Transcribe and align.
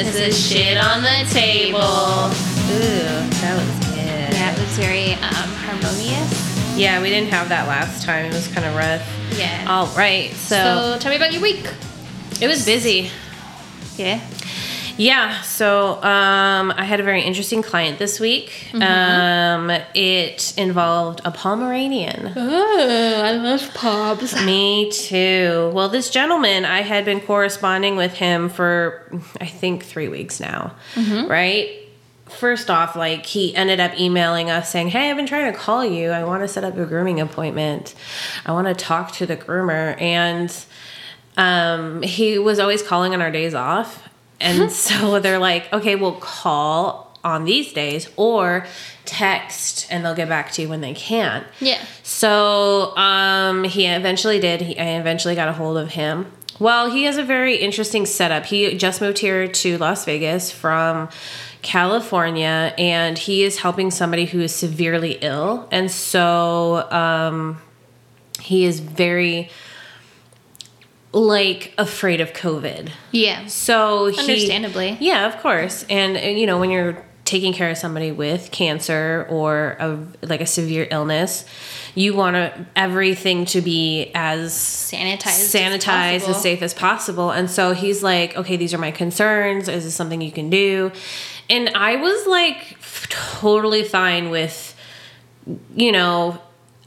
This 0.00 0.16
is 0.16 0.48
Shit 0.48 0.78
on 0.78 1.02
the 1.02 1.28
Table. 1.30 1.78
Ooh, 1.78 3.28
that 3.42 3.54
was 3.54 3.86
good. 3.90 4.32
Yeah, 4.34 4.52
it 4.54 4.58
was 4.58 4.78
very 4.78 5.12
um, 5.12 5.50
harmonious. 5.60 6.74
Yeah, 6.74 7.02
we 7.02 7.10
didn't 7.10 7.28
have 7.28 7.50
that 7.50 7.68
last 7.68 8.02
time. 8.02 8.24
It 8.24 8.32
was 8.32 8.48
kind 8.48 8.66
of 8.66 8.74
rough. 8.74 9.06
Yeah. 9.38 9.66
All 9.68 9.88
right, 9.88 10.30
so, 10.32 10.94
So 10.94 10.98
tell 11.00 11.10
me 11.10 11.16
about 11.16 11.34
your 11.34 11.42
week. 11.42 11.68
it 12.40 12.48
was 12.48 12.64
busy. 12.64 13.10
Yeah. 13.98 14.20
Yeah, 15.00 15.40
so 15.40 15.94
um, 16.02 16.72
I 16.76 16.84
had 16.84 17.00
a 17.00 17.02
very 17.02 17.22
interesting 17.22 17.62
client 17.62 17.98
this 17.98 18.20
week. 18.20 18.68
Um, 18.74 19.70
it 19.94 20.52
involved 20.58 21.22
a 21.24 21.30
Pomeranian. 21.30 22.32
Oh, 22.36 23.22
I 23.24 23.32
love 23.32 23.72
pubs. 23.72 24.34
Me 24.44 24.90
too. 24.90 25.70
Well, 25.72 25.88
this 25.88 26.10
gentleman, 26.10 26.66
I 26.66 26.82
had 26.82 27.06
been 27.06 27.20
corresponding 27.20 27.96
with 27.96 28.12
him 28.12 28.50
for, 28.50 29.10
I 29.40 29.46
think, 29.46 29.84
three 29.84 30.08
weeks 30.08 30.38
now, 30.38 30.74
right? 31.28 31.70
First 32.26 32.68
off, 32.70 32.94
like 32.94 33.24
he 33.24 33.56
ended 33.56 33.80
up 33.80 33.98
emailing 33.98 34.50
us 34.50 34.70
saying, 34.70 34.88
Hey, 34.88 35.10
I've 35.10 35.16
been 35.16 35.26
trying 35.26 35.50
to 35.50 35.58
call 35.58 35.82
you. 35.82 36.10
I 36.10 36.24
want 36.24 36.42
to 36.42 36.48
set 36.48 36.62
up 36.62 36.76
a 36.76 36.84
grooming 36.84 37.20
appointment. 37.20 37.94
I 38.44 38.52
want 38.52 38.66
to 38.68 38.74
talk 38.74 39.12
to 39.12 39.26
the 39.26 39.36
groomer. 39.36 40.00
And 40.00 40.54
um, 41.38 42.02
he 42.02 42.38
was 42.38 42.58
always 42.58 42.82
calling 42.82 43.14
on 43.14 43.22
our 43.22 43.30
days 43.30 43.54
off. 43.54 44.09
And 44.40 44.72
so 44.72 45.20
they're 45.20 45.38
like, 45.38 45.72
Okay, 45.72 45.96
we'll 45.96 46.12
call 46.12 47.10
on 47.22 47.44
these 47.44 47.72
days 47.72 48.08
or 48.16 48.66
text 49.04 49.86
and 49.90 50.04
they'll 50.04 50.14
get 50.14 50.28
back 50.28 50.50
to 50.52 50.62
you 50.62 50.68
when 50.68 50.80
they 50.80 50.94
can. 50.94 51.44
Yeah. 51.60 51.78
So 52.02 52.96
um, 52.96 53.64
he 53.64 53.86
eventually 53.86 54.40
did. 54.40 54.62
He, 54.62 54.78
I 54.78 54.98
eventually 54.98 55.34
got 55.34 55.48
a 55.48 55.52
hold 55.52 55.76
of 55.76 55.90
him. 55.90 56.32
Well, 56.58 56.90
he 56.90 57.04
has 57.04 57.16
a 57.16 57.24
very 57.24 57.56
interesting 57.56 58.04
setup. 58.04 58.44
He 58.44 58.76
just 58.76 59.00
moved 59.00 59.18
here 59.18 59.48
to 59.48 59.78
Las 59.78 60.04
Vegas 60.04 60.50
from 60.50 61.08
California, 61.62 62.74
and 62.76 63.16
he 63.16 63.44
is 63.44 63.58
helping 63.58 63.90
somebody 63.90 64.26
who 64.26 64.40
is 64.40 64.54
severely 64.54 65.12
ill. 65.22 65.66
And 65.70 65.90
so 65.90 66.90
um, 66.90 67.62
he 68.40 68.66
is 68.66 68.80
very 68.80 69.48
like 71.12 71.74
afraid 71.76 72.20
of 72.20 72.32
COVID. 72.32 72.90
Yeah. 73.10 73.46
So 73.46 74.06
he, 74.06 74.18
Understandably. 74.18 74.96
yeah, 75.00 75.26
of 75.26 75.40
course. 75.42 75.84
And, 75.90 76.16
and 76.16 76.38
you 76.38 76.46
know, 76.46 76.58
when 76.58 76.70
you're 76.70 77.04
taking 77.24 77.52
care 77.52 77.70
of 77.70 77.78
somebody 77.78 78.10
with 78.10 78.50
cancer 78.50 79.26
or 79.30 79.76
a, 79.78 79.98
like 80.22 80.40
a 80.40 80.46
severe 80.46 80.86
illness, 80.90 81.44
you 81.94 82.14
want 82.14 82.34
to, 82.34 82.66
everything 82.76 83.44
to 83.46 83.60
be 83.60 84.10
as 84.14 84.52
Sanitized. 84.52 85.54
sanitized 85.54 86.28
as 86.28 86.40
safe 86.40 86.62
as 86.62 86.74
possible. 86.74 87.30
And 87.30 87.50
so 87.50 87.72
he's 87.72 88.02
like, 88.02 88.36
okay, 88.36 88.56
these 88.56 88.72
are 88.74 88.78
my 88.78 88.90
concerns. 88.90 89.68
Is 89.68 89.84
this 89.84 89.94
something 89.94 90.20
you 90.20 90.32
can 90.32 90.50
do? 90.50 90.92
And 91.48 91.70
I 91.70 91.96
was 91.96 92.26
like 92.26 92.78
totally 93.08 93.82
fine 93.82 94.30
with, 94.30 94.76
you 95.74 95.90
know, 95.90 96.40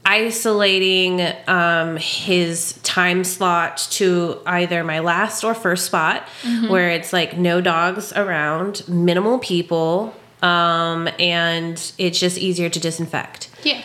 isolating 0.05 1.21
um, 1.47 1.97
his 1.97 2.73
time 2.83 3.23
slot 3.23 3.77
to 3.91 4.39
either 4.45 4.83
my 4.83 4.99
last 4.99 5.43
or 5.43 5.53
first 5.53 5.85
spot, 5.85 6.27
where 6.67 6.89
it's 6.89 7.13
like 7.13 7.37
no 7.37 7.61
dogs 7.61 8.11
around, 8.13 8.87
minimal 8.87 9.39
people, 9.39 10.13
um, 10.41 11.07
and 11.19 11.93
it's 11.97 12.19
just 12.19 12.37
easier 12.37 12.69
to 12.69 12.79
disinfect. 12.79 13.49
Yeah. 13.63 13.81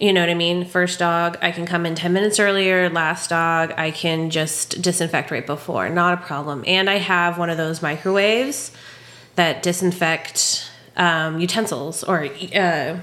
You 0.00 0.12
know 0.12 0.20
what 0.20 0.30
I 0.30 0.34
mean? 0.34 0.64
First 0.64 0.98
dog, 0.98 1.38
I 1.40 1.52
can 1.52 1.64
come 1.64 1.86
in 1.86 1.94
10 1.94 2.12
minutes 2.12 2.40
earlier. 2.40 2.90
Last 2.90 3.30
dog, 3.30 3.72
I 3.76 3.92
can 3.92 4.30
just 4.30 4.82
disinfect 4.82 5.30
right 5.30 5.46
before. 5.46 5.88
Not 5.88 6.14
a 6.14 6.16
problem. 6.16 6.64
And 6.66 6.90
I 6.90 6.96
have 6.98 7.38
one 7.38 7.50
of 7.50 7.56
those 7.56 7.82
microwaves 7.82 8.72
that 9.36 9.62
disinfect 9.62 10.68
um, 10.96 11.38
utensils 11.38 12.02
or 12.02 12.28
uh, 12.52 12.98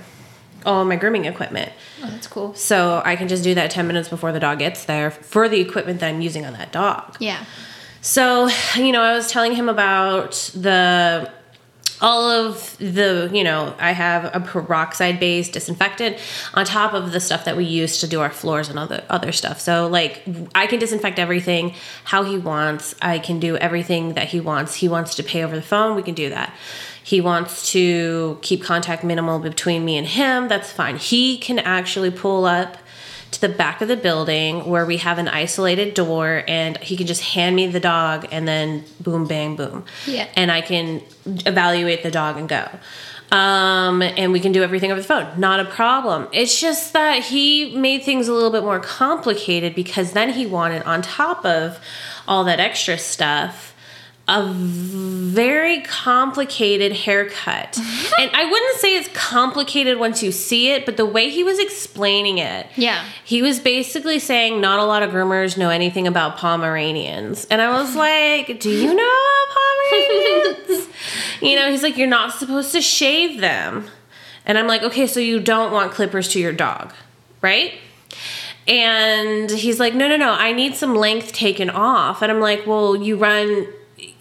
all 0.66 0.86
my 0.86 0.96
grooming 0.96 1.26
equipment. 1.26 1.72
Oh, 2.04 2.10
that's 2.10 2.28
cool. 2.28 2.54
So 2.54 3.02
I 3.06 3.16
can 3.16 3.28
just 3.28 3.44
do 3.44 3.54
that 3.56 3.72
10 3.72 3.88
minutes 3.88 4.10
before 4.10 4.32
the 4.32 4.40
dog 4.40 4.60
gets 4.60 4.86
there 4.86 5.12
for 5.12 5.50
the 5.50 5.60
equipment 5.60 6.00
that 6.00 6.10
I'm 6.10 6.22
using 6.22 6.46
on 6.46 6.54
that 6.54 6.72
dog. 6.72 7.18
Yeah. 7.20 7.44
So, 8.02 8.50
you 8.76 8.92
know, 8.92 9.02
I 9.02 9.14
was 9.14 9.30
telling 9.32 9.54
him 9.54 9.70
about 9.70 10.52
the 10.56 11.32
all 12.02 12.30
of 12.30 12.78
the, 12.78 13.30
you 13.34 13.44
know, 13.44 13.76
I 13.78 13.92
have 13.92 14.34
a 14.34 14.40
peroxide 14.40 15.20
based 15.20 15.54
disinfectant 15.54 16.18
on 16.54 16.66
top 16.66 16.94
of 16.94 17.12
the 17.12 17.20
stuff 17.20 17.46
that 17.46 17.58
we 17.58 17.66
use 17.66 18.00
to 18.00 18.08
do 18.08 18.22
our 18.22 18.30
floors 18.30 18.70
and 18.70 18.80
other 18.80 19.04
other 19.10 19.32
stuff. 19.32 19.60
So 19.60 19.88
like 19.88 20.24
I 20.56 20.68
can 20.68 20.80
disinfect 20.80 21.20
everything 21.20 21.74
how 22.06 22.24
he 22.24 22.38
wants. 22.38 22.96
I 23.02 23.20
can 23.20 23.40
do 23.40 23.58
everything 23.58 24.14
that 24.14 24.30
he 24.30 24.40
wants. 24.40 24.76
He 24.76 24.88
wants 24.88 25.16
to 25.16 25.24
pay 25.24 25.44
over 25.44 25.56
the 25.56 25.62
phone, 25.62 25.96
we 25.96 26.04
can 26.04 26.16
do 26.16 26.30
that. 26.30 26.54
He 27.10 27.22
wants 27.22 27.72
to 27.72 28.38
keep 28.44 28.62
contact 28.62 29.04
minimal 29.04 29.40
between 29.40 29.84
me 29.84 29.98
and 29.98 30.06
him, 30.06 30.48
that's 30.48 30.72
fine. 30.72 30.98
He 30.98 31.40
can 31.40 31.58
actually 31.58 32.12
pull 32.12 32.46
up 32.46 32.78
to 33.32 33.42
the 33.42 33.50
back 33.50 33.82
of 33.82 33.88
the 33.88 33.98
building 33.98 34.66
where 34.70 34.86
we 34.86 34.98
have 34.98 35.18
an 35.18 35.28
isolated 35.28 35.96
door 35.96 36.44
and 36.48 36.78
he 36.78 36.96
can 36.96 37.08
just 37.08 37.22
hand 37.34 37.56
me 37.56 37.66
the 37.66 37.80
dog 37.80 38.28
and 38.32 38.48
then 38.48 38.84
boom 39.00 39.26
bang 39.28 39.56
boom 39.56 39.86
Yeah. 40.06 40.28
and 40.36 40.52
i 40.52 40.62
can 40.62 41.02
evaluate 41.26 42.02
the 42.04 42.10
dog 42.12 42.38
and 42.38 42.48
go 42.50 42.68
um, 43.32 44.02
and 44.02 44.32
we 44.32 44.40
can 44.40 44.52
do 44.52 44.64
everything 44.64 44.92
over 44.92 45.00
the 45.02 45.06
phone 45.08 45.28
not 45.40 45.60
a 45.60 45.66
problem 45.66 46.28
it's 46.32 46.60
just 46.60 46.94
that 46.94 47.22
he 47.24 47.76
made 47.78 48.02
things 48.04 48.28
a 48.28 48.34
little 48.34 48.50
bit 48.50 48.64
more 48.64 48.80
complicated 48.80 49.76
because 49.76 50.14
then 50.14 50.30
he 50.34 50.48
wanted 50.48 50.82
on 50.84 51.02
top 51.04 51.46
of 51.46 51.80
all 52.28 52.44
that 52.46 52.60
extra 52.60 52.98
stuff 52.98 53.76
a 54.32 54.54
very 54.54 55.82
complicated 55.82 56.92
haircut. 56.94 57.78
and 58.20 58.30
I 58.34 58.46
wouldn't 58.50 58.78
say 58.78 58.96
it's 58.96 59.10
complicated 59.14 59.98
once 59.98 60.22
you 60.22 60.32
see 60.32 60.70
it, 60.70 60.86
but 60.86 60.98
the 60.98 61.06
way 61.06 61.30
he 61.30 61.44
was 61.44 61.58
explaining 61.60 62.38
it, 62.38 62.68
Yeah. 62.76 63.04
he 63.26 63.42
was 63.42 63.60
basically 63.60 64.20
saying 64.20 64.62
not 64.62 64.78
a 64.80 64.84
lot 64.86 65.02
of 65.02 65.10
groomers 65.10 65.58
know 65.58 65.70
anything 65.70 66.06
about 66.08 66.38
Pomeranians. 66.38 67.46
And 67.46 67.60
I 67.60 67.72
was 67.82 67.96
like, 68.08 68.60
do 68.60 68.70
you 68.70 68.94
know 68.94 69.20
Pomeranians? 69.56 70.88
you 71.42 71.56
know, 71.56 71.72
he's 71.72 71.82
like, 71.84 71.98
you're 71.98 72.08
not 72.08 72.32
supposed 72.34 72.72
to 72.74 72.82
shave 72.82 73.42
them. 73.42 73.86
And 74.46 74.58
I'm 74.58 74.68
like, 74.68 74.84
okay, 74.84 75.08
so 75.08 75.20
you 75.20 75.40
don't 75.40 75.72
want 75.72 75.92
clippers 75.92 76.28
to 76.30 76.40
your 76.40 76.54
dog, 76.54 76.94
right? 77.42 77.74
And 78.68 79.50
he's 79.50 79.80
like, 79.80 79.96
no, 79.96 80.08
no, 80.08 80.18
no, 80.18 80.32
I 80.34 80.52
need 80.54 80.76
some 80.76 80.96
length 80.96 81.34
taken 81.34 81.70
off. 81.72 82.22
And 82.22 82.32
I'm 82.32 82.40
like, 82.40 82.68
well, 82.68 82.96
you 82.96 83.16
run. 83.18 83.68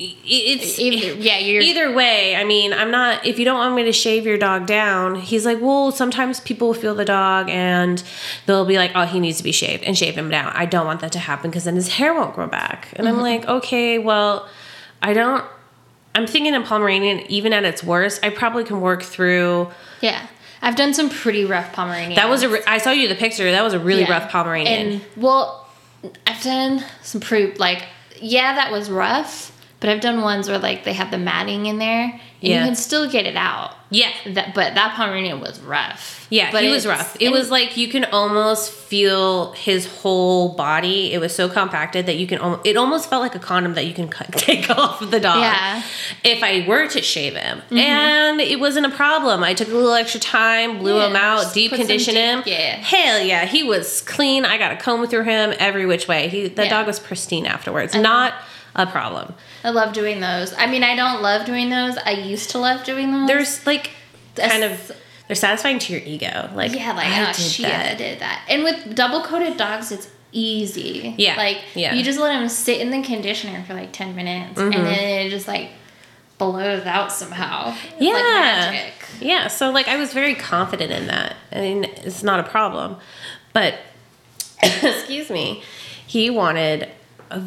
It's 0.00 0.78
Either, 0.78 1.14
yeah. 1.14 1.38
Either 1.38 1.92
way, 1.92 2.36
I 2.36 2.44
mean, 2.44 2.72
I'm 2.72 2.90
not. 2.90 3.26
If 3.26 3.38
you 3.38 3.44
don't 3.44 3.58
want 3.58 3.74
me 3.74 3.82
to 3.84 3.92
shave 3.92 4.26
your 4.26 4.38
dog 4.38 4.66
down, 4.66 5.16
he's 5.16 5.44
like, 5.44 5.60
well, 5.60 5.90
sometimes 5.90 6.38
people 6.38 6.68
will 6.68 6.74
feel 6.74 6.94
the 6.94 7.04
dog 7.04 7.48
and 7.50 8.02
they'll 8.46 8.64
be 8.64 8.76
like, 8.76 8.92
oh, 8.94 9.06
he 9.06 9.18
needs 9.18 9.38
to 9.38 9.44
be 9.44 9.50
shaved 9.50 9.82
and 9.82 9.98
shave 9.98 10.14
him 10.14 10.30
down. 10.30 10.52
I 10.54 10.66
don't 10.66 10.86
want 10.86 11.00
that 11.00 11.10
to 11.12 11.18
happen 11.18 11.50
because 11.50 11.64
then 11.64 11.74
his 11.74 11.88
hair 11.88 12.14
won't 12.14 12.34
grow 12.34 12.46
back. 12.46 12.92
And 12.94 13.08
I'm 13.08 13.14
mm-hmm. 13.14 13.22
like, 13.22 13.48
okay, 13.48 13.98
well, 13.98 14.48
I 15.02 15.12
don't. 15.12 15.44
I'm 16.14 16.26
thinking 16.26 16.54
in 16.54 16.62
Pomeranian, 16.62 17.20
even 17.30 17.52
at 17.52 17.64
its 17.64 17.82
worst, 17.82 18.24
I 18.24 18.30
probably 18.30 18.64
can 18.64 18.80
work 18.80 19.02
through. 19.02 19.70
yeah. 20.00 20.26
I've 20.60 20.74
done 20.74 20.92
some 20.92 21.08
pretty 21.08 21.44
rough 21.44 21.72
Pomeranians. 21.72 22.16
That 22.16 22.28
was 22.28 22.42
a. 22.42 22.48
re- 22.48 22.62
I 22.66 22.78
saw 22.78 22.90
you 22.90 23.06
the 23.06 23.14
picture. 23.14 23.48
That 23.50 23.62
was 23.62 23.74
a 23.74 23.78
really 23.78 24.02
Yeah. 24.02 24.10
rough 24.10 24.30
Pomeranian. 24.30 24.92
And 24.92 25.00
well, 25.16 25.68
I've 26.26 26.42
done 26.42 26.82
some 27.02 27.20
pretty 27.20 27.56
like 27.58 27.84
yeah, 28.20 28.54
that 28.54 28.72
was 28.72 28.90
rough. 28.90 29.52
But 29.80 29.90
I've 29.90 30.00
done 30.00 30.22
ones 30.22 30.48
where 30.48 30.58
like 30.58 30.82
they 30.84 30.92
have 30.94 31.10
the 31.12 31.18
matting 31.18 31.66
in 31.66 31.78
there, 31.78 32.04
and 32.04 32.20
Yeah. 32.40 32.60
you 32.60 32.66
can 32.66 32.74
still 32.74 33.08
get 33.08 33.26
it 33.26 33.36
out. 33.36 33.74
yeah, 33.90 34.10
That, 34.26 34.52
but 34.54 34.74
that 34.74 34.94
Pomeranian 34.96 35.40
was 35.40 35.60
rough. 35.60 36.26
Yeah, 36.30 36.50
but 36.52 36.62
he 36.64 36.68
was 36.68 36.84
rough. 36.86 37.16
It 37.20 37.30
was 37.30 37.50
like 37.50 37.76
you 37.78 37.88
can 37.88 38.04
almost 38.06 38.70
feel 38.72 39.52
his 39.52 39.86
whole 39.86 40.50
body. 40.56 41.12
It 41.14 41.20
was 41.20 41.34
so 41.34 41.48
compacted 41.48 42.04
that 42.06 42.16
you 42.16 42.26
can. 42.26 42.38
al- 42.40 42.60
It 42.64 42.76
almost 42.76 43.08
felt 43.08 43.22
like 43.22 43.34
a 43.36 43.38
condom 43.38 43.74
that 43.74 43.86
you 43.86 43.94
can 43.94 44.08
cut, 44.08 44.30
take 44.32 44.68
off 44.68 44.98
the 45.10 45.20
dog. 45.20 45.40
Yeah. 45.40 45.82
If 46.24 46.42
I 46.42 46.64
were 46.68 46.86
to 46.88 47.00
shave 47.00 47.34
him, 47.36 47.58
mm-hmm. 47.58 47.78
and 47.78 48.40
it 48.40 48.58
wasn't 48.58 48.86
a 48.86 48.90
problem. 48.90 49.42
I 49.44 49.54
took 49.54 49.68
a 49.68 49.74
little 49.74 49.94
extra 49.94 50.20
time, 50.20 50.78
blew 50.80 50.98
Yeah, 50.98 51.06
him 51.08 51.16
out, 51.16 51.54
deep 51.54 51.72
conditioned 51.72 52.16
him. 52.18 52.42
yeah. 52.46 52.76
Hell 52.76 53.20
yeah, 53.22 53.44
he 53.46 53.62
was 53.62 54.00
clean. 54.02 54.44
I 54.44 54.58
got 54.58 54.72
a 54.72 54.76
comb 54.76 55.06
through 55.06 55.22
him 55.24 55.54
every 55.60 55.86
which 55.86 56.08
way. 56.08 56.28
He 56.28 56.48
the 56.48 56.64
Yeah. 56.64 56.70
dog 56.70 56.86
was 56.88 56.98
pristine 56.98 57.46
afterwards. 57.46 57.94
Not 57.94 58.34
a 58.74 58.86
problem. 58.86 59.34
I 59.64 59.70
love 59.70 59.92
doing 59.92 60.20
those. 60.20 60.52
I 60.54 60.66
mean, 60.66 60.84
I 60.84 60.96
don't 60.96 61.22
love 61.22 61.46
doing 61.46 61.70
those. 61.70 61.96
I 61.98 62.12
used 62.12 62.50
to 62.50 62.58
love 62.58 62.84
doing 62.84 63.12
those. 63.12 63.28
There's 63.28 63.66
like 63.66 63.90
kind 64.36 64.64
of 64.64 64.92
they're 65.26 65.36
satisfying 65.36 65.78
to 65.80 65.92
your 65.92 66.02
ego. 66.02 66.50
Like 66.54 66.74
yeah, 66.74 66.92
like 66.92 67.06
I 67.06 67.22
oh, 67.22 67.26
did 67.26 67.36
shit, 67.36 67.66
that. 67.66 67.92
I 67.92 67.94
did 67.94 68.20
that. 68.20 68.44
And 68.48 68.64
with 68.64 68.94
double 68.94 69.22
coated 69.22 69.56
dogs, 69.56 69.92
it's 69.92 70.08
easy. 70.32 71.14
Yeah, 71.18 71.36
like 71.36 71.58
yeah. 71.74 71.94
you 71.94 72.02
just 72.02 72.18
let 72.18 72.38
them 72.38 72.48
sit 72.48 72.80
in 72.80 72.90
the 72.90 73.02
conditioner 73.02 73.64
for 73.64 73.74
like 73.74 73.92
ten 73.92 74.16
minutes, 74.16 74.58
Mm-hmm. 74.58 74.72
and 74.72 74.86
then 74.86 75.26
it 75.26 75.30
just 75.30 75.48
like 75.48 75.70
blows 76.38 76.86
out 76.86 77.12
somehow. 77.12 77.74
Yeah. 77.98 78.70
like. 78.72 78.94
Yeah, 79.20 79.48
so 79.48 79.70
like 79.70 79.88
I 79.88 79.96
was 79.96 80.12
very 80.12 80.34
confident 80.34 80.92
in 80.92 81.08
that. 81.08 81.36
I 81.52 81.60
mean, 81.60 81.84
it's 81.84 82.22
not 82.22 82.40
a 82.40 82.44
problem. 82.44 82.96
But 83.52 83.74
excuse 84.62 85.30
me, 85.30 85.62
he 86.06 86.30
wanted 86.30 86.88
a, 87.30 87.42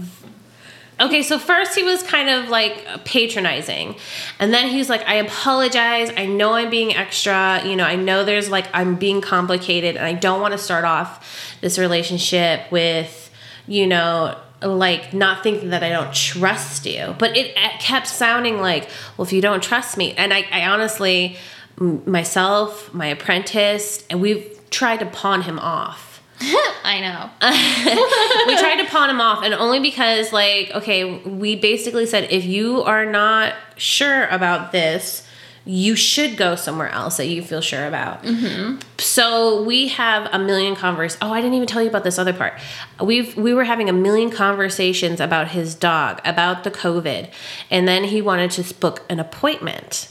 okay, 1.01 1.23
so 1.23 1.37
first 1.39 1.75
he 1.75 1.83
was 1.83 2.03
kind 2.03 2.29
of 2.29 2.49
like 2.49 3.05
patronizing. 3.05 3.95
And 4.39 4.53
then 4.53 4.69
he's 4.69 4.89
like, 4.89 5.07
I 5.07 5.15
apologize. 5.15 6.11
I 6.15 6.25
know 6.25 6.53
I'm 6.53 6.69
being 6.69 6.95
extra. 6.95 7.61
You 7.65 7.75
know, 7.75 7.83
I 7.83 7.95
know 7.95 8.23
there's 8.23 8.49
like, 8.49 8.67
I'm 8.73 8.95
being 8.95 9.21
complicated 9.21 9.97
and 9.97 10.05
I 10.05 10.13
don't 10.13 10.41
want 10.41 10.53
to 10.53 10.57
start 10.57 10.85
off 10.85 11.57
this 11.61 11.77
relationship 11.77 12.71
with, 12.71 13.31
you 13.67 13.87
know, 13.87 14.37
like 14.61 15.13
not 15.13 15.41
thinking 15.43 15.69
that 15.71 15.83
I 15.83 15.89
don't 15.89 16.13
trust 16.13 16.85
you. 16.85 17.15
But 17.17 17.35
it, 17.35 17.53
it 17.55 17.79
kept 17.79 18.07
sounding 18.07 18.59
like, 18.61 18.89
well, 19.17 19.25
if 19.25 19.33
you 19.33 19.41
don't 19.41 19.63
trust 19.63 19.97
me. 19.97 20.13
And 20.13 20.33
I, 20.33 20.45
I 20.51 20.67
honestly, 20.67 21.37
myself, 21.77 22.93
my 22.93 23.07
apprentice, 23.07 24.05
and 24.09 24.21
we've 24.21 24.59
tried 24.69 24.97
to 24.97 25.05
pawn 25.07 25.41
him 25.41 25.57
off 25.57 26.10
I 26.83 26.99
know. 26.99 27.29
we 28.47 28.57
tried 28.57 28.81
to 28.83 28.89
pawn 28.89 29.09
him 29.09 29.21
off 29.21 29.43
and 29.43 29.53
only 29.53 29.79
because 29.79 30.33
like 30.33 30.71
okay 30.73 31.19
we 31.19 31.55
basically 31.55 32.05
said 32.05 32.27
if 32.31 32.45
you 32.45 32.81
are 32.83 33.05
not 33.05 33.53
sure 33.77 34.25
about 34.27 34.71
this 34.71 35.27
you 35.63 35.95
should 35.95 36.37
go 36.37 36.55
somewhere 36.55 36.89
else 36.89 37.17
that 37.17 37.27
you 37.27 37.43
feel 37.43 37.61
sure 37.61 37.85
about. 37.85 38.23
Mm-hmm. 38.23 38.79
So 38.97 39.63
we 39.63 39.89
have 39.89 40.27
a 40.33 40.39
million 40.39 40.75
convers 40.75 41.17
oh 41.21 41.31
i 41.31 41.41
didn't 41.41 41.53
even 41.53 41.67
tell 41.67 41.83
you 41.83 41.89
about 41.89 42.03
this 42.03 42.17
other 42.17 42.33
part. 42.33 42.53
We've 42.99 43.35
we 43.37 43.53
were 43.53 43.65
having 43.65 43.87
a 43.87 43.93
million 43.93 44.31
conversations 44.31 45.19
about 45.19 45.49
his 45.49 45.75
dog 45.75 46.21
about 46.25 46.63
the 46.63 46.71
covid 46.71 47.31
and 47.69 47.87
then 47.87 48.05
he 48.05 48.21
wanted 48.21 48.51
to 48.51 48.73
book 48.75 49.03
an 49.09 49.19
appointment 49.19 50.09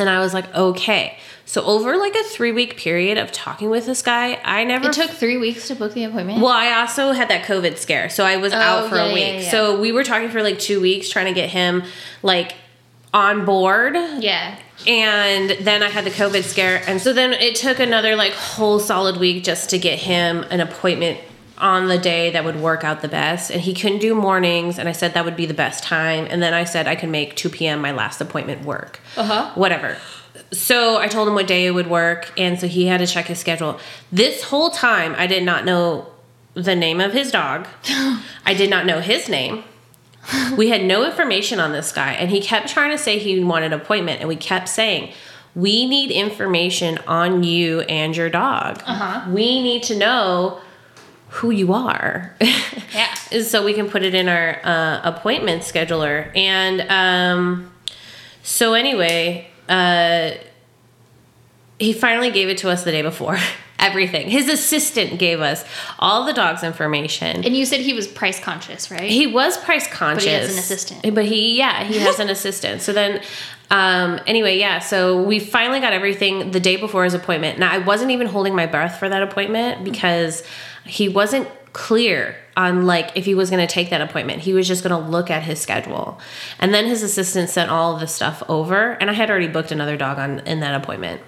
and 0.00 0.10
i 0.10 0.18
was 0.18 0.34
like 0.34 0.52
okay 0.54 1.16
so 1.44 1.62
over 1.64 1.96
like 1.96 2.14
a 2.14 2.22
three 2.24 2.52
week 2.52 2.76
period 2.76 3.18
of 3.18 3.30
talking 3.32 3.70
with 3.70 3.86
this 3.86 4.02
guy 4.02 4.40
i 4.44 4.64
never 4.64 4.88
It 4.88 4.94
took 4.94 5.10
three 5.10 5.36
weeks 5.36 5.68
to 5.68 5.74
book 5.74 5.94
the 5.94 6.04
appointment. 6.04 6.40
well, 6.40 6.52
I 6.52 6.80
also 6.80 7.12
had 7.12 7.28
that 7.28 7.44
COVID 7.44 7.76
scare, 7.76 8.08
so 8.08 8.24
I 8.24 8.36
was 8.36 8.52
oh, 8.52 8.56
out 8.56 8.88
for 8.88 8.96
yeah, 8.96 9.04
a 9.04 9.08
yeah, 9.08 9.14
week. 9.14 9.44
yeah. 9.44 9.50
So 9.50 9.80
we 9.80 9.92
were 9.92 10.04
talking 10.04 10.28
for 10.30 10.42
like 10.42 10.58
two 10.58 10.80
weeks, 10.80 11.08
trying 11.08 11.26
to 11.26 11.32
get 11.32 11.50
him 11.50 11.82
like 12.22 12.54
on 13.12 13.44
board. 13.44 13.94
yeah. 14.20 14.56
And 14.86 15.50
then 15.60 15.82
I 15.82 15.90
had 15.90 16.04
the 16.04 16.10
COVID 16.10 16.44
scare, 16.44 16.82
and 16.86 17.00
so 17.00 17.12
then 17.12 17.32
it 17.32 17.54
took 17.56 17.80
another 17.80 18.16
like 18.16 18.32
whole 18.32 18.78
solid 18.78 19.18
week 19.18 19.44
just 19.44 19.70
to 19.70 19.78
get 19.78 19.98
him 19.98 20.44
an 20.50 20.60
appointment 20.60 21.18
on 21.60 21.88
the 21.88 21.98
day 21.98 22.30
that 22.30 22.44
would 22.44 22.60
work 22.60 22.84
out 22.84 23.02
the 23.02 23.08
best. 23.08 23.50
And 23.50 23.60
he 23.60 23.74
couldn't 23.74 23.98
do 23.98 24.14
mornings, 24.14 24.78
and 24.78 24.88
I 24.88 24.92
said 24.92 25.14
that 25.14 25.24
would 25.24 25.36
be 25.36 25.46
the 25.46 25.54
best 25.54 25.84
time. 25.84 26.26
And 26.30 26.42
then 26.42 26.54
I 26.54 26.64
said 26.64 26.88
I 26.88 26.96
could 26.96 27.10
make 27.10 27.36
2 27.36 27.50
p.m. 27.50 27.80
my 27.80 27.92
last 27.92 28.20
appointment 28.20 28.64
work. 28.64 29.00
Uh-huh. 29.16 29.52
Whatever. 29.54 29.96
So 30.52 30.98
I 30.98 31.06
told 31.08 31.28
him 31.28 31.34
what 31.34 31.46
day 31.46 31.66
it 31.66 31.72
would 31.72 31.88
work, 31.88 32.32
and 32.36 32.58
so 32.58 32.66
he 32.66 32.86
had 32.86 32.98
to 32.98 33.06
check 33.06 33.26
his 33.26 33.38
schedule. 33.38 33.78
This 34.10 34.42
whole 34.42 34.70
time, 34.70 35.14
I 35.16 35.26
did 35.26 35.44
not 35.44 35.64
know 35.64 36.06
the 36.54 36.74
name 36.74 37.00
of 37.00 37.12
his 37.12 37.30
dog. 37.30 37.68
I 38.44 38.54
did 38.56 38.70
not 38.70 38.86
know 38.86 39.00
his 39.00 39.28
name. 39.28 39.64
We 40.56 40.68
had 40.68 40.84
no 40.84 41.04
information 41.04 41.60
on 41.60 41.72
this 41.72 41.92
guy, 41.92 42.12
and 42.12 42.30
he 42.30 42.40
kept 42.40 42.68
trying 42.68 42.90
to 42.90 42.98
say 42.98 43.18
he 43.18 43.42
wanted 43.42 43.72
an 43.72 43.80
appointment, 43.80 44.20
and 44.20 44.28
we 44.28 44.36
kept 44.36 44.68
saying, 44.68 45.12
"We 45.54 45.86
need 45.86 46.10
information 46.10 46.98
on 47.06 47.42
you 47.42 47.80
and 47.82 48.16
your 48.16 48.28
dog. 48.28 48.82
Uh-huh. 48.86 49.30
We 49.30 49.62
need 49.62 49.82
to 49.84 49.96
know 49.96 50.60
who 51.30 51.50
you 51.50 51.72
are." 51.72 52.34
Yeah. 52.92 53.14
so 53.42 53.64
we 53.64 53.74
can 53.74 53.88
put 53.88 54.02
it 54.02 54.14
in 54.14 54.28
our 54.28 54.60
uh, 54.64 55.00
appointment 55.04 55.62
scheduler. 55.62 56.36
And 56.36 56.80
um, 56.90 57.72
so 58.42 58.74
anyway, 58.74 59.48
uh, 59.68 60.32
he 61.78 61.92
finally 61.92 62.30
gave 62.30 62.48
it 62.48 62.58
to 62.58 62.70
us 62.70 62.84
the 62.84 62.90
day 62.90 63.02
before. 63.02 63.38
Everything. 63.78 64.28
His 64.28 64.50
assistant 64.50 65.18
gave 65.18 65.40
us 65.40 65.64
all 65.98 66.26
the 66.26 66.34
dog's 66.34 66.62
information. 66.62 67.42
And 67.46 67.56
you 67.56 67.64
said 67.64 67.80
he 67.80 67.94
was 67.94 68.06
price 68.06 68.38
conscious, 68.38 68.90
right? 68.90 69.08
He 69.10 69.26
was 69.26 69.56
price 69.56 69.86
conscious. 69.86 70.24
He 70.24 70.30
has 70.32 70.52
an 70.52 70.58
assistant. 70.58 71.14
But 71.14 71.24
he, 71.24 71.56
yeah, 71.56 71.84
he 71.84 71.98
has 72.00 72.18
an 72.18 72.28
assistant. 72.28 72.82
So 72.82 72.92
then, 72.92 73.22
um, 73.70 74.20
anyway, 74.26 74.58
yeah. 74.58 74.80
So 74.80 75.22
we 75.22 75.38
finally 75.38 75.80
got 75.80 75.94
everything 75.94 76.50
the 76.50 76.60
day 76.60 76.76
before 76.76 77.04
his 77.04 77.14
appointment. 77.14 77.58
Now 77.58 77.72
I 77.72 77.78
wasn't 77.78 78.10
even 78.10 78.26
holding 78.26 78.54
my 78.54 78.66
breath 78.66 78.98
for 78.98 79.08
that 79.08 79.22
appointment 79.22 79.82
because 79.82 80.42
he 80.90 81.08
wasn't 81.08 81.48
clear 81.72 82.36
on 82.56 82.84
like 82.84 83.12
if 83.14 83.24
he 83.24 83.34
was 83.34 83.48
going 83.48 83.64
to 83.66 83.72
take 83.72 83.90
that 83.90 84.00
appointment. 84.00 84.40
He 84.40 84.52
was 84.52 84.66
just 84.66 84.82
going 84.82 85.02
to 85.02 85.08
look 85.10 85.30
at 85.30 85.42
his 85.44 85.60
schedule, 85.60 86.18
and 86.58 86.74
then 86.74 86.86
his 86.86 87.02
assistant 87.02 87.48
sent 87.48 87.70
all 87.70 87.94
of 87.94 88.00
the 88.00 88.06
stuff 88.08 88.42
over, 88.48 88.92
and 89.00 89.08
I 89.08 89.12
had 89.12 89.30
already 89.30 89.48
booked 89.48 89.72
another 89.72 89.96
dog 89.96 90.18
on 90.18 90.40
in 90.40 90.60
that 90.60 90.74
appointment. 90.80 91.20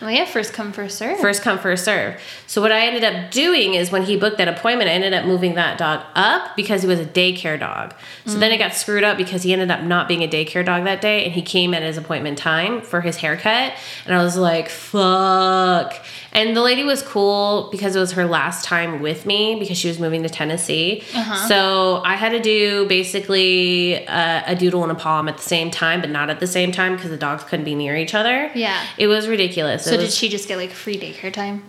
well, 0.00 0.10
yeah, 0.10 0.24
first 0.24 0.52
come, 0.52 0.72
first 0.72 0.98
serve. 0.98 1.18
First 1.18 1.42
come, 1.42 1.58
first 1.58 1.84
serve. 1.84 2.20
So 2.46 2.60
what 2.60 2.72
I 2.72 2.86
ended 2.86 3.04
up 3.04 3.30
doing 3.30 3.74
is 3.74 3.90
when 3.92 4.02
he 4.04 4.16
booked 4.16 4.38
that 4.38 4.48
appointment, 4.48 4.88
I 4.88 4.94
ended 4.94 5.14
up 5.14 5.24
moving 5.26 5.54
that 5.54 5.78
dog 5.78 6.04
up 6.14 6.56
because 6.56 6.82
he 6.82 6.88
was 6.88 7.00
a 7.00 7.04
daycare 7.06 7.58
dog. 7.58 7.94
So 8.26 8.38
then 8.38 8.52
it 8.52 8.58
got 8.58 8.72
screwed 8.74 9.04
up 9.04 9.16
because 9.16 9.42
he 9.42 9.52
ended 9.52 9.70
up 9.70 9.82
not 9.82 10.06
being 10.08 10.22
a 10.22 10.28
daycare 10.28 10.64
dog 10.64 10.84
that 10.84 11.00
day, 11.00 11.24
and 11.24 11.32
he 11.32 11.42
came 11.42 11.74
at 11.74 11.82
his 11.82 11.96
appointment 11.96 12.38
time 12.38 12.80
for 12.82 13.00
his 13.00 13.16
haircut, 13.16 13.74
and 14.06 14.14
I 14.14 14.22
was 14.22 14.36
like, 14.36 14.68
"Fuck." 14.68 15.94
And 16.34 16.56
the 16.56 16.62
lady 16.62 16.82
was 16.82 17.02
cool 17.02 17.68
because 17.70 17.94
it 17.94 18.00
was 18.00 18.12
her 18.12 18.24
last 18.24 18.64
time 18.64 19.02
with 19.02 19.26
me 19.26 19.56
because 19.58 19.76
she 19.76 19.88
was 19.88 19.98
moving 19.98 20.22
to 20.22 20.30
Tennessee. 20.30 21.04
Uh-huh. 21.14 21.46
So 21.48 22.02
I 22.06 22.16
had 22.16 22.30
to 22.30 22.40
do 22.40 22.86
basically 22.88 24.06
uh, 24.08 24.42
a 24.46 24.54
doodle 24.56 24.82
and 24.82 24.90
a 24.90 24.94
pom 24.94 25.28
at 25.28 25.36
the 25.36 25.42
same 25.42 25.70
time, 25.70 26.00
but 26.00 26.08
not 26.08 26.30
at 26.30 26.40
the 26.40 26.46
same 26.46 26.72
time 26.72 26.96
because 26.96 27.10
the 27.10 27.18
dogs 27.18 27.44
couldn't 27.44 27.66
be 27.66 27.74
near 27.74 27.94
each 27.96 28.14
other. 28.14 28.50
Yeah. 28.54 28.82
It 28.96 29.08
was 29.08 29.28
ridiculous. 29.28 29.84
So 29.84 29.96
did 29.98 30.10
she 30.10 30.30
just 30.30 30.48
get 30.48 30.56
like 30.56 30.70
free 30.70 30.98
daycare 30.98 31.32
time? 31.32 31.64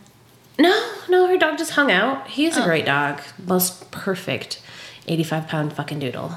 no, 0.60 0.92
no, 1.10 1.28
her 1.28 1.38
dog 1.38 1.58
just 1.58 1.72
hung 1.72 1.92
out. 1.92 2.28
He's 2.28 2.56
a 2.56 2.62
Oh. 2.62 2.66
great 2.66 2.86
dog. 2.86 3.22
Most 3.46 3.92
perfect 3.92 4.62
85 5.08 5.48
pound 5.50 5.74
fucking 5.74 6.00
doodle. 6.00 6.32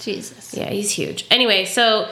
Jesus. 0.00 0.54
Yeah, 0.56 0.70
he's 0.70 0.90
huge. 0.92 1.26
Anyway, 1.30 1.64
so 1.66 2.08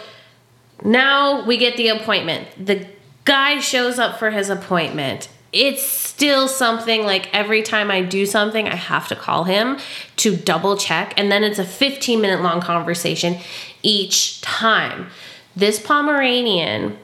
now 0.84 1.44
we 1.46 1.56
get 1.56 1.76
the 1.76 1.88
appointment. 1.88 2.46
The 2.64 2.86
guy 3.26 3.60
shows 3.60 3.98
up 3.98 4.18
for 4.18 4.30
his 4.30 4.48
appointment. 4.48 5.28
It's 5.52 5.82
still 5.82 6.48
something 6.48 7.04
like 7.04 7.32
every 7.34 7.62
time 7.62 7.90
I 7.90 8.02
do 8.02 8.24
something, 8.24 8.66
I 8.68 8.74
have 8.74 9.08
to 9.08 9.16
call 9.16 9.44
him 9.44 9.78
to 10.16 10.36
double 10.36 10.76
check. 10.76 11.12
And 11.18 11.30
then 11.30 11.44
it's 11.44 11.58
a 11.58 11.64
15 11.64 12.20
minute 12.20 12.42
long 12.42 12.60
conversation 12.60 13.38
each 13.82 14.40
time. 14.40 15.08
This 15.54 15.78
Pomeranian, 15.78 16.98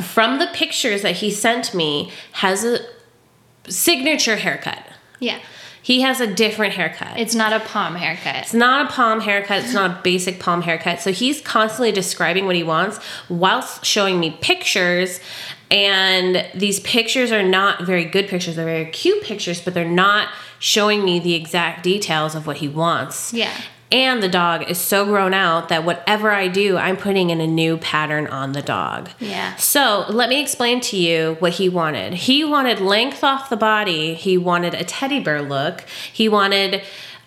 from 0.00 0.38
the 0.38 0.48
pictures 0.52 1.02
that 1.02 1.16
he 1.16 1.30
sent 1.30 1.74
me, 1.74 2.12
has 2.32 2.64
a 2.64 2.80
signature 3.68 4.36
haircut. 4.36 4.82
Yeah. 5.18 5.40
He 5.82 6.02
has 6.02 6.20
a 6.20 6.26
different 6.26 6.74
haircut. 6.74 7.18
It's 7.18 7.34
not 7.34 7.52
a 7.52 7.60
pom 7.60 7.96
haircut. 7.96 8.36
It's 8.36 8.54
not 8.54 8.86
a 8.86 8.92
pom 8.92 9.20
haircut. 9.20 9.64
It's 9.64 9.72
not 9.72 9.90
a 9.90 10.02
basic 10.02 10.38
pom 10.38 10.62
haircut. 10.62 11.00
So 11.00 11.10
he's 11.10 11.40
constantly 11.40 11.90
describing 11.90 12.46
what 12.46 12.54
he 12.54 12.62
wants 12.62 13.00
whilst 13.28 13.84
showing 13.84 14.20
me 14.20 14.36
pictures. 14.40 15.20
And 15.70 16.46
these 16.54 16.80
pictures 16.80 17.30
are 17.30 17.42
not 17.42 17.82
very 17.82 18.04
good 18.04 18.28
pictures. 18.28 18.56
They're 18.56 18.64
very 18.64 18.86
cute 18.86 19.22
pictures, 19.22 19.60
but 19.60 19.72
they're 19.72 19.88
not 19.88 20.28
showing 20.58 21.04
me 21.04 21.18
the 21.18 21.34
exact 21.34 21.84
details 21.84 22.34
of 22.34 22.46
what 22.46 22.58
he 22.58 22.68
wants. 22.68 23.32
Yeah. 23.32 23.56
And 23.92 24.22
the 24.22 24.28
dog 24.28 24.70
is 24.70 24.78
so 24.78 25.04
grown 25.04 25.34
out 25.34 25.68
that 25.68 25.84
whatever 25.84 26.30
I 26.30 26.46
do, 26.46 26.76
I'm 26.76 26.96
putting 26.96 27.30
in 27.30 27.40
a 27.40 27.46
new 27.46 27.76
pattern 27.76 28.28
on 28.28 28.52
the 28.52 28.62
dog. 28.62 29.10
Yeah. 29.18 29.56
So 29.56 30.06
let 30.08 30.28
me 30.28 30.40
explain 30.40 30.80
to 30.82 30.96
you 30.96 31.36
what 31.40 31.54
he 31.54 31.68
wanted. 31.68 32.14
He 32.14 32.44
wanted 32.44 32.78
length 32.78 33.24
off 33.24 33.50
the 33.50 33.56
body. 33.56 34.14
He 34.14 34.38
wanted 34.38 34.74
a 34.74 34.84
teddy 34.84 35.18
bear 35.18 35.42
look. 35.42 35.84
He 36.12 36.28
wanted 36.28 36.82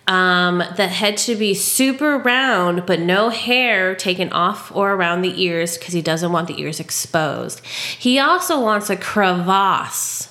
um, 0.06 0.62
the 0.76 0.88
head 0.88 1.18
should 1.18 1.38
be 1.38 1.54
super 1.54 2.18
round, 2.18 2.84
but 2.86 3.00
no 3.00 3.30
hair 3.30 3.94
taken 3.94 4.30
off 4.32 4.74
or 4.74 4.92
around 4.92 5.22
the 5.22 5.42
ears 5.42 5.78
because 5.78 5.94
he 5.94 6.02
doesn't 6.02 6.30
want 6.30 6.46
the 6.46 6.60
ears 6.60 6.78
exposed. 6.78 7.64
He 7.64 8.18
also 8.18 8.60
wants 8.60 8.90
a 8.90 8.96
crevasse 8.96 10.28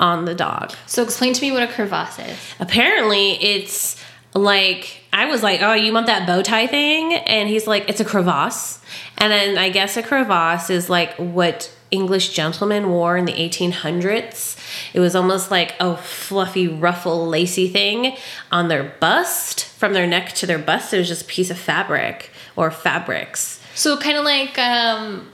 on 0.00 0.24
the 0.24 0.34
dog. 0.34 0.72
So 0.86 1.04
explain 1.04 1.34
to 1.34 1.42
me 1.42 1.52
what 1.52 1.62
a 1.62 1.68
crevasse 1.68 2.18
is. 2.18 2.38
Apparently, 2.58 3.32
it's 3.34 4.02
like 4.34 5.04
I 5.12 5.26
was 5.26 5.42
like, 5.42 5.62
"Oh, 5.62 5.74
you 5.74 5.92
want 5.92 6.06
that 6.06 6.26
bow 6.26 6.42
tie 6.42 6.66
thing?" 6.66 7.14
And 7.14 7.48
he's 7.48 7.68
like, 7.68 7.88
"It's 7.88 8.00
a 8.00 8.04
crevasse." 8.04 8.80
And 9.18 9.32
then 9.32 9.56
I 9.56 9.68
guess 9.68 9.96
a 9.96 10.02
crevasse 10.02 10.68
is 10.68 10.90
like 10.90 11.14
what 11.14 11.72
English 11.92 12.30
gentlemen 12.30 12.90
wore 12.90 13.16
in 13.16 13.26
the 13.26 13.32
1800s. 13.34 14.56
It 14.92 15.00
was 15.00 15.14
almost 15.14 15.50
like 15.50 15.74
a 15.78 15.96
fluffy, 15.96 16.66
ruffle, 16.66 17.28
lacy 17.28 17.68
thing 17.68 18.16
on 18.50 18.68
their 18.68 18.82
bust, 18.98 19.66
from 19.66 19.92
their 19.92 20.06
neck 20.06 20.32
to 20.34 20.46
their 20.46 20.58
bust. 20.58 20.92
It 20.92 20.98
was 20.98 21.08
just 21.08 21.22
a 21.22 21.26
piece 21.26 21.50
of 21.50 21.58
fabric 21.58 22.30
or 22.56 22.70
fabrics. 22.70 23.60
So 23.74 23.96
kind 23.96 24.16
of 24.16 24.24
like 24.24 24.58
um, 24.58 25.30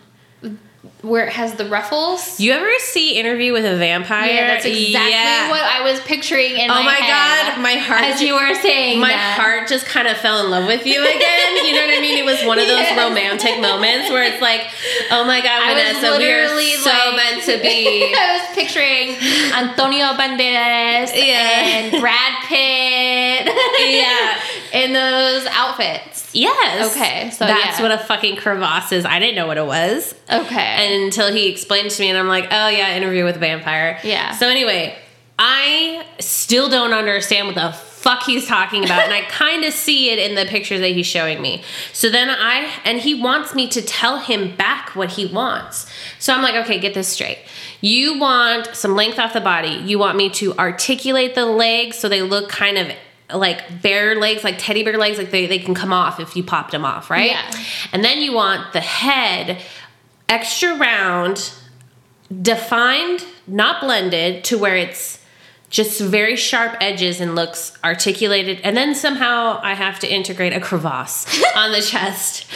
where 1.09 1.27
it 1.27 1.33
has 1.33 1.55
the 1.55 1.65
ruffles. 1.67 2.39
You 2.39 2.53
ever 2.53 2.71
see 2.79 3.19
Interview 3.19 3.53
with 3.53 3.65
a 3.65 3.77
Vampire? 3.77 4.27
Yeah, 4.31 4.47
that's 4.49 4.65
exactly 4.67 5.11
Yeah. 5.13 5.51
what 5.51 5.63
I 5.63 5.83
was 5.83 6.01
picturing 6.01 6.57
in 6.59 6.71
Oh 6.71 6.75
my 6.75 6.83
my 6.83 6.99
God, 7.01 7.61
my 7.63 7.75
heart 7.75 8.05
as 8.05 8.21
you 8.23 8.35
were 8.35 8.55
saying 8.61 9.01
my 9.01 9.09
that. 9.11 9.39
heart 9.41 9.69
just 9.69 9.87
kind 9.87 10.07
of 10.09 10.17
fell 10.19 10.45
in 10.45 10.51
love 10.51 10.67
with 10.67 10.87
you 10.87 11.01
again. 11.17 11.57
You 11.67 11.73
know 11.75 11.81
what 11.87 11.97
I 11.97 12.01
mean? 12.01 12.19
It 12.19 12.25
was 12.25 12.43
one 12.45 12.59
of 12.59 12.67
those 12.67 12.79
Yes. 12.79 12.99
romantic 12.99 13.61
moments 13.61 14.11
where 14.11 14.23
it's 14.23 14.43
like, 14.43 14.63
oh 15.11 15.25
my 15.25 15.41
God, 15.41 15.63
I 15.63 15.75
Vanessa, 15.75 16.19
we 16.19 16.31
are 16.31 16.49
so 16.77 16.91
like- 16.91 17.17
meant 17.17 17.43
to 17.45 17.59
be. 17.63 18.15
I 18.19 18.39
was 18.39 18.55
picturing 18.55 19.17
Antonio 19.55 20.07
Banderas 20.15 21.11
Yeah. 21.17 21.81
and 21.89 22.01
Brad 22.01 22.35
Pitt. 22.47 23.49
Yeah. 23.79 24.41
in 24.73 24.93
those 24.93 25.47
outfits. 25.47 26.29
Yes. 26.35 26.93
Okay, 26.95 27.31
so 27.31 27.47
that's 27.47 27.79
yeah. 27.79 27.83
what 27.83 27.91
a 27.93 27.99
fucking 27.99 28.37
crevasse 28.37 28.93
is. 28.93 29.05
I 29.07 29.19
didn't 29.19 29.35
know 29.37 29.47
what 29.47 29.57
it 29.57 29.65
was. 29.67 30.15
Okay. 30.31 30.61
And 30.61 30.98
until 30.99 31.33
he 31.33 31.49
explained 31.49 31.91
to 31.91 32.03
me, 32.03 32.09
and 32.09 32.19
I'm 32.19 32.29
like, 32.29 32.45
oh 32.45 32.69
yeah, 32.69 32.97
interview 32.97 33.25
with 33.25 33.37
a 33.37 33.41
vampire. 33.41 33.99
Yeah. 34.03 34.33
So 34.33 34.49
anyway, 34.49 34.97
I 35.39 36.05
still 36.19 36.69
don't 36.69 36.93
understand 36.93 37.47
what 37.47 37.55
the 37.55 37.73
fuck 37.73 38.23
he's 38.25 38.47
talking 38.47 38.85
about, 38.85 39.03
and 39.03 39.13
I 39.13 39.21
kind 39.29 39.65
of 39.65 39.73
see 39.73 40.11
it 40.11 40.19
in 40.19 40.35
the 40.35 40.47
pictures 40.47 40.81
that 40.81 40.89
he's 40.89 41.07
showing 41.07 41.41
me. 41.41 41.63
So 41.93 42.11
then 42.11 42.29
I, 42.31 42.73
and 42.85 42.99
he 42.99 43.15
wants 43.15 43.55
me 43.55 43.69
to 43.69 43.83
tell 43.83 44.19
him 44.19 44.57
back 44.57 44.97
what 44.97 45.13
he 45.13 45.27
wants. 45.27 45.91
So 46.19 46.33
I'm 46.33 46.43
like, 46.43 46.55
okay, 46.65 46.79
get 46.79 46.95
this 46.95 47.09
straight. 47.09 47.39
You 47.81 48.19
want 48.19 48.75
some 48.75 48.95
length 48.95 49.19
off 49.19 49.33
the 49.33 49.41
body. 49.41 49.69
You 49.69 49.99
want 49.99 50.17
me 50.17 50.31
to 50.31 50.55
articulate 50.57 51.35
the 51.35 51.47
legs 51.47 51.99
so 51.99 52.09
they 52.09 52.23
look 52.23 52.49
kind 52.49 52.79
of 52.79 52.93
like 53.33 53.83
bear 53.83 54.15
legs, 54.15 54.43
like 54.43 54.57
teddy 54.59 54.83
bear 54.83 54.97
legs, 54.97 55.19
like 55.19 55.31
they, 55.31 55.47
they 55.47 55.59
can 55.59 55.75
come 55.75 55.93
off 55.93 56.19
if 56.19 56.35
you 56.35 56.43
popped 56.43 56.73
them 56.73 56.85
off, 56.85 57.11
right? 57.11 57.31
Yeah. 57.31 57.51
And 57.93 58.03
then 58.03 58.21
you 58.21 58.33
want 58.33 58.73
the 58.73 58.81
head 58.81 59.63
extra 60.29 60.77
round, 60.77 61.53
defined, 62.43 63.25
not 63.47 63.81
blended, 63.81 64.45
to 64.45 64.59
where 64.59 64.77
it's 64.77 65.17
just 65.71 66.01
very 66.01 66.35
sharp 66.35 66.75
edges 66.81 67.21
and 67.21 67.35
looks 67.35 67.77
articulated. 67.85 68.59
And 68.65 68.75
then 68.75 68.95
somehow 68.95 69.61
I 69.63 69.75
have 69.75 69.99
to 69.99 70.09
integrate 70.11 70.55
a 70.55 70.61
crevasse 70.61 71.27
on 71.57 71.73
the 71.73 71.83
chest. 71.83 72.47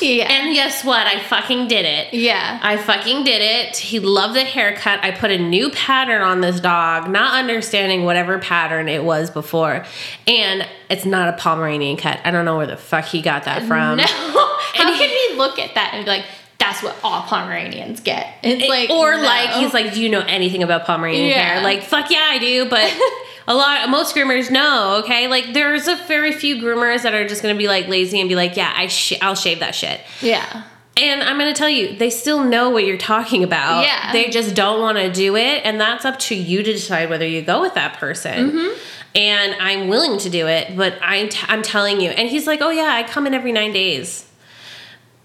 yeah. 0.00 0.30
And 0.30 0.54
guess 0.54 0.84
what? 0.84 1.04
I 1.04 1.18
fucking 1.18 1.66
did 1.66 1.84
it. 1.84 2.14
yeah. 2.14 2.60
I 2.62 2.76
fucking 2.76 3.24
did 3.24 3.42
it. 3.42 3.76
He 3.76 3.98
loved 3.98 4.36
the 4.36 4.44
haircut. 4.44 5.02
I 5.02 5.10
put 5.10 5.32
a 5.32 5.38
new 5.38 5.70
pattern 5.70 6.22
on 6.22 6.42
this 6.42 6.60
dog, 6.60 7.10
not 7.10 7.34
understanding 7.34 8.04
whatever 8.04 8.38
pattern 8.38 8.88
it 8.88 9.02
was 9.02 9.30
before. 9.30 9.84
And 10.28 10.64
it's 10.88 11.04
not 11.04 11.28
a 11.28 11.36
Pomeranian 11.38 11.96
cut. 11.96 12.20
I 12.24 12.30
don't 12.30 12.44
know 12.44 12.56
where 12.56 12.68
the 12.68 12.76
fuck 12.76 13.04
he 13.06 13.20
got 13.20 13.44
that 13.46 13.64
from. 13.64 13.96
no. 13.96 14.04
How 14.06 14.96
can 14.96 15.08
he 15.08 15.36
look 15.36 15.58
at 15.58 15.74
that 15.74 15.90
and 15.94 16.04
be 16.04 16.10
like, 16.10 16.24
that's 16.60 16.82
what 16.82 16.94
all 17.02 17.22
Pomeranians 17.22 17.98
get? 18.00 18.32
It's 18.44 18.68
like 18.68 18.90
or 18.90 19.16
no. 19.16 19.22
like 19.22 19.50
he's 19.54 19.74
like, 19.74 19.92
do 19.94 20.00
you 20.00 20.08
know 20.08 20.20
anything 20.20 20.62
about 20.62 20.84
Pomeranian 20.84 21.26
Yeah. 21.30 21.42
hair? 21.54 21.62
Like, 21.64 21.82
fuck 21.82 22.10
yeah, 22.10 22.28
I 22.30 22.38
do, 22.38 22.68
but 22.68 22.94
a 23.48 23.54
lot 23.54 23.88
most 23.88 24.14
groomers 24.14 24.50
know. 24.50 25.00
Okay, 25.02 25.26
like 25.26 25.52
there's 25.54 25.88
a 25.88 25.96
very 26.06 26.30
few 26.32 26.56
groomers 26.56 27.02
that 27.02 27.14
are 27.14 27.26
just 27.26 27.42
gonna 27.42 27.56
be 27.56 27.66
like 27.66 27.88
lazy 27.88 28.20
and 28.20 28.28
be 28.28 28.36
like, 28.36 28.56
yeah, 28.56 28.72
I 28.76 28.86
sh- 28.86 29.18
I'll 29.20 29.34
shave 29.34 29.58
that 29.58 29.74
shit. 29.74 30.00
yeah. 30.20 30.62
And 30.96 31.22
I'm 31.22 31.38
gonna 31.38 31.54
tell 31.54 31.68
you, 31.70 31.96
they 31.96 32.10
still 32.10 32.44
know 32.44 32.68
what 32.68 32.84
you're 32.84 32.98
talking 32.98 33.42
about. 33.42 33.84
Yeah. 33.84 34.12
They 34.12 34.28
just 34.28 34.54
don't 34.54 34.80
want 34.80 34.98
to 34.98 35.10
do 35.10 35.34
it, 35.36 35.62
and 35.64 35.80
that's 35.80 36.04
up 36.04 36.18
to 36.18 36.34
you 36.34 36.62
to 36.62 36.72
decide 36.72 37.08
whether 37.08 37.26
you 37.26 37.40
go 37.40 37.62
with 37.62 37.72
that 37.74 37.94
person. 37.98 38.50
Mm-hmm. 38.50 38.78
And 39.14 39.54
I'm 39.60 39.88
willing 39.88 40.18
to 40.18 40.28
do 40.28 40.46
it, 40.46 40.76
but 40.76 40.98
I'm 41.00 41.28
t- 41.30 41.46
I'm 41.48 41.62
telling 41.62 42.00
you. 42.02 42.10
And 42.10 42.28
he's 42.28 42.46
like, 42.46 42.60
oh 42.60 42.70
yeah, 42.70 42.92
I 42.92 43.02
come 43.04 43.26
in 43.26 43.32
every 43.34 43.50
nine 43.52 43.72
days. 43.72 44.26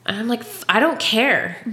And 0.08 0.18
I'm 0.18 0.28
like, 0.28 0.44
I 0.70 0.80
don't 0.80 1.00
care. 1.00 1.58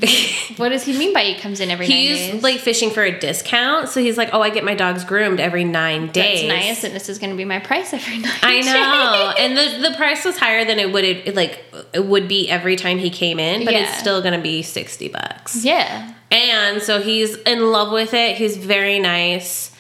What 0.57 0.69
does 0.69 0.85
he 0.85 0.97
mean 0.99 1.15
by 1.15 1.23
he 1.23 1.35
comes 1.39 1.61
in 1.61 1.71
every 1.71 1.89
nine 1.89 1.97
he's 1.97 2.43
like 2.43 2.59
fishing 2.59 2.91
for 2.91 3.03
a 3.03 3.19
discount, 3.19 3.89
so 3.89 4.01
he's 4.01 4.19
like, 4.19 4.31
oh, 4.33 4.43
I 4.43 4.51
get 4.51 4.65
my 4.65 4.75
dogs 4.75 5.05
groomed 5.05 5.41
every 5.41 5.65
nine 5.65 6.09
days. 6.09 6.15
that's 6.15 6.41
days. 6.41 6.49
nice, 6.49 6.85
and 6.85 6.95
this 6.95 7.09
is 7.09 7.19
going 7.19 7.31
to 7.31 7.37
be 7.37 7.45
my 7.45 7.59
price 7.59 7.93
every 7.95 8.19
night. 8.19 8.39
I 8.43 8.61
know, 8.61 9.35
and 9.39 9.57
the 9.57 9.89
the 9.89 9.97
price 9.97 10.25
was 10.25 10.37
higher 10.37 10.65
than 10.65 10.79
it 10.79 10.93
would 10.93 11.05
it, 11.05 11.35
like 11.35 11.65
it 11.93 12.05
would 12.05 12.29
be 12.29 12.51
every 12.51 12.77
time 12.77 12.99
he 12.99 13.09
came 13.11 13.39
in, 13.39 13.65
but 13.65 13.73
it's 13.73 13.97
still 13.99 14.21
gonna 14.23 14.43
be 14.43 14.62
sixty 14.62 15.09
bucks. 15.09 15.65
yeah. 15.65 16.12
And 16.31 16.83
so 16.83 17.01
he's 17.01 17.37
in 17.37 17.71
love 17.73 17.93
with 17.93 18.15
it. 18.15 18.37
He's 18.37 18.57
very 18.57 18.99
nice. 18.99 19.71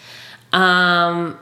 Um, 0.52 1.38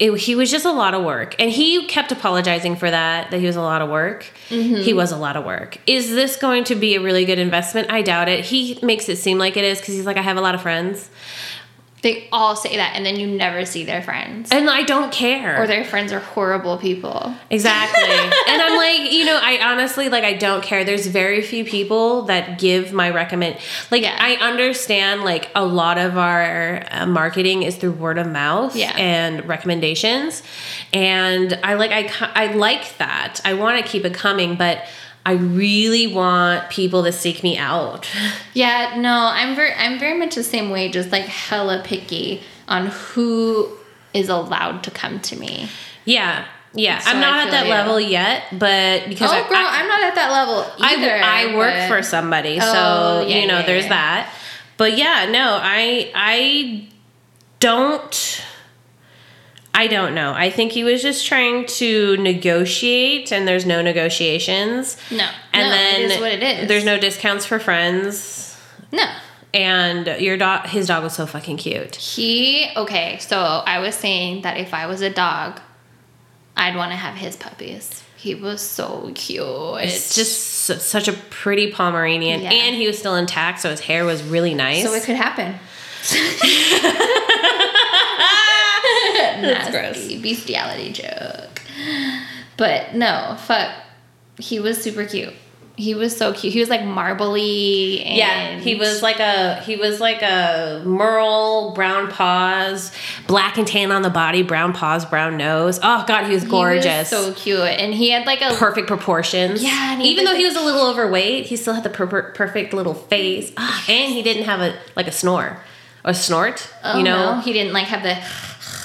it, 0.00 0.16
he 0.16 0.34
was 0.34 0.50
just 0.50 0.64
a 0.64 0.72
lot 0.72 0.94
of 0.94 1.04
work, 1.04 1.36
and 1.38 1.50
he 1.50 1.84
kept 1.84 2.10
apologizing 2.10 2.74
for 2.74 2.90
that. 2.90 3.30
That 3.30 3.38
he 3.38 3.46
was 3.46 3.56
a 3.56 3.60
lot 3.60 3.82
of 3.82 3.90
work. 3.90 4.24
Mm-hmm. 4.48 4.76
He 4.76 4.94
was 4.94 5.12
a 5.12 5.16
lot 5.18 5.36
of 5.36 5.44
work. 5.44 5.76
Is 5.86 6.08
this 6.08 6.36
going 6.36 6.64
to 6.64 6.74
be 6.74 6.94
a 6.94 7.02
really 7.02 7.26
good 7.26 7.38
investment? 7.38 7.92
I 7.92 8.00
doubt 8.00 8.30
it. 8.30 8.46
He 8.46 8.78
makes 8.82 9.10
it 9.10 9.16
seem 9.16 9.36
like 9.36 9.58
it 9.58 9.64
is 9.64 9.78
because 9.78 9.94
he's 9.94 10.06
like, 10.06 10.16
I 10.16 10.22
have 10.22 10.38
a 10.38 10.40
lot 10.40 10.54
of 10.54 10.62
friends, 10.62 11.10
They 12.02 12.28
all 12.32 12.56
say 12.56 12.76
that, 12.76 12.92
and 12.96 13.04
then 13.04 13.20
you 13.20 13.26
never 13.26 13.64
see 13.66 13.84
their 13.84 14.00
friends. 14.02 14.50
and 14.50 14.70
I 14.70 14.82
don't 14.82 15.12
care. 15.12 15.62
Or 15.62 15.66
their 15.66 15.84
friends 15.84 16.12
are 16.12 16.20
horrible 16.20 16.78
people. 16.78 17.34
Exactly. 17.50 18.02
and 18.48 18.62
I'm 18.62 18.76
like, 18.76 19.12
you 19.12 19.24
know, 19.26 19.38
I 19.40 19.58
honestly 19.70 20.08
like 20.08 20.24
I 20.24 20.32
don't 20.32 20.62
care. 20.62 20.84
There's 20.84 21.06
very 21.06 21.42
few 21.42 21.64
people 21.64 22.22
that 22.22 22.58
give 22.58 22.92
my 22.92 23.10
recommend. 23.10 23.58
Like 23.90 24.02
Yeah. 24.02 24.16
I 24.18 24.36
understand 24.36 25.24
like 25.24 25.50
a 25.54 25.64
lot 25.64 25.98
of 25.98 26.16
our 26.16 26.84
uh, 26.90 27.06
marketing 27.06 27.64
is 27.64 27.76
through 27.76 27.92
word 27.92 28.18
of 28.18 28.26
mouth 28.26 28.74
Yeah. 28.74 28.92
and 28.96 29.46
recommendations. 29.46 30.42
And 30.92 31.58
I 31.62 31.74
like 31.74 31.90
I 31.92 32.10
I 32.34 32.54
like 32.54 32.96
that. 32.98 33.40
I 33.44 33.54
want 33.54 33.84
to 33.84 33.88
keep 33.90 34.04
it 34.04 34.14
coming, 34.14 34.56
but 34.56 34.84
I 35.30 35.34
really 35.34 36.08
want 36.08 36.70
people 36.70 37.04
to 37.04 37.12
seek 37.12 37.44
me 37.44 37.56
out. 37.56 38.08
Yeah, 38.52 38.96
no, 38.98 39.30
I'm 39.32 39.54
very 39.54 39.72
I'm 39.72 40.00
very 40.00 40.18
much 40.18 40.34
the 40.34 40.42
same 40.42 40.70
way, 40.70 40.90
just 40.90 41.12
like 41.12 41.24
hella 41.24 41.82
picky 41.84 42.42
on 42.66 42.86
who 42.86 43.70
is 44.12 44.28
allowed 44.28 44.82
to 44.84 44.90
come 44.90 45.20
to 45.20 45.36
me. 45.36 45.68
Yeah. 46.04 46.44
Yeah. 46.74 46.98
So 46.98 47.10
I'm 47.10 47.20
not 47.20 47.46
at 47.46 47.52
that 47.52 47.66
you. 47.66 47.70
level 47.70 48.00
yet, 48.00 48.42
but 48.50 49.08
because 49.08 49.30
oh, 49.30 49.34
I, 49.34 49.48
girl, 49.48 49.56
I, 49.56 49.78
I, 49.78 49.80
am 49.82 49.88
not 49.88 50.02
at 50.02 50.14
that 50.16 50.32
level 50.32 50.66
either. 50.80 51.20
I 51.22 51.56
work 51.56 51.74
but- 51.74 51.88
for 51.88 52.02
somebody, 52.02 52.58
so 52.58 52.66
Oh, 52.66 53.26
yeah, 53.28 53.36
you 53.38 53.46
know, 53.46 53.60
yeah, 53.60 53.66
there's 53.66 53.84
yeah. 53.84 53.90
that. 53.90 54.34
But 54.76 54.98
yeah, 54.98 55.28
no, 55.30 55.60
I 55.62 56.10
I 56.12 56.88
don't 57.60 58.42
I 59.72 59.86
don't 59.86 60.14
know. 60.14 60.32
I 60.34 60.50
think 60.50 60.72
he 60.72 60.84
was 60.84 61.00
just 61.00 61.24
trying 61.26 61.64
to 61.66 62.16
negotiate 62.18 63.32
and 63.32 63.46
there's 63.48 63.64
no 63.64 63.80
negotiations. 63.82 64.96
No, 65.10 65.28
And 65.52 65.62
no, 65.68 65.70
then 65.70 66.00
it 66.02 66.10
is 66.10 66.20
what 66.20 66.32
it 66.32 66.42
is. 66.42 66.68
there's 66.68 66.84
no 66.84 66.98
discounts 66.98 67.46
for 67.46 67.58
friends. 67.58 68.56
no. 68.92 69.04
And 69.52 70.06
your 70.20 70.36
dog 70.36 70.66
his 70.66 70.86
dog 70.86 71.02
was 71.02 71.14
so 71.14 71.26
fucking 71.26 71.56
cute. 71.56 71.96
He 71.96 72.68
okay. 72.76 73.18
So 73.18 73.38
I 73.40 73.80
was 73.80 73.96
saying 73.96 74.42
that 74.42 74.56
if 74.58 74.72
I 74.72 74.86
was 74.86 75.00
a 75.02 75.10
dog, 75.10 75.60
I'd 76.56 76.76
want 76.76 76.92
to 76.92 76.96
have 76.96 77.16
his 77.16 77.34
puppies. 77.36 78.04
He 78.16 78.34
was 78.36 78.60
so 78.60 79.10
cute. 79.14 79.42
It's 79.82 80.14
just 80.14 80.38
su- 80.40 80.74
such 80.78 81.08
a 81.08 81.14
pretty 81.14 81.72
Pomeranian 81.72 82.42
Yeah. 82.42 82.50
and 82.52 82.76
he 82.76 82.86
was 82.86 82.98
still 82.98 83.16
intact 83.16 83.60
so 83.60 83.70
his 83.70 83.80
hair 83.80 84.04
was 84.04 84.22
really 84.22 84.54
nice. 84.54 84.84
so 84.84 84.92
it 84.94 85.02
could 85.04 85.16
happen. 85.16 85.58
That's 89.42 89.72
Nasty 89.72 90.20
Bestiality 90.20 90.92
joke. 90.92 91.62
But 92.56 92.94
no, 92.94 93.36
fuck. 93.40 93.70
He 94.38 94.60
was 94.60 94.82
super 94.82 95.04
cute. 95.04 95.34
He 95.76 95.94
was 95.94 96.14
so 96.14 96.34
cute. 96.34 96.52
He 96.52 96.60
was 96.60 96.68
like 96.68 96.82
marbly 96.84 98.02
and 98.04 98.16
Yeah, 98.16 98.58
he 98.58 98.74
was 98.74 99.02
like 99.02 99.18
a 99.18 99.60
he 99.62 99.76
was 99.76 99.98
like 99.98 100.20
a 100.20 100.82
merle, 100.84 101.72
brown 101.74 102.10
paws, 102.10 102.92
black 103.26 103.56
and 103.56 103.66
tan 103.66 103.90
on 103.90 104.02
the 104.02 104.10
body, 104.10 104.42
brown 104.42 104.74
paws, 104.74 105.06
brown 105.06 105.38
nose. 105.38 105.80
Oh 105.82 106.04
god, 106.06 106.26
he 106.26 106.34
was 106.34 106.44
gorgeous. 106.44 107.08
He 107.08 107.16
was 107.16 107.26
so 107.26 107.32
cute, 107.32 107.60
and 107.60 107.94
he 107.94 108.10
had 108.10 108.26
like 108.26 108.42
a 108.42 108.54
perfect 108.56 108.88
proportions. 108.88 109.62
Yeah, 109.62 109.94
and 109.94 110.02
even 110.02 110.26
though 110.26 110.34
he 110.34 110.44
was 110.44 110.54
a 110.56 110.60
little 110.60 110.86
overweight, 110.86 111.46
he 111.46 111.56
still 111.56 111.72
had 111.72 111.84
the 111.84 111.88
per- 111.90 112.32
perfect 112.32 112.74
little 112.74 112.94
face, 112.94 113.50
Ah, 113.56 113.84
and 113.88 114.12
he 114.12 114.22
didn't 114.22 114.44
have 114.44 114.60
a 114.60 114.78
like 114.96 115.06
a 115.06 115.12
snore 115.12 115.62
or 116.04 116.12
snort. 116.12 116.68
oh, 116.84 116.98
you 116.98 117.04
know, 117.04 117.36
no, 117.36 117.40
he 117.40 117.54
didn't 117.54 117.72
like 117.72 117.86
have 117.86 118.02
the 118.02 118.16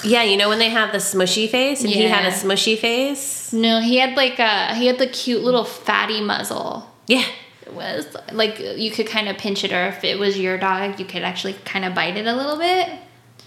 yeah, 0.04 0.22
you 0.22 0.36
know 0.36 0.48
when 0.48 0.58
they 0.58 0.68
have 0.70 0.92
the 0.92 0.98
smushy 0.98 1.48
face, 1.48 1.80
and 1.82 1.90
he 1.90 2.04
had 2.04 2.24
a 2.24 2.30
smushy 2.30 2.78
face. 2.78 3.52
no. 3.52 3.80
He 3.80 3.96
had 3.98 4.16
like 4.16 4.38
a 4.38 4.74
he 4.74 4.86
had 4.86 4.98
the 4.98 5.06
cute 5.06 5.42
little 5.42 5.64
fatty 5.64 6.20
muzzle. 6.20 6.90
Yeah, 7.06 7.24
It 7.64 7.72
was 7.72 8.06
like 8.32 8.58
you 8.58 8.90
could 8.90 9.06
kind 9.06 9.28
of 9.28 9.38
pinch 9.38 9.64
it, 9.64 9.72
or 9.72 9.86
if 9.86 10.02
it 10.04 10.18
was 10.18 10.38
your 10.38 10.58
dog, 10.58 10.98
you 10.98 11.06
could 11.06 11.22
actually 11.22 11.54
kind 11.64 11.84
of 11.84 11.94
bite 11.94 12.16
it 12.16 12.26
a 12.26 12.34
little 12.34 12.58
bit. 12.58 12.88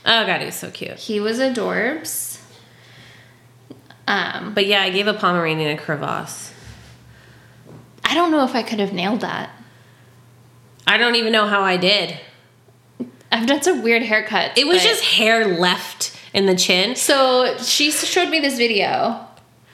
oh 0.05 0.25
god, 0.25 0.39
he 0.39 0.45
was 0.45 0.55
so 0.55 0.71
cute. 0.71 0.97
He 0.97 1.19
was 1.19 1.39
adorbs. 1.39 2.39
Um, 4.07 4.53
But 4.55 4.65
yeah, 4.65 4.81
I 4.81 4.89
gave 4.89 5.07
a 5.07 5.13
Pomeranian 5.13 5.77
a 5.77 5.79
crevasse. 5.79 6.51
I 8.03 8.15
don't 8.15 8.31
know 8.31 8.43
if 8.43 8.55
I 8.55 8.63
could 8.63 8.79
have 8.79 8.91
nailed 8.91 9.21
that. 9.21 9.51
I 10.87 10.97
don't 10.97 11.13
even 11.15 11.31
know 11.31 11.45
how 11.45 11.61
I 11.61 11.77
did. 11.77 12.19
I've 13.31 13.45
done 13.45 13.61
some 13.61 13.83
weird 13.83 14.01
haircuts. 14.01 14.57
It 14.57 14.65
was 14.65 14.81
just 14.81 15.03
hair 15.03 15.45
left 15.59 16.17
in 16.33 16.45
the 16.45 16.55
chin. 16.55 16.95
So 16.95 17.57
she 17.57 17.91
showed 17.91 18.29
me 18.29 18.39
this 18.39 18.57
video, 18.57 19.25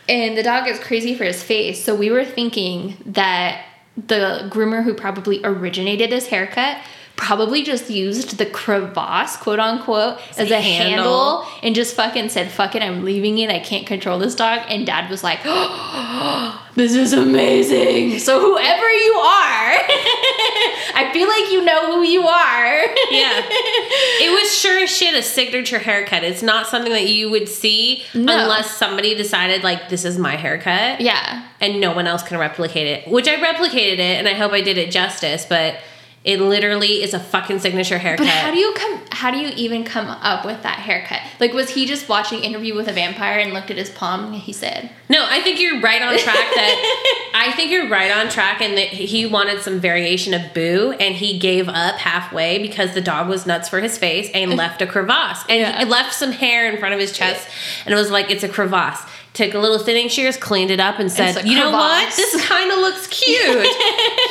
and 0.08 0.38
the 0.38 0.44
dog 0.44 0.68
is 0.68 0.80
crazy 0.80 1.16
for 1.16 1.24
his 1.24 1.44
face. 1.44 1.84
So 1.84 1.96
we 1.96 2.12
were 2.12 2.26
thinking 2.26 2.98
that 3.06 3.66
the 3.96 4.50
groomer 4.52 4.84
who 4.84 4.94
probably 4.94 5.42
originated 5.44 6.10
this 6.10 6.28
haircut 6.28 6.78
probably 7.16 7.64
just 7.64 7.90
used 7.90 8.38
the 8.38 8.46
crevasse, 8.46 9.38
quote 9.38 9.60
unquote, 9.60 10.20
as 10.38 10.52
a 10.52 10.60
handle. 10.60 11.42
handle. 11.44 11.46
and 11.64 11.74
just 11.74 11.96
fucking 11.96 12.30
said, 12.30 12.52
fuck 12.52 12.76
it, 12.76 12.82
I'm 12.84 13.04
leaving 13.06 13.38
it. 13.40 13.50
I 13.50 13.60
can't 13.60 13.88
control 13.88 14.20
this 14.20 14.36
dog. 14.36 14.62
And 14.68 14.86
dad 14.86 15.10
was 15.10 15.24
like, 15.24 15.42
this 16.76 16.94
is 16.94 17.14
amazing. 17.14 18.20
So, 18.20 18.40
whoever 18.42 18.90
you 18.92 19.14
are, 19.14 19.72
I 20.98 21.10
feel 21.14 21.28
like 21.28 21.52
you 21.52 21.64
know 21.64 21.94
who 21.96 22.04
you 22.04 22.22
are. 22.28 22.76
Yeah. 23.12 23.42
it 24.22 24.42
was 24.42 24.54
sure 24.58 24.84
as 24.84 24.90
shit 24.96 25.14
a 25.16 25.22
signature 25.24 25.80
haircut. 25.80 26.24
It's 26.24 26.44
not 26.44 26.68
something 26.68 26.92
that 26.92 27.08
you 27.08 27.30
would 27.30 27.48
see 27.48 28.04
No. 28.14 28.42
unless 28.44 28.72
somebody 28.76 29.16
decided, 29.16 29.64
like, 29.64 29.90
this 29.90 30.04
is 30.06 30.18
my 30.18 30.36
haircut. 30.36 31.00
yeah. 31.02 31.48
And 31.62 31.80
no 31.80 31.94
one 31.94 32.06
else 32.08 32.22
can 32.24 32.38
replicate 32.38 32.88
it. 32.88 33.10
Which 33.10 33.28
I 33.28 33.36
replicated 33.36 33.94
it, 33.94 34.20
and 34.20 34.28
I 34.28 34.34
hope 34.34 34.52
I 34.52 34.62
did 34.62 34.78
it 34.78 34.92
justice, 34.92 35.46
but 35.48 35.78
it 36.25 36.41
literally 36.41 37.03
is 37.03 37.13
a 37.13 37.20
fucking 37.20 37.60
signature 37.60 38.00
haircut. 38.00 38.25
But 38.25 38.34
how 38.34 38.51
do 38.51 38.58
you 38.58 38.74
come? 38.74 39.00
How 39.12 39.29
do 39.32 39.38
you 39.38 39.50
even 39.55 39.84
come 39.86 40.08
up 40.08 40.44
with 40.44 40.63
that 40.63 40.79
haircut? 40.79 41.22
Like, 41.39 41.53
was 41.53 41.70
he 41.70 41.86
just 41.86 42.10
watching 42.10 42.44
Interview 42.44 42.74
with 42.75 42.88
a 42.88 42.94
Vampire 42.94 43.38
and 43.39 43.53
looked 43.53 43.70
at 43.70 43.77
his 43.77 43.91
palm? 43.91 44.25
and 44.25 44.36
He 44.36 44.51
said, 44.51 44.89
No, 45.08 45.24
I 45.29 45.39
think 45.41 45.60
you're 45.60 45.79
right 45.82 46.01
on 46.01 46.17
track. 46.17 46.36
That 46.55 47.32
I 47.36 47.51
think 47.55 47.70
you're 47.72 47.88
right 47.89 48.12
on 48.12 48.29
track, 48.29 48.60
and 48.60 48.75
that 48.77 48.88
he 48.88 49.25
wanted 49.27 49.62
some 49.62 49.79
variation 49.79 50.34
of 50.34 50.53
Boo, 50.53 50.94
and 51.00 51.13
he 51.15 51.38
gave 51.38 51.70
up 51.70 51.96
halfway 51.98 52.58
because 52.60 52.94
the 52.96 53.01
dog 53.01 53.29
was 53.29 53.46
nuts 53.46 53.70
for 53.70 53.79
his 53.79 53.98
face 53.98 54.29
and 54.34 54.55
left 54.55 54.82
a 54.82 54.88
crevasse, 54.88 55.44
and 55.48 55.60
Yeah. 55.62 55.82
it 55.82 55.88
left 55.88 56.13
some 56.13 56.32
hair 56.32 56.67
in 56.72 56.79
front 56.79 56.94
of 56.96 57.00
his 57.00 57.12
chest, 57.15 57.48
and 57.86 57.94
it 57.94 57.98
was 57.98 58.10
like 58.10 58.32
it's 58.32 58.44
a 58.44 58.50
crevasse. 58.50 59.05
Took 59.36 59.54
a 59.54 59.60
little 59.60 59.80
thinning 59.80 60.10
shears, 60.10 60.38
cleaned 60.38 60.72
it 60.72 60.80
up, 60.80 60.98
and 60.98 61.12
said, 61.12 61.38
a 61.38 61.48
"You 61.48 61.56
know 61.56 61.70
what? 61.72 62.15
This 62.15 62.46
kind 62.48 62.72
of 62.72 62.80
looks 62.80 63.06
cute. 63.12 63.68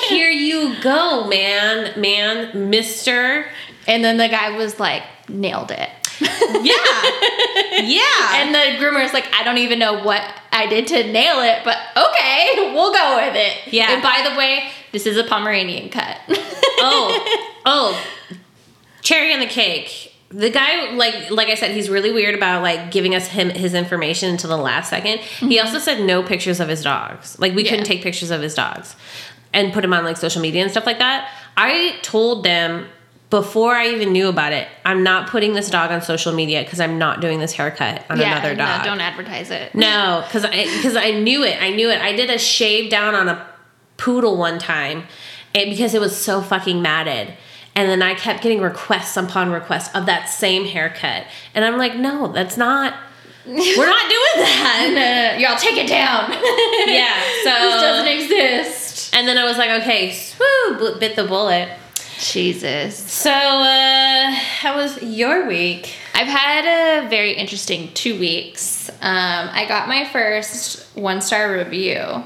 Here 0.09 0.31
you 0.31 0.75
go, 0.83 1.29
man, 1.29 1.99
man, 2.01 2.71
Mister." 2.71 3.47
and 3.87 4.05
then 4.05 4.17
the 4.17 4.29
guy 4.29 4.57
was 4.57 4.81
like, 4.81 5.03
nailed 5.29 5.71
it. 5.71 5.91
Yeah, 6.21 6.31
yeah. 7.83 8.43
And 8.43 8.55
the 8.55 8.79
groomer's 8.83 9.13
like, 9.13 9.27
I 9.35 9.43
don't 9.45 9.59
even 9.59 9.79
know 9.79 10.03
what 10.03 10.23
I 10.53 10.67
did 10.67 10.87
to 10.89 11.13
nail 11.13 11.41
it, 11.41 11.63
but 11.65 11.77
okay, 11.97 12.73
we'll 12.73 12.93
go 12.93 13.17
with 13.17 13.35
it. 13.35 13.73
Yeah. 13.73 13.93
And 13.93 14.03
by 14.03 14.27
the 14.29 14.37
way, 14.39 14.71
this 14.93 15.07
is 15.07 15.17
a 15.17 15.25
Pomeranian 15.25 15.91
cut. 15.91 16.19
oh, 16.29 17.53
oh, 17.67 18.05
cherry 19.03 19.33
on 19.33 19.41
the 19.41 19.47
cake. 19.47 20.14
The 20.37 20.51
guy, 20.51 20.93
like, 20.95 21.31
like 21.31 21.49
I 21.49 21.55
said, 21.55 21.71
he's 21.71 21.89
really 21.89 22.11
weird 22.11 22.35
about 22.35 22.63
like 22.63 22.91
giving 22.91 23.15
us 23.15 23.29
him 23.29 23.51
his 23.51 23.73
information 23.73 24.31
until 24.31 24.51
the 24.51 24.57
last 24.57 24.93
2nd 24.93 25.19
He 25.19 25.47
mm-hmm. 25.59 25.67
also 25.67 25.79
said 25.79 26.05
no 26.05 26.23
pictures 26.23 26.59
of 26.59 26.69
his 26.69 26.83
dogs. 26.83 27.39
Like, 27.39 27.55
we 27.55 27.63
couldn't 27.63 27.85
take 27.85 28.03
pictures 28.03 28.31
of 28.31 28.43
his 28.43 28.55
dogs 28.55 28.97
and 29.53 29.73
put 29.73 29.85
him 29.85 29.95
on 29.95 30.05
like 30.05 30.17
social 30.17 30.43
media 30.43 30.63
and 30.63 30.71
stuff 30.71 30.87
like 30.87 30.99
that. 30.99 31.31
I 31.57 31.97
told 32.03 32.45
them 32.45 32.89
before 33.31 33.75
I 33.75 33.89
even 33.89 34.13
knew 34.13 34.29
about 34.29 34.53
it, 34.53 34.69
I'm 34.85 35.03
not 35.03 35.29
putting 35.29 35.55
this 35.55 35.69
dog 35.71 35.91
on 35.91 36.03
social 36.03 36.33
media 36.33 36.63
because 36.63 36.81
I'm 36.81 36.99
not 36.99 37.21
doing 37.21 37.41
this 37.41 37.53
haircut 37.53 38.05
on 38.09 38.21
yeah, 38.21 38.39
another 38.39 38.53
uh, 38.53 38.67
dog. 38.67 38.85
No, 38.85 38.91
don't 38.91 39.01
advertise 39.01 39.51
it. 39.51 39.75
No, 39.75 40.23
because 40.25 40.45
I 40.45 40.65
because 40.77 40.97
I 40.97 41.11
knew 41.13 41.43
it. 41.43 41.61
I 41.61 41.71
knew 41.71 41.91
it. 41.91 42.01
I 42.01 42.15
did 42.15 42.31
a 42.31 42.39
shave 42.39 42.91
down 42.91 43.15
on 43.15 43.29
a 43.29 43.45
poodle 43.97 44.37
one 44.37 44.59
time, 44.59 45.05
and 45.55 45.71
because 45.71 45.95
it 45.95 46.01
was 46.01 46.17
so 46.17 46.43
fucking 46.43 46.81
matted. 46.81 47.35
And 47.77 47.89
then 47.89 48.03
I 48.03 48.15
kept 48.15 48.43
getting 48.43 48.61
requests 48.61 49.17
upon 49.17 49.51
requests 49.51 49.95
of 49.97 50.07
that 50.07 50.27
same 50.27 50.65
haircut, 50.65 51.27
and 51.55 51.65
I'm 51.65 51.77
like, 51.77 51.97
no, 51.97 52.29
that's 52.29 52.57
not. 52.57 52.95
We're 53.47 53.55
not 53.57 54.09
doing 54.09 54.45
that. 54.45 55.37
No, 55.39 55.39
y'all 55.49 55.59
take 55.59 55.77
it 55.77 55.89
down. 55.89 56.31
yeah. 56.87 57.21
this 57.21 57.45
So 57.45 57.51
doesn't 57.51 58.09
exist. 58.13 59.15
and 59.15 59.29
then 59.29 59.37
I 59.37 59.45
was 59.45 59.59
like, 59.59 59.83
okay, 59.83 60.17
whoo, 60.39 60.99
bit 60.99 61.17
the 61.17 61.25
bullet. 61.25 61.69
Jesus. 62.19 62.97
So 62.97 63.31
uh, 63.31 64.31
how 64.33 64.77
was 64.77 65.03
your 65.03 65.47
week? 65.47 65.95
I've 66.15 66.29
had 66.29 67.05
a 67.05 67.09
very 67.09 67.33
interesting 67.33 67.93
two 67.93 68.19
weeks. 68.19 68.89
Um, 68.89 69.49
I 69.53 69.67
got 69.69 69.89
my 69.89 70.05
first 70.07 70.97
one 70.97 71.21
star 71.21 71.53
review 71.53 72.23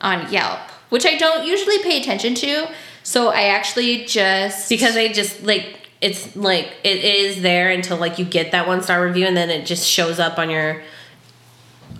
on 0.00 0.30
Yelp, 0.30 0.60
which 0.90 1.06
I 1.06 1.16
don't 1.16 1.46
usually 1.46 1.78
pay 1.82 2.00
attention 2.00 2.34
to. 2.36 2.68
So 3.08 3.28
I 3.28 3.44
actually 3.44 4.04
just 4.04 4.68
Because 4.68 4.94
I 4.94 5.08
just 5.08 5.42
like 5.42 5.88
it's 6.02 6.36
like 6.36 6.74
it 6.84 7.02
is 7.02 7.40
there 7.40 7.70
until 7.70 7.96
like 7.96 8.18
you 8.18 8.26
get 8.26 8.52
that 8.52 8.68
one 8.68 8.82
star 8.82 9.02
review 9.02 9.24
and 9.24 9.34
then 9.34 9.48
it 9.48 9.64
just 9.64 9.88
shows 9.88 10.20
up 10.20 10.38
on 10.38 10.50
your 10.50 10.82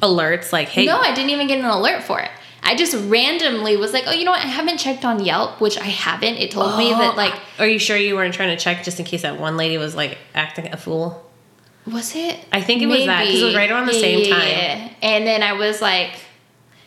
alerts 0.03 0.53
like 0.53 0.69
hey 0.69 0.85
no, 0.85 0.99
I 0.99 1.15
didn't 1.15 1.31
even 1.31 1.47
get 1.47 1.61
an 1.61 1.65
alert 1.65 2.03
for 2.03 2.21
it. 2.21 2.31
I 2.63 2.77
just 2.77 2.95
randomly 3.09 3.79
was 3.79 3.95
like, 3.95 4.05
oh, 4.07 4.13
you 4.13 4.27
know 4.27 4.33
what? 4.33 4.45
I 4.45 4.49
haven't 4.49 4.77
checked 4.77 5.07
on 5.07 5.25
Yelp, 5.25 5.63
which 5.63 5.79
I 5.79 5.85
haven't. 5.85 6.35
It 6.35 6.51
told 6.51 6.77
me 6.77 6.91
that 6.91 7.15
oh, 7.15 7.17
like, 7.17 7.33
are 7.59 7.67
you 7.67 7.79
sure 7.79 7.97
you 7.97 8.15
weren't 8.15 8.35
trying 8.35 8.55
to 8.55 8.63
check 8.63 8.85
just 8.85 9.01
in 9.01 9.07
case 9.07 9.23
that 9.23 9.41
one 9.41 9.57
lady 9.57 9.79
was 9.79 9.95
like 9.95 10.19
acting 10.35 10.71
a 10.71 10.77
fool 10.77 11.25
was 11.87 12.15
it? 12.15 12.39
I 12.53 12.61
think 12.61 12.83
it 12.83 12.87
was 12.87 13.07
that 13.07 13.25
because 13.25 13.41
it 13.41 13.45
was 13.47 13.55
right 13.55 13.71
around 13.71 13.87
the 13.87 13.95
same 13.95 14.31
time. 14.31 14.47
Yeah. 14.47 14.91
And 15.01 15.27
then 15.27 15.43
I 15.43 15.55
was 15.55 15.81
like, 15.81 16.21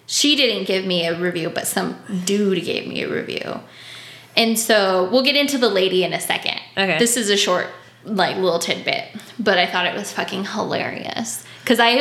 she 0.06 0.36
didn't 0.36 0.66
give 0.66 0.86
me 0.86 1.08
a 1.08 1.20
review, 1.20 1.50
but 1.50 1.66
some 1.66 1.98
dude 2.26 2.64
gave 2.64 2.88
me 2.88 3.02
a 3.02 3.10
review. 3.10 3.62
And 4.36 4.58
so 4.58 5.10
we'll 5.12 5.24
get 5.24 5.36
into 5.36 5.58
the 5.58 5.70
lady 5.70 6.04
in 6.04 6.14
a 6.14 6.20
second. 6.20 6.60
Okay. 6.78 6.98
This 6.98 7.18
is 7.18 7.30
a 7.30 7.38
short, 7.38 7.68
like, 8.06 8.38
little 8.38 8.60
tidbit, 8.60 9.10
but 9.40 9.58
I 9.58 9.66
thought 9.66 9.86
it 9.86 9.94
was 9.94 10.12
fucking 10.12 10.46
hilarious. 10.46 11.44
Because 11.62 11.80
I, 11.80 11.92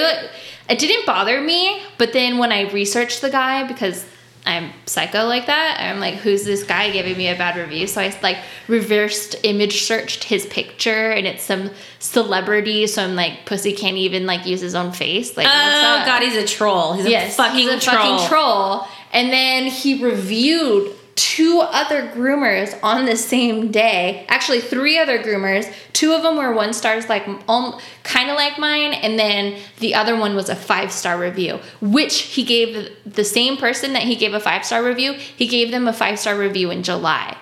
it 0.68 0.78
didn't 0.78 1.06
bother 1.06 1.40
me, 1.40 1.82
but 1.98 2.12
then 2.12 2.38
when 2.38 2.52
I 2.52 2.70
researched 2.70 3.20
the 3.20 3.30
guy, 3.30 3.66
because 3.66 4.06
I'm 4.46 4.72
psycho 4.86 5.26
like 5.26 5.46
that, 5.46 5.78
I'm 5.80 6.00
like, 6.00 6.14
who's 6.14 6.44
this 6.44 6.62
guy 6.62 6.90
giving 6.90 7.18
me 7.18 7.28
a 7.28 7.36
bad 7.36 7.56
review? 7.56 7.86
So 7.86 8.00
I, 8.00 8.16
like, 8.22 8.38
reversed 8.68 9.36
image 9.42 9.82
searched 9.82 10.24
his 10.24 10.46
picture, 10.46 11.10
and 11.10 11.26
it's 11.26 11.42
some 11.42 11.70
celebrity, 11.98 12.86
so 12.86 13.02
I'm 13.02 13.16
like, 13.16 13.44
pussy 13.44 13.72
can't 13.72 13.96
even, 13.96 14.24
like, 14.24 14.46
use 14.46 14.60
his 14.60 14.74
own 14.74 14.92
face. 14.92 15.36
Like, 15.36 15.46
oh 15.46 16.02
god 16.06 16.22
he's 16.22 16.36
a 16.36 16.46
troll 16.46 16.94
he's 16.94 17.06
yes, 17.06 17.34
a 17.34 17.36
fucking 17.36 17.58
he's 17.58 17.68
a 17.68 17.80
troll 17.80 17.96
fucking 17.96 18.28
troll. 18.28 18.86
And 19.12 19.30
then 19.30 19.66
he 19.66 20.02
reviewed 20.02 20.94
two 21.14 21.60
other 21.60 22.08
groomers 22.08 22.78
on 22.82 23.06
the 23.06 23.16
same 23.16 23.70
day. 23.70 24.24
Actually, 24.28 24.60
three 24.60 24.98
other 24.98 25.22
groomers. 25.22 25.72
Two 25.92 26.12
of 26.12 26.22
them 26.22 26.36
were 26.36 26.52
one 26.52 26.72
stars, 26.72 27.08
like 27.08 27.26
um, 27.48 27.78
kind 28.02 28.30
of 28.30 28.36
like 28.36 28.58
mine, 28.58 28.92
and 28.92 29.18
then 29.18 29.58
the 29.78 29.94
other 29.94 30.16
one 30.16 30.34
was 30.34 30.48
a 30.48 30.56
five 30.56 30.92
star 30.92 31.18
review, 31.18 31.58
which 31.80 32.20
he 32.20 32.44
gave 32.44 32.90
the 33.04 33.24
same 33.24 33.56
person 33.56 33.92
that 33.92 34.02
he 34.02 34.16
gave 34.16 34.34
a 34.34 34.40
five 34.40 34.64
star 34.64 34.82
review. 34.82 35.12
He 35.14 35.46
gave 35.46 35.70
them 35.70 35.88
a 35.88 35.92
five 35.92 36.18
star 36.18 36.36
review 36.36 36.70
in 36.70 36.82
July. 36.82 37.36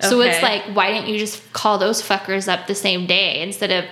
So 0.00 0.20
it's 0.20 0.42
like, 0.42 0.64
why 0.74 0.92
didn't 0.92 1.08
you 1.08 1.18
just 1.18 1.52
call 1.52 1.78
those 1.78 2.02
fuckers 2.02 2.52
up 2.52 2.66
the 2.66 2.74
same 2.74 3.06
day 3.06 3.40
instead 3.40 3.70
of 3.70 3.84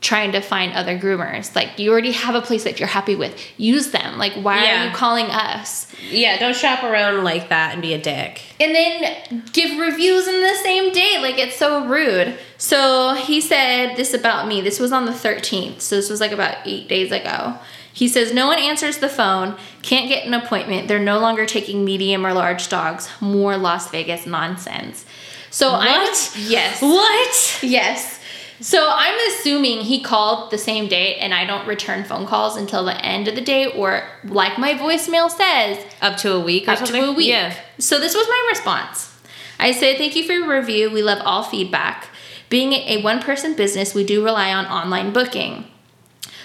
trying 0.00 0.32
to 0.32 0.40
find 0.40 0.72
other 0.72 0.98
groomers? 0.98 1.54
Like, 1.54 1.78
you 1.78 1.90
already 1.92 2.12
have 2.12 2.34
a 2.34 2.40
place 2.40 2.64
that 2.64 2.78
you're 2.80 2.88
happy 2.88 3.14
with. 3.14 3.38
Use 3.58 3.90
them. 3.90 4.18
Like, 4.18 4.32
why 4.34 4.62
Yeah. 4.64 4.82
are 4.84 4.86
you 4.88 4.94
calling 4.94 5.26
us? 5.26 5.86
yeah 6.10 6.38
don't 6.38 6.56
shop 6.56 6.82
around 6.82 7.22
like 7.24 7.50
that 7.50 7.74
and 7.74 7.82
be 7.82 7.92
a 7.92 7.98
dick 8.00 8.40
And 8.58 8.74
then 8.74 9.42
give 9.52 9.78
reviews 9.78 10.26
in 10.26 10.40
the 10.40 10.54
same 10.62 10.92
day. 10.92 11.18
Like, 11.20 11.38
it's 11.38 11.56
so 11.56 11.84
rude. 11.84 12.38
So 12.56 13.14
he 13.14 13.40
said 13.40 13.96
this 13.96 14.14
about 14.14 14.48
me. 14.48 14.60
This 14.62 14.80
was 14.80 14.92
on 14.92 15.04
the 15.04 15.12
13th. 15.12 15.80
So 15.82 15.96
this 15.96 16.08
was 16.10 16.20
like 16.20 16.32
about 16.32 16.56
eight 16.64 16.88
days 16.88 17.12
ago. 17.12 17.58
He 17.92 18.08
says, 18.08 18.32
No 18.32 18.46
one 18.46 18.58
answers 18.58 18.98
the 18.98 19.08
phone, 19.08 19.56
can't 19.82 20.08
get 20.08 20.24
an 20.26 20.32
appointment. 20.32 20.88
They're 20.88 20.98
no 20.98 21.18
longer 21.18 21.44
taking 21.44 21.84
medium 21.84 22.24
or 22.24 22.32
large 22.32 22.68
dogs. 22.68 23.10
More 23.20 23.56
Las 23.56 23.90
Vegas 23.90 24.24
nonsense. 24.26 25.04
So 25.50 25.72
I'm. 25.74 26.00
What? 26.02 26.34
Yes. 26.38 26.80
what 26.80 27.58
Yes. 27.62 28.19
So 28.60 28.90
I'm 28.92 29.18
assuming 29.28 29.80
he 29.80 30.02
called 30.02 30.50
the 30.50 30.58
same 30.58 30.88
date 30.88 31.16
and 31.16 31.32
I 31.32 31.46
don't 31.46 31.66
return 31.66 32.04
phone 32.04 32.26
calls 32.26 32.56
until 32.56 32.84
the 32.84 33.04
end 33.04 33.26
of 33.26 33.34
the 33.34 33.40
day 33.40 33.66
or 33.66 34.04
like 34.24 34.58
my 34.58 34.74
voicemail 34.74 35.30
says, 35.30 35.82
up 36.02 36.18
to 36.18 36.34
a 36.34 36.40
week 36.40 36.68
or 36.68 36.72
up 36.72 36.78
something 36.78 37.02
to 37.02 37.08
a 37.08 37.12
week. 37.12 37.28
yeah 37.28 37.54
So 37.78 37.98
this 37.98 38.14
was 38.14 38.28
my 38.28 38.46
response. 38.50 39.16
I 39.58 39.72
say 39.72 39.96
Thank 39.96 40.14
you 40.14 40.24
for 40.24 40.32
your 40.32 40.48
review. 40.48 40.90
We 40.90 41.02
love 41.02 41.20
all 41.24 41.42
feedback. 41.42 42.08
Being 42.50 42.72
a 42.72 43.00
one 43.02 43.20
person 43.20 43.54
business, 43.54 43.94
we 43.94 44.04
do 44.04 44.24
rely 44.24 44.52
on 44.52 44.66
online 44.66 45.12
booking. 45.12 45.66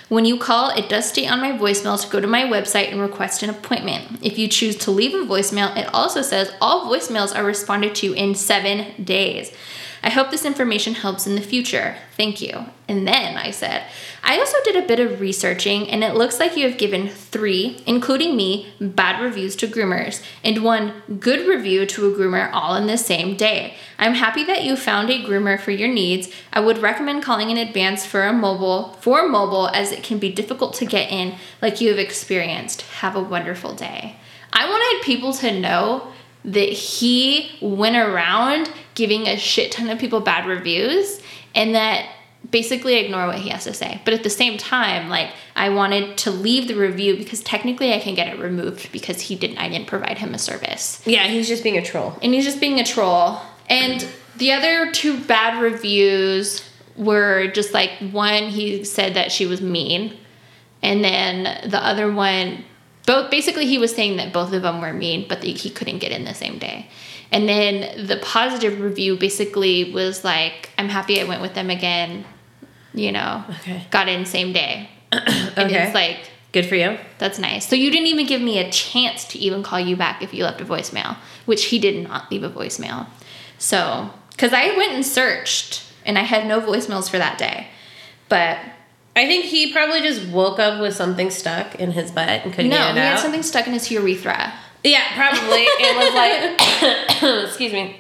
When 0.07 0.23
you 0.23 0.37
call, 0.37 0.69
it 0.69 0.87
does 0.87 1.09
state 1.09 1.31
on 1.31 1.41
my 1.41 1.51
voicemail 1.51 1.99
to 1.99 2.09
go 2.11 2.19
to 2.19 2.27
my 2.27 2.43
website 2.43 2.91
and 2.91 3.01
request 3.01 3.41
an 3.41 3.49
appointment. 3.49 4.19
If 4.21 4.37
you 4.37 4.47
choose 4.47 4.75
to 4.77 4.91
leave 4.91 5.15
a 5.15 5.25
voicemail, 5.25 5.75
it 5.75 5.91
also 5.93 6.21
says 6.21 6.51
all 6.61 6.85
voicemails 6.85 7.35
are 7.35 7.43
responded 7.43 7.95
to 7.95 8.13
in 8.13 8.35
seven 8.35 9.03
days. 9.03 9.51
I 10.05 10.11
hope 10.11 10.29
this 10.29 10.45
information 10.45 10.93
helps 10.93 11.25
in 11.25 11.33
the 11.33 11.41
future. 11.41 11.95
Thank 12.15 12.39
you. 12.39 12.65
And 12.87 13.07
then 13.07 13.37
I 13.37 13.49
said, 13.49 13.85
I 14.23 14.37
also 14.37 14.57
did 14.63 14.75
a 14.75 14.87
bit 14.87 14.99
of 14.99 15.19
researching, 15.19 15.89
and 15.89 16.03
it 16.03 16.13
looks 16.13 16.39
like 16.39 16.55
you 16.55 16.69
have 16.69 16.77
given 16.77 17.09
three, 17.09 17.81
including 17.87 18.37
me, 18.37 18.71
bad 18.79 19.19
reviews 19.19 19.55
to 19.55 19.67
groomers, 19.67 20.23
and 20.43 20.63
one 20.63 21.01
good 21.19 21.47
review 21.47 21.87
to 21.87 22.07
a 22.07 22.15
groomer 22.15 22.51
all 22.53 22.75
in 22.75 22.85
the 22.85 22.99
same 22.99 23.35
day. 23.35 23.73
I'm 23.97 24.13
happy 24.13 24.43
that 24.43 24.63
you 24.63 24.75
found 24.75 25.09
a 25.09 25.23
groomer 25.23 25.59
for 25.59 25.71
your 25.71 25.91
needs. 25.91 26.29
I 26.53 26.59
would 26.59 26.77
recommend 26.77 27.23
calling 27.23 27.49
in 27.49 27.57
advance 27.57 28.05
for 28.05 28.27
a 28.27 28.31
mobile 28.31 28.93
for 29.01 29.27
mobile 29.27 29.69
as 29.69 29.91
it 29.91 30.03
can 30.03 30.19
be 30.19 30.31
difficult 30.31 30.75
to 30.75 30.85
get 30.85 31.11
in 31.11 31.33
like 31.63 31.81
you 31.81 31.89
have 31.89 31.97
experienced. 31.97 32.83
Have 32.99 33.15
a 33.15 33.23
wonderful 33.23 33.73
day. 33.73 34.17
I 34.53 34.69
wanted 34.69 35.03
people 35.03 35.33
to 35.33 35.59
know 35.59 36.11
that 36.43 36.69
he 36.69 37.57
went 37.59 37.95
around 37.95 38.69
giving 38.95 39.27
a 39.27 39.37
shit 39.37 39.71
ton 39.71 39.89
of 39.89 39.99
people 39.99 40.21
bad 40.21 40.47
reviews 40.47 41.21
and 41.53 41.75
that 41.75 42.09
basically 42.49 42.95
ignore 42.95 43.27
what 43.27 43.37
he 43.37 43.49
has 43.49 43.63
to 43.65 43.73
say. 43.73 44.01
But 44.05 44.13
at 44.13 44.23
the 44.23 44.29
same 44.29 44.57
time, 44.57 45.09
like 45.09 45.31
I 45.55 45.69
wanted 45.69 46.17
to 46.19 46.31
leave 46.31 46.67
the 46.67 46.75
review 46.75 47.17
because 47.17 47.41
technically 47.41 47.93
I 47.93 47.99
can 47.99 48.15
get 48.15 48.27
it 48.27 48.39
removed 48.39 48.91
because 48.91 49.21
he 49.21 49.35
didn't 49.35 49.57
I 49.57 49.69
didn't 49.69 49.87
provide 49.87 50.17
him 50.17 50.33
a 50.33 50.37
service. 50.39 51.01
Yeah, 51.05 51.27
he's 51.27 51.47
just 51.47 51.63
being 51.63 51.77
a 51.77 51.83
troll. 51.83 52.17
And 52.21 52.33
he's 52.33 52.45
just 52.45 52.59
being 52.59 52.79
a 52.79 52.85
troll. 52.85 53.39
And 53.69 54.07
the 54.37 54.51
other 54.51 54.91
two 54.91 55.19
bad 55.19 55.61
reviews 55.61 56.63
were 56.95 57.47
just 57.47 57.73
like 57.73 57.91
one 58.11 58.43
he 58.49 58.83
said 58.83 59.15
that 59.15 59.31
she 59.31 59.45
was 59.45 59.61
mean 59.61 60.17
and 60.81 61.03
then 61.03 61.69
the 61.69 61.83
other 61.83 62.11
one 62.11 62.63
both 63.05 63.29
basically 63.29 63.65
he 63.65 63.77
was 63.77 63.93
saying 63.93 64.15
that 64.17 64.31
both 64.31 64.53
of 64.53 64.61
them 64.61 64.79
were 64.79 64.93
mean 64.93 65.25
but 65.27 65.43
he 65.43 65.69
couldn't 65.69 65.99
get 65.99 66.11
in 66.11 66.23
the 66.23 66.33
same 66.33 66.57
day 66.57 66.87
and 67.35 67.49
then 67.49 68.07
the 68.07 68.17
positive 68.17 68.79
review 68.79 69.17
basically 69.17 69.91
was 69.91 70.23
like 70.23 70.69
i'm 70.77 70.89
happy 70.89 71.19
i 71.21 71.23
went 71.25 71.41
with 71.41 71.53
them 71.53 71.69
again 71.69 72.23
you 72.93 73.11
know 73.11 73.43
Okay. 73.61 73.83
got 73.91 74.07
in 74.07 74.25
same 74.25 74.53
day 74.53 74.89
and 75.11 75.57
Okay. 75.65 75.83
it's 75.85 75.93
like 75.93 76.19
Good 76.51 76.65
for 76.67 76.75
you. 76.75 76.97
that's 77.17 77.37
nice 77.37 77.67
so 77.67 77.75
you 77.75 77.91
didn't 77.91 78.07
even 78.07 78.25
give 78.25 78.41
me 78.41 78.57
a 78.59 78.71
chance 78.71 79.25
to 79.31 79.37
even 79.39 79.61
call 79.63 79.79
you 79.79 79.95
back 79.97 80.21
if 80.23 80.33
you 80.33 80.43
left 80.45 80.61
a 80.61 80.65
voicemail 80.65 81.17
which 81.45 81.65
he 81.65 81.79
did 81.79 82.01
not 82.07 82.31
leave 82.31 82.43
a 82.43 82.49
voicemail 82.49 83.07
so 83.57 84.09
because 84.31 84.53
i 84.53 84.67
went 84.77 84.93
and 84.93 85.05
searched 85.05 85.83
and 86.05 86.17
i 86.17 86.21
had 86.21 86.47
no 86.47 86.61
voicemails 86.61 87.09
for 87.09 87.17
that 87.17 87.37
day 87.37 87.67
but 88.29 88.57
I 89.17 89.27
think 89.27 89.45
he 89.45 89.71
probably 89.71 90.01
just 90.01 90.27
woke 90.27 90.59
up 90.59 90.81
with 90.81 90.93
something 90.93 91.29
stuck 91.29 91.75
in 91.75 91.91
his 91.91 92.11
butt 92.11 92.43
and 92.43 92.51
couldn't 92.53 92.69
no 92.69 92.75
get 92.75 92.85
it 92.85 92.89
out. 92.89 92.95
No, 92.95 93.01
he 93.01 93.07
had 93.07 93.19
something 93.19 93.43
stuck 93.43 93.65
in 93.65 93.71
his 93.71 93.89
urethra 93.89 94.51
Yeah, 94.85 95.03
probably. 95.15 95.63
it 95.63 95.97
was 95.97 96.13
like, 96.13 97.43
excuse 97.47 97.73
me. 97.73 97.99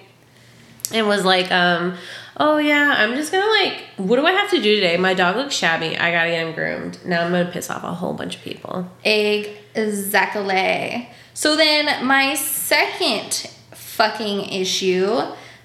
It 0.93 1.03
was 1.03 1.25
like, 1.25 1.51
um, 1.51 1.95
oh 2.37 2.57
yeah, 2.57 2.93
I'm 2.97 3.15
just 3.15 3.31
gonna 3.31 3.45
like, 3.45 3.83
what 3.97 4.17
do 4.17 4.25
I 4.25 4.31
have 4.31 4.49
to 4.51 4.61
do 4.61 4.75
today? 4.75 4.97
My 4.97 5.15
dog 5.15 5.35
looks 5.35 5.55
shabby. 5.55 5.97
I 5.97 6.11
gotta 6.11 6.29
get 6.29 6.47
him 6.47 6.53
groomed. 6.53 7.03
Now 7.05 7.23
I'm 7.23 7.31
gonna 7.31 7.51
piss 7.51 7.69
off 7.69 7.83
a 7.83 7.93
whole 7.93 8.13
bunch 8.13 8.35
of 8.35 8.41
people. 8.43 8.87
Exactly. 9.03 11.09
So 11.33 11.55
then 11.55 12.05
my 12.05 12.35
second 12.35 13.49
fucking 13.71 14.51
issue 14.51 15.21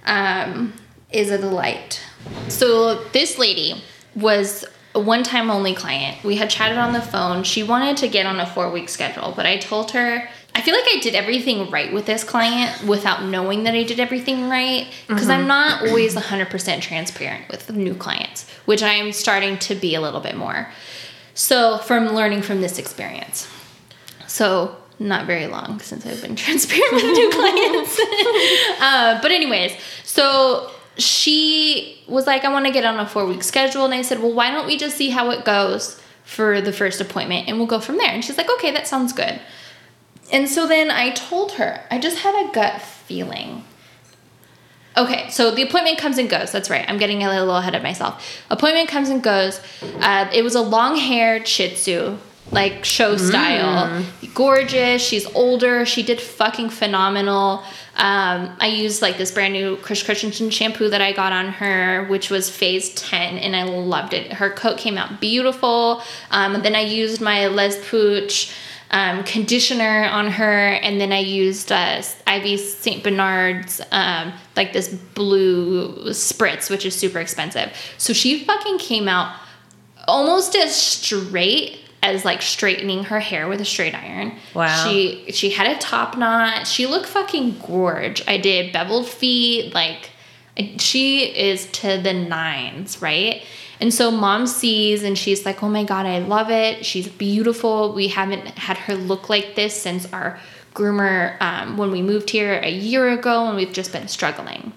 um, 0.06 0.72
is 1.12 1.30
a 1.30 1.38
delight. 1.38 2.02
So 2.48 3.04
this 3.12 3.38
lady 3.38 3.82
was 4.16 4.64
a 4.94 5.00
one 5.00 5.22
time 5.22 5.50
only 5.50 5.74
client. 5.74 6.22
We 6.24 6.36
had 6.36 6.50
chatted 6.50 6.78
on 6.78 6.92
the 6.92 7.02
phone. 7.02 7.44
She 7.44 7.62
wanted 7.62 7.96
to 7.98 8.08
get 8.08 8.26
on 8.26 8.40
a 8.40 8.46
four 8.46 8.70
week 8.70 8.88
schedule, 8.88 9.32
but 9.36 9.46
I 9.46 9.58
told 9.58 9.92
her 9.92 10.28
I 10.60 10.62
feel 10.62 10.74
like 10.74 10.84
I 10.94 10.98
did 11.00 11.14
everything 11.14 11.70
right 11.70 11.90
with 11.90 12.04
this 12.04 12.22
client 12.22 12.86
without 12.86 13.24
knowing 13.24 13.64
that 13.64 13.72
I 13.72 13.82
did 13.82 13.98
everything 13.98 14.50
right 14.50 14.88
because 15.08 15.30
I'm 15.30 15.46
not 15.46 15.88
always 15.88 16.14
100% 16.14 16.82
transparent 16.82 17.48
with 17.48 17.70
new 17.74 17.94
clients, 17.94 18.46
which 18.66 18.82
I 18.82 18.92
am 18.92 19.12
starting 19.12 19.56
to 19.60 19.74
be 19.74 19.94
a 19.94 20.02
little 20.02 20.20
bit 20.20 20.36
more. 20.36 20.68
So, 21.32 21.78
from 21.78 22.08
learning 22.08 22.42
from 22.42 22.60
this 22.60 22.78
experience. 22.78 23.48
So, 24.26 24.76
not 24.98 25.26
very 25.26 25.46
long 25.46 25.80
since 25.80 26.04
I've 26.04 26.20
been 26.20 26.36
transparent 26.46 26.92
with 26.92 27.04
new 27.04 27.30
clients. 27.30 27.98
uh, 28.82 29.18
but, 29.22 29.30
anyways, 29.30 29.72
so 30.04 30.70
she 30.98 32.02
was 32.06 32.26
like, 32.26 32.44
I 32.44 32.52
want 32.52 32.66
to 32.66 32.70
get 32.70 32.84
on 32.84 33.00
a 33.00 33.06
four 33.06 33.24
week 33.24 33.44
schedule. 33.44 33.86
And 33.86 33.94
I 33.94 34.02
said, 34.02 34.18
Well, 34.18 34.34
why 34.34 34.50
don't 34.50 34.66
we 34.66 34.76
just 34.76 34.98
see 34.98 35.08
how 35.08 35.30
it 35.30 35.46
goes 35.46 35.98
for 36.24 36.60
the 36.60 36.70
first 36.70 37.00
appointment 37.00 37.48
and 37.48 37.56
we'll 37.56 37.66
go 37.66 37.80
from 37.80 37.96
there? 37.96 38.10
And 38.10 38.22
she's 38.22 38.36
like, 38.36 38.50
Okay, 38.50 38.72
that 38.72 38.86
sounds 38.86 39.14
good. 39.14 39.40
And 40.32 40.48
so 40.48 40.66
then 40.66 40.90
I 40.90 41.10
told 41.10 41.52
her, 41.52 41.84
I 41.90 41.98
just 41.98 42.18
had 42.18 42.48
a 42.48 42.52
gut 42.52 42.80
feeling. 42.80 43.64
Okay, 44.96 45.30
so 45.30 45.50
the 45.50 45.62
appointment 45.62 45.98
comes 45.98 46.18
and 46.18 46.28
goes. 46.28 46.52
That's 46.52 46.68
right. 46.68 46.84
I'm 46.88 46.98
getting 46.98 47.22
a 47.22 47.28
little 47.28 47.56
ahead 47.56 47.74
of 47.74 47.82
myself. 47.82 48.42
Appointment 48.50 48.88
comes 48.88 49.08
and 49.08 49.22
goes. 49.22 49.60
Uh, 50.00 50.28
it 50.32 50.42
was 50.42 50.54
a 50.54 50.60
long 50.60 50.96
haired 50.96 51.46
Shih 51.46 51.74
Tzu, 51.74 52.18
like 52.50 52.84
show 52.84 53.16
style. 53.16 54.04
Gorgeous. 54.34 55.00
She's 55.00 55.26
older. 55.34 55.86
She 55.86 56.02
did 56.02 56.20
fucking 56.20 56.70
phenomenal. 56.70 57.62
Um, 57.96 58.56
I 58.58 58.66
used 58.66 59.00
like 59.00 59.16
this 59.16 59.30
brand 59.30 59.52
new 59.52 59.76
Chris 59.76 60.02
Christensen 60.02 60.50
shampoo 60.50 60.88
that 60.88 61.00
I 61.00 61.12
got 61.12 61.32
on 61.32 61.48
her, 61.48 62.06
which 62.08 62.30
was 62.30 62.50
phase 62.50 62.92
10, 62.94 63.38
and 63.38 63.54
I 63.54 63.64
loved 63.64 64.12
it. 64.12 64.32
Her 64.32 64.50
coat 64.50 64.78
came 64.78 64.98
out 64.98 65.20
beautiful. 65.20 66.02
Um, 66.30 66.62
then 66.62 66.74
I 66.74 66.80
used 66.80 67.20
my 67.20 67.46
Les 67.46 67.76
Pooch 67.88 68.52
um, 68.90 69.22
conditioner 69.24 70.08
on 70.10 70.28
her, 70.28 70.68
and 70.68 71.00
then 71.00 71.12
I 71.12 71.20
used 71.20 71.70
uh, 71.70 72.02
Iv 72.26 72.58
San 72.58 73.00
Bernard's, 73.00 73.80
um, 73.92 74.32
like 74.56 74.72
this 74.72 74.88
blue 74.88 76.10
spritz, 76.10 76.68
which 76.68 76.84
is 76.84 76.94
super 76.94 77.20
expensive. 77.20 77.72
So 77.98 78.12
she 78.12 78.44
fucking 78.44 78.78
came 78.78 79.08
out 79.08 79.36
almost 80.08 80.56
as 80.56 80.74
straight 80.74 81.80
as 82.02 82.24
like 82.24 82.42
straightening 82.42 83.04
her 83.04 83.20
hair 83.20 83.46
with 83.46 83.60
a 83.60 83.64
straight 83.64 83.94
iron. 83.94 84.32
Wow. 84.54 84.84
She 84.84 85.30
she 85.32 85.50
had 85.50 85.76
a 85.76 85.78
top 85.78 86.16
knot. 86.16 86.66
She 86.66 86.86
looked 86.86 87.06
fucking 87.06 87.60
gorge. 87.66 88.22
I 88.26 88.38
did 88.38 88.72
beveled 88.72 89.06
feet, 89.06 89.74
like 89.74 90.10
she 90.78 91.24
is 91.24 91.66
to 91.72 91.98
the 91.98 92.12
nines, 92.12 93.00
right? 93.00 93.42
And 93.80 93.92
so 93.94 94.10
mom 94.10 94.46
sees 94.46 95.02
and 95.02 95.16
she's 95.16 95.46
like, 95.46 95.62
"Oh 95.62 95.68
my 95.68 95.84
god, 95.84 96.06
I 96.06 96.18
love 96.18 96.50
it. 96.50 96.84
She's 96.84 97.08
beautiful. 97.08 97.92
We 97.94 98.08
haven't 98.08 98.46
had 98.58 98.76
her 98.76 98.94
look 98.94 99.28
like 99.28 99.54
this 99.54 99.80
since 99.80 100.10
our 100.12 100.38
groomer 100.74 101.40
um, 101.40 101.76
when 101.76 101.90
we 101.90 102.02
moved 102.02 102.30
here 102.30 102.60
a 102.62 102.70
year 102.70 103.08
ago, 103.08 103.46
and 103.46 103.56
we've 103.56 103.72
just 103.72 103.92
been 103.92 104.08
struggling, 104.08 104.72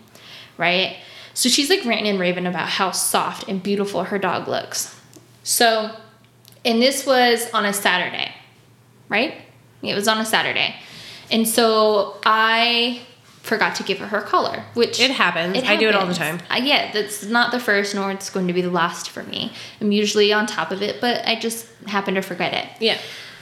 right?" 0.58 0.98
So 1.34 1.50
she's 1.50 1.70
like 1.70 1.84
ranting 1.84 2.08
and 2.08 2.20
raving 2.20 2.46
about 2.46 2.70
how 2.70 2.92
soft 2.92 3.48
and 3.50 3.62
beautiful 3.62 4.06
her 4.06 4.20
dog 4.20 4.48
looks. 4.48 4.96
So, 5.44 5.92
and 6.64 6.82
this 6.82 7.06
was 7.06 7.50
on 7.52 7.66
a 7.66 7.74
Saturday, 7.74 8.34
right? 9.10 9.36
It 9.82 9.96
was 9.96 10.08
on 10.08 10.20
a 10.20 10.26
Saturday. 10.26 10.76
And 11.32 11.48
so 11.48 12.18
I 12.24 13.02
forgot 13.44 13.76
to 13.76 13.84
give 13.84 14.00
her 14.00 14.08
her 14.08 14.22
collar, 14.22 14.64
which 14.74 15.00
It 15.00 15.12
happens. 15.12 15.58
I 15.64 15.76
do 15.76 15.88
it 15.88 15.96
all 15.96 16.08
the 16.08 16.14
time. 16.16 16.40
Uh, 16.50 16.60
yeah, 16.64 16.92
that's 16.92 17.24
not 17.26 17.52
the 17.52 17.60
first, 17.60 17.94
nor 17.94 18.10
it's 18.10 18.30
going 18.32 18.48
to 18.48 18.54
be 18.54 18.62
the 18.62 18.72
last 18.72 19.10
for 19.10 19.22
me. 19.24 19.52
I'm 19.80 19.92
usually 19.92 20.34
on 20.34 20.48
top 20.48 20.72
of 20.72 20.82
it, 20.82 21.00
but 21.02 21.28
I 21.28 21.36
just 21.38 21.68
happen 21.88 22.16
to 22.16 22.22
forget 22.22 22.54
it. 22.54 22.68
Yeah. 22.80 22.98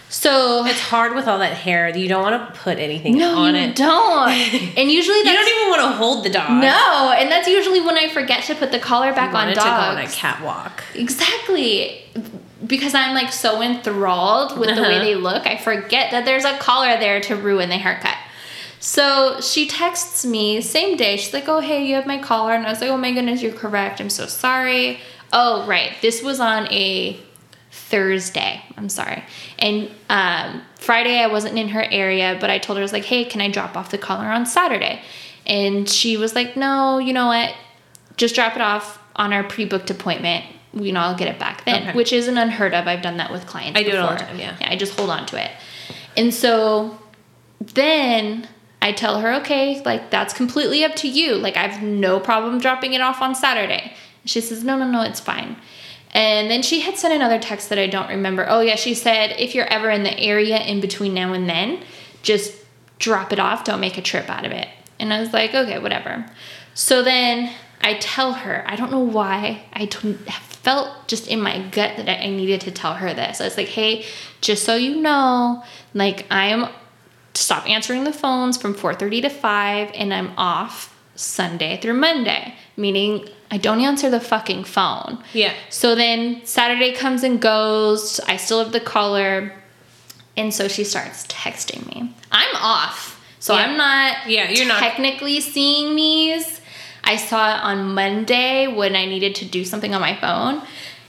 So 0.10 0.66
It's 0.66 0.80
hard 0.82 1.16
with 1.16 1.26
all 1.30 1.40
that 1.40 1.54
hair. 1.54 1.96
You 1.96 2.10
don't 2.10 2.22
want 2.22 2.54
to 2.54 2.60
put 2.60 2.80
anything 2.80 3.18
no, 3.18 3.38
on 3.38 3.56
you 3.56 3.62
it. 3.62 3.76
don't. 3.78 4.28
And 4.78 4.92
usually 4.92 5.20
You 5.20 5.24
don't 5.24 5.48
even 5.56 5.70
want 5.70 5.82
to 5.84 5.92
hold 5.98 6.26
the 6.26 6.30
dog. 6.30 6.50
no, 6.50 7.14
and 7.18 7.32
that's 7.32 7.48
usually 7.48 7.80
when 7.80 7.98
I 7.98 8.10
forget 8.10 8.44
to 8.46 8.56
put 8.56 8.72
the 8.74 8.80
collar 8.80 9.14
back 9.14 9.32
You 9.32 9.38
on 9.38 9.48
it 9.50 9.54
to 9.56 9.62
go 9.62 9.68
on 9.68 9.98
a 9.98 10.02
dogs. 10.02 10.16
catwalk. 10.16 10.84
Exactly. 10.96 12.04
Because 12.66 12.94
I'm 12.94 13.14
like 13.16 13.32
so 13.32 13.62
enthralled 13.62 14.60
with 14.60 14.76
the 14.76 14.82
way 14.82 14.96
Uh-huh. 14.96 15.04
they 15.06 15.16
look, 15.16 15.48
I 15.48 15.58
forget 15.58 16.12
that 16.12 16.26
there's 16.26 16.44
a 16.46 16.58
collar 16.58 16.98
there 17.00 17.22
to 17.22 17.36
ruin 17.36 17.70
the 17.70 17.78
haircut. 17.78 18.18
So 18.82 19.40
she 19.42 19.68
texts 19.68 20.26
me 20.26 20.60
same 20.60 20.98
day. 20.98 21.16
She's 21.16 21.34
like, 21.34 21.48
"Oh 21.48 21.60
hey, 21.60 21.86
you 21.86 21.94
have 21.96 22.08
my 22.08 22.18
collar," 22.18 22.54
and 22.54 22.66
I 22.66 22.70
was 22.70 22.82
like, 22.82 22.90
"Oh 22.90 22.98
my 22.98 23.12
goodness, 23.14 23.42
you're 23.42 23.54
correct. 23.54 24.02
I'm 24.02 24.10
so 24.10 24.26
sorry." 24.26 25.00
Oh 25.32 25.66
right, 25.68 25.94
this 26.02 26.24
was 26.24 26.40
on 26.40 26.68
a 26.74 27.18
Thursday. 27.70 28.62
I'm 28.76 28.90
sorry. 28.90 29.24
And 29.60 29.92
um, 30.10 30.64
Friday 30.78 31.20
I 31.20 31.28
wasn't 31.28 31.60
in 31.60 31.70
her 31.70 31.84
area, 31.84 32.38
but 32.42 32.50
I 32.50 32.58
told 32.58 32.78
her 32.78 32.82
I 32.82 32.84
was 32.84 32.92
like, 32.92 33.06
"Hey, 33.06 33.24
can 33.24 33.40
I 33.40 33.52
drop 33.52 33.78
off 33.78 33.92
the 33.92 34.00
collar 34.00 34.26
on 34.26 34.48
Saturday?" 34.48 35.00
And 35.46 35.88
she 35.88 36.18
was 36.18 36.34
like, 36.34 36.58
"No, 36.58 36.98
you 36.98 37.14
know 37.14 37.28
what? 37.28 37.54
Just 38.18 38.34
drop 38.34 38.56
it 38.56 38.62
off 38.62 39.00
on 39.16 39.32
our 39.32 39.44
pre-booked 39.44 39.92
appointment. 39.92 40.44
You 40.74 40.92
know, 40.92 41.02
I'll 41.02 41.16
get 41.16 41.28
it 41.28 41.38
back 41.38 41.66
then." 41.66 41.84
Okay. 41.84 41.94
Which 41.94 42.12
isn't 42.12 42.36
unheard 42.36 42.74
of. 42.74 42.88
I've 42.88 43.04
done 43.04 43.18
that 43.18 43.32
with 43.32 43.46
clients. 43.46 43.80
I 43.80 43.84
do 43.84 43.90
it 43.90 43.98
all 43.98 44.12
the 44.12 44.18
time, 44.18 44.40
yeah. 44.40 44.58
Yeah, 44.60 44.72
I 44.72 44.76
just 44.76 44.98
hold 44.98 45.12
on 45.12 45.28
to 45.28 45.44
it. 45.44 45.52
And 46.18 46.34
so 46.34 46.98
then 47.60 48.48
I 48.82 48.92
tell 48.92 49.20
her, 49.20 49.34
okay, 49.42 49.82
like 49.84 50.10
that's 50.10 50.34
completely 50.34 50.84
up 50.84 50.96
to 50.98 51.08
you. 51.08 51.36
Like 51.36 51.56
I 51.56 51.68
have 51.68 51.84
no 51.84 52.20
problem 52.20 52.60
dropping 52.60 52.94
it 52.94 53.02
off 53.02 53.22
on 53.22 53.36
Saturday. 53.36 53.94
She 54.26 54.42
says, 54.42 54.64
no, 54.64 54.78
no, 54.78 54.90
no, 54.90 55.02
it's 55.02 55.20
fine. 55.20 55.58
And 56.14 56.52
then 56.52 56.62
she 56.62 56.82
had 56.82 56.98
sent 56.98 57.14
another 57.14 57.40
text 57.40 57.70
that 57.70 57.80
I 57.80 57.88
don't 57.88 58.10
remember. 58.10 58.46
Oh, 58.50 58.60
yeah, 58.60 58.76
she 58.76 58.94
said, 58.94 59.36
if 59.40 59.56
you're 59.56 59.68
ever 59.68 59.90
in 59.90 60.04
the 60.04 60.20
area 60.20 60.60
in 60.60 60.82
between 60.82 61.14
now 61.14 61.34
and 61.34 61.48
then, 61.48 61.84
just 62.22 62.54
drop 63.00 63.32
it 63.32 63.40
off. 63.40 63.64
Don't 63.64 63.80
make 63.80 63.98
a 63.98 64.02
trip 64.02 64.30
out 64.30 64.46
of 64.46 64.52
it. 64.52 64.68
And 65.00 65.14
I 65.14 65.22
was 65.22 65.32
like, 65.32 65.56
okay, 65.56 65.80
whatever. 65.80 66.26
So 66.74 67.02
then 67.02 67.54
I 67.82 67.96
tell 67.96 68.34
her, 68.34 68.64
I 68.68 68.76
don't 68.76 68.92
know 68.92 69.00
why, 69.00 69.64
I 69.74 69.88
felt 69.88 71.08
just 71.08 71.28
in 71.28 71.42
my 71.42 71.60
gut 71.70 71.98
that 71.98 72.22
I 72.22 72.30
needed 72.30 72.62
to 72.62 72.72
tell 72.72 72.96
her 72.96 73.14
this. 73.14 73.42
I 73.42 73.46
was 73.46 73.58
like, 73.58 73.70
hey, 73.70 74.06
just 74.42 74.64
so 74.64 74.76
you 74.76 74.98
know, 75.02 75.64
like 75.94 76.26
I'm 76.30 76.70
stop 77.34 77.70
answering 77.70 78.04
the 78.04 78.14
phones 78.14 78.58
from 78.58 78.74
4:30 78.74 79.22
to 79.24 79.30
5 79.30 79.92
and 79.94 80.14
I'm 80.14 80.32
off 80.38 80.96
Sunday 81.16 81.78
through 81.82 81.94
Monday, 81.94 82.56
meaning 82.78 83.28
I 83.50 83.58
don't 83.58 83.82
answer 83.82 84.10
the 84.10 84.20
fucking 84.20 84.64
phone. 84.64 85.22
Yeah. 85.34 85.54
So 85.70 85.94
then 85.96 86.42
Saturday 86.46 86.94
comes 86.94 87.24
and 87.24 87.42
goes. 87.42 88.20
I 88.28 88.38
still 88.38 88.60
have 88.64 88.72
the 88.72 88.80
collar. 88.80 89.54
And 90.38 90.54
so 90.54 90.68
she 90.70 90.86
starts 90.86 91.28
texting 91.28 91.86
me. 91.88 92.14
I'm 92.32 92.56
off. 92.56 93.20
So 93.40 93.54
Yeah. 93.54 93.64
I'm 93.64 93.78
not 93.78 94.30
Yeah, 94.30 94.50
you're 94.50 94.66
not- 94.68 94.80
technically 94.80 95.42
seeing 95.42 95.96
these. 95.96 96.62
I 97.04 97.18
saw 97.18 97.56
it 97.56 97.62
on 97.64 97.94
Monday 97.94 98.68
when 98.68 98.96
I 98.96 99.06
needed 99.06 99.36
to 99.36 99.46
do 99.46 99.66
something 99.66 99.94
on 99.94 100.00
my 100.02 100.16
phone. 100.16 100.62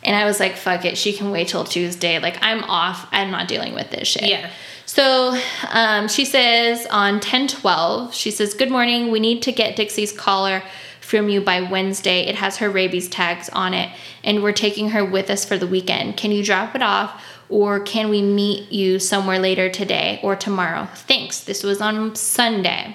And 0.02 0.16
I 0.16 0.24
was 0.24 0.40
like, 0.40 0.56
fuck 0.56 0.84
it, 0.84 0.98
she 0.98 1.12
can 1.12 1.30
wait 1.30 1.46
till 1.48 1.62
Tuesday. 1.64 2.18
Like, 2.18 2.36
I'm 2.42 2.64
off. 2.64 3.06
I'm 3.12 3.30
not 3.30 3.46
dealing 3.46 3.72
with 3.74 3.90
this 3.90 4.08
shit. 4.08 4.24
Yeah. 4.24 4.50
So 4.94 5.34
um, 5.70 6.06
she 6.06 6.26
says 6.26 6.86
on 6.90 7.18
10 7.18 7.48
12, 7.48 8.12
she 8.12 8.30
says, 8.30 8.52
Good 8.52 8.70
morning. 8.70 9.10
We 9.10 9.20
need 9.20 9.40
to 9.44 9.50
get 9.50 9.74
Dixie's 9.74 10.12
collar 10.12 10.62
from 11.00 11.30
you 11.30 11.40
by 11.40 11.62
Wednesday. 11.62 12.26
It 12.26 12.34
has 12.34 12.58
her 12.58 12.68
rabies 12.68 13.08
tags 13.08 13.48
on 13.54 13.72
it, 13.72 13.90
and 14.22 14.42
we're 14.42 14.52
taking 14.52 14.90
her 14.90 15.02
with 15.02 15.30
us 15.30 15.46
for 15.46 15.56
the 15.56 15.66
weekend. 15.66 16.18
Can 16.18 16.30
you 16.30 16.44
drop 16.44 16.74
it 16.74 16.82
off, 16.82 17.24
or 17.48 17.80
can 17.80 18.10
we 18.10 18.20
meet 18.20 18.70
you 18.70 18.98
somewhere 18.98 19.38
later 19.38 19.70
today 19.70 20.20
or 20.22 20.36
tomorrow? 20.36 20.86
Thanks. 20.94 21.42
This 21.42 21.62
was 21.62 21.80
on 21.80 22.14
Sunday. 22.14 22.94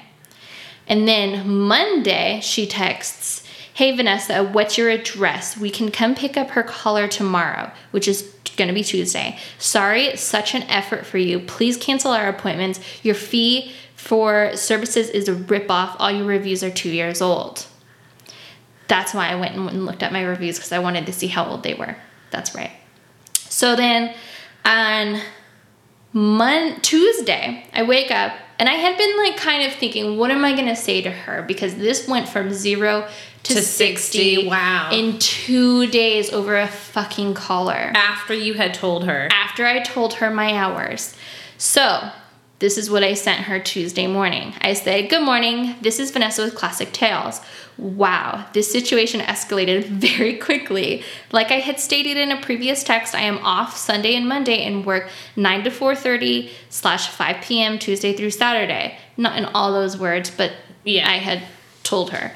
And 0.85 1.07
then 1.07 1.49
Monday, 1.49 2.41
she 2.43 2.67
texts, 2.67 3.43
Hey 3.73 3.95
Vanessa, 3.95 4.43
what's 4.43 4.77
your 4.77 4.91
address? 4.91 5.57
We 5.57 5.71
can 5.71 5.89
come 5.89 6.13
pick 6.13 6.37
up 6.37 6.51
her 6.51 6.61
collar 6.61 7.07
tomorrow, 7.07 7.71
which 7.89 8.07
is 8.07 8.21
going 8.57 8.67
to 8.67 8.73
be 8.73 8.83
Tuesday. 8.83 9.37
Sorry, 9.57 10.17
such 10.17 10.53
an 10.53 10.63
effort 10.63 11.05
for 11.05 11.17
you. 11.17 11.39
Please 11.39 11.77
cancel 11.77 12.11
our 12.11 12.27
appointments. 12.27 12.79
Your 13.03 13.15
fee 13.15 13.71
for 13.95 14.55
services 14.55 15.09
is 15.09 15.29
a 15.29 15.33
ripoff. 15.33 15.95
All 15.99 16.11
your 16.11 16.25
reviews 16.25 16.63
are 16.63 16.71
two 16.71 16.89
years 16.89 17.21
old. 17.21 17.65
That's 18.87 19.13
why 19.13 19.29
I 19.29 19.35
went 19.35 19.55
and 19.55 19.85
looked 19.85 20.03
at 20.03 20.11
my 20.11 20.23
reviews 20.23 20.57
because 20.57 20.71
I 20.71 20.79
wanted 20.79 21.05
to 21.05 21.13
see 21.13 21.27
how 21.27 21.45
old 21.45 21.63
they 21.63 21.73
were. 21.73 21.95
That's 22.31 22.55
right. 22.55 22.71
So 23.33 23.75
then 23.75 24.13
on 24.65 25.21
Mon- 26.13 26.79
Tuesday, 26.81 27.65
I 27.73 27.83
wake 27.83 28.11
up 28.11 28.33
and 28.59 28.67
I 28.67 28.73
had 28.73 28.97
been 28.97 29.17
like 29.17 29.37
kind 29.37 29.63
of 29.67 29.77
thinking, 29.77 30.17
what 30.17 30.31
am 30.31 30.43
I 30.43 30.53
going 30.53 30.67
to 30.67 30.75
say 30.75 31.01
to 31.01 31.11
her? 31.11 31.43
Because 31.43 31.75
this 31.75 32.07
went 32.07 32.27
from 32.27 32.53
zero 32.53 33.07
to, 33.47 33.53
To 33.55 33.61
60, 33.61 34.35
60, 34.35 34.47
wow. 34.47 34.89
in 34.91 35.17
two 35.19 35.87
days 35.87 36.31
over 36.31 36.57
a 36.57 36.67
fucking 36.67 37.33
collar 37.33 37.91
After 37.95 38.33
you 38.33 38.53
had 38.53 38.73
told 38.73 39.05
her. 39.05 39.27
after 39.31 39.65
I 39.65 39.79
told 39.81 40.15
her 40.15 40.29
my 40.31 40.53
hours. 40.53 41.15
So, 41.57 42.09
this 42.59 42.77
is 42.77 42.89
what 42.89 43.03
I 43.03 43.13
sent 43.13 43.41
her 43.41 43.59
Tuesday 43.59 44.07
morning. 44.07 44.53
I 44.61 44.73
said, 44.73 45.09
Good 45.09 45.21
morning, 45.23 45.75
this 45.81 45.99
is 45.99 46.09
Vanessa 46.11 46.43
with 46.43 46.55
Classic 46.55 46.91
Tails. 46.91 47.39
Wow, 47.77 48.47
this 48.53 48.71
situation 48.71 49.19
escalated 49.21 49.83
very 49.85 50.37
quickly. 50.37 51.03
Like 51.31 51.51
I 51.51 51.59
had 51.59 51.79
stated 51.79 52.17
in 52.17 52.31
a 52.31 52.41
previous 52.41 52.83
text, 52.83 53.13
I 53.13 53.21
am 53.21 53.37
off 53.39 53.77
Sunday 53.77 54.15
and 54.15 54.27
Monday 54.27 54.63
and 54.65 54.83
work 54.85 55.09
9 55.35 55.63
to 55.65 55.69
4.30 55.69 56.49
slash 56.69 57.09
5 57.09 57.43
p.m. 57.43 57.77
Tuesday 57.77 58.13
through 58.13 58.31
Saturday. 58.31 58.97
Not 59.17 59.37
in 59.37 59.45
all 59.45 59.71
those 59.71 59.95
words, 59.97 60.31
but 60.31 60.53
Yeah. 60.83 61.07
I 61.07 61.17
had 61.17 61.43
told 61.83 62.09
her. 62.09 62.33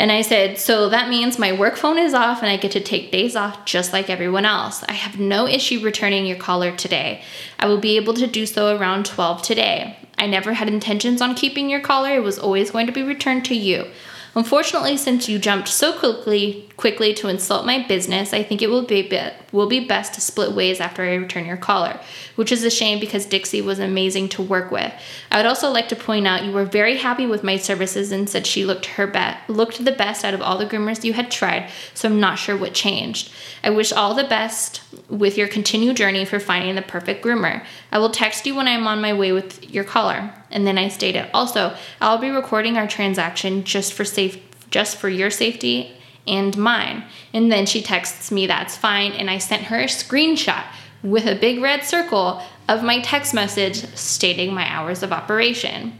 And 0.00 0.10
I 0.10 0.22
said, 0.22 0.56
so 0.56 0.88
that 0.88 1.10
means 1.10 1.38
my 1.38 1.52
work 1.52 1.76
phone 1.76 1.98
is 1.98 2.14
off 2.14 2.40
and 2.40 2.50
I 2.50 2.56
get 2.56 2.72
to 2.72 2.80
take 2.80 3.12
days 3.12 3.36
off 3.36 3.66
just 3.66 3.92
like 3.92 4.08
everyone 4.08 4.46
else. 4.46 4.82
I 4.84 4.92
have 4.94 5.20
no 5.20 5.46
issue 5.46 5.84
returning 5.84 6.24
your 6.24 6.38
collar 6.38 6.74
today. 6.74 7.22
I 7.58 7.66
will 7.66 7.76
be 7.76 7.96
able 7.96 8.14
to 8.14 8.26
do 8.26 8.46
so 8.46 8.74
around 8.74 9.04
12 9.04 9.42
today. 9.42 9.98
I 10.16 10.26
never 10.26 10.54
had 10.54 10.68
intentions 10.68 11.20
on 11.20 11.34
keeping 11.34 11.68
your 11.68 11.80
collar. 11.80 12.14
It 12.14 12.22
was 12.22 12.38
always 12.38 12.70
going 12.70 12.86
to 12.86 12.94
be 12.94 13.02
returned 13.02 13.44
to 13.44 13.54
you. 13.54 13.88
Unfortunately, 14.34 14.96
since 14.96 15.28
you 15.28 15.38
jumped 15.38 15.68
so 15.68 15.92
quickly 15.92 16.68
quickly 16.76 17.12
to 17.12 17.28
insult 17.28 17.66
my 17.66 17.84
business, 17.86 18.32
I 18.32 18.42
think 18.42 18.62
it 18.62 18.70
will 18.70 18.86
be 18.86 19.02
be- 19.02 19.28
will 19.52 19.66
be 19.66 19.80
best 19.80 20.14
to 20.14 20.20
split 20.20 20.52
ways 20.52 20.80
after 20.80 21.02
I 21.02 21.14
return 21.14 21.44
your 21.44 21.58
collar, 21.58 22.00
which 22.36 22.50
is 22.50 22.64
a 22.64 22.70
shame 22.70 23.00
because 23.00 23.26
Dixie 23.26 23.60
was 23.60 23.78
amazing 23.78 24.30
to 24.30 24.42
work 24.42 24.70
with. 24.70 24.90
I 25.30 25.36
would 25.36 25.46
also 25.46 25.70
like 25.70 25.88
to 25.88 25.96
point 25.96 26.26
out 26.26 26.44
you 26.44 26.52
were 26.52 26.64
very 26.64 26.96
happy 26.96 27.26
with 27.26 27.44
my 27.44 27.58
services 27.58 28.12
and 28.12 28.30
said 28.30 28.46
she 28.46 28.64
looked 28.64 28.86
her 28.86 29.06
best 29.06 29.48
looked 29.50 29.84
the 29.84 29.92
best 29.92 30.24
out 30.24 30.32
of 30.32 30.40
all 30.40 30.56
the 30.56 30.64
groomers 30.64 31.04
you 31.04 31.12
had 31.12 31.30
tried, 31.30 31.68
so 31.92 32.08
I'm 32.08 32.20
not 32.20 32.38
sure 32.38 32.56
what 32.56 32.72
changed. 32.72 33.30
I 33.62 33.70
wish 33.70 33.92
all 33.92 34.14
the 34.14 34.24
best 34.24 34.80
with 35.10 35.36
your 35.36 35.48
continued 35.48 35.96
journey 35.96 36.24
for 36.24 36.40
finding 36.40 36.76
the 36.76 36.82
perfect 36.82 37.22
groomer. 37.24 37.62
I 37.92 37.98
will 37.98 38.10
text 38.10 38.46
you 38.46 38.54
when 38.54 38.68
I'm 38.68 38.86
on 38.86 39.00
my 39.00 39.12
way 39.12 39.32
with 39.32 39.68
your 39.70 39.84
collar. 39.84 40.32
And 40.50 40.66
then 40.66 40.78
I 40.78 40.88
stated, 40.88 41.28
also, 41.34 41.76
I'll 42.00 42.18
be 42.18 42.30
recording 42.30 42.76
our 42.76 42.86
transaction 42.86 43.64
just 43.64 43.92
for 43.92 44.04
safe 44.04 44.38
just 44.70 44.98
for 44.98 45.08
your 45.08 45.30
safety 45.30 45.92
and 46.26 46.56
mine. 46.56 47.04
And 47.32 47.50
then 47.50 47.66
she 47.66 47.82
texts 47.82 48.30
me 48.30 48.46
that's 48.46 48.76
fine 48.76 49.12
and 49.12 49.28
I 49.28 49.38
sent 49.38 49.64
her 49.64 49.80
a 49.80 49.86
screenshot 49.86 50.64
with 51.02 51.26
a 51.26 51.34
big 51.34 51.60
red 51.60 51.84
circle 51.84 52.42
of 52.68 52.84
my 52.84 53.00
text 53.00 53.34
message 53.34 53.84
stating 53.96 54.54
my 54.54 54.68
hours 54.68 55.02
of 55.02 55.12
operation. 55.12 55.98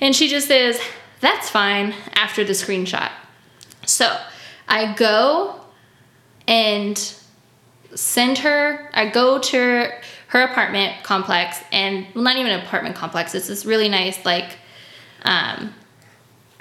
And 0.00 0.16
she 0.16 0.28
just 0.28 0.48
says, 0.48 0.80
that's 1.20 1.48
fine 1.48 1.94
after 2.14 2.42
the 2.44 2.52
screenshot. 2.52 3.12
So 3.86 4.18
I 4.66 4.92
go 4.94 5.60
and 6.48 6.98
send 7.94 8.38
her, 8.38 8.90
I 8.92 9.08
go 9.08 9.38
to 9.38 9.56
her 9.56 10.00
apartment 10.42 11.02
complex 11.02 11.58
and, 11.72 12.06
well, 12.14 12.24
not 12.24 12.36
even 12.36 12.50
an 12.52 12.60
apartment 12.60 12.96
complex, 12.96 13.34
it's 13.34 13.46
this 13.48 13.64
really 13.64 13.88
nice, 13.88 14.24
like, 14.24 14.56
um, 15.22 15.72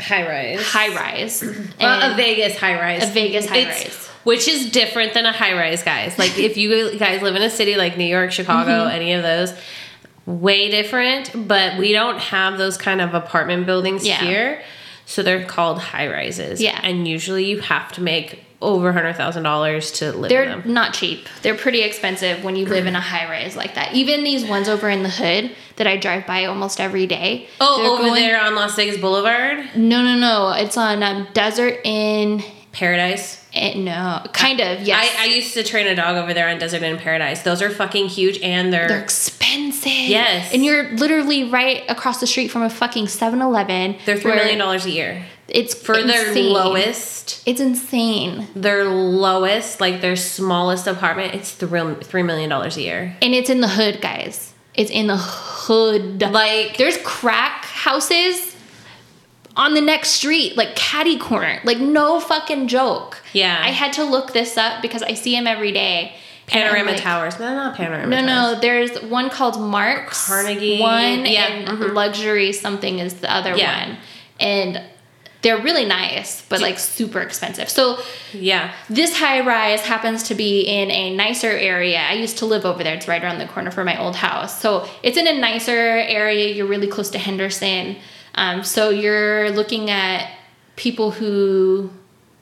High 0.01 0.27
rise. 0.27 0.61
high 0.65 0.95
rise. 0.95 1.43
Well, 1.79 2.11
a 2.11 2.15
Vegas 2.15 2.57
high 2.57 2.79
rise. 2.79 3.03
A 3.09 3.11
Vegas 3.13 3.45
high 3.47 3.57
It's- 3.59 3.83
rise. 3.85 4.09
Which 4.23 4.47
is 4.47 4.71
different 4.71 5.13
than 5.13 5.25
a 5.25 5.33
high 5.33 5.51
rise, 5.53 5.83
guys. 5.83 6.17
Like 6.17 6.37
if 6.39 6.55
you 6.55 6.97
guys 6.97 7.21
live 7.21 7.35
in 7.35 7.41
a 7.41 7.49
city 7.49 7.75
like 7.75 7.97
New 7.97 8.05
York, 8.05 8.31
Chicago, 8.31 8.71
Mm-hmm. 8.85 8.95
any 8.95 9.11
of 9.13 9.21
those, 9.21 9.53
way 10.25 10.69
different. 10.69 11.45
But 11.47 11.77
we 11.77 11.91
don't 11.91 12.19
have 12.19 12.57
those 12.57 12.77
kind 12.77 13.01
of 13.01 13.13
apartment 13.13 13.65
buildings 13.65 14.07
Yeah. 14.07 14.21
here. 14.23 14.61
So 15.05 15.23
they're 15.23 15.43
called 15.43 15.79
high 15.79 16.07
rises. 16.09 16.61
Yeah. 16.61 16.79
And 16.81 17.05
usually 17.05 17.43
you 17.45 17.59
have 17.59 17.91
to 17.93 18.01
make 18.01 18.45
over 18.63 18.89
a 18.89 18.93
hundred 18.93 19.13
thousand 19.15 19.43
dollars 19.43 19.91
to 19.93 20.11
live 20.13 20.29
They're 20.29 20.43
in 20.43 20.61
them. 20.61 20.73
not 20.73 20.93
cheap. 20.93 21.27
They're 21.41 21.55
pretty 21.57 21.81
expensive 21.81 22.43
when 22.43 22.55
you 22.55 22.65
live 22.65 22.87
in 22.87 22.95
a 22.95 23.01
high 23.01 23.29
rise 23.29 23.55
like 23.55 23.75
that. 23.75 23.93
Even 23.93 24.23
these 24.23 24.45
ones 24.45 24.67
over 24.67 24.89
in 24.89 25.03
the 25.03 25.09
hood 25.09 25.51
that 25.75 25.87
I 25.87 25.97
drive 25.97 26.25
by 26.25 26.45
almost 26.45 26.79
every 26.79 27.05
day. 27.07 27.47
Oh, 27.61 27.93
over 27.93 28.03
going- 28.03 28.15
there 28.15 28.39
on 28.41 28.55
Las 28.55 28.75
Vegas 28.75 28.97
Boulevard, 28.97 29.65
No, 29.75 30.01
no, 30.03 30.15
no. 30.15 30.51
It's 30.51 30.77
on 30.77 31.03
um, 31.03 31.27
Desert 31.33 31.79
Inn. 31.83 32.43
Paradise. 32.71 33.39
eh, 33.53 33.77
no, 33.77 34.25
kind 34.33 34.59
of. 34.59 34.81
Yes. 34.81 35.15
I, 35.19 35.23
I 35.23 35.25
used 35.27 35.53
to 35.53 35.63
train 35.63 35.85
a 35.85 35.95
dog 35.95 36.15
over 36.15 36.33
there 36.33 36.49
on 36.49 36.57
Desert 36.57 36.81
Inn 36.81 36.97
Paradise. 36.97 37.43
Those 37.43 37.61
are 37.61 37.69
fucking 37.69 38.07
huge, 38.07 38.39
and 38.41 38.73
they're, 38.73 38.87
they're 38.87 38.99
expensive. 38.99 39.91
Yes. 39.91 40.51
And 40.51 40.65
you're 40.65 40.89
literally 40.93 41.43
right 41.43 41.83
across 41.87 42.19
the 42.19 42.25
street 42.25 42.47
from 42.47 42.63
a 42.63 42.69
fucking 42.71 43.05
7-Eleven. 43.05 43.97
they're 44.05 44.17
three 44.17 44.33
million 44.33 44.57
dollars 44.57 44.85
a 44.87 44.89
year 44.91 45.23
It's 45.47 45.73
for 45.73 46.01
their 46.01 46.33
lowest. 46.35 47.43
It's 47.45 47.59
insane. 47.59 48.47
their 48.55 48.85
lowest, 48.85 49.81
like 49.81 50.01
their 50.01 50.15
smallest 50.15 50.87
apartment, 50.87 51.35
it's 51.35 51.51
three 51.51 51.95
three 52.03 52.23
million 52.23 52.49
dollars 52.49 52.77
a 52.77 52.81
year. 52.81 53.15
And 53.21 53.33
it's 53.33 53.49
in 53.49 53.61
the 53.61 53.67
hood, 53.67 54.01
guys. 54.01 54.53
It's 54.73 54.89
in 54.89 55.07
the 55.07 55.17
hood. 55.17 56.21
Like 56.21 56.77
There's 56.77 56.97
crack 57.03 57.65
houses 57.65 58.55
on 59.55 59.73
the 59.75 59.81
next 59.81 60.09
street, 60.11 60.57
like 60.57 60.75
catty 60.75 61.17
corner. 61.19 61.59
Like 61.63 61.77
no 61.79 62.19
fucking 62.19 62.67
joke. 62.67 63.21
Yeah. 63.33 63.59
I 63.63 63.69
had 63.69 63.93
to 63.93 64.03
look 64.03 64.33
this 64.33 64.57
up 64.57 64.81
because 64.81 65.03
I 65.03 65.13
see 65.13 65.35
him 65.35 65.45
every 65.45 65.71
day. 65.71 66.15
Panorama 66.47 66.91
like, 66.91 67.01
towers, 67.01 67.39
no, 67.39 67.53
not 67.53 67.75
panorama. 67.75 68.07
No, 68.07 68.17
towers. 68.25 68.55
no. 68.55 68.59
There's 68.61 69.01
one 69.03 69.29
called 69.29 69.61
Marks, 69.61 70.27
Carnegie. 70.27 70.79
one, 70.79 71.25
Yeah, 71.25 71.47
and 71.47 71.67
mhm. 71.67 71.93
Luxury 71.93 72.51
something 72.51 72.99
is 72.99 73.13
the 73.15 73.31
other 73.33 73.55
Yeah. 73.55 73.87
one, 73.89 73.97
and 74.41 74.81
they're 75.43 75.61
really 75.61 75.85
nice, 75.85 76.41
but 76.49 76.59
like 76.61 76.79
super 76.79 77.19
expensive. 77.19 77.69
So 77.69 77.99
Yeah, 78.33 78.73
this 78.89 79.15
high 79.17 79.41
rise 79.41 79.81
happens 79.81 80.23
to 80.29 80.35
be 80.35 80.61
in 80.61 80.89
a 80.89 81.15
nicer 81.15 81.51
area. 81.51 81.99
I 81.99 82.13
used 82.13 82.37
to 82.39 82.45
live 82.45 82.65
over 82.65 82.83
there. 82.83 82.95
It's 82.95 83.07
right 83.07 83.21
around 83.23 83.37
the 83.39 83.47
corner 83.47 83.69
from 83.69 83.85
my 83.85 83.99
old 84.01 84.15
house. 84.15 84.59
So 84.61 84.87
it's 85.03 85.17
in 85.17 85.27
a 85.27 85.37
nicer 85.39 85.71
area. 86.19 86.53
You're 86.55 86.65
really 86.67 86.87
close 86.87 87.09
to 87.11 87.19
Henderson. 87.19 87.97
Um, 88.35 88.63
so 88.63 88.89
you're 88.89 89.51
looking 89.51 89.89
at 89.91 90.31
people 90.77 91.11
who 91.11 91.91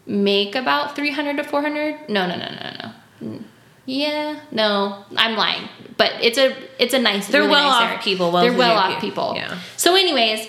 make 0.06 0.56
about 0.56 0.96
300 0.96 1.38
to 1.38 1.44
400. 1.44 2.08
No, 2.10 2.28
no, 2.28 2.36
no, 2.38 2.46
no, 2.46 2.92
no. 3.22 3.40
Yeah, 3.86 4.40
no, 4.52 5.04
I'm 5.18 5.36
lying. 5.36 5.68
But 5.98 6.14
it's 6.22 6.38
a 6.38 6.56
it's 6.80 6.94
a 6.94 7.00
nice. 7.00 7.28
They're 7.28 7.42
really 7.42 7.52
well 7.54 7.70
nice 7.70 7.82
off 7.82 7.90
area. 7.90 8.02
people, 8.04 8.32
They're 8.32 8.52
well-to-do 8.52 8.58
well 8.58 8.78
off 8.78 8.94
pe- 8.96 9.02
people. 9.02 9.34
yeah. 9.36 9.60
So, 9.76 9.96
anyways, 9.96 10.48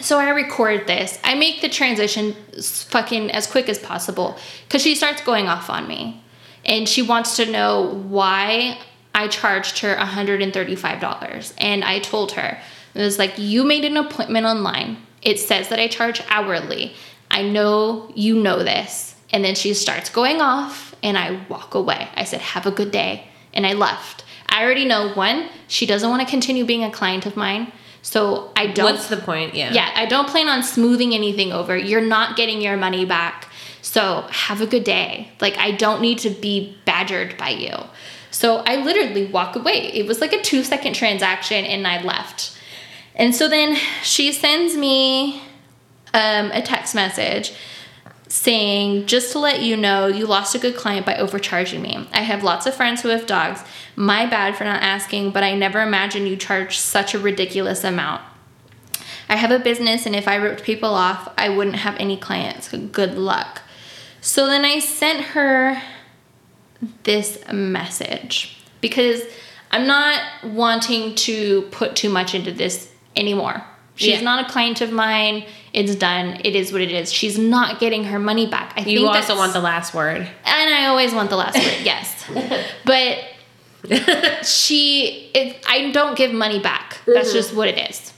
so 0.00 0.18
I 0.18 0.30
record 0.30 0.86
this. 0.86 1.18
I 1.24 1.34
make 1.34 1.60
the 1.60 1.68
transition 1.68 2.34
fucking 2.62 3.30
as 3.30 3.46
quick 3.46 3.68
as 3.68 3.78
possible 3.78 4.38
because 4.66 4.82
she 4.82 4.94
starts 4.94 5.22
going 5.22 5.48
off 5.48 5.70
on 5.70 5.88
me. 5.88 6.22
And 6.64 6.88
she 6.88 7.02
wants 7.02 7.36
to 7.36 7.50
know 7.50 8.02
why 8.08 8.78
I 9.14 9.28
charged 9.28 9.80
her 9.80 9.94
$135. 9.96 11.54
And 11.58 11.84
I 11.84 11.98
told 12.00 12.32
her, 12.32 12.58
it 12.94 13.00
was 13.00 13.18
like, 13.18 13.38
you 13.38 13.64
made 13.64 13.84
an 13.84 13.96
appointment 13.96 14.46
online. 14.46 14.98
It 15.22 15.38
says 15.38 15.68
that 15.68 15.78
I 15.78 15.88
charge 15.88 16.22
hourly. 16.28 16.94
I 17.30 17.42
know 17.42 18.10
you 18.14 18.40
know 18.40 18.62
this. 18.62 19.16
And 19.32 19.44
then 19.44 19.54
she 19.54 19.74
starts 19.74 20.10
going 20.10 20.40
off 20.40 20.94
and 21.02 21.16
I 21.16 21.40
walk 21.48 21.74
away. 21.74 22.08
I 22.14 22.24
said, 22.24 22.40
have 22.40 22.66
a 22.66 22.70
good 22.70 22.90
day. 22.90 23.28
And 23.52 23.66
I 23.66 23.72
left. 23.72 24.24
I 24.48 24.64
already 24.64 24.84
know 24.84 25.12
one, 25.12 25.48
she 25.68 25.86
doesn't 25.86 26.10
want 26.10 26.22
to 26.22 26.28
continue 26.28 26.64
being 26.64 26.82
a 26.82 26.90
client 26.90 27.24
of 27.24 27.36
mine. 27.36 27.72
So 28.02 28.50
I 28.56 28.66
don't. 28.66 28.92
What's 28.92 29.08
the 29.08 29.16
point? 29.16 29.54
Yeah. 29.54 29.72
Yeah, 29.72 29.90
I 29.94 30.06
don't 30.06 30.28
plan 30.28 30.48
on 30.48 30.62
smoothing 30.62 31.14
anything 31.14 31.52
over. 31.52 31.76
You're 31.76 32.00
not 32.00 32.36
getting 32.36 32.60
your 32.60 32.76
money 32.76 33.04
back. 33.04 33.48
So 33.82 34.26
have 34.30 34.60
a 34.60 34.66
good 34.66 34.84
day. 34.84 35.30
Like, 35.40 35.56
I 35.58 35.72
don't 35.72 36.00
need 36.00 36.18
to 36.20 36.30
be 36.30 36.76
badgered 36.84 37.36
by 37.36 37.50
you. 37.50 37.74
So 38.30 38.58
I 38.58 38.76
literally 38.76 39.26
walk 39.26 39.56
away. 39.56 39.90
It 39.92 40.06
was 40.06 40.20
like 40.20 40.32
a 40.32 40.40
two 40.40 40.62
second 40.64 40.94
transaction 40.94 41.64
and 41.64 41.86
I 41.86 42.02
left. 42.02 42.56
And 43.14 43.34
so 43.34 43.48
then 43.48 43.76
she 44.02 44.32
sends 44.32 44.76
me 44.76 45.42
um, 46.14 46.50
a 46.52 46.62
text 46.62 46.94
message 46.94 47.52
saying, 48.30 49.06
just 49.06 49.32
to 49.32 49.40
let 49.40 49.60
you 49.60 49.76
know, 49.76 50.06
you 50.06 50.24
lost 50.24 50.54
a 50.54 50.58
good 50.58 50.76
client 50.76 51.04
by 51.04 51.16
overcharging 51.16 51.82
me. 51.82 52.08
I 52.12 52.20
have 52.20 52.44
lots 52.44 52.64
of 52.64 52.74
friends 52.74 53.02
who 53.02 53.08
have 53.08 53.26
dogs. 53.26 53.64
My 53.96 54.24
bad 54.24 54.56
for 54.56 54.62
not 54.62 54.82
asking, 54.82 55.32
but 55.32 55.42
I 55.42 55.56
never 55.56 55.80
imagined 55.80 56.28
you 56.28 56.36
charge 56.36 56.78
such 56.78 57.12
a 57.12 57.18
ridiculous 57.18 57.82
amount. 57.82 58.22
I 59.28 59.34
have 59.34 59.50
a 59.50 59.58
business, 59.58 60.06
and 60.06 60.14
if 60.14 60.28
I 60.28 60.36
ripped 60.36 60.62
people 60.62 60.90
off, 60.90 61.32
I 61.36 61.48
wouldn't 61.48 61.76
have 61.76 61.96
any 61.98 62.16
clients. 62.16 62.68
Good 62.68 63.18
luck. 63.18 63.62
So 64.20 64.46
then 64.46 64.64
I 64.64 64.78
sent 64.78 65.20
her 65.20 65.82
this 67.02 67.42
message 67.52 68.58
because 68.80 69.22
I'm 69.72 69.88
not 69.88 70.20
wanting 70.44 71.16
to 71.16 71.62
put 71.72 71.96
too 71.96 72.10
much 72.10 72.34
into 72.34 72.52
this 72.52 72.92
anymore. 73.16 73.64
She's 74.00 74.14
Yeah. 74.16 74.20
not 74.22 74.46
a 74.46 74.52
client 74.52 74.80
of 74.80 74.90
mine. 74.92 75.44
It's 75.74 75.94
done. 75.94 76.40
It 76.42 76.56
is 76.56 76.72
what 76.72 76.80
it 76.80 76.90
is. 76.90 77.12
She's 77.12 77.38
not 77.38 77.78
getting 77.80 78.04
her 78.04 78.18
money 78.18 78.46
back. 78.46 78.72
I 78.76 78.80
You 78.80 79.06
also 79.06 79.36
want 79.36 79.52
the 79.52 79.60
last 79.60 79.92
word. 79.94 80.26
and 80.44 80.74
I 80.74 80.86
always 80.86 81.12
want 81.12 81.28
the 81.30 81.36
last 81.36 81.54
word, 81.56 81.74
yes. 81.84 82.24
But 82.84 83.18
she, 84.44 85.30
it, 85.34 85.64
I 85.68 85.90
don't 85.90 86.16
give 86.16 86.32
money 86.32 86.60
back. 86.60 86.98
That's 87.06 87.32
just 87.32 87.54
what 87.54 87.68
it 87.68 87.90
is. 87.90 88.12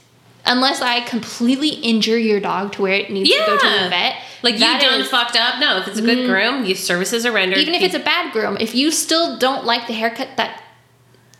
Unless 0.45 0.81
I 0.81 1.01
completely 1.01 1.69
injure 1.69 2.17
your 2.17 2.39
dog 2.39 2.73
to 2.73 2.81
where 2.81 2.93
it 2.93 3.09
needs 3.09 3.29
to 3.29 3.37
go 3.45 3.57
to 3.57 3.69
the 3.83 3.89
vet. 3.89 4.15
Like 4.41 4.55
you 4.55 4.59
done 4.61 4.99
is- 5.01 5.07
Mm. 5.07 5.11
fucked 5.11 5.35
up. 5.37 5.59
No, 5.59 5.77
if 5.79 5.87
it's 5.87 5.99
a 5.99 6.01
good 6.01 6.25
groom, 6.27 6.65
your 6.65 6.75
services 6.75 7.25
are 7.25 7.31
rendered. 7.31 7.59
even 7.59 7.73
if 7.75 7.81
it's 7.81 7.95
a 7.95 7.99
bad 7.99 8.31
groom, 8.33 8.57
if 8.59 8.73
you 8.75 8.91
still 8.91 9.37
don't 9.37 9.65
like 9.65 9.87
the 9.87 9.93
haircut, 9.93 10.29
that 10.37 10.62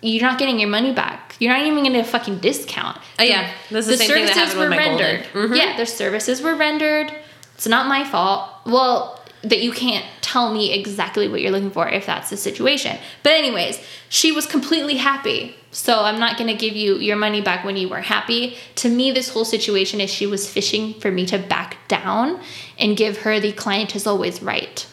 you're 0.03 0.21
not 0.21 0.37
getting 0.37 0.59
your 0.59 0.69
money 0.69 0.91
back. 0.93 1.35
You're 1.39 1.53
not 1.53 1.65
even 1.65 1.83
getting 1.83 1.99
a 1.99 2.03
fucking 2.03 2.39
discount. 2.39 2.99
Oh, 3.19 3.23
yeah. 3.23 3.49
That's 3.71 3.87
the 3.87 3.97
same 3.97 4.09
thing 4.09 4.25
that 4.25 4.35
happened 4.35 4.59
with 4.59 4.69
my 4.69 4.77
golden. 4.77 4.97
rendered. 4.99 5.27
Mhm. 5.33 5.57
Yeah, 5.57 5.77
their 5.77 5.85
services 5.85 6.41
were 6.41 6.55
rendered. 6.55 7.13
It's 7.55 7.67
not 7.67 7.87
my 7.87 8.03
fault. 8.03 8.49
Well, 8.65 9.19
that 9.43 9.61
you 9.61 9.71
can't 9.71 10.05
tell 10.21 10.53
me 10.53 10.71
exactly 10.73 11.27
what 11.27 11.41
you're 11.41 11.51
looking 11.51 11.71
for 11.71 11.87
if 11.87 12.05
that's 12.05 12.29
the 12.29 12.37
situation. 12.37 12.97
But 13.23 13.33
anyways, 13.33 13.79
she 14.09 14.31
was 14.31 14.45
completely 14.45 14.95
happy. 14.95 15.55
So 15.71 16.01
I'm 16.01 16.19
not 16.19 16.37
going 16.37 16.47
to 16.49 16.55
give 16.55 16.75
you 16.75 16.97
your 16.97 17.15
money 17.17 17.41
back 17.41 17.65
when 17.65 17.75
you 17.75 17.89
were 17.89 18.01
happy. 18.01 18.57
To 18.75 18.89
me 18.89 19.11
this 19.11 19.29
whole 19.29 19.43
situation 19.45 19.99
is 20.01 20.09
she 20.09 20.25
was 20.27 20.49
fishing 20.49 20.93
for 20.99 21.11
me 21.11 21.25
to 21.27 21.37
back 21.39 21.77
down 21.87 22.39
and 22.77 22.95
give 22.95 23.19
her 23.19 23.39
the 23.39 23.51
client 23.51 23.95
is 23.95 24.05
always 24.07 24.41
right. 24.41 24.85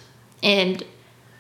And 0.43 0.83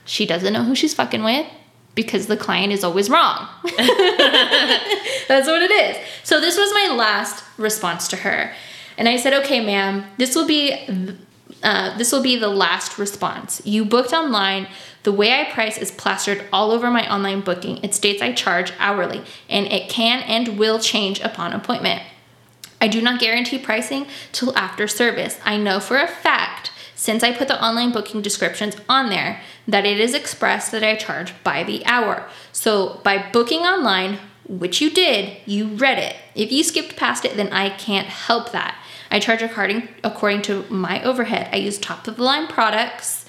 she 0.04 0.26
doesn't 0.26 0.52
know 0.52 0.64
who 0.64 0.74
she's 0.74 0.94
fucking 0.94 1.22
with 1.24 1.46
because 1.94 2.26
the 2.26 2.36
client 2.36 2.72
is 2.72 2.84
always 2.84 3.10
wrong. 3.10 3.48
That's 3.64 5.46
what 5.46 5.62
it 5.62 5.70
is. 5.70 5.96
So 6.24 6.40
this 6.40 6.56
was 6.56 6.72
my 6.72 6.94
last 6.94 7.44
response 7.58 8.08
to 8.08 8.16
her. 8.16 8.52
And 8.96 9.08
I 9.08 9.16
said, 9.16 9.32
"Okay, 9.44 9.64
ma'am, 9.64 10.04
this 10.18 10.34
will 10.34 10.46
be 10.46 11.16
uh, 11.62 11.96
this 11.98 12.12
will 12.12 12.22
be 12.22 12.36
the 12.36 12.48
last 12.48 12.98
response. 12.98 13.60
You 13.64 13.84
booked 13.84 14.12
online. 14.12 14.68
The 15.02 15.12
way 15.12 15.32
I 15.32 15.50
price 15.50 15.78
is 15.78 15.90
plastered 15.90 16.44
all 16.52 16.70
over 16.70 16.90
my 16.90 17.10
online 17.12 17.40
booking. 17.40 17.82
It 17.82 17.94
states 17.94 18.22
I 18.22 18.32
charge 18.32 18.72
hourly, 18.78 19.22
and 19.48 19.66
it 19.66 19.88
can 19.88 20.22
and 20.22 20.58
will 20.58 20.78
change 20.78 21.20
upon 21.20 21.52
appointment. 21.52 22.02
I 22.80 22.88
do 22.88 23.02
not 23.02 23.20
guarantee 23.20 23.58
pricing 23.58 24.06
till 24.32 24.56
after 24.56 24.88
service. 24.88 25.38
I 25.44 25.58
know 25.58 25.80
for 25.80 25.98
a 25.98 26.06
fact, 26.06 26.70
since 27.00 27.22
I 27.22 27.32
put 27.32 27.48
the 27.48 27.64
online 27.64 27.92
booking 27.92 28.20
descriptions 28.20 28.76
on 28.86 29.08
there, 29.08 29.40
that 29.66 29.86
it 29.86 29.98
is 29.98 30.12
expressed 30.12 30.70
that 30.70 30.84
I 30.84 30.96
charge 30.96 31.32
by 31.42 31.64
the 31.64 31.82
hour. 31.86 32.28
So 32.52 33.00
by 33.02 33.30
booking 33.32 33.60
online, 33.60 34.18
which 34.46 34.82
you 34.82 34.90
did, 34.90 35.38
you 35.46 35.68
read 35.68 35.96
it. 35.96 36.14
If 36.34 36.52
you 36.52 36.62
skipped 36.62 36.96
past 36.96 37.24
it, 37.24 37.38
then 37.38 37.54
I 37.54 37.70
can't 37.70 38.06
help 38.06 38.52
that. 38.52 38.76
I 39.10 39.18
charge 39.18 39.40
according 39.40 40.42
to 40.42 40.64
my 40.68 41.02
overhead. 41.02 41.48
I 41.54 41.56
use 41.56 41.78
top 41.78 42.06
of 42.06 42.16
the 42.16 42.22
line 42.22 42.46
products 42.48 43.19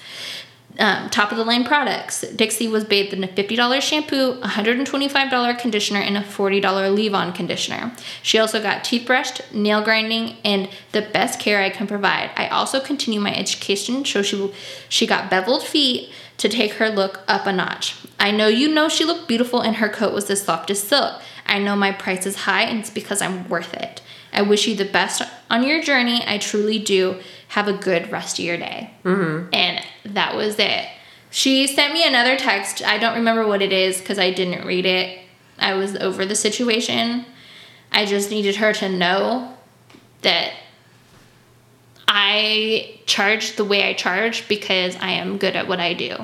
um, 0.78 1.10
top 1.10 1.30
of 1.30 1.38
the 1.38 1.44
line 1.44 1.64
products. 1.64 2.22
Dixie 2.22 2.68
was 2.68 2.84
bathed 2.84 3.12
in 3.12 3.22
a 3.22 3.28
$50 3.28 3.80
shampoo, 3.80 4.40
$125 4.40 5.58
conditioner, 5.58 6.00
and 6.00 6.16
a 6.16 6.22
$40 6.22 6.94
leave 6.94 7.14
on 7.14 7.32
conditioner. 7.32 7.92
She 8.22 8.38
also 8.38 8.62
got 8.62 8.84
teeth 8.84 9.06
brushed, 9.06 9.52
nail 9.52 9.82
grinding, 9.82 10.36
and 10.44 10.70
the 10.92 11.02
best 11.02 11.38
care 11.38 11.60
I 11.60 11.70
can 11.70 11.86
provide. 11.86 12.30
I 12.36 12.48
also 12.48 12.80
continue 12.80 13.20
my 13.20 13.34
education, 13.34 14.04
so 14.04 14.22
she, 14.22 14.52
she 14.88 15.06
got 15.06 15.30
beveled 15.30 15.62
feet 15.62 16.10
to 16.38 16.48
take 16.48 16.74
her 16.74 16.88
look 16.88 17.20
up 17.28 17.46
a 17.46 17.52
notch. 17.52 17.96
I 18.18 18.30
know 18.30 18.48
you 18.48 18.68
know 18.68 18.88
she 18.88 19.04
looked 19.04 19.28
beautiful 19.28 19.60
and 19.60 19.76
her 19.76 19.88
coat 19.88 20.14
was 20.14 20.26
the 20.26 20.36
softest 20.36 20.88
silk. 20.88 21.20
I 21.46 21.58
know 21.58 21.76
my 21.76 21.92
price 21.92 22.26
is 22.26 22.36
high 22.36 22.62
and 22.62 22.78
it's 22.80 22.90
because 22.90 23.20
I'm 23.20 23.48
worth 23.48 23.74
it. 23.74 24.00
I 24.32 24.42
wish 24.42 24.66
you 24.66 24.74
the 24.74 24.84
best 24.84 25.22
on 25.52 25.62
your 25.62 25.80
journey. 25.82 26.22
I 26.26 26.38
truly 26.38 26.78
do. 26.80 27.20
Have 27.48 27.68
a 27.68 27.72
good 27.74 28.10
rest 28.10 28.38
of 28.38 28.44
your 28.44 28.56
day. 28.56 28.90
Mm-hmm. 29.04 29.52
And 29.52 29.84
that 30.14 30.34
was 30.34 30.58
it. 30.58 30.88
She 31.30 31.66
sent 31.66 31.92
me 31.92 32.06
another 32.06 32.36
text. 32.36 32.82
I 32.82 32.98
don't 32.98 33.14
remember 33.14 33.46
what 33.46 33.62
it 33.62 33.72
is 33.72 33.98
because 34.00 34.18
I 34.18 34.32
didn't 34.32 34.66
read 34.66 34.86
it. 34.86 35.20
I 35.58 35.74
was 35.74 35.94
over 35.96 36.24
the 36.26 36.34
situation. 36.34 37.26
I 37.92 38.06
just 38.06 38.30
needed 38.30 38.56
her 38.56 38.72
to 38.72 38.88
know 38.88 39.54
that 40.22 40.52
I 42.08 43.00
charge 43.06 43.56
the 43.56 43.64
way 43.64 43.88
I 43.88 43.92
charge 43.94 44.48
because 44.48 44.96
I 44.96 45.10
am 45.12 45.38
good 45.38 45.56
at 45.56 45.68
what 45.68 45.80
I 45.80 45.94
do. 45.94 46.16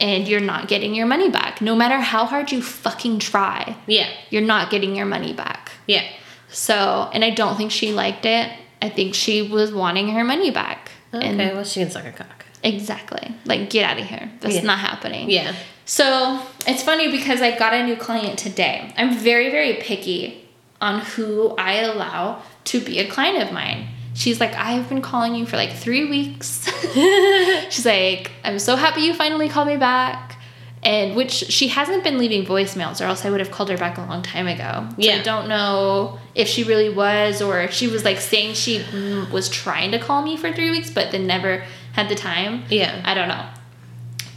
And 0.00 0.26
you're 0.26 0.40
not 0.40 0.68
getting 0.68 0.94
your 0.94 1.06
money 1.06 1.28
back. 1.28 1.60
No 1.60 1.76
matter 1.76 1.96
how 2.00 2.24
hard 2.24 2.50
you 2.50 2.62
fucking 2.62 3.18
try, 3.18 3.76
Yeah. 3.86 4.08
you're 4.30 4.42
not 4.42 4.70
getting 4.70 4.96
your 4.96 5.06
money 5.06 5.32
back. 5.32 5.72
Yeah. 5.86 6.04
So, 6.52 7.10
and 7.12 7.24
I 7.24 7.30
don't 7.30 7.56
think 7.56 7.70
she 7.72 7.92
liked 7.92 8.24
it. 8.26 8.50
I 8.80 8.88
think 8.88 9.14
she 9.14 9.42
was 9.42 9.72
wanting 9.72 10.08
her 10.10 10.24
money 10.24 10.50
back. 10.50 10.90
Okay. 11.14 11.26
And 11.26 11.38
well, 11.38 11.64
she 11.64 11.80
can 11.80 11.90
suck 11.90 12.04
a 12.06 12.12
cock. 12.12 12.44
exactly. 12.62 13.34
Like, 13.44 13.70
get 13.70 13.84
out 13.84 13.98
of 14.00 14.06
here. 14.06 14.30
That's 14.40 14.56
Yeah. 14.56 14.62
not 14.62 14.78
happening. 14.78 15.30
Yeah. 15.30 15.54
So 15.84 16.40
it's 16.66 16.82
funny 16.82 17.10
because 17.10 17.42
I 17.42 17.56
got 17.58 17.74
a 17.74 17.82
new 17.84 17.96
client 17.96 18.38
today. 18.38 18.92
I'm 18.96 19.16
very, 19.16 19.50
very 19.50 19.74
picky 19.74 20.48
on 20.80 21.00
who 21.00 21.54
I 21.58 21.74
allow 21.80 22.42
to 22.64 22.80
be 22.80 22.98
a 22.98 23.06
client 23.08 23.42
of 23.42 23.52
mine. 23.52 23.88
She's 24.14 24.40
like, 24.40 24.54
I 24.54 24.72
have 24.72 24.88
been 24.88 25.00
calling 25.02 25.34
you 25.34 25.46
for 25.46 25.56
like 25.56 25.72
three 25.72 26.08
weeks. 26.08 26.64
She's 27.70 27.86
like, 27.86 28.30
I'm 28.44 28.58
so 28.58 28.76
happy 28.76 29.02
you 29.02 29.14
finally 29.14 29.48
called 29.48 29.68
me 29.68 29.76
back. 29.76 30.38
And 30.84 31.14
which 31.14 31.30
she 31.30 31.68
hasn't 31.68 32.02
been 32.02 32.18
leaving 32.18 32.44
voicemails, 32.44 33.00
or 33.00 33.04
else 33.04 33.24
I 33.24 33.30
would 33.30 33.38
have 33.38 33.52
called 33.52 33.70
her 33.70 33.76
back 33.76 33.98
a 33.98 34.00
long 34.00 34.22
time 34.22 34.48
ago. 34.48 34.88
So 34.90 34.96
Yeah. 34.98 35.18
I 35.18 35.22
don't 35.22 35.48
know 35.48 36.18
if 36.34 36.48
she 36.48 36.64
really 36.64 36.88
was, 36.88 37.40
or 37.40 37.60
if 37.60 37.72
she 37.72 37.86
was 37.86 38.04
like 38.04 38.18
saying 38.18 38.54
she 38.54 38.84
was 39.30 39.48
trying 39.48 39.92
to 39.92 40.00
call 40.00 40.22
me 40.22 40.36
for 40.36 40.52
three 40.52 40.70
weeks, 40.72 40.90
but 40.90 41.12
then 41.12 41.26
never 41.26 41.64
had 41.92 42.08
the 42.08 42.16
time. 42.16 42.64
Yeah. 42.68 43.00
I 43.04 43.14
don't 43.14 43.28
know. 43.28 43.46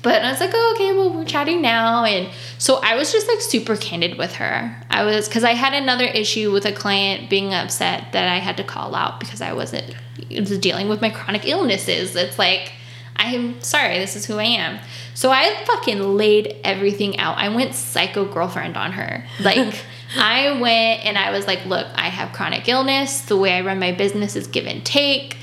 But 0.03 0.21
I 0.21 0.29
was 0.29 0.39
like, 0.39 0.51
oh, 0.53 0.73
okay, 0.75 0.93
well, 0.93 1.11
we're 1.11 1.25
chatting 1.25 1.63
now. 1.63 2.05
And 2.05 2.29
so 2.59 2.75
I 2.75 2.93
was 2.93 3.11
just 3.11 3.27
like 3.27 3.41
super 3.41 3.75
candid 3.75 4.19
with 4.19 4.33
her. 4.35 4.79
I 4.91 5.03
was, 5.03 5.27
because 5.27 5.43
I 5.43 5.53
had 5.53 5.73
another 5.73 6.05
issue 6.05 6.51
with 6.51 6.67
a 6.67 6.71
client 6.71 7.27
being 7.27 7.55
upset 7.55 8.11
that 8.11 8.27
I 8.27 8.37
had 8.37 8.55
to 8.57 8.63
call 8.63 8.93
out 8.93 9.19
because 9.19 9.41
I 9.41 9.53
wasn't 9.53 9.95
dealing 10.29 10.89
with 10.89 11.01
my 11.01 11.09
chronic 11.09 11.47
illnesses. 11.47 12.15
It's 12.15 12.37
like, 12.37 12.73
I'm 13.15 13.61
sorry, 13.61 13.97
this 13.99 14.15
is 14.15 14.25
who 14.25 14.37
I 14.37 14.43
am. 14.43 14.79
So 15.13 15.31
I 15.31 15.63
fucking 15.65 15.99
laid 16.17 16.57
everything 16.63 17.17
out. 17.19 17.37
I 17.37 17.49
went 17.49 17.73
psycho 17.73 18.25
girlfriend 18.25 18.75
on 18.77 18.91
her. 18.93 19.25
Like, 19.39 19.75
I 20.17 20.59
went 20.59 21.05
and 21.05 21.17
I 21.17 21.31
was 21.31 21.47
like, 21.47 21.65
look, 21.65 21.87
I 21.95 22.09
have 22.09 22.33
chronic 22.33 22.67
illness. 22.67 23.21
The 23.21 23.37
way 23.37 23.53
I 23.53 23.61
run 23.61 23.79
my 23.79 23.91
business 23.91 24.35
is 24.35 24.47
give 24.47 24.65
and 24.65 24.85
take 24.85 25.37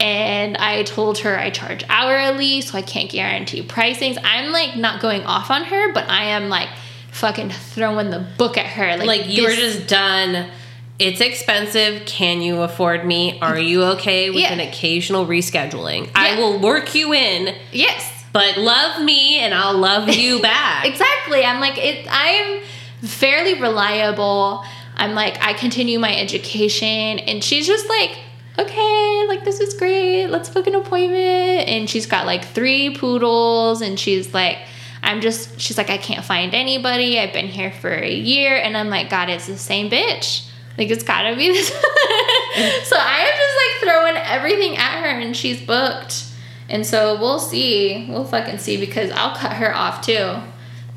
and 0.00 0.56
I 0.58 0.82
told 0.82 1.18
her 1.18 1.38
I 1.38 1.50
charge 1.50 1.84
hourly, 1.88 2.60
so 2.60 2.76
I 2.76 2.82
can't 2.82 3.10
guarantee 3.10 3.62
pricings. 3.62 4.18
I'm 4.22 4.52
like 4.52 4.76
not 4.76 5.00
going 5.00 5.22
off 5.22 5.50
on 5.50 5.64
her, 5.64 5.92
but 5.92 6.08
I 6.08 6.24
am 6.24 6.48
like 6.48 6.68
fucking 7.12 7.50
throwing 7.50 8.10
the 8.10 8.26
book 8.36 8.58
at 8.58 8.66
her. 8.66 8.96
Like, 8.98 9.06
Like 9.06 9.28
you 9.28 9.44
were 9.44 9.54
just 9.54 9.88
done. 9.88 10.50
It's 10.98 11.20
expensive. 11.20 12.06
Can 12.06 12.40
you 12.40 12.62
afford 12.62 13.04
me? 13.04 13.38
Are 13.40 13.58
you 13.58 13.82
okay 13.84 14.30
with 14.30 14.40
Yeah. 14.40 14.52
an 14.52 14.60
occasional 14.60 15.26
rescheduling? 15.26 16.08
I 16.14 16.36
will 16.38 16.58
work 16.58 16.94
you 16.94 17.12
in, 17.12 17.54
yes, 17.70 18.24
but 18.32 18.56
love 18.56 19.02
me 19.02 19.38
and 19.40 19.52
I'll 19.52 19.76
love 19.76 20.08
you 20.08 20.40
back. 20.42 20.86
exactly. 20.86 21.44
I'm 21.44 21.60
like 21.60 21.76
it. 21.78 22.06
I'm 22.10 22.62
fairly 23.02 23.60
reliable. 23.60 24.64
I'm 24.96 25.14
like 25.14 25.36
I 25.42 25.52
continue 25.52 25.98
my 25.98 26.16
education, 26.16 27.18
and 27.20 27.42
she's 27.44 27.66
just 27.66 27.88
like. 27.88 28.18
Okay, 28.58 29.24
like 29.28 29.44
this 29.44 29.60
is 29.60 29.74
great. 29.74 30.28
Let's 30.28 30.48
book 30.48 30.66
an 30.66 30.74
appointment. 30.74 31.68
And 31.68 31.90
she's 31.90 32.06
got 32.06 32.24
like 32.24 32.42
three 32.42 32.96
poodles, 32.96 33.82
and 33.82 34.00
she's 34.00 34.32
like, 34.32 34.56
I'm 35.02 35.20
just, 35.20 35.60
she's 35.60 35.76
like, 35.76 35.90
I 35.90 35.98
can't 35.98 36.24
find 36.24 36.54
anybody. 36.54 37.18
I've 37.20 37.34
been 37.34 37.48
here 37.48 37.70
for 37.70 37.90
a 37.92 38.10
year. 38.10 38.56
And 38.56 38.74
I'm 38.74 38.88
like, 38.88 39.10
God, 39.10 39.28
it's 39.28 39.46
the 39.46 39.58
same 39.58 39.90
bitch. 39.90 40.48
Like 40.78 40.90
it's 40.90 41.02
gotta 41.02 41.36
be 41.36 41.48
this. 41.52 41.68
so 41.68 42.96
I 42.98 43.18
am 43.18 43.36
just 43.36 43.56
like 43.56 43.90
throwing 43.90 44.16
everything 44.16 44.76
at 44.76 45.02
her, 45.02 45.08
and 45.08 45.36
she's 45.36 45.60
booked. 45.60 46.24
And 46.68 46.84
so 46.84 47.18
we'll 47.20 47.38
see. 47.38 48.06
We'll 48.08 48.24
fucking 48.24 48.58
see 48.58 48.76
because 48.76 49.10
I'll 49.12 49.36
cut 49.36 49.52
her 49.54 49.74
off 49.74 50.04
too. 50.04 50.36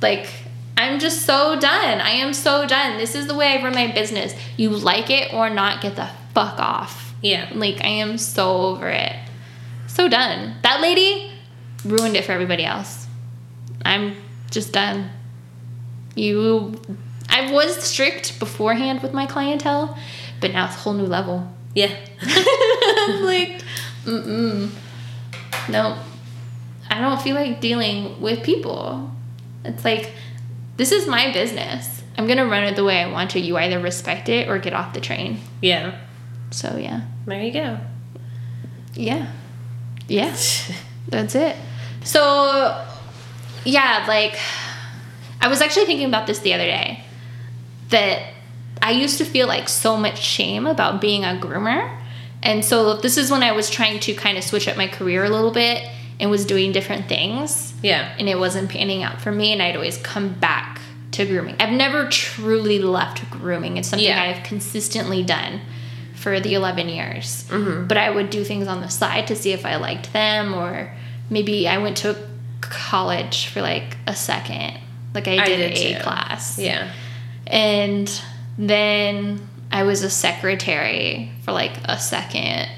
Like 0.01 0.27
I'm 0.77 0.99
just 0.99 1.25
so 1.25 1.59
done. 1.59 1.99
I 1.99 2.11
am 2.11 2.33
so 2.33 2.65
done. 2.65 2.97
This 2.97 3.13
is 3.13 3.27
the 3.27 3.35
way 3.35 3.57
I 3.57 3.63
run 3.63 3.73
my 3.73 3.91
business. 3.91 4.33
You 4.55 4.69
like 4.69 5.09
it 5.09 5.33
or 5.33 5.49
not, 5.49 5.81
get 5.81 5.95
the 5.95 6.09
fuck 6.33 6.57
off. 6.57 7.13
Yeah. 7.21 7.49
Like 7.53 7.81
I 7.83 7.87
am 7.87 8.17
so 8.17 8.57
over 8.57 8.87
it. 8.87 9.13
So 9.87 10.07
done. 10.07 10.55
That 10.63 10.79
lady 10.81 11.31
ruined 11.83 12.15
it 12.15 12.23
for 12.23 12.31
everybody 12.31 12.63
else. 12.63 13.07
I'm 13.83 14.15
just 14.51 14.71
done. 14.71 15.09
You 16.15 16.79
I 17.29 17.51
was 17.51 17.81
strict 17.83 18.39
beforehand 18.39 19.01
with 19.01 19.13
my 19.13 19.25
clientele, 19.25 19.97
but 20.41 20.51
now 20.51 20.65
it's 20.65 20.75
a 20.75 20.79
whole 20.79 20.93
new 20.93 21.05
level. 21.05 21.47
Yeah. 21.75 21.95
I'm 22.21 23.23
like, 23.23 23.61
mm-mm. 24.03 24.71
No. 25.69 25.97
I 26.89 26.99
don't 26.99 27.21
feel 27.21 27.35
like 27.35 27.61
dealing 27.61 28.19
with 28.19 28.43
people. 28.43 29.11
It's 29.63 29.85
like, 29.85 30.11
this 30.77 30.91
is 30.91 31.07
my 31.07 31.31
business. 31.31 32.01
I'm 32.17 32.27
gonna 32.27 32.47
run 32.47 32.63
it 32.63 32.75
the 32.75 32.83
way 32.83 33.01
I 33.01 33.11
want 33.11 33.31
to. 33.31 33.39
You 33.39 33.57
either 33.57 33.79
respect 33.79 34.27
it 34.27 34.49
or 34.49 34.57
get 34.57 34.73
off 34.73 34.93
the 34.93 34.99
train. 34.99 35.39
Yeah. 35.61 35.99
So 36.51 36.77
yeah. 36.77 37.01
There 37.25 37.41
you 37.41 37.53
go. 37.53 37.77
Yeah. 38.95 39.31
Yeah. 40.07 40.35
That's 41.07 41.35
it. 41.35 41.55
So, 42.03 42.85
yeah, 43.65 44.05
like, 44.07 44.37
I 45.41 45.47
was 45.47 45.61
actually 45.61 45.85
thinking 45.85 46.07
about 46.07 46.27
this 46.27 46.39
the 46.39 46.53
other 46.53 46.63
day 46.65 47.03
that 47.89 48.33
I 48.81 48.91
used 48.91 49.17
to 49.17 49.25
feel 49.25 49.47
like 49.47 49.67
so 49.69 49.97
much 49.97 50.19
shame 50.19 50.65
about 50.65 51.01
being 51.01 51.23
a 51.23 51.39
groomer. 51.41 51.95
And 52.41 52.63
so, 52.63 52.95
this 52.95 53.17
is 53.17 53.29
when 53.29 53.43
I 53.43 53.51
was 53.51 53.69
trying 53.69 53.99
to 54.01 54.13
kind 54.13 54.37
of 54.37 54.43
switch 54.43 54.67
up 54.67 54.77
my 54.77 54.87
career 54.87 55.25
a 55.25 55.29
little 55.29 55.51
bit 55.51 55.85
and 56.19 56.31
was 56.31 56.45
doing 56.45 56.71
different 56.71 57.07
things. 57.09 57.73
Yeah. 57.81 58.13
And 58.17 58.29
it 58.29 58.39
wasn't 58.39 58.69
panning 58.69 59.03
out 59.03 59.19
for 59.21 59.31
me, 59.31 59.51
and 59.51 59.61
I'd 59.61 59.75
always 59.75 59.97
come 59.97 60.33
back 60.33 60.79
to 61.11 61.25
grooming. 61.25 61.55
I've 61.59 61.71
never 61.73 62.07
truly 62.07 62.79
left 62.79 63.29
grooming, 63.29 63.77
it's 63.77 63.89
something 63.89 64.07
Yeah. 64.07 64.21
I've 64.21 64.43
consistently 64.43 65.23
done 65.23 65.61
for 66.15 66.39
the 66.39 66.53
11 66.53 66.87
years. 66.89 67.45
Mm-hmm. 67.49 67.87
But 67.87 67.97
I 67.97 68.09
would 68.09 68.29
do 68.29 68.43
things 68.43 68.67
on 68.67 68.81
the 68.81 68.89
side 68.89 69.27
to 69.27 69.35
see 69.35 69.51
if 69.51 69.65
I 69.65 69.75
liked 69.77 70.13
them, 70.13 70.53
or 70.53 70.93
maybe 71.29 71.67
I 71.67 71.77
went 71.77 71.97
to 71.97 72.15
college 72.61 73.47
for 73.47 73.61
like 73.61 73.97
a 74.07 74.15
second. 74.15 74.77
Like 75.13 75.27
I 75.27 75.41
I 75.41 75.45
did, 75.45 75.57
did 75.57 75.71
a 75.71 75.97
too. 75.97 76.03
class. 76.03 76.59
Yeah. 76.59 76.91
And 77.49 78.21
then 78.57 79.47
I 79.71 79.83
was 79.83 80.03
a 80.03 80.09
secretary 80.09 81.31
for 81.43 81.51
like 81.51 81.77
a 81.85 81.99
second. 81.99 82.69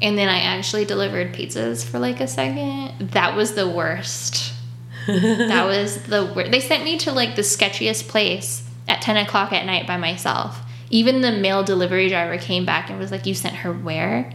And 0.00 0.18
then 0.18 0.28
I 0.28 0.40
actually 0.40 0.84
delivered 0.84 1.32
pizzas 1.32 1.84
for 1.84 1.98
like 1.98 2.20
a 2.20 2.26
second. 2.26 3.10
That 3.10 3.36
was 3.36 3.54
the 3.54 3.68
worst. 3.68 4.52
that 5.06 5.66
was 5.66 6.02
the 6.04 6.32
worst. 6.34 6.50
They 6.50 6.60
sent 6.60 6.84
me 6.84 6.98
to 6.98 7.12
like 7.12 7.36
the 7.36 7.42
sketchiest 7.42 8.08
place 8.08 8.68
at 8.88 9.00
10 9.00 9.16
o'clock 9.16 9.52
at 9.52 9.64
night 9.64 9.86
by 9.86 9.96
myself. 9.96 10.60
Even 10.90 11.22
the 11.22 11.32
mail 11.32 11.62
delivery 11.62 12.08
driver 12.08 12.36
came 12.36 12.66
back 12.66 12.90
and 12.90 12.98
was 12.98 13.10
like, 13.10 13.26
You 13.26 13.34
sent 13.34 13.56
her 13.56 13.72
where? 13.72 14.32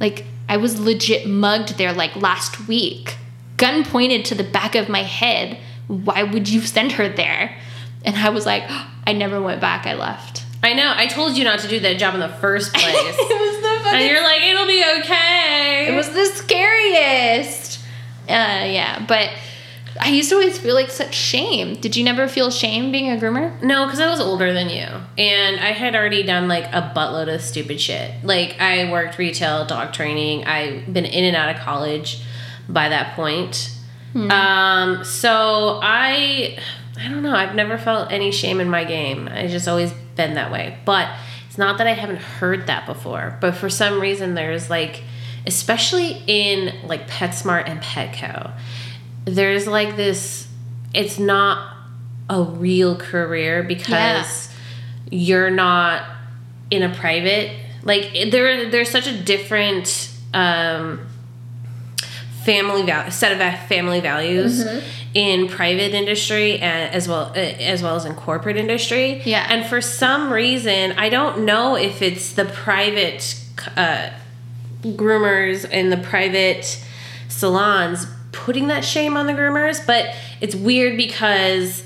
Like, 0.00 0.24
I 0.48 0.56
was 0.56 0.80
legit 0.80 1.28
mugged 1.28 1.76
there 1.76 1.92
like 1.92 2.16
last 2.16 2.66
week. 2.68 3.16
Gun 3.56 3.84
pointed 3.84 4.24
to 4.26 4.34
the 4.34 4.44
back 4.44 4.74
of 4.74 4.88
my 4.88 5.02
head. 5.02 5.58
Why 5.88 6.22
would 6.22 6.48
you 6.48 6.60
send 6.62 6.92
her 6.92 7.08
there? 7.08 7.56
And 8.04 8.16
I 8.16 8.30
was 8.30 8.46
like, 8.46 8.64
I 9.06 9.12
never 9.12 9.40
went 9.40 9.60
back. 9.60 9.86
I 9.86 9.94
left. 9.94 10.44
I 10.62 10.74
know. 10.74 10.92
I 10.94 11.06
told 11.06 11.36
you 11.36 11.44
not 11.44 11.60
to 11.60 11.68
do 11.68 11.78
that 11.80 11.98
job 11.98 12.14
in 12.14 12.20
the 12.20 12.28
first 12.28 12.74
place. 12.74 12.84
it 12.94 13.40
was 13.40 13.56
the 13.56 13.84
fucking 13.84 14.00
and 14.00 14.10
you're 14.10 14.22
like, 14.22 14.42
it'll 14.42 14.66
be 14.66 14.84
okay. 15.00 15.88
It 15.88 15.96
was 15.96 16.10
the 16.10 16.26
scariest. 16.26 17.80
Uh, 18.28 18.66
yeah, 18.66 19.04
but 19.08 19.30
I 20.00 20.10
used 20.10 20.28
to 20.30 20.36
always 20.36 20.58
feel 20.58 20.74
like 20.74 20.90
such 20.90 21.14
shame. 21.14 21.74
Did 21.80 21.96
you 21.96 22.04
never 22.04 22.28
feel 22.28 22.50
shame 22.50 22.92
being 22.92 23.10
a 23.10 23.16
groomer? 23.16 23.60
No, 23.62 23.86
because 23.86 24.00
I 24.00 24.10
was 24.10 24.20
older 24.20 24.52
than 24.52 24.68
you. 24.68 24.86
And 25.16 25.60
I 25.60 25.72
had 25.72 25.94
already 25.94 26.22
done 26.22 26.48
like 26.48 26.64
a 26.66 26.92
buttload 26.94 27.32
of 27.32 27.40
stupid 27.40 27.80
shit. 27.80 28.12
Like, 28.22 28.60
I 28.60 28.90
worked 28.90 29.16
retail, 29.18 29.64
dog 29.64 29.92
training. 29.92 30.44
I've 30.44 30.92
been 30.92 31.04
in 31.04 31.24
and 31.24 31.36
out 31.36 31.54
of 31.54 31.60
college 31.62 32.22
by 32.68 32.88
that 32.90 33.16
point. 33.16 33.74
Um, 34.14 35.04
so 35.04 35.78
I, 35.82 36.58
I 36.98 37.08
don't 37.08 37.22
know. 37.22 37.34
I've 37.34 37.54
never 37.54 37.78
felt 37.78 38.10
any 38.12 38.30
shame 38.32 38.60
in 38.60 38.68
my 38.68 38.84
game. 38.84 39.28
I 39.30 39.46
just 39.46 39.68
always 39.68 39.92
been 40.16 40.34
that 40.34 40.50
way. 40.50 40.76
But 40.84 41.08
it's 41.46 41.58
not 41.58 41.78
that 41.78 41.86
I 41.86 41.92
haven't 41.92 42.20
heard 42.20 42.66
that 42.66 42.86
before. 42.86 43.36
But 43.40 43.54
for 43.54 43.70
some 43.70 44.00
reason, 44.00 44.34
there's 44.34 44.68
like, 44.68 45.02
especially 45.46 46.22
in 46.26 46.74
like 46.86 47.08
PetSmart 47.08 47.68
and 47.68 47.80
Petco, 47.80 48.52
there's 49.24 49.66
like 49.66 49.96
this. 49.96 50.48
It's 50.94 51.18
not 51.18 51.76
a 52.30 52.42
real 52.42 52.96
career 52.96 53.62
because 53.62 54.52
you're 55.10 55.50
not 55.50 56.02
in 56.70 56.82
a 56.82 56.94
private 56.94 57.50
like 57.82 58.30
there 58.30 58.70
there's 58.70 58.90
such 58.90 59.06
a 59.06 59.16
different 59.16 60.10
um 60.34 61.00
family 62.44 62.82
val- 62.82 63.10
set 63.10 63.32
of 63.32 63.68
family 63.68 64.00
values 64.00 64.64
in 65.14 65.48
private 65.48 65.94
industry 65.94 66.58
and 66.58 66.94
as 66.94 67.08
well 67.08 67.32
uh, 67.34 67.38
as 67.38 67.82
well 67.82 67.96
as 67.96 68.04
in 68.04 68.14
corporate 68.14 68.56
industry. 68.56 69.22
Yeah. 69.24 69.46
and 69.48 69.64
for 69.66 69.80
some 69.80 70.32
reason 70.32 70.92
i 70.92 71.08
don't 71.08 71.44
know 71.44 71.76
if 71.76 72.02
it's 72.02 72.32
the 72.34 72.44
private 72.44 73.42
uh 73.76 74.10
groomers 74.82 75.66
and 75.70 75.90
the 75.90 75.96
private 75.96 76.84
salons 77.28 78.06
putting 78.32 78.68
that 78.68 78.84
shame 78.84 79.16
on 79.16 79.26
the 79.26 79.32
groomers 79.32 79.84
but 79.86 80.14
it's 80.40 80.54
weird 80.54 80.96
because 80.96 81.82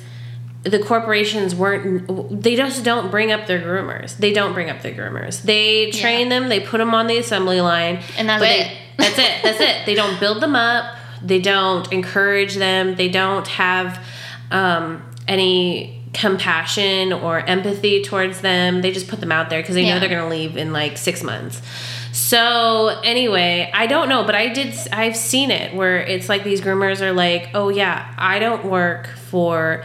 the 0.64 0.79
corporations 0.79 1.55
weren't 1.55 2.43
they 2.43 2.55
just 2.55 2.85
don't 2.85 3.11
bring 3.11 3.33
up 3.33 3.47
their 3.49 3.59
groomers. 3.61 4.16
They 4.16 4.33
don't 4.33 4.53
bring 4.53 4.70
up 4.70 4.81
their 4.83 4.95
groomers. 4.95 5.43
They 5.43 5.91
train 5.91 6.29
them 6.29 6.49
they 6.49 6.61
put 6.61 6.79
them 6.79 6.95
on 6.95 7.09
the 7.09 7.18
assembly 7.18 7.61
line 7.61 8.01
And 8.16 8.29
that's 8.29 8.43
it. 8.45 8.47
they- 8.47 8.79
that's 8.99 9.18
it. 9.18 9.43
That's 9.43 9.61
it. 9.61 9.87
They 9.87 9.95
don't 9.97 10.20
build 10.20 10.41
them 10.43 10.55
up 10.55 10.97
they 11.25 11.41
don't 11.41 11.91
encourage 11.93 12.57
them. 12.57 12.97
They 12.97 13.09
don't 13.09 13.47
have 13.49 14.05
um, 14.51 15.03
any 15.29 16.01
compassion 16.12 17.12
or 17.12 17.41
empathy 17.41 18.03
towards 18.03 18.41
them. 18.43 18.83
They 18.83 18.93
just 18.93 19.09
put 19.09 19.20
them 19.20 19.33
out 19.33 19.49
there 19.49 19.62
because 19.62 19.75
they 19.75 19.89
know 19.89 19.99
they're 19.99 20.09
going 20.09 20.23
to 20.23 20.29
leave 20.29 20.57
in 20.57 20.73
like 20.73 20.99
six 20.99 21.23
months. 21.23 21.62
So 22.12 22.89
anyway 23.03 23.70
i 23.73 23.87
don't 23.87 24.11
know 24.11 24.23
but 24.23 24.35
i 24.35 24.49
did 24.49 24.75
i've 24.93 25.16
seen 25.16 25.51
it 25.51 25.75
where 25.75 25.99
it's 25.99 26.29
like 26.29 26.45
these 26.45 26.61
groomers 26.61 27.01
are 27.01 27.12
like 27.12 27.49
oh 27.55 27.70
yeah 27.70 28.14
i 28.18 28.39
don't 28.39 28.66
work 28.66 29.07
for 29.07 29.83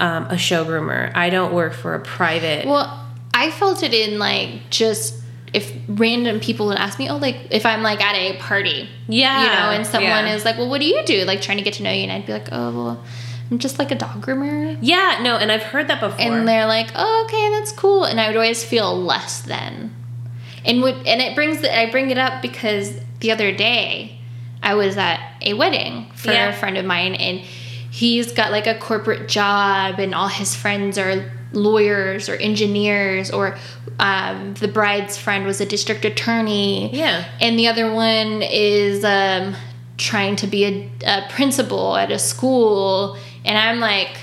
um, 0.00 0.26
a 0.26 0.38
show 0.38 0.64
groomer. 0.64 1.10
I 1.14 1.30
don't 1.30 1.52
work 1.52 1.72
for 1.72 1.94
a 1.94 2.00
private 2.00 2.66
Well, 2.66 3.04
I 3.32 3.50
felt 3.50 3.82
it 3.82 3.94
in 3.94 4.18
like 4.18 4.70
just 4.70 5.14
if 5.56 5.64
random 5.88 6.38
people 6.38 6.66
would 6.66 6.76
ask 6.86 6.98
me, 6.98 7.08
oh, 7.08 7.16
like 7.16 7.36
if 7.50 7.64
I'm 7.64 7.82
like 7.82 8.00
at 8.00 8.14
a 8.14 8.36
party, 8.38 8.88
yeah 9.08 9.42
you 9.42 9.48
know, 9.48 9.70
and 9.76 9.86
someone 9.86 10.26
yeah. 10.26 10.34
is 10.34 10.44
like, 10.44 10.56
well, 10.58 10.68
what 10.68 10.80
do 10.80 10.86
you 10.86 11.02
do? 11.04 11.24
Like 11.24 11.40
trying 11.40 11.58
to 11.58 11.64
get 11.64 11.74
to 11.74 11.82
know 11.82 11.90
you, 11.90 12.02
and 12.04 12.12
I'd 12.12 12.26
be 12.26 12.32
like, 12.32 12.48
oh, 12.52 12.70
well, 12.76 13.04
I'm 13.50 13.58
just 13.58 13.78
like 13.78 13.90
a 13.90 13.94
dog 13.94 14.24
groomer. 14.26 14.76
yeah 14.82 15.20
no 15.22 15.36
and 15.36 15.52
i've 15.52 15.62
heard 15.62 15.86
that 15.86 16.00
before 16.00 16.20
and 16.20 16.48
they're 16.48 16.66
like, 16.66 16.88
"Oh, 16.96 17.24
okay, 17.26 17.48
that's 17.54 17.72
cool," 17.72 18.04
and 18.04 18.20
I 18.20 18.26
would 18.26 18.36
always 18.36 18.62
feel 18.64 18.90
less 19.12 19.40
than. 19.42 19.94
And 20.64 20.82
would 20.82 20.96
and 21.06 21.20
it 21.22 21.34
brings 21.36 21.60
the, 21.62 21.70
I 21.76 21.90
bring 21.90 22.10
it 22.10 22.18
up 22.18 22.42
because 22.42 22.86
the 23.20 23.30
other 23.30 23.50
day 23.52 24.18
I 24.62 24.74
was 24.74 24.96
at 24.96 25.20
a 25.42 25.54
wedding 25.54 26.10
for 26.14 26.32
Yeah. 26.32 26.48
a 26.48 26.52
friend 26.52 26.76
of 26.76 26.84
mine, 26.84 27.14
and 27.14 27.38
he's 27.38 28.32
got 28.32 28.50
like 28.50 28.66
a 28.66 28.74
corporate 28.74 29.28
job, 29.28 30.00
and 30.00 30.12
all 30.12 30.28
his 30.28 30.56
friends 30.56 30.98
are 30.98 31.30
lawyers 31.52 32.28
or 32.28 32.34
engineers, 32.36 33.30
or 33.30 33.56
um, 33.98 34.54
the 34.54 34.68
bride's 34.68 35.16
friend 35.16 35.46
was 35.46 35.60
a 35.60 35.66
district 35.66 36.04
attorney, 36.04 36.90
Yeah. 36.94 37.24
and 37.40 37.58
the 37.58 37.68
other 37.68 37.92
one 37.92 38.42
is 38.42 39.04
um, 39.04 39.54
trying 39.96 40.36
to 40.36 40.46
be 40.46 40.64
a, 40.64 40.90
a 41.06 41.26
principal 41.30 41.96
at 41.96 42.10
a 42.10 42.18
school, 42.18 43.16
and 43.44 43.56
I'm 43.58 43.80
like. 43.80 44.16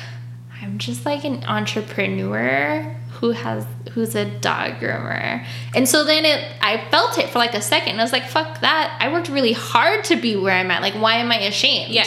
I'm 0.61 0.77
just 0.77 1.05
like 1.05 1.25
an 1.25 1.43
entrepreneur 1.43 2.95
who 3.19 3.31
has 3.31 3.65
who's 3.91 4.15
a 4.15 4.23
dog 4.39 4.75
groomer. 4.79 5.45
And 5.75 5.87
so 5.89 6.05
then 6.05 6.23
it 6.23 6.41
I 6.61 6.85
felt 6.89 7.17
it 7.17 7.29
for 7.29 7.39
like 7.39 7.53
a 7.53 7.61
second. 7.61 7.99
I 7.99 8.03
was 8.03 8.13
like, 8.13 8.27
fuck 8.29 8.61
that. 8.61 8.97
I 9.01 9.11
worked 9.11 9.27
really 9.27 9.51
hard 9.51 10.05
to 10.05 10.15
be 10.15 10.37
where 10.37 10.53
I'm 10.55 10.71
at. 10.71 10.81
Like 10.81 10.93
why 10.93 11.15
am 11.17 11.31
I 11.31 11.39
ashamed? 11.39 11.93
Yeah. 11.93 12.05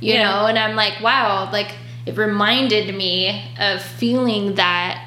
You 0.00 0.14
Yeah. 0.14 0.24
know, 0.30 0.46
and 0.46 0.58
I'm 0.58 0.76
like, 0.76 1.00
wow, 1.00 1.48
like 1.50 1.72
it 2.06 2.16
reminded 2.16 2.94
me 2.94 3.50
of 3.58 3.82
feeling 3.82 4.54
that 4.56 5.06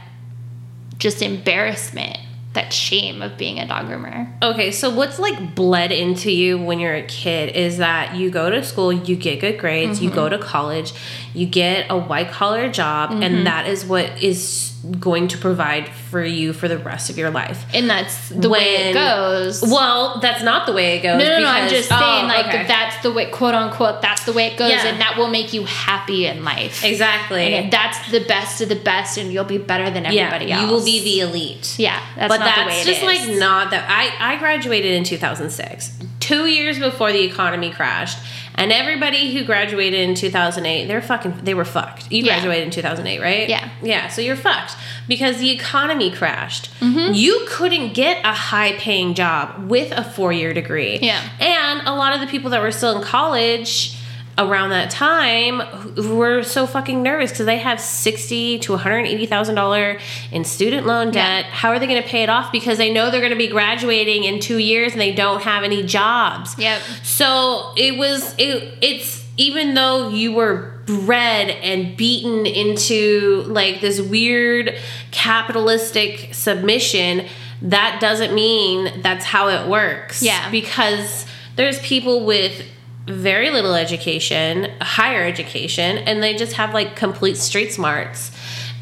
just 0.98 1.22
embarrassment, 1.22 2.18
that 2.54 2.74
shame 2.74 3.22
of 3.22 3.38
being 3.38 3.60
a 3.60 3.68
dog 3.68 3.86
groomer. 3.86 4.28
Okay, 4.42 4.72
so 4.72 4.90
what's 4.90 5.20
like 5.20 5.54
bled 5.54 5.92
into 5.92 6.32
you 6.32 6.58
when 6.58 6.80
you're 6.80 6.96
a 6.96 7.06
kid 7.06 7.56
is 7.56 7.78
that 7.78 8.16
you 8.16 8.32
go 8.32 8.50
to 8.50 8.64
school, 8.64 8.92
you 8.92 9.16
get 9.16 9.40
good 9.40 9.60
grades, 9.60 10.02
you 10.02 10.10
Mm-hmm. 10.10 10.16
go 10.16 10.30
to 10.30 10.40
college, 10.40 10.94
you 11.36 11.46
get 11.46 11.86
a 11.92 11.98
white 11.98 12.32
collar 12.32 12.68
job, 12.72 13.12
and 13.22 13.46
that 13.46 13.68
is 13.68 13.86
what 13.86 14.24
is 14.24 14.74
going 15.00 15.28
to 15.30 15.38
provide 15.38 15.90
for 15.90 16.24
you 16.24 16.54
for 16.54 16.68
the 16.68 16.78
rest 16.78 17.10
of 17.10 17.18
your 17.18 17.30
life. 17.30 17.66
And 17.74 17.90
that's 17.90 18.30
the 18.30 18.50
way 18.50 18.90
it 18.90 18.94
goes. 18.94 19.62
Well, 19.62 20.20
that's 20.20 20.44
not 20.44 20.66
the 20.66 20.74
way 20.74 20.98
it 20.98 21.02
goes. 21.04 21.20
no, 21.20 21.28
no, 21.28 21.40
no. 21.40 21.48
I'm 21.48 21.66
because- 21.66 21.88
just 21.88 21.90
saying, 21.90 22.26
oh, 22.26 22.28
like, 22.28 22.48
okay. 22.48 22.68
that's 22.68 23.02
the 23.04 23.12
way, 23.12 23.30
quote 23.30 23.54
unquote, 23.56 24.02
that's 24.02 24.24
the 24.26 24.34
way 24.34 24.48
it 24.48 24.58
goes, 24.58 24.72
Yeah. 24.72 24.88
and 24.88 25.02
that 25.02 25.18
will 25.18 25.30
make 25.30 25.54
you 25.54 25.66
happy 25.66 26.26
in 26.26 26.44
life. 26.44 26.84
exactly. 26.84 27.54
And 27.54 27.72
that's 27.72 28.12
the 28.12 28.20
best 28.22 28.62
of 28.62 28.70
the 28.70 28.76
best, 28.76 29.18
and 29.18 29.32
you'll 29.32 29.44
be 29.44 29.58
better 29.58 29.90
than 29.90 30.06
everybody 30.06 30.46
yeah, 30.46 30.60
else. 30.62 30.70
you 30.70 30.76
will 30.76 30.86
be 30.86 31.04
the 31.04 31.20
elite. 31.22 31.76
Yeah, 31.78 32.00
that's 32.16 32.30
but 32.30 32.40
not 32.40 32.46
that's 32.46 32.62
the 32.62 32.68
way 32.68 32.82
it 32.82 32.86
just 32.86 33.04
like 33.04 33.40
not 33.40 33.72
that. 33.72 33.86
I 33.90 34.34
I 34.34 34.38
graduated 34.40 34.94
in 34.94 35.04
2006, 35.04 35.92
two 36.28 36.46
years 36.48 36.78
before 36.80 37.12
the 37.12 37.24
economy 37.24 37.70
crashed, 37.72 38.20
and 38.56 38.72
everybody 38.72 39.34
who 39.34 39.44
graduated 39.46 40.00
in 40.10 40.16
2008, 40.16 40.88
they're 40.88 41.02
fucking, 41.02 41.40
they 41.44 41.54
were 41.54 41.66
fucked. 41.66 42.12
You 42.12 42.24
Yeah. 42.24 42.34
graduated 42.36 42.66
in 42.66 42.72
2008, 42.72 43.22
right? 43.22 43.48
Yeah. 43.48 43.70
yeah. 43.84 44.08
So 44.10 44.22
you're 44.22 44.36
fucked 44.36 44.76
because 45.08 45.38
the 45.38 45.52
economy 45.52 46.10
crashed. 46.12 46.70
Mm-hmm. 46.80 47.14
You 47.14 47.46
couldn't 47.48 47.94
get 47.94 48.18
a 48.26 48.34
high 48.34 48.74
paying 48.74 49.14
job 49.14 49.70
with 49.70 49.92
a 49.92 50.04
four 50.04 50.34
year 50.34 50.54
degree. 50.54 51.00
Yeah. 51.02 51.22
and 51.40 51.88
a 51.88 51.94
lot 51.94 52.14
of 52.14 52.20
the 52.22 52.28
people 52.28 52.50
that 52.52 52.62
were 52.62 52.72
still 52.72 52.98
in 52.98 53.04
college 53.04 53.96
around 54.40 54.70
that 54.70 54.92
time 54.92 55.60
who 55.62 56.16
were 56.16 56.44
so 56.44 56.68
fucking 56.68 57.02
nervous 57.02 57.32
because 57.32 57.46
they 57.48 57.58
have 57.58 57.82
sixty 57.82 58.60
to 58.60 58.74
one 58.74 58.82
hundred 58.82 59.06
eighty 59.08 59.26
thousand 59.26 59.56
dollar 59.56 60.00
in 60.32 60.44
student 60.44 60.86
loan 60.86 61.08
Yeah. 61.08 61.42
debt. 61.42 61.46
How 61.52 61.70
are 61.70 61.80
they 61.80 61.88
going 61.88 62.02
to 62.02 62.08
pay 62.08 62.24
it 62.24 62.30
off? 62.30 62.52
Because 62.52 62.78
they 62.78 62.92
know 62.94 63.10
they're 63.10 63.20
going 63.22 63.32
to 63.32 63.36
be 63.38 63.48
graduating 63.48 64.24
in 64.26 64.40
two 64.40 64.58
years 64.60 64.92
and 64.92 65.02
they 65.02 65.12
don't 65.14 65.42
have 65.42 65.64
any 65.64 65.84
jobs. 65.84 66.58
Yep. 66.60 66.82
So 67.04 67.74
it 67.78 67.98
was 67.98 68.36
it. 68.38 68.78
It's 68.82 69.26
even 69.38 69.74
though 69.76 70.10
you 70.10 70.34
were 70.34 70.74
bred 70.86 71.50
and 71.50 71.98
beaten 71.98 72.46
into 72.46 73.44
like 73.48 73.82
this 73.82 74.00
weird 74.02 74.76
capitalistic 75.12 76.34
submission, 76.34 77.26
that 77.62 78.00
doesn't 78.00 78.34
mean 78.34 79.02
that's 79.02 79.26
how 79.26 79.50
it 79.50 79.68
works. 79.68 80.22
Yeah. 80.24 80.50
Because 80.52 81.26
there's 81.56 81.80
people 81.82 82.26
with 82.26 82.64
very 83.08 83.50
little 83.50 83.74
education, 83.76 84.72
higher 84.82 85.24
education, 85.24 85.98
and 86.00 86.22
they 86.22 86.36
just 86.36 86.54
have 86.54 86.74
like 86.74 86.96
complete 86.96 87.38
street 87.38 87.72
smarts. 87.72 88.32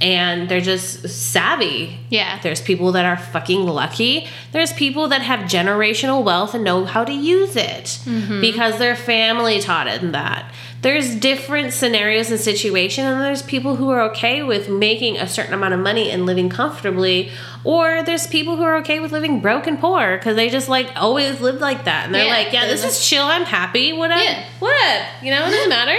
And 0.01 0.49
they're 0.49 0.59
just 0.59 1.07
savvy. 1.07 1.97
Yeah. 2.09 2.41
There's 2.41 2.59
people 2.61 2.91
that 2.91 3.05
are 3.05 3.15
fucking 3.15 3.61
lucky. 3.65 4.27
There's 4.51 4.73
people 4.73 5.07
that 5.07 5.21
have 5.21 5.49
generational 5.49 6.21
wealth 6.21 6.53
and 6.53 6.65
know 6.65 6.83
how 6.83 7.05
to 7.05 7.13
use 7.13 7.55
it 7.55 7.99
Mm-hmm. 8.03 8.41
because 8.41 8.77
their 8.77 8.97
family 8.97 9.61
taught 9.61 9.87
them 9.87 10.11
that. 10.11 10.51
There's 10.85 11.15
different 11.15 11.73
scenarios 11.73 12.29
and 12.29 12.39
situations, 12.39 13.07
and 13.07 13.19
there's 13.19 13.41
people 13.41 13.75
who 13.75 13.89
are 13.89 14.01
okay 14.11 14.43
with 14.43 14.69
making 14.69 15.17
a 15.17 15.27
certain 15.27 15.55
amount 15.55 15.73
of 15.73 15.79
money 15.79 16.11
and 16.11 16.27
living 16.27 16.47
comfortably, 16.47 17.31
or 17.63 18.03
there's 18.03 18.27
people 18.27 18.55
who 18.55 18.61
are 18.61 18.75
okay 18.75 18.99
with 18.99 19.11
living 19.11 19.39
broke 19.39 19.65
and 19.65 19.79
poor 19.79 20.15
because 20.15 20.35
they 20.35 20.47
just 20.47 20.69
like 20.69 20.91
always 20.95 21.41
lived 21.41 21.59
like 21.59 21.85
that, 21.85 22.05
and 22.05 22.13
they're 22.13 22.27
Yeah, 22.27 22.33
like, 22.33 22.53
yeah, 22.53 22.67
this 22.67 22.85
is 22.85 23.03
chill. 23.03 23.25
I'm 23.25 23.45
happy. 23.45 23.93
What 23.93 24.11
up? 24.11 24.21
Yeah. 24.23 24.45
What 24.59 24.75
up? 24.85 25.07
You 25.23 25.31
know, 25.31 25.47
it 25.47 25.49
doesn't 25.49 25.69
matter. 25.69 25.97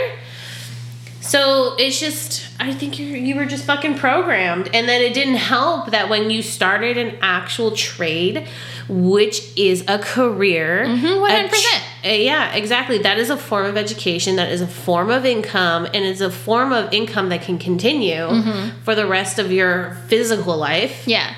So 1.27 1.75
it's 1.79 1.99
just, 1.99 2.47
I 2.61 2.73
think 2.73 2.99
you 2.99 3.07
you 3.07 3.35
were 3.37 3.47
just 3.47 3.65
fucking 3.65 3.99
programmed, 3.99 4.71
and 4.73 4.89
then 4.89 5.01
it 5.03 5.13
didn't 5.13 5.37
help 5.37 5.91
that 5.91 6.09
when 6.09 6.31
you 6.31 6.41
started 6.43 6.97
an 6.97 7.17
actual 7.21 7.73
trade, 7.73 8.47
which 8.89 9.43
is 9.57 9.85
a 9.89 9.99
career, 9.99 10.85
Mhm, 10.87 11.21
100%. 11.21 11.51
tr- 11.51 12.09
uh, 12.09 12.13
yeah, 12.13 12.53
exactly. 12.55 12.99
That 12.99 13.19
is 13.19 13.31
a 13.31 13.37
form 13.37 13.67
of 13.67 13.77
education. 13.77 14.37
That 14.37 14.51
is 14.53 14.61
a 14.61 14.67
form 14.69 15.11
of 15.11 15.25
income, 15.27 15.87
and 15.87 16.05
it's 16.05 16.21
a 16.21 16.31
form 16.31 16.73
of 16.73 16.93
income 16.93 17.29
that 17.31 17.43
can 17.43 17.59
continue 17.59 18.15
Mm-hmm. 18.29 18.83
for 18.85 18.95
the 18.95 19.07
rest 19.07 19.39
of 19.39 19.51
your 19.51 19.97
physical 20.09 20.57
life. 20.57 21.03
yeah. 21.07 21.35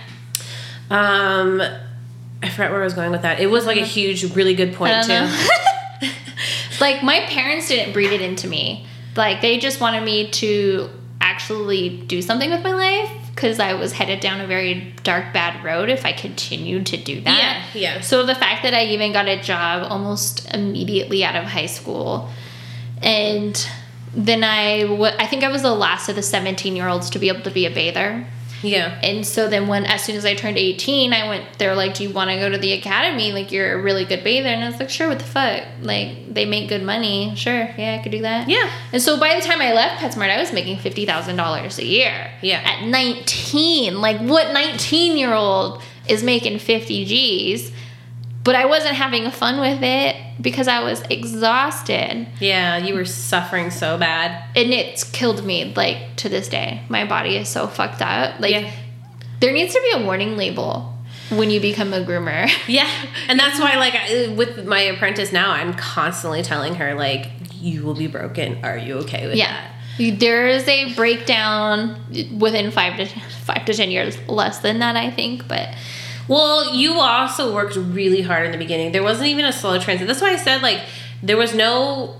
Um, 0.91 1.61
I 2.43 2.49
forgot 2.51 2.71
where 2.71 2.81
I 2.81 2.85
was 2.85 2.95
going 2.95 3.11
with 3.11 3.23
that. 3.23 3.41
It 3.41 3.47
was 3.51 3.67
like 3.67 3.77
a 3.79 3.85
huge, 3.85 4.35
really 4.35 4.55
good 4.55 4.73
point 4.75 5.05
too. 5.05 5.29
like 6.81 7.03
my 7.03 7.21
parents 7.29 7.69
didn't 7.69 7.93
breed 7.93 8.13
it 8.13 8.21
into 8.21 8.47
me. 8.49 8.87
Like 9.19 9.43
they 9.43 9.59
just 9.59 9.81
wanted 9.81 10.03
me 10.05 10.31
to 10.31 10.89
actually 11.21 11.99
do 12.07 12.23
something 12.23 12.51
with 12.51 12.63
my 12.63 12.73
life 12.73 13.11
because 13.35 13.61
I 13.61 13.75
was 13.75 13.93
headed 13.93 14.21
down 14.21 14.41
a 14.41 14.47
very 14.47 14.95
dark, 15.03 15.33
bad 15.33 15.63
road 15.65 15.89
if 15.91 16.05
I 16.07 16.13
continued 16.13 16.87
to 16.87 16.97
do 16.97 17.21
that. 17.23 17.67
Yeah, 17.75 17.81
yeah. 17.97 18.01
So 18.01 18.25
the 18.25 18.35
fact 18.35 18.63
that 18.63 18.75
I 18.75 18.85
even 18.87 19.13
got 19.13 19.29
a 19.29 19.41
job 19.41 19.91
almost 19.91 20.49
immediately 20.55 21.25
out 21.25 21.37
of 21.37 21.45
high 21.45 21.67
school, 21.67 22.31
and 23.03 23.69
then 24.15 24.43
I, 24.43 24.83
w- 24.83 25.05
I 25.19 25.27
think 25.27 25.45
I 25.45 25.49
was 25.49 25.63
the 25.63 25.75
last 25.75 26.09
of 26.09 26.17
the 26.17 26.23
17 26.23 26.75
year 26.75 26.89
olds 26.89 27.11
to 27.11 27.19
be 27.19 27.29
able 27.29 27.43
to 27.43 27.51
be 27.51 27.67
a 27.67 27.71
bather. 27.71 28.27
Yeah. 28.63 28.99
And 29.03 29.27
so 29.27 29.49
then 29.49 29.69
when 29.69 29.85
as 29.85 30.03
soon 30.03 30.17
as 30.17 30.25
I 30.25 30.35
turned 30.35 30.59
18, 30.59 31.13
I 31.13 31.29
went 31.29 31.59
they're 31.59 31.75
like, 31.75 31.95
"Do 31.95 32.05
you 32.05 32.11
want 32.11 32.31
to 32.31 32.37
go 32.37 32.49
to 32.49 32.59
the 32.59 32.73
academy? 32.73 33.33
Like 33.33 33.53
you're 33.53 33.79
a 33.79 33.83
really 33.83 34.05
good 34.05 34.25
bather." 34.25 34.49
And 34.49 34.65
I 34.65 34.69
was 34.71 34.79
like, 34.79 34.91
"Sure, 34.91 35.09
what 35.09 35.19
the 35.19 35.25
fuck? 35.25 35.65
Like 35.81 36.33
they 36.33 36.45
make 36.45 36.69
good 36.69 36.83
money. 36.83 37.35
Sure. 37.37 37.69
Yeah, 37.77 37.97
I 37.99 38.03
could 38.03 38.13
do 38.13 38.23
that." 38.23 38.49
Yeah. 38.49 38.71
And 38.93 39.03
so 39.03 39.19
by 39.19 39.35
the 39.39 39.47
time 39.47 39.61
I 39.61 39.73
left 39.73 40.03
PetSmart, 40.03 40.31
I 40.31 40.41
was 40.41 40.53
making 40.53 40.79
$50,000 40.79 41.79
a 41.79 41.85
year. 41.85 42.31
Yeah. 42.43 42.63
At 42.65 42.87
19. 42.87 44.01
Like 44.01 44.21
what 44.21 44.49
19-year-old 44.49 45.83
is 46.09 46.23
making 46.23 46.59
50 46.59 47.05
Gs? 47.05 47.73
But 48.45 48.55
I 48.55 48.65
wasn't 48.65 48.95
having 48.95 49.31
fun 49.31 49.61
with 49.61 49.83
it 49.83 50.17
because 50.41 50.69
I 50.69 50.81
was 50.83 51.03
exhausted. 51.11 52.27
Yeah, 52.41 52.79
you 52.79 52.95
were 52.95 53.05
suffering 53.05 53.71
so 53.71 53.99
bad. 53.99 54.43
And 54.57 54.71
it's 54.73 55.05
killed 55.05 55.45
me 55.45 55.73
like 55.75 56.17
to 56.17 56.29
this 56.29 56.49
day. 56.49 56.83
My 56.89 57.05
body 57.05 57.37
is 57.37 57.49
so 57.49 57.67
fucked 57.67 58.01
up. 58.01 58.41
Like 58.41 58.53
Yeah. 58.53 58.71
there 59.41 59.53
needs 59.53 59.75
to 59.75 59.81
be 59.81 60.03
a 60.03 60.05
warning 60.05 60.37
label 60.37 60.95
when 61.31 61.51
you 61.51 61.61
become 61.61 61.93
a 61.93 62.01
groomer. 62.05 62.51
Yeah, 62.69 62.89
and 63.29 63.39
that's 63.39 63.59
why, 63.61 63.77
like, 63.77 63.95
I- 63.95 64.29
with 64.29 64.67
my 64.67 64.81
apprentice 64.81 65.33
now, 65.33 65.51
I'm 65.51 65.75
constantly 65.75 66.43
telling 66.43 66.75
her, 66.77 66.95
like, 66.95 67.29
you 67.53 67.83
will 67.83 67.95
be 67.95 68.07
broken. 68.07 68.65
Are 68.65 68.79
you 68.79 68.95
okay 68.99 69.27
with 69.27 69.37
yeah. 69.37 69.69
that? 69.99 70.21
There 70.21 70.47
is 70.47 70.67
a 70.69 70.95
breakdown 70.95 72.01
within 72.39 72.71
five 72.71 72.97
to 72.99 73.07
five 73.45 73.65
to 73.65 73.75
ten 73.75 73.91
years, 73.91 74.17
less 74.29 74.61
than 74.61 74.79
that, 74.79 74.95
I 74.97 75.11
think. 75.11 75.49
But 75.49 75.75
Well, 76.29 76.75
you 76.75 76.95
also 77.01 77.53
worked 77.55 77.75
really 77.77 78.21
hard 78.23 78.47
in 78.47 78.53
the 78.53 78.59
beginning. 78.59 78.93
There 78.93 79.03
wasn't 79.03 79.29
even 79.29 79.45
a 79.45 79.53
slow 79.53 79.79
transit. 79.79 80.07
That's 80.07 80.21
why 80.21 80.31
I 80.33 80.37
said, 80.37 80.63
like, 80.63 80.83
there 81.23 81.37
was 81.37 81.55
no. 81.55 82.15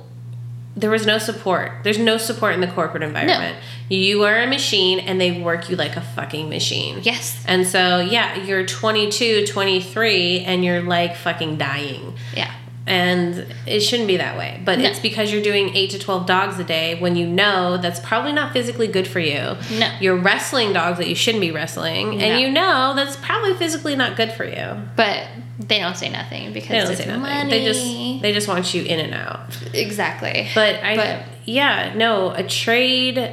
There 0.77 0.91
was 0.91 1.07
no 1.07 1.19
support. 1.19 1.73
There's 1.83 1.99
no 1.99 2.19
support 2.19 2.55
in 2.55 2.61
the 2.61 2.69
corporate 2.69 3.03
environment. 3.03 3.57
You 3.89 4.23
are 4.23 4.41
a 4.43 4.47
machine 4.47 5.01
and 5.01 5.21
they 5.21 5.41
work 5.41 5.69
you 5.69 5.75
like 5.75 5.97
a 5.97 6.01
fucking 6.01 6.49
machine. 6.49 7.01
yes, 7.03 7.43
And 7.49 7.67
so, 7.67 7.99
yeah, 7.99 8.37
you're 8.45 8.65
22, 8.65 9.47
23, 9.49 10.41
and 10.41 10.65
you're 10.65 10.83
like 10.83 11.17
fucking 11.17 11.57
dying. 11.57 12.15
yeah, 12.33 12.53
And 12.89 13.47
it 13.67 13.81
shouldn't 13.81 14.09
be 14.09 14.17
that 14.17 14.37
way. 14.39 14.61
But 14.65 14.79
No. 14.79 14.87
it's 14.89 14.99
because 14.99 15.31
you're 15.33 15.43
doing 15.43 15.77
eight 15.77 15.91
to 15.91 15.99
12 15.99 16.27
dogs 16.27 16.59
a 16.59 16.65
day 16.65 16.95
when 16.99 17.15
you 17.17 17.27
know 17.27 17.77
that's 17.77 18.01
probably 18.01 18.33
not 18.33 18.53
physically 18.53 18.87
good 18.89 19.07
for 19.07 19.21
you. 19.21 19.57
No. 19.79 19.91
You're 20.01 20.17
wrestling 20.17 20.73
dogs 20.73 20.99
that 20.99 21.09
you 21.09 21.15
shouldn't 21.15 21.43
be 21.43 21.51
wrestling. 21.51 22.19
No. 22.19 22.25
And 22.25 22.41
you 22.41 22.51
know 22.51 22.95
that's 22.97 23.17
probably 23.17 23.55
physically 23.55 23.95
not 23.97 24.17
good 24.17 24.33
for 24.33 24.45
you. 24.45 24.77
but 24.97 25.25
they 25.61 25.81
don't 25.81 25.97
say 25.97 26.09
nothing 26.09 26.53
because 26.53 26.69
They 26.71 26.79
don't 26.81 26.91
it's 26.93 27.01
say 27.01 27.07
nothing. 27.07 27.23
money. 27.23 27.51
They 27.51 27.65
just 27.65 28.23
they 28.23 28.33
just 28.33 28.47
want 28.49 28.73
you 28.75 28.83
in 28.85 29.01
and 29.01 29.13
out. 29.13 29.41
exactly. 29.75 30.49
But 30.55 30.77
I 30.85 30.97
But- 30.97 31.23
yeah, 31.45 31.93
no, 31.97 32.31
a 32.31 32.43
trade 32.45 33.33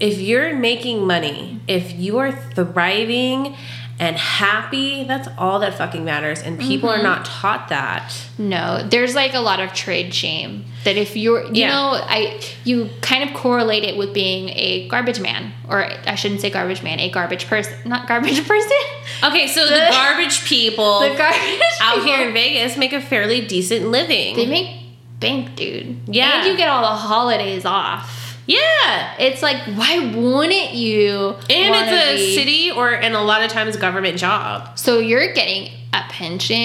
if 0.00 0.18
you're 0.20 0.54
making 0.56 1.06
money, 1.06 1.60
if 1.68 1.92
you 1.96 2.18
are 2.18 2.32
thriving 2.54 3.56
and 4.00 4.16
happy, 4.16 5.04
that's 5.04 5.28
all 5.36 5.58
that 5.60 5.74
fucking 5.74 6.04
matters. 6.04 6.40
And 6.40 6.58
people 6.58 6.88
Mm-hmm. 6.88 7.00
are 7.00 7.02
not 7.02 7.24
taught 7.24 7.68
that. 7.70 8.12
No, 8.38 8.82
there's 8.88 9.14
like 9.14 9.34
a 9.34 9.40
lot 9.40 9.58
of 9.60 9.72
trade 9.72 10.14
shame 10.14 10.64
that 10.84 10.96
if 10.96 11.16
you're, 11.16 11.44
you 11.46 11.50
Yeah. 11.62 11.70
know, 11.70 11.90
I 11.94 12.40
you 12.64 12.88
kind 13.00 13.28
of 13.28 13.34
correlate 13.34 13.82
it 13.84 13.96
with 13.96 14.14
being 14.14 14.50
a 14.50 14.86
garbage 14.88 15.20
man, 15.20 15.52
or 15.68 15.84
I 16.06 16.14
shouldn't 16.14 16.40
say 16.40 16.48
garbage 16.50 16.82
man, 16.82 17.00
a 17.00 17.10
garbage 17.10 17.46
person, 17.46 17.74
not 17.84 18.06
garbage 18.06 18.46
person. 18.48 18.76
Okay, 19.24 19.48
so 19.48 19.64
the, 19.64 19.70
The- 19.74 19.88
garbage 19.90 20.44
people 20.44 21.00
the 21.00 21.08
garbage 21.16 21.60
out 21.80 21.94
people, 21.96 22.04
here 22.12 22.28
in 22.28 22.32
Vegas 22.32 22.76
make 22.76 22.92
a 22.92 23.00
fairly 23.00 23.40
decent 23.46 23.88
living. 23.88 24.36
they 24.36 24.46
make 24.46 24.76
bank, 25.18 25.56
dude. 25.56 25.96
Yeah. 26.06 26.38
and 26.42 26.46
you 26.46 26.56
get 26.56 26.68
all 26.68 26.82
the 26.82 26.96
holidays 26.96 27.64
off. 27.64 28.17
Yeah. 28.48 29.14
It's 29.18 29.42
like, 29.42 29.58
why 29.76 30.12
wouldn't 30.14 30.72
you? 30.72 31.36
And 31.50 31.74
it's 31.74 31.92
a 31.92 32.16
be- 32.16 32.34
city 32.34 32.70
or 32.70 32.90
and 32.90 33.14
a 33.14 33.20
lot 33.20 33.42
of 33.42 33.50
times 33.50 33.76
government 33.76 34.18
job. 34.18 34.76
So 34.78 34.98
you're 34.98 35.32
getting 35.34 35.70
a 35.92 36.02
pension. 36.10 36.56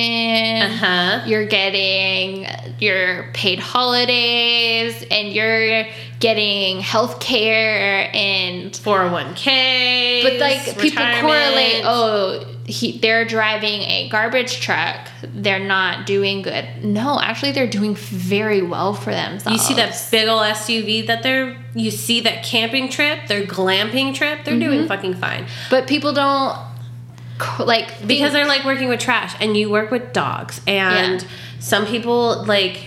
Uh-huh. 0.62 1.24
You're 1.26 1.46
getting 1.46 2.46
your 2.80 3.32
paid 3.34 3.60
holidays, 3.60 5.06
and 5.10 5.30
you're 5.34 5.86
getting 6.20 6.80
health 6.82 7.20
care 7.20 8.10
and 8.14 8.72
401k. 8.72 10.24
But 10.24 10.34
like 10.40 10.78
people 10.80 11.04
correlate, 11.22 11.82
oh, 11.86 12.46
he 12.66 12.98
they're 13.00 13.26
driving 13.26 13.82
a 13.82 14.10
garbage 14.10 14.60
truck. 14.62 15.08
They're 15.22 15.60
not 15.60 16.06
doing 16.06 16.42
good. 16.42 16.66
No, 16.84 17.20
actually 17.22 17.52
they're 17.52 17.68
doing 17.68 17.96
very 17.96 18.62
well 18.62 18.94
for 18.94 19.12
themselves. 19.12 19.52
You 19.52 19.58
see 19.58 19.74
that 19.76 20.08
big 20.12 20.28
ol' 20.28 20.40
SUV 20.40 21.08
that 21.08 21.24
they're. 21.24 21.58
You 21.76 21.92
see 21.92 22.22
that 22.22 22.44
camping 22.44 22.88
trip, 22.90 23.28
their 23.28 23.46
glamping 23.46 24.14
trip. 24.14 24.44
They're 24.46 24.54
Mm-hmm. 24.54 24.72
doing 24.72 24.88
fucking 24.88 25.16
fine 25.16 25.48
But 25.72 25.88
people 25.88 26.14
don't 26.14 26.56
like 27.60 28.08
because 28.08 28.34
they're 28.34 28.48
like 28.48 28.64
working 28.66 28.90
with 28.90 29.00
trash, 29.00 29.36
and 29.40 29.56
you 29.58 29.70
work 29.70 29.92
with 29.92 30.14
dogs, 30.14 30.62
and 30.68 31.22
Yeah. 31.22 31.28
some 31.60 31.86
people 31.86 32.44
like 32.46 32.86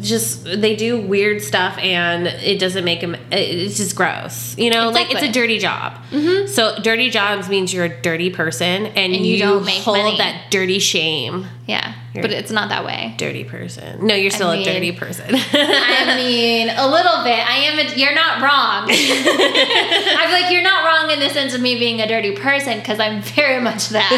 just 0.00 0.44
they 0.44 0.74
do 0.74 0.98
weird 1.00 1.40
stuff 1.42 1.76
and 1.78 2.26
it 2.26 2.58
doesn't 2.58 2.84
make 2.84 3.02
them 3.02 3.14
it's 3.30 3.76
just 3.76 3.94
gross 3.94 4.56
you 4.58 4.70
know? 4.70 4.88
Like 4.88 5.12
it's 5.12 5.22
a 5.22 5.30
dirty 5.30 5.58
job. 5.58 5.92
Mm-hmm. 6.10 6.48
So 6.48 6.78
dirty 6.82 7.10
jobs 7.10 7.48
means 7.48 7.72
you're 7.72 7.84
a 7.84 8.00
dirty 8.02 8.30
person 8.30 8.86
and, 8.86 9.14
you 9.14 9.34
you, 9.34 9.38
don't 9.38 9.64
make 9.64 9.82
hold 9.82 9.98
money. 9.98 10.16
that 10.16 10.50
dirty 10.50 10.78
shame. 10.78 11.46
Yeah, 11.68 11.94
but 12.14 12.30
it's 12.30 12.50
not 12.50 12.68
that 12.68 12.84
way. 12.84 13.14
dirty 13.16 13.44
person 13.44 14.06
no 14.06 14.14
you're 14.14 14.30
still 14.30 14.52
mean- 14.52 14.62
a 14.68 14.72
dirty 14.72 14.92
person 14.92 15.34
I 15.34 16.16
mean, 16.16 16.68
a 16.68 16.86
little 16.88 17.22
bit. 17.24 17.38
I 17.38 17.56
am. 17.68 17.78
A, 17.78 17.94
you're 17.96 18.14
not 18.14 18.42
wrong. 18.42 18.88
I'm 18.90 20.32
like 20.32 20.50
you're 20.52 20.62
not 20.62 20.84
wrong 20.84 21.10
in 21.10 21.20
the 21.20 21.30
sense 21.30 21.54
of 21.54 21.60
me 21.60 21.78
being 21.78 22.00
a 22.00 22.06
dirty 22.08 22.32
person 22.32 22.78
because 22.78 22.98
I'm 23.00 23.22
very 23.22 23.60
much 23.60 23.88
that. 23.90 24.10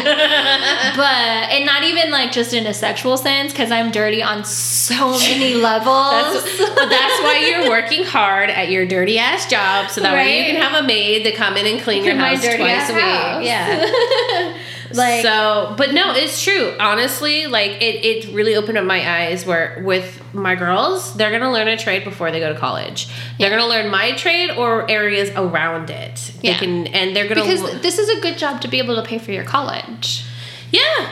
but 0.95 1.53
and 1.55 1.65
not 1.65 1.83
even 1.83 2.11
like 2.11 2.31
just 2.31 2.53
in 2.53 2.65
a 2.67 2.73
sexual 2.73 3.17
sense 3.17 3.51
because 3.51 3.71
I'm 3.71 3.91
dirty 3.91 4.21
on 4.23 4.43
so 4.45 5.11
many 5.19 5.53
levels. 5.69 6.43
That's, 6.43 6.57
but 6.57 6.89
that's 6.89 7.21
why 7.23 7.45
you're 7.47 7.69
working 7.69 8.03
hard 8.03 8.49
at 8.49 8.69
your 8.69 8.85
dirty 8.85 9.19
ass 9.19 9.47
job 9.49 9.89
so 9.91 10.01
that 10.01 10.13
way 10.13 10.39
you 10.39 10.51
can 10.53 10.61
have 10.61 10.83
a 10.83 10.85
maid 10.87 11.23
to 11.23 11.31
come 11.31 11.55
in 11.57 11.65
and 11.65 11.81
clean 11.81 12.03
your 12.03 12.13
In 12.13 12.19
house 12.19 12.41
twice 12.41 12.89
a 12.89 12.93
week. 12.93 13.47
Yeah. 13.47 14.57
like 14.97 15.21
so, 15.21 15.73
but 15.77 15.93
no, 15.93 16.13
it's 16.13 16.41
true. 16.43 16.75
Honestly, 16.79 17.47
like 17.47 17.71
it, 17.81 18.05
it 18.05 18.33
really 18.33 18.55
opened 18.55 18.77
up 18.77 18.85
my 18.85 19.07
eyes 19.27 19.45
where 19.45 19.81
with 19.85 20.21
my 20.33 20.55
girls, 20.55 21.13
they're 21.15 21.31
gonna 21.31 21.51
learn 21.51 21.67
a 21.67 21.77
trade 21.77 22.03
before 22.03 22.31
they 22.31 22.39
go 22.39 22.51
to 22.53 22.59
college. 22.59 23.07
They're 23.39 23.49
gonna 23.49 23.67
learn 23.67 23.89
my 23.91 24.11
trade 24.13 24.51
or 24.51 24.89
areas 24.89 25.29
around 25.35 25.89
it. 25.89 26.31
They 26.41 26.49
Yeah. 26.49 26.57
can 26.57 26.87
and 26.87 27.15
they're 27.15 27.27
gonna 27.27 27.41
because 27.41 27.81
this 27.81 27.99
is 27.99 28.09
a 28.09 28.19
good 28.21 28.37
job 28.37 28.61
to 28.61 28.67
be 28.67 28.79
able 28.79 28.95
to 28.95 29.03
pay 29.03 29.17
for 29.19 29.31
your 29.31 29.43
college. 29.43 30.23
Yeah. 30.71 31.09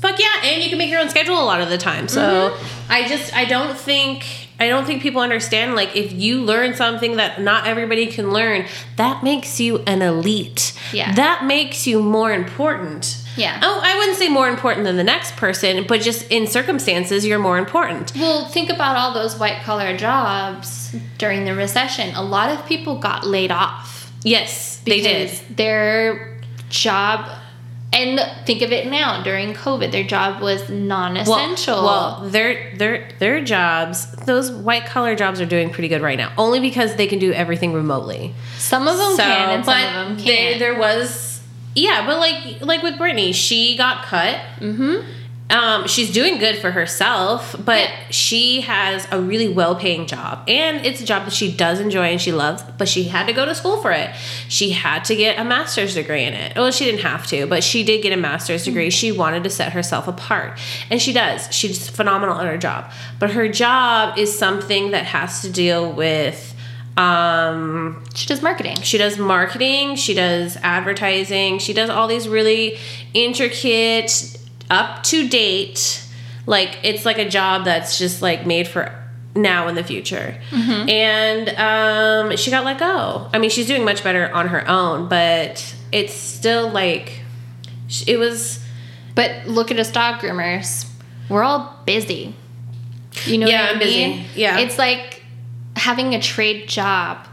Fuck 0.00 0.18
yeah. 0.18 0.26
And 0.44 0.62
you 0.62 0.68
can 0.68 0.78
make 0.78 0.90
your 0.90 1.00
own 1.00 1.08
schedule 1.10 1.40
a 1.40 1.44
lot 1.44 1.60
of 1.60 1.68
the 1.68 1.78
time. 1.78 2.08
So 2.08 2.20
Mm-hmm. 2.50 2.92
I 2.92 3.08
just 3.08 3.34
I 3.36 3.44
don't 3.44 3.76
think 3.76 4.24
I 4.60 4.68
don't 4.68 4.84
think 4.84 5.02
people 5.02 5.20
understand 5.22 5.74
like 5.74 5.96
if 5.96 6.12
you 6.12 6.40
learn 6.42 6.74
something 6.74 7.16
that 7.16 7.40
not 7.40 7.66
everybody 7.66 8.06
can 8.06 8.32
learn, 8.32 8.66
that 8.96 9.22
makes 9.22 9.58
you 9.60 9.78
an 9.86 10.02
elite. 10.02 10.72
Yeah. 10.92 11.12
That 11.14 11.44
makes 11.44 11.86
you 11.86 12.02
more 12.02 12.32
important. 12.32 13.16
Yeah. 13.36 13.60
Oh, 13.62 13.80
I 13.82 13.96
wouldn't 13.98 14.18
say 14.18 14.28
more 14.28 14.48
important 14.48 14.84
than 14.84 14.96
the 14.96 15.04
next 15.04 15.36
person, 15.36 15.84
but 15.86 16.00
just 16.00 16.30
in 16.30 16.46
circumstances 16.46 17.24
you're 17.26 17.38
more 17.38 17.58
important. 17.58 18.12
Well, 18.14 18.46
think 18.48 18.70
about 18.70 18.96
all 18.96 19.12
those 19.14 19.38
white 19.38 19.62
collar 19.62 19.96
jobs 19.96 20.94
during 21.18 21.44
the 21.44 21.54
recession. 21.54 22.14
A 22.14 22.22
lot 22.22 22.50
of 22.50 22.66
people 22.66 22.98
got 22.98 23.26
laid 23.26 23.50
off. 23.50 24.12
Yes, 24.22 24.80
they 24.84 25.00
did. 25.00 25.30
their 25.56 26.40
job 26.68 27.28
and 27.92 28.18
think 28.46 28.62
of 28.62 28.72
it 28.72 28.86
now 28.86 29.22
during 29.22 29.52
covid 29.52 29.92
their 29.92 30.02
job 30.04 30.40
was 30.40 30.70
non-essential 30.70 31.74
Well, 31.74 32.18
well, 32.22 32.30
their 32.30 32.74
their 32.78 33.08
their 33.18 33.44
jobs, 33.44 34.10
those 34.24 34.50
white 34.50 34.86
collar 34.86 35.14
jobs 35.14 35.40
are 35.42 35.46
doing 35.46 35.68
pretty 35.70 35.88
good 35.88 36.00
right 36.00 36.16
now. 36.16 36.32
Only 36.38 36.60
because 36.60 36.96
they 36.96 37.06
can 37.06 37.18
do 37.18 37.32
everything 37.32 37.74
remotely. 37.74 38.34
some 38.56 38.88
of 38.88 38.96
them 38.96 39.16
can, 39.16 39.50
and 39.50 39.64
some 39.64 39.76
of 39.76 40.16
them 40.16 40.24
can't. 40.24 40.58
there 40.58 40.78
was 40.78 41.31
yeah, 41.74 42.04
but 42.06 42.18
like 42.18 42.60
like 42.60 42.82
with 42.82 42.98
Brittany, 42.98 43.32
she 43.32 43.76
got 43.76 44.04
cut. 44.04 44.40
mm-hmm. 44.60 45.06
Um, 45.50 45.86
she's 45.86 46.10
doing 46.10 46.38
good 46.38 46.56
for 46.56 46.70
herself, 46.70 47.54
but 47.62 47.82
Yeah. 47.82 47.96
she 48.08 48.62
has 48.62 49.06
a 49.10 49.20
really 49.20 49.48
well 49.48 49.74
paying 49.76 50.06
job. 50.06 50.48
And 50.48 50.86
it's 50.86 51.02
a 51.02 51.04
job 51.04 51.24
that 51.26 51.34
she 51.34 51.52
does 51.52 51.78
enjoy 51.78 52.04
and 52.04 52.18
she 52.18 52.32
loves, 52.32 52.62
but 52.78 52.88
she 52.88 53.04
had 53.04 53.26
to 53.26 53.34
go 53.34 53.44
to 53.44 53.54
school 53.54 53.76
for 53.82 53.92
it. 53.92 54.08
She 54.48 54.70
had 54.70 55.04
to 55.06 55.14
get 55.14 55.38
a 55.38 55.44
master's 55.44 55.94
degree 55.94 56.24
in 56.24 56.32
it. 56.32 56.56
Well, 56.56 56.70
she 56.70 56.86
didn't 56.86 57.02
have 57.02 57.26
to, 57.26 57.46
but 57.46 57.62
she 57.62 57.84
did 57.84 58.02
get 58.02 58.14
a 58.14 58.16
master's 58.16 58.64
degree. 58.64 58.88
She 58.88 59.12
wanted 59.12 59.44
to 59.44 59.50
set 59.50 59.72
herself 59.72 60.08
apart. 60.08 60.58
And 60.88 61.02
she 61.02 61.12
does. 61.12 61.48
She's 61.54 61.86
phenomenal 61.86 62.38
at 62.40 62.46
her 62.46 62.56
job. 62.56 62.90
But 63.18 63.32
her 63.32 63.46
job 63.48 64.16
is 64.16 64.38
something 64.38 64.92
that 64.92 65.04
has 65.04 65.42
to 65.42 65.50
deal 65.50 65.92
with 65.92 66.54
um 66.96 68.02
she 68.14 68.26
does 68.26 68.42
marketing 68.42 68.76
she 68.82 68.98
does 68.98 69.16
marketing, 69.18 69.96
she 69.96 70.12
does 70.14 70.56
advertising, 70.62 71.58
she 71.58 71.72
does 71.72 71.88
all 71.90 72.06
these 72.06 72.28
really 72.28 72.78
intricate, 73.14 74.36
up 74.70 75.02
to 75.04 75.28
date, 75.28 76.04
like 76.46 76.78
it's 76.82 77.04
like 77.04 77.18
a 77.18 77.28
job 77.28 77.64
that's 77.64 77.98
just 77.98 78.22
like 78.22 78.46
made 78.46 78.68
for 78.68 78.92
now 79.34 79.68
in 79.68 79.74
the 79.74 79.84
future. 79.84 80.36
And 80.52 81.48
um, 82.30 82.36
she 82.36 82.50
got 82.50 82.64
let 82.66 82.78
go. 82.78 83.28
I 83.32 83.38
mean, 83.38 83.48
she's 83.48 83.66
doing 83.66 83.82
much 83.84 84.04
better 84.04 84.30
on 84.34 84.48
her 84.48 84.68
own, 84.68 85.08
but 85.08 85.74
it's 85.90 86.12
still 86.12 86.68
like 86.70 87.20
it 88.06 88.18
was. 88.18 88.62
but 89.14 89.46
look 89.46 89.70
at 89.70 89.78
us 89.78 89.90
dog 89.90 90.20
groomers 90.20 90.86
we're 91.28 91.42
all 91.42 91.78
busy 91.86 92.34
you 93.26 93.36
know 93.38 93.46
Yeah, 93.46 93.62
what 93.62 93.68
I 93.68 93.72
I'm 93.74 93.78
busy. 93.78 94.24
Yeah. 94.34 94.58
it's 94.60 94.78
like 94.78 95.21
having 95.82 96.14
a 96.14 96.20
trade 96.20 96.68
job 96.68 97.26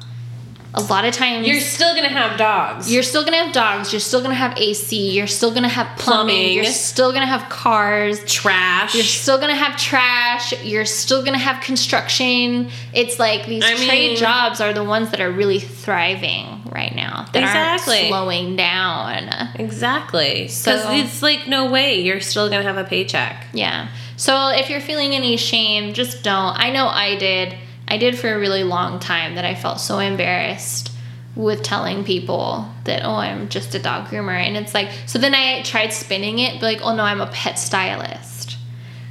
a 0.76 0.82
lot 0.84 1.04
of 1.04 1.12
times 1.16 1.48
You're 1.48 1.60
still 1.62 1.96
gonna 1.96 2.10
have 2.10 2.38
dogs. 2.38 2.92
You're 2.94 3.02
still 3.02 3.24
gonna 3.26 3.38
have 3.44 3.52
dogs. 3.54 3.92
You're 3.92 4.00
still 4.00 4.22
gonna 4.22 4.36
have 4.36 4.56
AC. 4.56 5.10
You're 5.18 5.26
still 5.26 5.52
gonna 5.52 5.68
have 5.68 5.88
plumbing. 5.98 6.36
Plumbing. 6.36 6.54
You're 6.54 6.66
still 6.66 7.12
gonna 7.12 7.26
have 7.26 7.50
cars. 7.50 8.24
trash. 8.32 8.94
You're 8.94 9.04
still 9.04 9.40
gonna 9.40 9.56
have 9.56 9.78
trash. 9.82 10.54
You're 10.64 10.86
still 10.86 11.24
gonna 11.26 11.40
have 11.40 11.64
construction. 11.64 12.70
It's 12.94 13.18
like 13.18 13.48
these 13.48 13.64
I 13.66 13.74
trade 13.76 14.10
mean- 14.12 14.18
jobs 14.18 14.62
are 14.62 14.72
the 14.72 14.84
ones 14.84 15.10
that 15.10 15.20
are 15.22 15.32
really 15.32 15.60
thriving 15.60 16.62
right 16.72 16.94
now. 16.96 17.26
That 17.34 17.42
Exactly. 17.44 17.98
aren't 17.98 18.10
slowing 18.10 18.56
down. 18.56 19.30
exactly 19.56 20.34
because 20.44 20.84
So- 20.84 20.92
it's 20.92 21.24
like 21.24 21.48
no 21.48 21.66
way 21.66 22.00
you're 22.02 22.22
still 22.22 22.48
gonna 22.48 22.62
have 22.64 22.78
a 22.78 22.84
paycheck. 22.84 23.48
Yeah. 23.54 23.88
So 24.18 24.50
if 24.50 24.70
you're 24.70 24.82
feeling 24.82 25.16
any 25.16 25.36
shame, 25.36 25.94
just 25.96 26.22
don't. 26.22 26.56
I 26.60 26.70
know 26.70 26.88
I 26.88 27.16
did. 27.16 27.56
I 27.90 27.98
did 27.98 28.18
for 28.18 28.34
a 28.34 28.40
really 28.40 28.64
long 28.64 29.00
time 29.00 29.36
that 29.36 29.46
I 29.46 29.56
felt 29.56 29.80
so 29.80 30.00
embarrassed 30.00 30.92
with 31.36 31.64
telling 31.64 32.04
people 32.04 32.68
that 32.86 33.04
oh 33.06 33.16
I'm 33.16 33.50
just 33.50 33.74
a 33.76 33.80
dog 33.80 34.08
groomer 34.08 34.34
and 34.34 34.58
it's 34.58 34.74
like 34.74 34.90
so 35.06 35.20
then 35.20 35.34
I 35.34 35.62
tried 35.64 35.94
spinning 35.94 36.40
it 36.40 36.60
be 36.60 36.66
like 36.66 36.82
oh 36.82 36.96
no 36.96 37.04
I'm 37.04 37.22
a 37.22 37.28
pet 37.28 37.58
stylist 37.60 38.58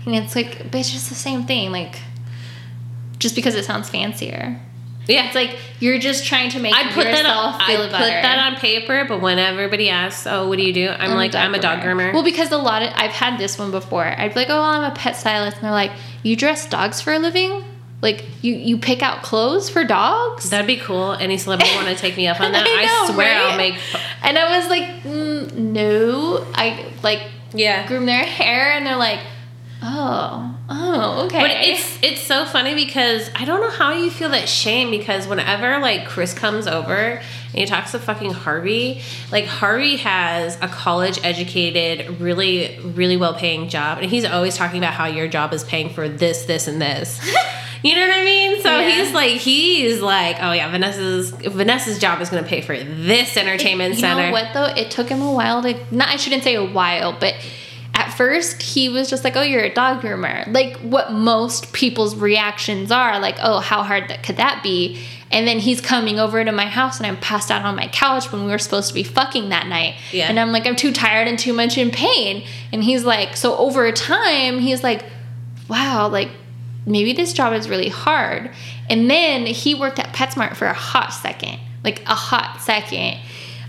and 0.04 0.14
it's 0.14 0.34
like 0.36 0.70
but 0.70 0.80
it's 0.80 0.90
just 0.90 1.08
the 1.08 1.14
same 1.14 1.44
thing 1.44 1.72
like 1.72 2.00
just 3.18 3.34
because 3.34 3.54
it 3.54 3.64
sounds 3.64 3.88
fancier 3.88 4.60
Yeah, 5.06 5.26
it's 5.26 5.34
like 5.34 5.58
you're 5.80 5.98
just 5.98 6.26
trying 6.26 6.50
to 6.50 6.60
make 6.60 6.74
I 6.74 6.92
put 6.92 7.04
that 7.04 7.24
on. 7.24 7.60
I 7.60 7.66
feel 7.66 7.84
put 7.84 7.90
that 7.90 8.38
on 8.52 8.56
paper, 8.60 9.06
but 9.08 9.22
when 9.22 9.38
everybody 9.38 9.88
asks, 9.88 10.26
"Oh, 10.26 10.48
what 10.48 10.58
do 10.58 10.64
you 10.64 10.72
do?" 10.74 10.88
I'm, 10.90 11.12
like, 11.16 11.34
"I'm 11.34 11.54
a 11.54 11.58
dog 11.58 11.80
groomer." 11.80 12.12
Well, 12.12 12.22
because 12.22 12.52
a 12.52 12.58
lot 12.58 12.82
of 12.82 12.92
I've 12.94 13.12
had 13.12 13.38
this 13.38 13.58
one 13.58 13.70
before. 13.70 14.04
I'd 14.04 14.34
be 14.34 14.40
like, 14.40 14.50
"Oh, 14.50 14.60
well, 14.60 14.64
I'm 14.64 14.84
a 14.92 14.94
pet 14.94 15.16
stylist," 15.16 15.56
and 15.56 15.64
they're 15.64 15.70
like, 15.70 15.92
"You 16.22 16.36
dress 16.36 16.68
dogs 16.68 17.00
for 17.00 17.14
a 17.14 17.18
living? 17.18 17.64
Like 18.00 18.24
you 18.42 18.54
you 18.54 18.78
pick 18.78 19.02
out 19.02 19.22
clothes 19.22 19.68
for 19.68 19.82
dogs?" 19.84 20.50
That'd 20.50 20.66
be 20.66 20.76
cool. 20.76 21.12
Any 21.14 21.36
celebrity 21.38 21.74
want 21.74 21.88
to 21.88 21.96
take 21.96 22.16
me 22.16 22.26
up 22.28 22.40
on 22.40 22.52
that? 22.52 22.66
I 22.66 22.82
I, 22.84 23.12
swear 23.12 23.34
right? 23.34 23.50
I'll 23.50 23.56
make. 23.56 23.74
And 24.22 24.38
I 24.38 24.58
was 24.58 24.68
like, 24.68 24.84
mm, 25.02 25.52
"No, 25.54 26.46
I 26.54 26.86
like 27.02 27.22
Yeah. 27.52 27.86
groom 27.88 28.06
their 28.06 28.24
hair," 28.24 28.72
and 28.72 28.86
they're 28.86 28.96
like, 28.96 29.20
"Oh, 29.82 30.54
oh, 30.68 31.24
okay." 31.26 31.40
But 31.40 31.50
it's 31.50 31.98
it's 32.02 32.22
so 32.22 32.44
funny 32.44 32.74
because 32.74 33.30
I 33.34 33.44
don't 33.44 33.60
know 33.60 33.70
how 33.70 33.92
you 33.92 34.10
feel 34.10 34.28
that 34.30 34.48
shame 34.48 34.90
because 34.90 35.26
whenever 35.26 35.78
like 35.80 36.06
Chris 36.06 36.32
comes 36.34 36.66
over 36.66 37.20
and 37.48 37.56
he 37.58 37.66
talks 37.66 37.92
to 37.92 37.98
fucking 37.98 38.32
Harvey, 38.32 39.00
like 39.32 39.46
Harvey 39.46 39.96
has 39.96 40.56
a 40.60 40.68
college 40.68 41.18
educated, 41.24 42.20
really 42.20 42.78
really 42.80 43.16
well 43.16 43.34
paying 43.34 43.68
job, 43.68 43.98
and 43.98 44.10
he's 44.10 44.24
always 44.24 44.56
talking 44.56 44.78
about 44.78 44.94
how 44.94 45.06
your 45.06 45.28
job 45.28 45.52
is 45.52 45.64
paying 45.64 45.88
for 45.90 46.08
this, 46.08 46.44
this, 46.44 46.68
and 46.68 46.80
this. 46.80 47.20
You 47.80 47.94
know 47.94 48.08
what 48.08 48.18
I 48.18 48.24
mean? 48.24 48.60
So 48.60 48.76
Yeah. 48.80 48.90
he's 48.90 49.12
like, 49.14 49.32
he's 49.40 50.00
like, 50.02 50.38
oh 50.40 50.50
yeah, 50.50 50.68
Vanessa's 50.68 51.30
Vanessa's 51.30 52.00
job 52.00 52.20
is 52.20 52.28
gonna 52.28 52.42
pay 52.42 52.60
for 52.60 52.76
this 52.76 53.36
entertainment 53.36 53.94
you 53.94 54.00
center. 54.00 54.26
know 54.26 54.32
what 54.32 54.52
though? 54.52 54.64
It 54.64 54.90
took 54.90 55.08
him 55.08 55.22
a 55.22 55.32
while 55.32 55.62
to. 55.62 55.78
Not 55.94 56.08
I 56.08 56.16
shouldn't 56.16 56.42
say 56.42 56.56
a 56.56 56.64
while, 56.66 57.16
but 57.20 57.34
at 57.94 58.10
first 58.14 58.62
he 58.62 58.88
was 58.88 59.08
just 59.08 59.22
like, 59.22 59.36
"Oh, 59.36 59.42
you're 59.42 59.62
a 59.62 59.72
dog 59.72 60.00
groomer," 60.02 60.52
like 60.52 60.76
what 60.78 61.12
most 61.12 61.72
people's 61.72 62.16
reactions 62.16 62.90
are, 62.90 63.20
like, 63.20 63.36
"Oh, 63.40 63.60
how 63.60 63.84
hard 63.84 64.08
that 64.08 64.24
could 64.24 64.38
that 64.38 64.60
be?" 64.64 65.00
And 65.30 65.46
then 65.46 65.58
he's 65.58 65.80
coming 65.80 66.18
over 66.18 66.42
to 66.42 66.52
my 66.52 66.66
house, 66.66 66.98
and 66.98 67.06
I'm 67.06 67.18
passed 67.18 67.50
out 67.50 67.62
on 67.62 67.76
my 67.76 67.88
couch 67.88 68.32
when 68.32 68.44
we 68.44 68.50
were 68.50 68.58
supposed 68.58 68.88
to 68.88 68.94
be 68.94 69.02
fucking 69.02 69.50
that 69.50 69.66
night. 69.66 69.96
Yeah. 70.10 70.28
And 70.28 70.40
I'm 70.40 70.52
like, 70.52 70.66
I'm 70.66 70.76
too 70.76 70.92
tired 70.92 71.28
and 71.28 71.38
too 71.38 71.52
much 71.52 71.76
in 71.76 71.90
pain. 71.90 72.44
And 72.72 72.82
he's 72.82 73.04
like, 73.04 73.36
so 73.36 73.56
over 73.56 73.90
time, 73.92 74.58
he's 74.58 74.82
like, 74.82 75.04
wow, 75.68 76.08
like 76.08 76.30
maybe 76.86 77.12
this 77.12 77.32
job 77.34 77.52
is 77.52 77.68
really 77.68 77.90
hard. 77.90 78.50
And 78.88 79.10
then 79.10 79.44
he 79.44 79.74
worked 79.74 79.98
at 79.98 80.14
PetSmart 80.14 80.56
for 80.56 80.66
a 80.66 80.72
hot 80.72 81.12
second, 81.12 81.58
like 81.84 82.02
a 82.06 82.14
hot 82.14 82.62
second. 82.62 83.18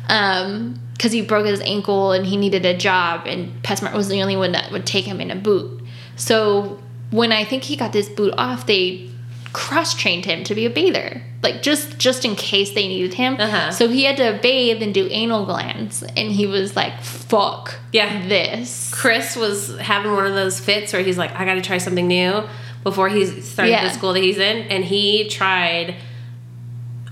Um, 0.07 0.79
because 0.93 1.13
he 1.13 1.21
broke 1.21 1.45
his 1.45 1.61
ankle 1.61 2.11
and 2.11 2.25
he 2.25 2.35
needed 2.35 2.65
a 2.65 2.77
job, 2.77 3.25
and 3.25 3.63
PetSmart 3.63 3.93
was 3.93 4.09
the 4.09 4.21
only 4.21 4.35
one 4.35 4.51
that 4.51 4.69
would 4.71 4.85
take 4.85 5.05
him 5.05 5.21
in 5.21 5.31
a 5.31 5.35
boot. 5.35 5.81
So 6.17 6.77
when 7.09 7.31
I 7.31 7.45
think 7.45 7.63
he 7.63 7.77
got 7.77 7.93
this 7.93 8.09
boot 8.09 8.33
off, 8.37 8.65
they 8.65 9.09
cross 9.53 9.93
trained 9.95 10.25
him 10.25 10.43
to 10.45 10.53
be 10.55 10.65
a 10.65 10.69
bather, 10.69 11.21
like 11.41 11.61
just 11.61 11.97
just 11.97 12.23
in 12.25 12.35
case 12.35 12.73
they 12.73 12.87
needed 12.87 13.13
him. 13.15 13.35
Uh-huh. 13.39 13.71
So 13.71 13.87
he 13.87 14.03
had 14.03 14.17
to 14.17 14.39
bathe 14.41 14.81
and 14.83 14.93
do 14.93 15.07
anal 15.09 15.45
glands, 15.45 16.03
and 16.03 16.31
he 16.31 16.45
was 16.45 16.75
like, 16.75 17.01
"Fuck, 17.01 17.79
Yeah. 17.91 18.27
this." 18.27 18.91
Chris 18.93 19.35
was 19.35 19.77
having 19.79 20.11
one 20.13 20.25
of 20.27 20.33
those 20.35 20.59
fits 20.59 20.93
where 20.93 21.01
he's 21.01 21.17
like, 21.17 21.33
I 21.35 21.45
got 21.45 21.55
to 21.55 21.61
try 21.61 21.77
something 21.79 22.07
new 22.07 22.43
before 22.83 23.09
he 23.09 23.25
started 23.41 23.71
Yeah. 23.71 23.87
the 23.87 23.93
school 23.93 24.13
that 24.13 24.21
he's 24.23 24.37
in, 24.37 24.57
and 24.67 24.85
he 24.85 25.27
tried 25.29 25.95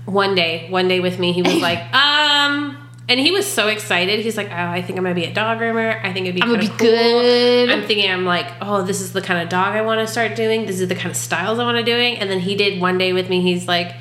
one 0.06 0.34
day. 0.34 0.66
One 0.70 0.88
day 0.88 1.00
with 1.00 1.18
me, 1.18 1.32
he 1.32 1.42
was 1.42 1.56
like, 1.60 1.80
um. 1.94 2.87
And 3.08 3.18
he 3.18 3.30
was 3.30 3.46
so 3.46 3.68
excited. 3.68 4.20
He's 4.20 4.36
like, 4.36 4.50
"Oh, 4.50 4.54
I 4.54 4.82
think 4.82 4.98
I'm 4.98 5.04
gonna 5.04 5.14
be 5.14 5.24
a 5.24 5.32
dog 5.32 5.58
groomer. 5.58 5.98
I 6.04 6.12
think 6.12 6.26
it'd 6.26 6.34
be 6.34 6.42
I'm 6.42 6.48
gonna 6.48 6.60
be 6.60 6.68
cool." 6.68 6.76
good. 6.76 7.70
I'm 7.70 7.86
thinking, 7.86 8.10
I'm 8.10 8.26
like, 8.26 8.46
oh, 8.60 8.82
this 8.82 9.00
is 9.00 9.14
the 9.14 9.22
kind 9.22 9.42
of 9.42 9.48
dog 9.48 9.74
I 9.74 9.80
want 9.80 10.00
to 10.00 10.06
start 10.06 10.36
doing. 10.36 10.66
This 10.66 10.78
is 10.78 10.88
the 10.88 10.94
kind 10.94 11.10
of 11.10 11.16
styles 11.16 11.58
I 11.58 11.64
want 11.64 11.78
to 11.78 11.82
doing. 11.82 12.18
And 12.18 12.30
then 12.30 12.40
he 12.40 12.54
did 12.54 12.80
one 12.80 12.98
day 12.98 13.14
with 13.14 13.30
me. 13.30 13.40
He's 13.40 13.66
like, 13.66 13.94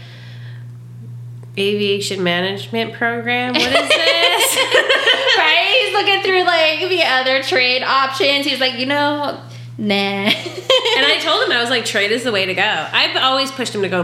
aviation 1.58 2.24
management 2.24 2.94
program. 2.94 3.54
What 3.54 3.62
is 3.62 3.90
this? 3.90 4.58
right? 5.38 5.84
He's 5.86 5.94
looking 5.94 6.24
through 6.24 6.44
like 6.44 6.80
the 6.90 7.04
other 7.04 7.42
trade 7.44 7.84
options. 7.84 8.46
He's 8.46 8.60
like, 8.60 8.78
you 8.78 8.86
know, 8.86 9.40
nah. 9.78 9.96
and 9.96 11.06
I 11.06 11.20
told 11.22 11.44
him 11.44 11.52
I 11.52 11.62
was 11.62 11.70
like, 11.70 11.86
trade 11.86 12.12
is 12.12 12.24
the 12.24 12.32
way 12.32 12.46
to 12.46 12.54
go. 12.54 12.62
I've 12.92 13.16
always 13.18 13.52
pushed 13.52 13.74
him 13.74 13.82
to 13.84 13.90
go 13.90 14.04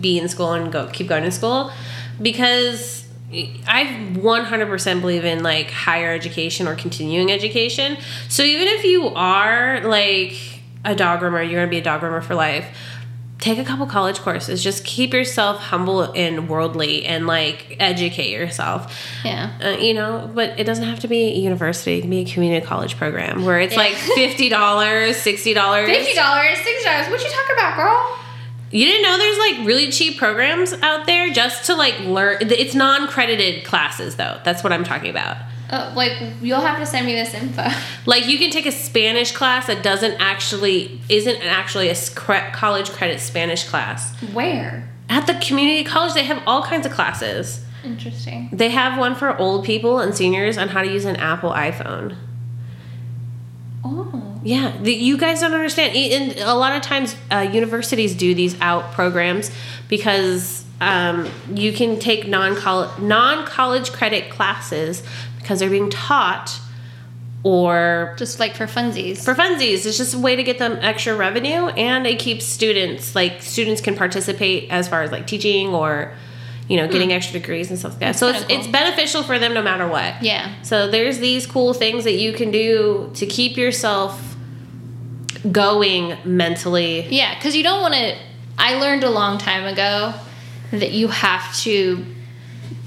be 0.00 0.18
in 0.18 0.28
school 0.28 0.52
and 0.52 0.72
go 0.72 0.88
keep 0.88 1.08
going 1.08 1.22
to 1.24 1.30
school 1.30 1.72
because 2.20 3.01
I 3.66 3.84
100% 4.12 5.00
believe 5.00 5.24
in 5.24 5.42
like 5.42 5.70
higher 5.70 6.12
education 6.12 6.68
or 6.68 6.74
continuing 6.76 7.32
education. 7.32 7.96
So 8.28 8.42
even 8.42 8.68
if 8.68 8.84
you 8.84 9.06
are 9.08 9.80
like 9.80 10.34
a 10.84 10.94
dog 10.94 11.20
groomer, 11.20 11.42
you're 11.42 11.60
gonna 11.60 11.70
be 11.70 11.78
a 11.78 11.82
dog 11.82 12.02
groomer 12.02 12.22
for 12.22 12.34
life. 12.34 12.66
Take 13.38 13.58
a 13.58 13.64
couple 13.64 13.86
college 13.86 14.20
courses. 14.20 14.62
Just 14.62 14.84
keep 14.84 15.12
yourself 15.12 15.58
humble 15.58 16.12
and 16.12 16.48
worldly, 16.48 17.04
and 17.06 17.26
like 17.26 17.76
educate 17.80 18.30
yourself. 18.30 18.96
yeah. 19.24 19.50
Uh, 19.60 19.70
you 19.70 19.94
know, 19.94 20.30
but 20.32 20.60
it 20.60 20.64
doesn't 20.64 20.84
have 20.84 21.00
to 21.00 21.08
be 21.08 21.32
a 21.32 21.34
university. 21.34 21.98
It 21.98 22.00
can 22.02 22.10
be 22.10 22.20
a 22.20 22.24
community 22.24 22.64
college 22.64 22.96
program 22.96 23.44
where 23.44 23.58
it's 23.58 23.74
like 23.74 23.94
fifty 24.14 24.48
dollars, 24.48 25.16
sixty 25.16 25.54
dollars. 25.54 25.88
Fifty 25.88 26.14
dollars, 26.14 26.56
sixty 26.58 26.84
dollars. 26.84 27.08
What 27.08 27.20
you 27.24 27.30
talking 27.30 27.56
about, 27.56 27.76
girl? 27.76 28.18
You 28.72 28.86
didn't 28.86 29.02
know 29.02 29.18
there's 29.18 29.38
like 29.38 29.66
really 29.66 29.90
cheap 29.92 30.18
programs 30.18 30.72
out 30.72 31.06
there 31.06 31.30
just 31.30 31.66
to 31.66 31.74
like 31.76 32.00
learn. 32.00 32.38
It's 32.40 32.74
non-credited 32.74 33.64
classes 33.64 34.16
though. 34.16 34.40
That's 34.44 34.64
what 34.64 34.72
I'm 34.72 34.82
talking 34.82 35.10
about. 35.10 35.36
Uh, 35.70 35.92
like 35.94 36.12
you'll 36.40 36.60
have 36.60 36.78
to 36.78 36.86
send 36.86 37.06
me 37.06 37.14
this 37.14 37.34
info. 37.34 37.64
Like 38.06 38.26
you 38.26 38.36
can 38.38 38.50
take 38.50 38.66
a 38.66 38.72
Spanish 38.72 39.30
class 39.32 39.68
that 39.68 39.82
doesn't 39.82 40.14
actually 40.20 41.00
isn't 41.08 41.40
actually 41.42 41.88
a 41.88 41.94
cre- 42.14 42.50
college 42.52 42.90
credit 42.90 43.20
Spanish 43.20 43.64
class. 43.68 44.12
Where? 44.32 44.88
At 45.08 45.26
the 45.26 45.34
community 45.34 45.84
college, 45.84 46.14
they 46.14 46.24
have 46.24 46.42
all 46.46 46.62
kinds 46.62 46.84
of 46.84 46.92
classes. 46.92 47.64
Interesting. 47.84 48.48
They 48.52 48.70
have 48.70 48.98
one 48.98 49.14
for 49.14 49.36
old 49.38 49.64
people 49.64 50.00
and 50.00 50.14
seniors 50.14 50.56
on 50.58 50.68
how 50.68 50.82
to 50.82 50.90
use 50.90 51.04
an 51.04 51.16
Apple 51.16 51.50
iPhone. 51.50 52.16
Oh. 53.84 54.21
Yeah, 54.42 54.76
the, 54.80 54.92
you 54.92 55.16
guys 55.16 55.40
don't 55.40 55.54
understand. 55.54 55.96
And 55.96 56.38
a 56.40 56.54
lot 56.54 56.74
of 56.74 56.82
times, 56.82 57.16
uh, 57.30 57.48
universities 57.52 58.14
do 58.14 58.34
these 58.34 58.60
out 58.60 58.92
programs 58.92 59.50
because 59.88 60.64
um, 60.80 61.28
you 61.54 61.72
can 61.72 61.98
take 61.98 62.26
non 62.26 62.54
non 63.06 63.46
college 63.46 63.92
credit 63.92 64.30
classes 64.30 65.02
because 65.38 65.60
they're 65.60 65.70
being 65.70 65.90
taught 65.90 66.60
or 67.44 68.14
Just 68.18 68.38
like 68.38 68.54
for 68.54 68.66
funsies. 68.66 69.24
for 69.24 69.34
funsies. 69.34 69.84
It's 69.84 69.98
just 69.98 70.14
a 70.14 70.18
way 70.18 70.36
to 70.36 70.42
get 70.42 70.58
them 70.58 70.78
extra 70.80 71.14
revenue, 71.14 71.66
and 71.68 72.06
it 72.06 72.18
keeps 72.18 72.44
students 72.44 73.14
like 73.14 73.42
students 73.42 73.80
can 73.80 73.96
participate 73.96 74.70
as 74.70 74.88
far 74.88 75.02
as 75.02 75.10
like 75.10 75.26
teaching 75.26 75.68
or 75.68 76.12
you 76.68 76.76
know 76.76 76.86
getting 76.86 77.12
extra 77.12 77.40
degrees 77.40 77.68
and 77.70 77.78
stuff 77.78 77.92
like 77.92 78.00
that. 78.00 78.16
so 78.16 78.28
it's, 78.28 78.44
cool. 78.44 78.56
it's 78.56 78.66
beneficial 78.68 79.22
for 79.24 79.38
them 79.38 79.54
no 79.54 79.62
matter 79.62 79.88
what. 79.88 80.22
yeah. 80.22 80.54
So 80.62 80.88
there's 80.88 81.18
these 81.18 81.46
cool 81.46 81.74
things 81.74 82.04
that 82.04 82.14
you 82.14 82.32
can 82.32 82.50
do 82.52 83.10
to 83.14 83.26
keep 83.26 83.56
yourself 83.56 84.31
going 85.50 86.16
mentally. 86.24 87.06
Yeah, 87.08 87.34
because 87.34 87.56
you 87.56 87.62
don't 87.62 87.80
want 87.80 87.94
to. 87.94 88.16
I 88.58 88.74
learned 88.74 89.02
a 89.04 89.10
long 89.10 89.38
time 89.38 89.64
ago 89.64 90.14
that 90.70 90.92
you 90.92 91.08
have 91.08 91.54
to 91.58 92.04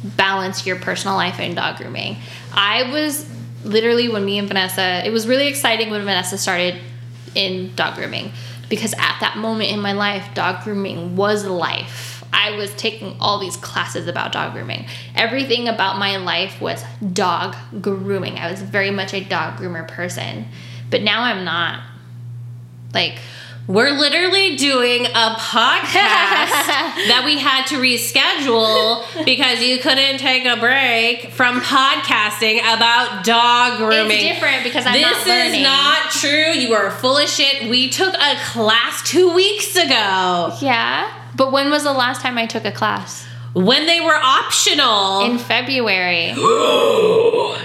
balance 0.04 0.66
your 0.66 0.78
personal 0.78 1.16
life 1.16 1.40
and 1.40 1.56
dog 1.56 1.78
grooming. 1.78 2.18
I 2.54 2.90
was 2.92 3.30
literally 3.64 4.10
when 4.10 4.24
me 4.24 4.38
and 4.38 4.48
Vanessa, 4.48 5.06
it 5.06 5.12
was 5.12 5.28
really 5.28 5.48
exciting 5.48 5.90
when 5.90 6.02
Vanessa 6.02 6.38
started 6.38 6.76
in 7.34 7.76
dog 7.76 7.96
grooming 7.96 8.32
because 8.70 8.94
at 8.94 9.18
that 9.20 9.38
moment 9.38 9.72
in 9.72 9.80
my 9.80 9.94
life, 9.94 10.34
dog 10.34 10.64
grooming 10.64 11.16
was 11.16 11.46
life. 11.46 12.24
I 12.32 12.52
was 12.58 12.74
taking 12.76 13.16
all 13.20 13.40
these 13.40 13.58
classes 13.58 14.08
about 14.08 14.32
dog 14.32 14.54
grooming. 14.54 14.88
Everything 15.16 15.68
about 15.68 15.98
my 15.98 16.18
life 16.18 16.60
was 16.60 16.84
dog 17.14 17.56
grooming. 17.82 18.38
I 18.38 18.52
was 18.52 18.62
very 18.62 18.92
much 18.92 19.14
a 19.14 19.24
dog 19.24 19.58
groomer 19.58 19.88
person. 19.88 20.46
But 20.90 21.02
now 21.02 21.24
I'm 21.24 21.46
not. 21.46 21.82
Like, 22.96 23.20
We're 23.68 23.92
literally 23.92 24.56
doing 24.58 25.06
a 25.08 25.36
podcast 25.38 26.52
that 27.10 27.24
we 27.26 27.40
had 27.40 27.66
to 27.68 27.76
reschedule 27.78 29.04
because 29.26 29.62
you 29.62 29.80
couldn't 29.80 30.20
take 30.20 30.46
a 30.46 30.56
break 30.60 31.32
from 31.32 31.62
podcasting 31.62 32.60
about 32.60 33.24
dog 33.26 33.78
grooming. 33.78 34.12
It's 34.12 34.24
different 34.24 34.64
because 34.64 34.86
I'm 34.86 34.94
this 34.94 35.04
not 35.04 35.28
learning. 35.28 35.62
is 35.62 35.64
not 35.64 36.12
true. 36.12 36.52
You 36.54 36.74
are 36.74 36.92
full 36.92 37.18
of 37.18 37.28
shit. 37.28 37.70
We 37.70 37.90
took 37.90 38.14
a 38.14 38.36
class 38.46 39.02
two 39.04 39.34
weeks 39.34 39.76
ago 39.76 40.54
Yeah. 40.62 41.12
But 41.36 41.52
when 41.52 41.70
was 41.70 41.84
the 41.84 41.92
last 41.94 42.22
time 42.22 42.38
I 42.38 42.46
took 42.46 42.66
a 42.66 42.72
class? 42.72 43.26
When 43.56 43.86
they 43.88 44.02
were 44.02 44.14
optional. 44.16 45.22
In 45.22 45.38
February. 45.40 46.28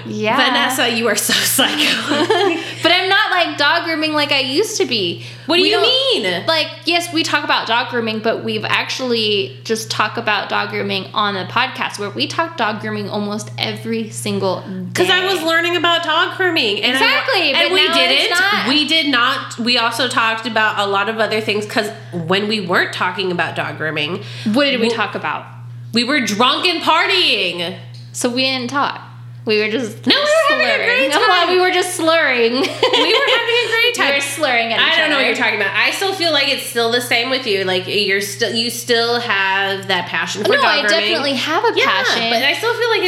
yeah. 0.07 0.36
Vanessa, 0.36 0.88
you 0.97 1.09
are 1.09 1.16
so 1.16 1.32
psycho. 1.34 2.61
But 2.82 2.93
I'm 2.93 3.11
not 3.11 3.30
like 3.30 3.59
dog 3.59 3.84
grooming 3.84 4.14
like 4.14 4.32
I 4.32 4.41
used 4.41 4.78
to 4.78 4.86
be. 4.86 5.22
what 5.45 5.57
do 5.57 5.62
We 5.62 5.70
you 5.70 5.82
mean? 5.82 6.47
Like, 6.47 6.68
yes, 6.86 7.12
we 7.12 7.22
talk 7.22 7.45
about 7.45 7.66
dog 7.66 7.88
grooming, 7.91 8.20
but 8.20 8.43
we've 8.43 8.64
actually 8.64 9.59
just 9.64 9.91
talk 9.91 10.16
about 10.16 10.49
dog 10.49 10.70
grooming 10.70 11.05
on 11.12 11.34
the 11.34 11.45
podcast 11.45 11.99
where 11.99 12.09
we 12.09 12.26
talk 12.26 12.57
dog 12.57 12.80
grooming 12.80 13.11
almost 13.11 13.51
every 13.59 14.09
single 14.11 14.61
day. 14.62 14.84
Because 14.88 15.11
I 15.11 15.26
was 15.26 15.43
learning 15.43 15.76
about 15.76 16.03
dog 16.05 16.36
grooming. 16.38 16.82
And 16.82 16.93
I- 16.97 17.01
Exactly, 17.01 17.53
and 17.53 17.68
but 17.68 17.72
we 17.74 17.88
didn't. 17.93 18.68
We 18.68 18.88
did 18.88 19.11
not. 19.11 19.59
We 19.59 19.76
also 19.76 20.09
talked 20.09 20.47
about 20.47 20.78
a 20.78 20.86
lot 20.91 21.09
of 21.11 21.18
other 21.18 21.43
things 21.43 21.66
because 21.66 21.91
when 22.12 22.49
we 22.49 22.61
weren't 22.66 22.95
talking 22.95 23.30
about 23.30 23.57
dog 23.57 23.76
grooming, 23.76 24.22
What 24.55 24.64
did 24.64 24.80
we 24.80 24.88
Well- 24.88 24.97
talk 24.97 25.14
about? 25.14 25.45
We 25.93 26.05
were 26.05 26.20
drunk 26.20 26.66
and 26.66 26.82
partying. 26.82 27.78
So 28.12 28.28
we 28.28 28.43
didn't 28.43 28.70
talk. 28.70 29.07
We 29.47 29.59
were 29.59 29.70
just 29.70 30.07
No, 30.07 30.14
we 30.14 30.20
were 30.22 30.66
having 30.66 30.80
a 30.82 30.84
great 30.84 31.12
slurring. 31.12 31.28
time. 31.28 31.49
we 31.51 31.61
were 31.61 31.70
just 31.70 31.95
slurring. 31.97 32.53
We 32.53 32.59
were 32.61 32.64
having 32.66 33.57
a 33.57 33.68
great 33.70 33.95
time. 33.97 34.09
We 34.11 34.14
were 34.16 34.20
slurring 34.20 34.72
at 34.72 34.78
each 34.80 34.86
I 34.95 34.97
don't 34.99 35.11
know 35.11 35.16
what 35.16 35.26
you're 35.26 35.34
talking 35.34 35.57
about. 35.57 35.74
I 35.74 35.91
still 35.93 36.12
feel 36.14 36.32
like 36.32 36.49
it's 36.49 36.64
still 36.66 36.93
the 36.93 37.01
same 37.01 37.30
with 37.30 37.47
you. 37.47 37.64
Like 37.64 37.84
you're 37.86 38.20
still, 38.20 38.55
you 38.55 38.68
still 38.70 39.18
have 39.20 39.88
that 39.88 40.09
passion 40.09 40.43
for 40.45 40.51
no, 40.51 40.57
dog 40.57 40.64
I 40.64 40.80
grooming. 40.82 40.91
definitely 41.01 41.34
have 41.34 41.64
a 41.64 41.72
Yeah, 41.74 41.86
passion. 41.86 42.30
but 42.30 42.43
I 42.43 42.53
still 42.53 42.74
feel 42.74 42.91
like 42.91 43.03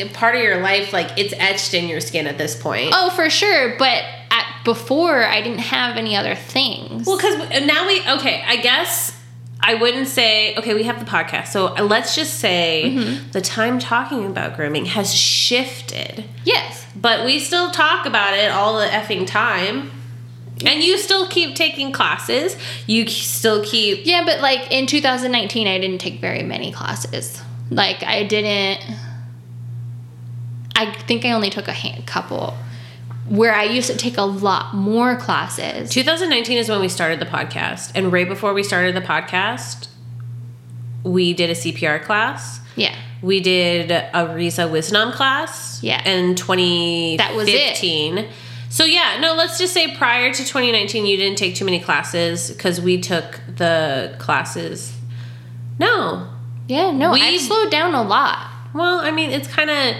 it's 0.00 0.12
part 0.16 0.34
of 0.36 0.42
your 0.42 0.60
life. 0.62 0.92
Like 0.92 1.10
it's 1.18 1.34
etched 1.36 1.74
in 1.74 1.88
your 1.88 2.00
skin 2.00 2.26
at 2.26 2.38
this 2.38 2.56
point. 2.60 2.90
oh, 2.94 3.10
for 3.10 3.28
sure. 3.28 3.76
But 3.78 4.02
at 4.30 4.46
before, 4.64 5.22
I 5.24 5.42
didn't 5.42 5.58
have 5.60 5.96
any 5.98 6.16
other 6.16 6.34
things. 6.34 7.06
Well, 7.06 7.18
because 7.18 7.36
now 7.66 7.86
we 7.86 8.00
okay. 8.18 8.42
I 8.46 8.56
guess 8.56 9.13
I 9.66 9.74
wouldn't 9.74 10.08
say 10.08 10.54
okay. 10.56 10.74
We 10.74 10.82
have 10.82 10.98
the 11.00 11.06
podcast, 11.10 11.48
so 11.48 11.74
uh, 11.74 11.82
let's 11.82 12.14
just 12.14 12.38
say 12.38 12.82
Mm-hmm. 12.94 13.30
the 13.30 13.40
time 13.40 13.78
talking 13.78 14.26
about 14.26 14.56
grooming 14.56 14.84
has 14.84 15.14
shifted, 15.14 16.24
yes. 16.44 16.86
but 16.94 17.24
we 17.24 17.38
still 17.38 17.70
talk 17.70 18.04
about 18.04 18.34
it 18.34 18.50
all 18.50 18.78
the 18.78 18.84
effing 18.86 19.26
time. 19.26 19.90
And 20.64 20.82
you 20.84 20.98
still 20.98 21.26
keep 21.28 21.56
taking 21.56 21.90
classes. 21.92 22.56
You 22.86 23.08
still 23.08 23.64
keep. 23.64 24.06
Yeah, 24.06 24.22
but 24.24 24.40
like 24.40 24.70
in 24.70 24.86
2019, 24.86 25.66
I 25.66 25.78
didn't 25.78 25.98
take 26.00 26.20
very 26.20 26.42
many 26.44 26.70
classes. 26.70 27.42
Like 27.70 28.02
I 28.04 28.22
didn't. 28.22 28.80
I 30.76 30.92
think 30.92 31.24
I 31.24 31.32
only 31.32 31.50
took 31.50 31.68
a 31.68 31.72
hand, 31.72 32.06
couple. 32.06 32.54
Where 33.28 33.54
I 33.54 33.64
used 33.64 33.90
to 33.90 33.96
take 33.96 34.18
a 34.18 34.22
lot 34.22 34.74
more 34.74 35.16
classes. 35.16 35.88
2019 35.90 36.58
is 36.58 36.68
when 36.68 36.80
we 36.80 36.88
started 36.88 37.20
the 37.20 37.26
podcast, 37.26 37.92
and 37.94 38.12
right 38.12 38.28
before 38.28 38.52
we 38.52 38.62
started 38.62 38.94
the 38.94 39.00
podcast, 39.00 39.88
we 41.02 41.32
did 41.32 41.48
a 41.50 41.54
CPR 41.54 42.02
class. 42.02 42.60
Yeah. 42.76 42.94
We 43.22 43.40
did 43.40 43.90
a 43.90 44.10
Risa 44.12 44.70
Wisdom 44.70 45.12
class. 45.12 45.82
Yeah. 45.82 46.06
In 46.06 46.34
2015. 46.34 47.16
That 47.16 47.34
was 47.34 47.48
it. 47.48 48.28
So 48.68 48.84
yeah, 48.84 49.18
no, 49.20 49.34
let's 49.34 49.56
just 49.58 49.72
say 49.72 49.96
prior 49.96 50.32
to 50.32 50.38
2019 50.42 51.06
you 51.06 51.16
didn't 51.16 51.38
take 51.38 51.54
too 51.54 51.64
many 51.64 51.78
classes 51.80 52.50
because 52.50 52.80
we 52.80 53.00
took 53.00 53.40
the 53.56 54.16
classes. 54.18 54.92
No. 55.78 56.28
Yeah. 56.68 56.90
No, 56.90 57.12
We- 57.12 57.22
I 57.22 57.36
slowed 57.38 57.70
down 57.70 57.94
a 57.94 58.02
lot. 58.02 58.50
Well, 58.74 58.98
I 58.98 59.10
mean, 59.12 59.30
it's 59.30 59.46
kind 59.48 59.70
of 59.70 59.94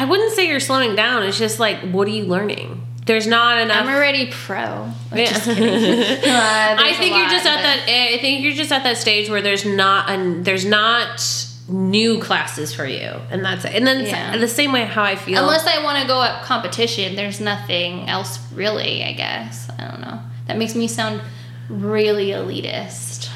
I 0.00 0.06
wouldn't 0.06 0.32
say 0.32 0.48
you're 0.48 0.60
slowing 0.60 0.96
down. 0.96 1.24
It's 1.24 1.38
just 1.38 1.60
like, 1.60 1.78
what 1.80 2.08
are 2.08 2.10
you 2.10 2.24
learning? 2.24 2.80
There's 3.04 3.26
not 3.26 3.58
enough. 3.58 3.82
I'm 3.84 3.94
already 3.94 4.30
pro. 4.30 4.90
Yeah. 5.14 5.38
Kidding. 5.38 5.64
Uh, 6.30 6.76
I 6.78 6.94
think 6.98 7.12
a 7.12 7.16
you're 7.18 7.24
lot, 7.26 7.32
just 7.32 7.46
at 7.46 7.62
that. 7.62 7.84
I 7.86 8.18
think 8.18 8.42
you're 8.42 8.54
just 8.54 8.72
at 8.72 8.82
that 8.84 8.96
stage 8.96 9.28
where 9.28 9.42
there's 9.42 9.66
not 9.66 10.08
an 10.08 10.42
there's 10.44 10.64
not 10.64 11.20
new 11.68 12.18
classes 12.20 12.72
for 12.72 12.86
you, 12.86 13.10
and 13.30 13.44
that's 13.44 13.64
it. 13.64 13.74
And 13.74 13.86
then 13.86 14.06
Yeah. 14.06 14.36
the 14.38 14.48
same 14.48 14.72
way 14.72 14.84
how 14.84 15.02
I 15.02 15.16
feel. 15.16 15.38
Unless 15.38 15.66
I 15.66 15.82
want 15.84 16.00
to 16.00 16.06
go 16.06 16.22
at 16.22 16.42
competition, 16.44 17.14
there's 17.16 17.40
nothing 17.40 18.08
else 18.08 18.38
really, 18.54 19.04
I 19.04 19.12
guess. 19.12 19.68
I 19.78 19.88
don't 19.88 20.00
know. 20.00 20.18
That 20.46 20.56
makes 20.56 20.74
me 20.74 20.88
sound 20.88 21.20
really 21.68 22.28
elitist. 22.28 23.28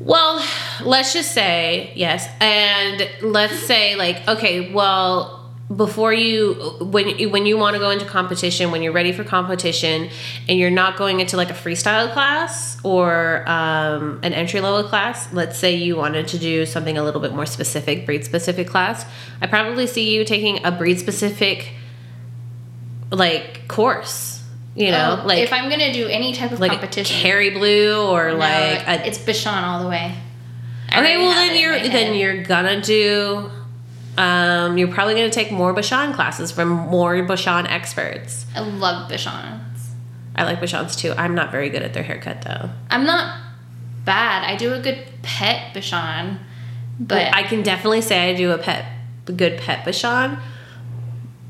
Well, 0.00 0.44
let's 0.82 1.12
just 1.12 1.32
say 1.32 1.92
yes, 1.96 2.28
and 2.40 3.08
let's 3.22 3.58
say 3.60 3.96
like 3.96 4.26
okay, 4.28 4.72
well, 4.72 5.37
before 5.76 6.14
you 6.14 6.54
when 6.80 7.18
you- 7.18 7.28
when 7.28 7.44
you 7.44 7.58
want 7.58 7.74
to 7.74 7.78
go 7.78 7.90
into 7.90 8.06
competition, 8.06 8.70
when 8.70 8.82
you're 8.82 8.92
ready 8.92 9.12
for 9.12 9.22
competition, 9.22 10.08
and 10.48 10.58
you're 10.58 10.70
not 10.70 10.96
going 10.96 11.20
into 11.20 11.36
like 11.36 11.50
a 11.50 11.54
freestyle 11.54 12.10
class 12.12 12.78
or 12.82 13.44
um, 13.46 14.18
an 14.22 14.32
entry 14.32 14.60
level 14.62 14.82
class. 14.84 15.28
Let's 15.32 15.58
say 15.58 15.74
you 15.74 15.94
wanted 15.96 16.26
to 16.28 16.38
do 16.38 16.64
something 16.64 16.96
a 16.96 17.04
little 17.04 17.20
bit 17.20 17.34
more 17.34 17.44
specific, 17.44 18.06
breed 18.06 18.24
specific 18.24 18.66
class. 18.66 19.04
I 19.42 19.46
probably 19.46 19.86
see 19.86 20.14
you 20.14 20.24
taking 20.24 20.64
a 20.64 20.72
breed 20.72 20.98
specific 20.98 21.72
like 23.10 23.68
course. 23.68 24.42
You 24.74 24.90
know, 24.92 25.20
Oh, 25.22 25.26
like 25.26 25.40
if 25.40 25.52
I'm 25.52 25.68
gonna 25.68 25.92
do 25.92 26.06
any 26.06 26.32
type 26.32 26.52
of 26.52 26.60
like 26.60 26.70
competition, 26.72 27.16
a 27.18 27.20
Kerry 27.20 27.50
Blue 27.50 28.06
or 28.06 28.30
no, 28.30 28.36
like 28.36 28.86
a 28.86 29.06
it's 29.06 29.18
Bichon 29.18 29.62
all 29.62 29.82
the 29.82 29.88
way. 29.88 30.14
I 30.90 31.00
Okay, 31.00 31.16
well 31.18 31.34
then 31.34 31.60
you're 31.60 31.78
then 31.80 32.14
you're 32.14 32.42
gonna 32.44 32.80
do 32.80 33.50
um 34.18 34.76
you're 34.76 34.88
probably 34.88 35.14
gonna 35.14 35.30
take 35.30 35.50
more 35.52 35.72
Bichon 35.74 36.12
classes 36.14 36.50
from 36.50 36.68
more 36.68 37.14
Bichon 37.14 37.66
experts. 37.70 38.44
I 38.54 38.60
love 38.60 39.10
Bichons. 39.10 39.62
I 40.36 40.44
like 40.44 40.60
Bichons 40.60 40.96
too. 40.98 41.12
I'm 41.16 41.34
not 41.34 41.50
very 41.52 41.68
good 41.70 41.82
at 41.82 41.94
their 41.94 42.02
haircut 42.02 42.42
though. 42.42 42.70
I'm 42.90 43.04
not 43.04 43.38
bad. 44.04 44.44
I 44.44 44.56
do 44.56 44.74
a 44.74 44.80
good 44.80 44.98
pet 45.22 45.72
Bichon, 45.74 46.38
but 46.98 47.32
I 47.34 47.42
can 47.44 47.62
definitely 47.62 48.00
say 48.02 48.30
I 48.30 48.34
do 48.34 48.50
a 48.50 48.58
pet 48.58 48.84
a 49.28 49.32
good 49.32 49.58
pet 49.58 49.84
Bichon, 49.84 50.40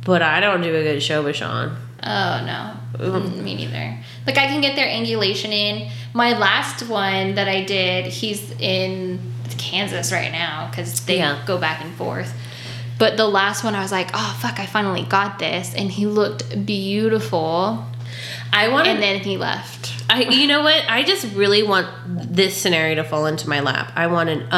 but 0.05 0.21
I 0.23 0.41
don't 0.41 0.61
do 0.63 0.75
a 0.75 0.83
good 0.83 1.03
show 1.03 1.23
Bichon. 1.25 1.75
Oh 2.03 2.45
no, 2.47 2.75
Mm, 2.99 3.43
me 3.43 3.55
neither. 3.57 3.97
Like 4.27 4.39
I 4.39 4.47
can 4.47 4.61
get 4.61 4.75
their 4.77 4.87
angulation 4.89 5.53
in. 5.53 5.91
My 6.15 6.37
last 6.39 6.89
one 6.89 7.35
that 7.37 7.49
I 7.49 7.65
did, 7.65 8.07
he's 8.07 8.51
in 8.59 9.21
Kansas 9.57 10.11
right 10.13 10.33
now 10.33 10.69
because 10.71 11.01
they 11.07 11.19
Yeah. 11.19 11.39
go 11.47 11.59
back 11.59 11.83
and 11.85 11.95
forth. 11.95 12.33
But 12.99 13.17
the 13.17 13.29
last 13.29 13.63
one, 13.65 13.75
I 13.75 13.83
was 13.83 13.93
like, 13.93 14.11
oh 14.13 14.39
fuck, 14.41 14.59
I 14.59 14.67
finally 14.67 15.03
got 15.03 15.39
this, 15.39 15.75
and 15.75 15.91
he 15.91 16.07
looked 16.07 16.67
beautiful. 16.67 17.85
I 18.53 18.69
want 18.69 18.89
And 18.89 19.03
then 19.03 19.21
he 19.21 19.37
left. 19.37 20.05
I 20.11 20.23
you 20.23 20.47
know 20.47 20.63
what? 20.63 20.85
I 20.89 21.03
just 21.05 21.33
really 21.35 21.63
want 21.63 21.89
this 22.07 22.57
scenario 22.57 22.97
to 22.97 23.05
fall 23.05 23.27
into 23.27 23.49
my 23.49 23.61
lap. 23.61 23.93
I 23.95 24.07
want 24.09 24.31
an 24.31 24.49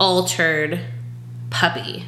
unaltered 0.00 0.80
puppy 1.50 2.04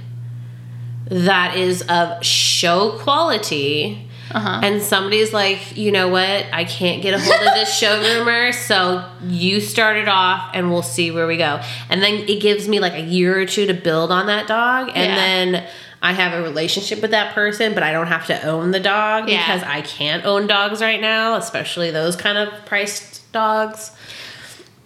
that 1.06 1.56
is 1.56 1.82
of 1.82 2.24
show 2.24 2.98
quality. 2.98 4.09
Uh 4.32 4.38
huh. 4.40 4.60
And 4.62 4.80
somebody's 4.82 5.32
like, 5.32 5.76
you 5.76 5.90
know 5.92 6.08
what? 6.08 6.46
I 6.52 6.64
can't 6.64 7.02
get 7.02 7.14
a 7.14 7.18
hold 7.18 7.46
of 7.48 7.54
this 7.54 7.72
show 7.78 8.00
groomer, 8.02 8.54
so 8.54 9.04
you 9.26 9.60
start 9.60 9.96
it 9.96 10.08
off 10.08 10.50
and 10.54 10.70
we'll 10.70 10.82
see 10.82 11.10
where 11.10 11.26
we 11.26 11.36
go. 11.36 11.60
And 11.88 12.02
then 12.02 12.14
it 12.28 12.40
gives 12.40 12.68
me 12.68 12.78
like 12.80 12.92
a 12.94 13.00
year 13.00 13.38
or 13.40 13.46
two 13.46 13.66
to 13.66 13.74
build 13.74 14.12
on 14.12 14.26
that 14.26 14.46
dog. 14.46 14.88
And 14.94 14.96
Yeah. 15.10 15.14
then 15.16 15.66
I 16.02 16.12
have 16.12 16.32
a 16.32 16.42
relationship 16.42 17.02
with 17.02 17.10
that 17.10 17.34
person, 17.34 17.74
but 17.74 17.82
I 17.82 17.92
don't 17.92 18.06
have 18.06 18.26
to 18.28 18.42
own 18.46 18.70
the 18.70 18.80
dog 18.80 19.28
Yeah. 19.28 19.38
because 19.44 19.62
I 19.68 19.82
can't 19.82 20.24
own 20.24 20.46
dogs 20.46 20.80
right 20.80 21.00
now, 21.00 21.34
especially 21.36 21.90
those 21.90 22.16
kind 22.16 22.38
of 22.38 22.48
priced 22.66 23.30
dogs. 23.32 23.90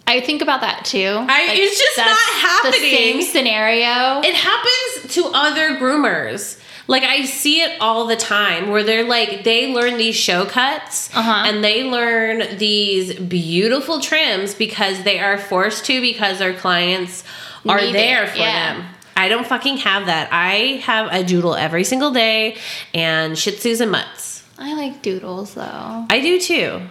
I 0.07 0.19
think 0.21 0.41
about 0.41 0.61
that 0.61 0.85
too. 0.85 1.25
I- 1.27 1.47
it's 1.51 1.79
just 1.79 1.97
not 1.97 2.15
The 2.63 2.71
same 2.77 3.21
scenario. 3.21 4.21
It 4.21 4.35
happens 4.35 5.13
to 5.15 5.25
other 5.33 5.77
groomers. 5.77 6.59
Like 6.87 7.03
I 7.03 7.25
see 7.25 7.61
it 7.61 7.77
all 7.81 8.05
the 8.05 8.15
time 8.15 8.69
where 8.69 8.83
they're 8.83 9.03
like 9.03 9.43
they 9.43 9.73
learn 9.73 9.97
these 9.97 10.15
show 10.15 10.45
cuts 10.45 11.09
Uh-huh. 11.15 11.43
and 11.47 11.63
they 11.63 11.83
learn 11.83 12.57
these 12.57 13.15
beautiful 13.19 13.99
trims 14.01 14.53
because 14.53 15.03
they 15.03 15.19
are 15.19 15.37
forced 15.37 15.85
to 15.85 15.99
because 16.01 16.39
their 16.39 16.53
clients 16.53 17.23
are 17.67 17.77
Need 17.81 17.89
it, 17.89 17.93
there 17.93 18.27
for 18.27 18.37
yeah. 18.37 18.73
them. 18.75 18.85
I 19.17 19.29
don't 19.29 19.47
fucking 19.47 19.77
have 19.77 20.05
that. 20.07 20.29
I 20.31 20.81
have 20.83 21.07
a 21.11 21.23
doodle 21.23 21.55
every 21.55 21.83
single 21.85 22.11
day 22.11 22.57
and 22.93 23.37
shih 23.37 23.51
tzus 23.53 23.81
and 23.81 23.91
mutts. 23.91 24.43
I 24.59 24.73
like 24.75 25.01
doodles 25.01 25.53
though. 25.55 26.05
I 26.09 26.19
do 26.21 26.39
too. 26.39 26.81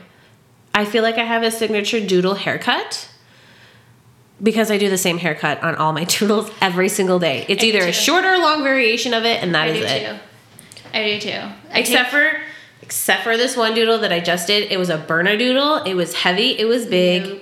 I 0.74 0.84
feel 0.84 1.02
like 1.04 1.18
I 1.18 1.24
have 1.24 1.42
a 1.44 1.50
signature 1.52 2.04
doodle 2.04 2.34
haircut 2.34 3.08
because 4.42 4.70
I 4.70 4.78
do 4.78 4.90
the 4.90 4.98
same 4.98 5.18
haircut 5.18 5.62
on 5.62 5.74
all 5.76 5.92
my 5.92 6.04
doodles 6.08 6.50
every 6.60 6.88
single 6.88 7.18
day. 7.18 7.44
It's 7.48 7.62
I 7.62 7.66
either 7.68 7.80
a 7.80 7.92
short 7.92 8.24
or 8.24 8.38
long 8.38 8.62
variation 8.62 9.14
of 9.14 9.24
it, 9.24 9.42
and 9.42 9.54
that 9.54 9.68
I 9.68 9.70
is 9.70 9.78
do 9.78 9.86
it. 9.86 10.08
too. 10.10 10.18
I 10.92 11.04
do 11.04 11.20
too. 11.20 11.52
I 11.72 11.78
Except 11.80 12.10
for 12.10 12.32
except 12.82 13.22
for 13.22 13.36
this 13.36 13.56
one 13.56 13.74
doodle 13.74 13.98
that 14.00 14.12
I 14.12 14.20
just 14.20 14.46
did. 14.46 14.70
It 14.70 14.78
was 14.78 14.90
a 14.90 14.98
Bernedoodle. 14.98 15.86
It 15.86 15.94
was 15.94 16.14
heavy. 16.14 16.58
It 16.58 16.66
was 16.66 16.86
big. 16.86 17.24
Nope. 17.24 17.40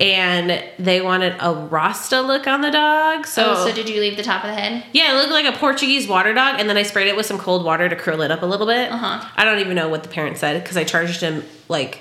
And 0.00 0.64
they 0.78 1.02
wanted 1.02 1.36
a 1.40 1.52
Rasta 1.52 2.22
look 2.22 2.46
on 2.46 2.62
the 2.62 2.70
dog. 2.70 3.26
So, 3.26 3.52
oh, 3.54 3.66
so 3.66 3.74
did 3.74 3.86
you 3.86 4.00
leave 4.00 4.16
the 4.16 4.22
top 4.22 4.42
of 4.42 4.48
the 4.48 4.54
head? 4.56 4.84
yeah, 4.94 5.12
it 5.12 5.16
looked 5.16 5.32
like 5.32 5.44
a 5.44 5.58
Portuguese 5.58 6.08
water 6.08 6.32
dog. 6.32 6.58
And 6.58 6.70
then 6.70 6.78
I 6.78 6.84
sprayed 6.84 7.08
it 7.08 7.16
with 7.16 7.26
some 7.26 7.36
cold 7.38 7.64
water 7.66 7.86
to 7.90 7.94
curl 7.96 8.22
it 8.22 8.30
up 8.30 8.40
a 8.40 8.46
little 8.46 8.66
bit. 8.66 8.90
Uh-huh. 8.90 9.28
I 9.36 9.44
don't 9.44 9.58
even 9.58 9.76
know 9.76 9.90
what 9.90 10.02
the 10.02 10.08
parent 10.08 10.38
said 10.38 10.62
because 10.62 10.78
I 10.78 10.84
charged 10.84 11.20
him 11.20 11.44
like 11.68 12.00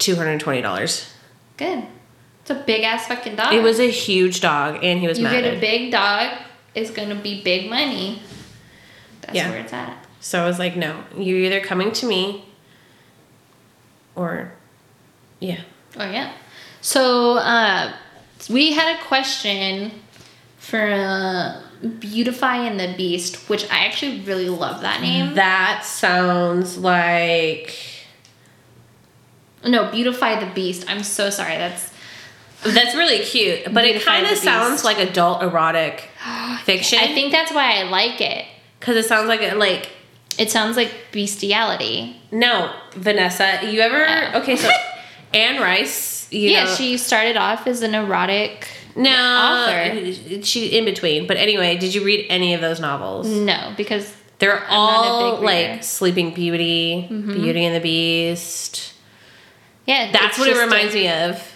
$220. 0.00 1.08
Good. 1.56 1.84
A 2.52 2.62
big 2.66 2.82
ass 2.84 3.06
fucking 3.06 3.36
dog. 3.36 3.52
It 3.54 3.62
was 3.62 3.80
a 3.80 3.90
huge 3.90 4.40
dog, 4.40 4.82
and 4.82 5.00
he 5.00 5.06
was 5.08 5.18
You 5.18 5.24
mad. 5.24 5.42
get 5.42 5.54
a 5.54 5.60
big 5.60 5.90
dog, 5.90 6.36
it's 6.74 6.90
gonna 6.90 7.14
be 7.14 7.42
big 7.42 7.68
money. 7.70 8.20
That's 9.22 9.34
Yeah. 9.36 9.50
where 9.50 9.60
it's 9.60 9.72
at. 9.72 9.96
so 10.20 10.42
I 10.42 10.46
was 10.46 10.58
like, 10.58 10.76
no, 10.76 11.04
you're 11.16 11.38
either 11.38 11.60
coming 11.60 11.92
to 11.92 12.06
me, 12.06 12.44
or 14.14 14.52
yeah. 15.40 15.60
Oh 15.96 16.04
yeah. 16.10 16.32
So 16.80 17.38
uh, 17.38 17.92
we 18.50 18.72
had 18.72 18.96
a 18.96 19.02
question 19.04 19.92
for 20.58 20.80
uh, 20.92 21.60
Beautify 22.00 22.56
and 22.68 22.78
the 22.78 22.94
Beast, 22.96 23.48
which 23.48 23.64
I 23.70 23.86
actually 23.86 24.20
really 24.20 24.48
love 24.48 24.80
that 24.82 25.00
name. 25.00 25.34
That 25.34 25.84
sounds 25.84 26.78
like 26.78 27.74
No, 29.64 29.90
Beautify 29.90 30.40
the 30.44 30.50
Beast. 30.52 30.84
I'm 30.88 31.02
so 31.02 31.30
sorry. 31.30 31.56
That's 31.56 31.90
that's 32.64 32.94
really 32.94 33.20
cute, 33.20 33.72
but 33.72 33.84
it 33.84 34.02
kind 34.04 34.26
of 34.26 34.36
sounds 34.38 34.84
like 34.84 34.98
adult 34.98 35.42
erotic 35.42 36.08
fiction. 36.64 36.98
I 37.00 37.08
think 37.14 37.32
that's 37.32 37.52
why 37.52 37.78
I 37.80 37.82
like 37.84 38.20
it. 38.20 38.44
because 38.80 38.96
it 38.96 39.06
sounds 39.06 39.28
like 39.28 39.42
a, 39.42 39.54
like 39.54 39.90
It 40.38 40.50
sounds 40.50 40.76
like 40.76 40.92
bestiality. 41.12 42.16
no 42.30 42.72
Vanessa. 42.92 43.60
You 43.70 43.80
ever 43.80 44.06
Oh. 44.34 44.40
okay? 44.40 44.56
So 44.56 44.70
Anne 45.34 45.60
Rice. 45.60 46.28
You 46.30 46.50
yeah, 46.50 46.64
know, 46.64 46.74
she 46.74 46.96
started 46.96 47.36
off 47.36 47.66
as 47.66 47.82
an 47.82 47.94
erotic 47.94 48.68
no 48.96 49.10
author. 49.10 50.42
She 50.42 50.68
in 50.68 50.84
between, 50.84 51.26
but 51.26 51.36
anyway, 51.36 51.76
did 51.76 51.94
you 51.94 52.04
read 52.04 52.26
any 52.30 52.54
of 52.54 52.60
those 52.60 52.80
novels? 52.80 53.26
No, 53.28 53.74
because 53.76 54.14
They're 54.38 54.56
a 54.58 54.64
all 54.68 55.40
like 55.40 55.82
Sleeping 55.84 56.32
Beauty, 56.34 57.06
mm-hmm. 57.10 57.32
Beauty 57.34 57.64
and 57.64 57.74
the 57.76 57.80
Beast. 57.80 58.94
yeah, 59.86 60.10
That's 60.12 60.38
what 60.38 60.48
it 60.48 60.56
reminds 60.58 60.94
a 60.94 60.98
me 60.98 61.08
of. 61.08 61.51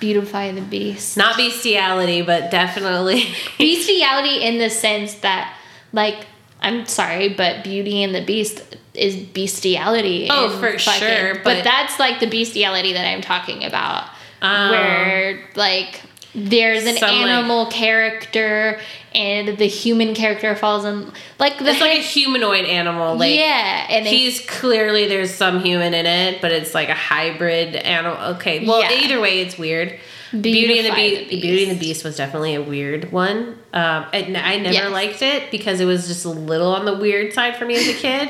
Beautify 0.00 0.52
the 0.52 0.60
Beast. 0.60 1.16
Not 1.16 1.36
bestiality, 1.36 2.22
but 2.22 2.50
definitely. 2.50 3.24
bestiality 3.58 4.42
in 4.42 4.58
the 4.58 4.70
sense 4.70 5.14
that 5.16 5.56
like 5.92 6.26
I'm 6.60 6.86
sorry, 6.86 7.28
but 7.30 7.62
Beauty 7.64 8.02
and 8.02 8.14
the 8.14 8.24
Beast 8.24 8.76
is 8.94 9.16
bestiality. 9.16 10.26
Oh, 10.30 10.50
for 10.58 10.76
sure, 10.78 11.34
but, 11.36 11.44
but- 11.44 11.64
that's 11.64 11.98
like 11.98 12.20
the 12.20 12.26
bestiality 12.26 12.92
that 12.94 13.06
I'm 13.06 13.20
talking 13.22 13.64
about, 13.64 14.08
Oh. 14.42 14.70
where 14.70 15.48
like 15.56 16.00
there's 16.46 16.84
an 16.86 16.96
Some, 16.96 17.08
like- 17.10 17.26
animal 17.30 17.66
character 17.66 18.80
and 19.14 19.56
the 19.58 19.66
human 19.66 20.14
character 20.14 20.54
falls 20.54 20.84
in 20.84 21.10
like 21.38 21.58
the 21.58 21.70
it's 21.70 21.80
like 21.80 21.98
a 21.98 22.02
humanoid 22.02 22.64
animal. 22.66 23.16
Like 23.16 23.34
yeah, 23.34 23.86
and 23.88 24.04
they, 24.06 24.10
he's 24.16 24.40
clearly 24.46 25.08
there's 25.08 25.32
some 25.34 25.60
human 25.60 25.94
in 25.94 26.06
it, 26.06 26.40
but 26.42 26.52
it's 26.52 26.74
like 26.74 26.88
a 26.88 26.94
hybrid 26.94 27.74
animal. 27.76 28.16
Okay, 28.34 28.66
well 28.66 28.80
Yeah. 28.80 28.92
either 29.04 29.20
way, 29.20 29.40
it's 29.40 29.56
weird. 29.58 29.98
Beauty 30.32 30.78
and 30.78 30.86
the 30.86 30.92
Beautify 30.94 31.28
Beast. 31.28 31.42
Beauty 31.42 31.62
and 31.68 31.72
the 31.76 31.80
Beast. 31.80 32.04
Was 32.04 32.16
definitely 32.16 32.54
a 32.54 32.62
weird 32.62 33.10
one. 33.12 33.58
Um, 33.72 34.06
and 34.12 34.36
I 34.36 34.56
never 34.58 34.74
Yes. 34.74 34.92
liked 34.92 35.22
it 35.22 35.50
because 35.50 35.80
it 35.80 35.84
was 35.84 36.06
just 36.08 36.24
a 36.24 36.30
little 36.30 36.74
on 36.74 36.84
the 36.84 36.94
weird 36.96 37.32
side 37.32 37.56
for 37.56 37.64
me 37.64 37.76
as 37.76 37.88
a 37.88 37.94
kid. 37.94 38.28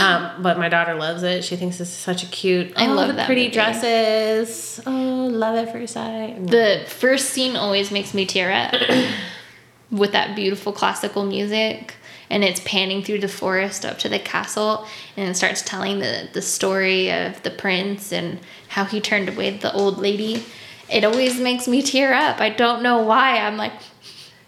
Um, 0.00 0.42
but 0.42 0.58
my 0.58 0.68
daughter 0.68 0.94
loves 0.94 1.22
it. 1.22 1.44
She 1.44 1.56
thinks 1.56 1.78
it's 1.80 1.90
such 1.90 2.24
a 2.24 2.26
cute. 2.26 2.72
I 2.76 2.88
oh, 2.88 2.94
love 2.94 3.14
the 3.14 3.24
pretty 3.24 3.42
movie. 3.44 3.52
dresses. 3.54 4.80
Oh, 4.86 4.90
love 5.30 5.56
at 5.56 5.72
first 5.72 5.94
sight. 5.94 6.46
the 6.46 6.84
first 6.88 7.30
scene 7.30 7.54
always 7.56 7.90
makes 7.92 8.12
me 8.12 8.26
tear 8.26 8.50
up 8.50 8.74
with 9.90 10.12
that 10.12 10.34
beautiful 10.34 10.72
classical 10.72 11.24
music 11.24 11.94
and 12.28 12.42
it's 12.42 12.58
panning 12.64 13.02
through 13.04 13.20
the 13.20 13.28
forest 13.28 13.84
up 13.84 13.98
to 14.00 14.08
the 14.08 14.18
castle 14.18 14.84
and 15.16 15.28
it 15.30 15.34
starts 15.36 15.62
telling 15.62 16.00
the, 16.00 16.28
the 16.32 16.42
story 16.42 17.12
of 17.12 17.40
the 17.44 17.50
prince 17.50 18.12
and 18.12 18.40
how 18.68 18.84
he 18.84 19.00
turned 19.00 19.28
away 19.28 19.56
the 19.56 19.72
old 19.72 19.98
lady 19.98 20.42
it 20.90 21.04
always 21.04 21.38
makes 21.40 21.66
me 21.68 21.82
tear 21.82 22.12
up 22.14 22.40
i 22.40 22.48
don't 22.48 22.82
know 22.82 23.02
why 23.02 23.38
i'm 23.38 23.56
like 23.56 23.72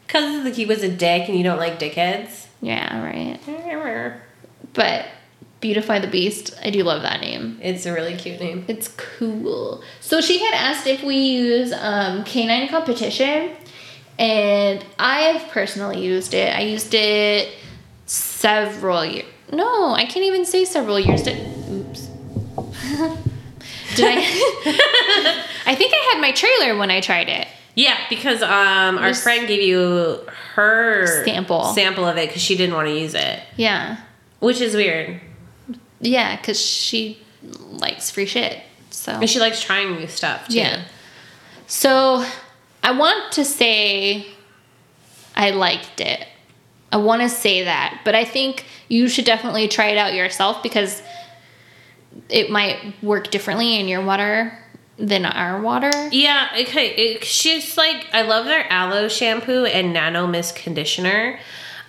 Because 0.06 0.44
like 0.44 0.54
he 0.54 0.64
was 0.66 0.82
a 0.82 0.88
dick 0.90 1.28
and 1.28 1.36
you 1.36 1.44
don't 1.44 1.58
like 1.58 1.78
dickheads. 1.78 2.46
yeah 2.62 3.02
right 3.02 3.38
but 4.74 5.06
beautify 5.60 5.98
the 5.98 6.06
beast 6.06 6.56
i 6.62 6.70
do 6.70 6.82
love 6.84 7.02
that 7.02 7.20
name 7.20 7.58
It's 7.62 7.84
a 7.86 7.92
really 7.92 8.14
cute 8.16 8.40
name. 8.40 8.64
It's 8.68 8.88
cool. 8.88 9.82
So 10.00 10.20
she 10.20 10.38
had 10.38 10.54
asked 10.54 10.86
if 10.86 11.02
we 11.02 11.16
use 11.16 11.72
um, 11.72 12.22
canine 12.24 12.68
competition, 12.68 13.50
and 14.18 14.84
I 14.98 15.20
have 15.32 15.50
personally 15.50 16.00
used 16.04 16.32
it. 16.34 16.54
I 16.54 16.60
used 16.62 16.94
it 16.94 17.52
several 18.06 19.04
years. 19.04 19.26
No, 19.52 19.92
I 19.94 20.04
can't 20.04 20.24
even 20.26 20.44
say 20.44 20.64
several 20.64 21.00
years. 21.00 21.22
Did, 21.22 21.38
oops. 21.70 22.08
Did 23.98 24.18
I? 24.18 25.44
I 25.66 25.74
think 25.74 25.92
I 25.94 26.10
had 26.12 26.20
my 26.20 26.32
trailer 26.32 26.78
when 26.78 26.90
I 26.90 27.00
tried 27.00 27.28
it. 27.28 27.46
Yeah, 27.74 27.96
because 28.08 28.42
um, 28.42 28.48
our 28.96 29.02
There's- 29.02 29.22
friend 29.22 29.46
gave 29.46 29.62
you 29.62 30.20
her 30.54 31.24
Sample. 31.24 31.64
sample 31.74 32.06
of 32.06 32.16
it 32.16 32.28
because 32.28 32.42
she 32.42 32.56
didn't 32.56 32.74
want 32.74 32.88
to 32.88 32.94
use 32.98 33.14
it, 33.14 33.40
Yeah, 33.56 33.98
which 34.40 34.60
is 34.60 34.74
weird. 34.74 35.20
yeah, 36.00 36.36
because 36.36 36.60
she 36.60 37.18
likes 37.70 38.10
free 38.10 38.26
shit. 38.26 38.60
So 38.90 39.12
And 39.12 39.30
she 39.30 39.38
likes 39.38 39.60
trying 39.62 39.94
new 39.96 40.08
stuff 40.08 40.48
too. 40.48 40.56
Yeah. 40.56 40.82
So 41.68 42.24
I 42.82 42.90
want 42.92 43.30
to 43.32 43.44
say 43.44 44.26
I 45.36 45.50
liked 45.50 46.00
it. 46.00 46.26
I 46.90 46.96
want 46.96 47.22
to 47.22 47.28
say 47.28 47.62
that, 47.64 48.00
but 48.04 48.14
I 48.16 48.24
think 48.24 48.64
you 48.88 49.08
should 49.08 49.24
definitely 49.26 49.68
try 49.68 49.86
it 49.90 49.98
out 49.98 50.14
yourself 50.14 50.62
because 50.64 51.00
it 52.28 52.50
might 52.50 52.94
work 53.02 53.30
differently 53.30 53.78
in 53.78 53.88
your 53.88 54.04
water 54.04 54.56
than 54.98 55.24
our 55.24 55.60
water. 55.60 55.90
Yeah, 56.10 56.48
okay. 56.60 56.88
It, 56.94 57.24
she's 57.24 57.76
like, 57.76 58.06
I 58.12 58.22
love 58.22 58.46
their 58.46 58.70
aloe 58.70 59.08
shampoo 59.08 59.64
and 59.64 59.92
nano 59.92 60.26
mist 60.26 60.56
conditioner. 60.56 61.38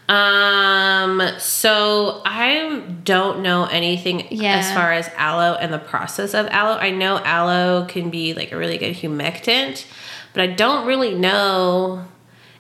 Um, 0.07 1.21
so 1.37 2.21
I 2.25 2.81
don't 3.03 3.41
know 3.41 3.65
anything 3.65 4.27
Yeah. 4.31 4.57
as 4.57 4.71
far 4.73 4.91
as 4.91 5.07
aloe 5.17 5.55
and 5.59 5.71
the 5.71 5.77
process 5.79 6.33
of 6.33 6.47
aloe. 6.47 6.77
I 6.77 6.89
know 6.89 7.19
aloe 7.19 7.85
can 7.85 8.09
be 8.09 8.33
like 8.33 8.51
a 8.51 8.57
really 8.57 8.77
good 8.79 8.95
humectant, 8.95 9.85
but 10.33 10.41
I 10.41 10.47
don't 10.47 10.87
really 10.87 11.13
know. 11.13 12.05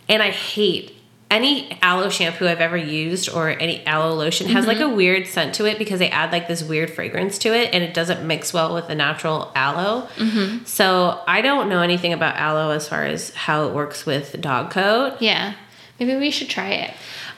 And 0.07 0.21
I 0.21 0.29
hate 0.29 0.95
any 1.31 1.77
aloe 1.81 2.09
shampoo 2.09 2.47
I've 2.47 2.59
ever 2.59 2.77
used 2.77 3.29
or 3.29 3.49
any 3.49 3.85
aloe 3.85 4.15
lotion 4.15 4.47
has 4.47 4.65
like 4.65 4.79
a 4.79 4.89
weird 4.89 5.27
scent 5.27 5.53
to 5.55 5.65
it 5.65 5.77
because 5.77 5.99
they 5.99 6.09
add 6.09 6.31
like 6.31 6.47
this 6.47 6.63
weird 6.63 6.89
fragrance 6.89 7.37
to 7.39 7.53
it 7.53 7.73
and 7.73 7.83
it 7.83 7.93
doesn't 7.93 8.25
mix 8.25 8.51
well 8.51 8.73
with 8.73 8.87
the 8.87 8.95
natural 8.95 9.51
aloe. 9.55 10.07
So 10.65 11.21
I 11.27 11.41
don't 11.41 11.69
know 11.69 11.81
anything 11.81 12.13
about 12.13 12.35
aloe 12.35 12.71
as 12.71 12.87
far 12.87 13.05
as 13.05 13.33
how 13.35 13.67
it 13.67 13.73
works 13.73 14.05
with 14.05 14.41
dog 14.41 14.71
coat. 14.71 15.17
Yeah. 15.19 15.53
Maybe 15.99 16.15
we 16.15 16.31
should 16.31 16.49
try 16.49 16.69
it. 16.69 16.93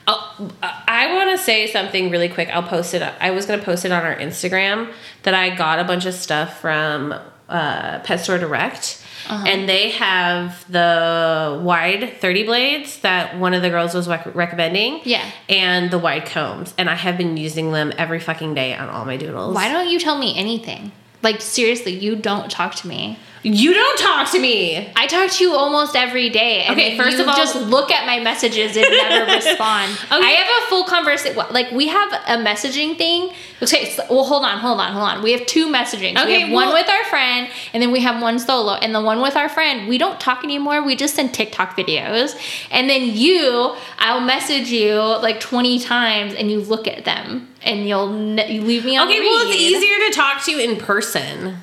Oh, 0.07 0.51
I 0.61 1.13
want 1.13 1.29
to 1.31 1.37
say 1.37 1.67
something 1.67 2.09
really 2.09 2.29
quick. 2.29 2.49
I'll 2.49 2.63
post 2.63 2.93
it. 2.93 3.01
I 3.01 3.31
was 3.31 3.45
going 3.45 3.59
to 3.59 3.65
post 3.65 3.85
it 3.85 3.91
on 3.91 4.03
our 4.03 4.15
Instagram 4.15 4.91
that 5.23 5.33
I 5.33 5.55
got 5.55 5.79
a 5.79 5.83
bunch 5.83 6.05
of 6.05 6.13
stuff 6.13 6.59
from 6.59 7.13
uh, 7.49 7.99
Pet 7.99 8.19
Store 8.19 8.37
Direct. 8.37 9.03
Uh-huh. 9.27 9.45
And 9.47 9.67
they 9.67 9.91
have 9.91 10.69
the 10.71 11.59
wide 11.63 12.17
30 12.19 12.43
blades 12.43 12.99
that 12.99 13.37
one 13.37 13.53
of 13.53 13.61
the 13.61 13.69
girls 13.69 13.93
was 13.93 14.07
rec- 14.07 14.35
recommending. 14.35 15.01
Yeah. 15.03 15.29
And 15.49 15.91
the 15.91 15.99
wide 15.99 16.25
combs. 16.25 16.73
And 16.77 16.89
I 16.89 16.95
have 16.95 17.17
been 17.17 17.37
using 17.37 17.71
them 17.71 17.93
every 17.97 18.19
fucking 18.19 18.53
day 18.53 18.75
on 18.75 18.89
all 18.89 19.05
my 19.05 19.17
doodles. 19.17 19.55
Why 19.55 19.71
don't 19.71 19.89
you 19.89 19.99
tell 19.99 20.17
me 20.17 20.37
anything? 20.37 20.91
Like 21.23 21.41
seriously, 21.41 21.93
you 21.93 22.15
don't 22.15 22.49
talk 22.49 22.75
to 22.75 22.87
me. 22.87 23.19
You 23.43 23.73
don't 23.73 23.97
talk 23.97 24.31
to 24.33 24.39
me. 24.39 24.91
I 24.95 25.07
talk 25.07 25.31
to 25.31 25.43
you 25.43 25.53
almost 25.55 25.95
every 25.95 26.29
day. 26.29 26.61
And 26.63 26.77
Okay, 26.77 26.95
first 26.95 27.17
you 27.17 27.23
of 27.23 27.29
all- 27.29 27.35
just 27.35 27.55
look 27.55 27.89
at 27.89 28.05
my 28.05 28.19
messages 28.19 28.77
and 28.77 28.85
never 28.89 29.31
respond. 29.33 29.91
Okay. 29.93 30.15
I 30.15 30.29
have 30.29 30.63
a 30.63 30.67
full 30.67 30.83
conversation. 30.83 31.37
Like 31.49 31.71
we 31.71 31.87
have 31.87 32.13
a 32.27 32.37
messaging 32.43 32.97
thing. 32.97 33.31
Okay, 33.63 33.89
so, 33.89 34.03
well, 34.09 34.23
hold 34.25 34.43
on, 34.43 34.59
hold 34.59 34.79
on, 34.79 34.91
hold 34.93 35.05
on. 35.05 35.23
We 35.23 35.31
have 35.31 35.45
two 35.47 35.67
messaging. 35.67 36.15
we 36.15 36.21
Okay, 36.21 36.39
have 36.41 36.51
one 36.51 36.71
with 36.73 36.87
our 36.89 37.03
friend, 37.05 37.47
and 37.73 37.81
then 37.81 37.91
we 37.91 37.99
have 38.01 38.21
one 38.21 38.37
solo. 38.37 38.73
And 38.73 38.93
the 38.93 39.01
one 39.01 39.21
with 39.21 39.35
our 39.35 39.49
friend, 39.49 39.87
we 39.87 39.97
don't 39.97 40.19
talk 40.19 40.43
anymore. 40.43 40.83
We 40.83 40.95
just 40.95 41.15
send 41.15 41.33
TikTok 41.33 41.75
videos. 41.75 42.35
And 42.69 42.89
then 42.89 43.03
you, 43.15 43.75
I'll 43.99 44.21
message 44.21 44.69
you 44.69 44.95
like 44.99 45.39
twenty 45.39 45.79
times, 45.79 46.35
and 46.35 46.51
you 46.51 46.59
look 46.61 46.87
at 46.87 47.05
them, 47.05 47.47
and 47.63 47.87
you'll 47.87 48.11
ne- 48.11 48.51
you 48.53 48.61
leave 48.61 48.85
me 48.85 48.97
on. 48.97 49.07
Okay, 49.07 49.19
well, 49.19 49.47
it's 49.49 49.57
easier 49.59 49.97
to 50.09 50.13
talk 50.15 50.43
to 50.45 50.51
you 50.51 50.59
in 50.59 50.77
person. 50.77 51.57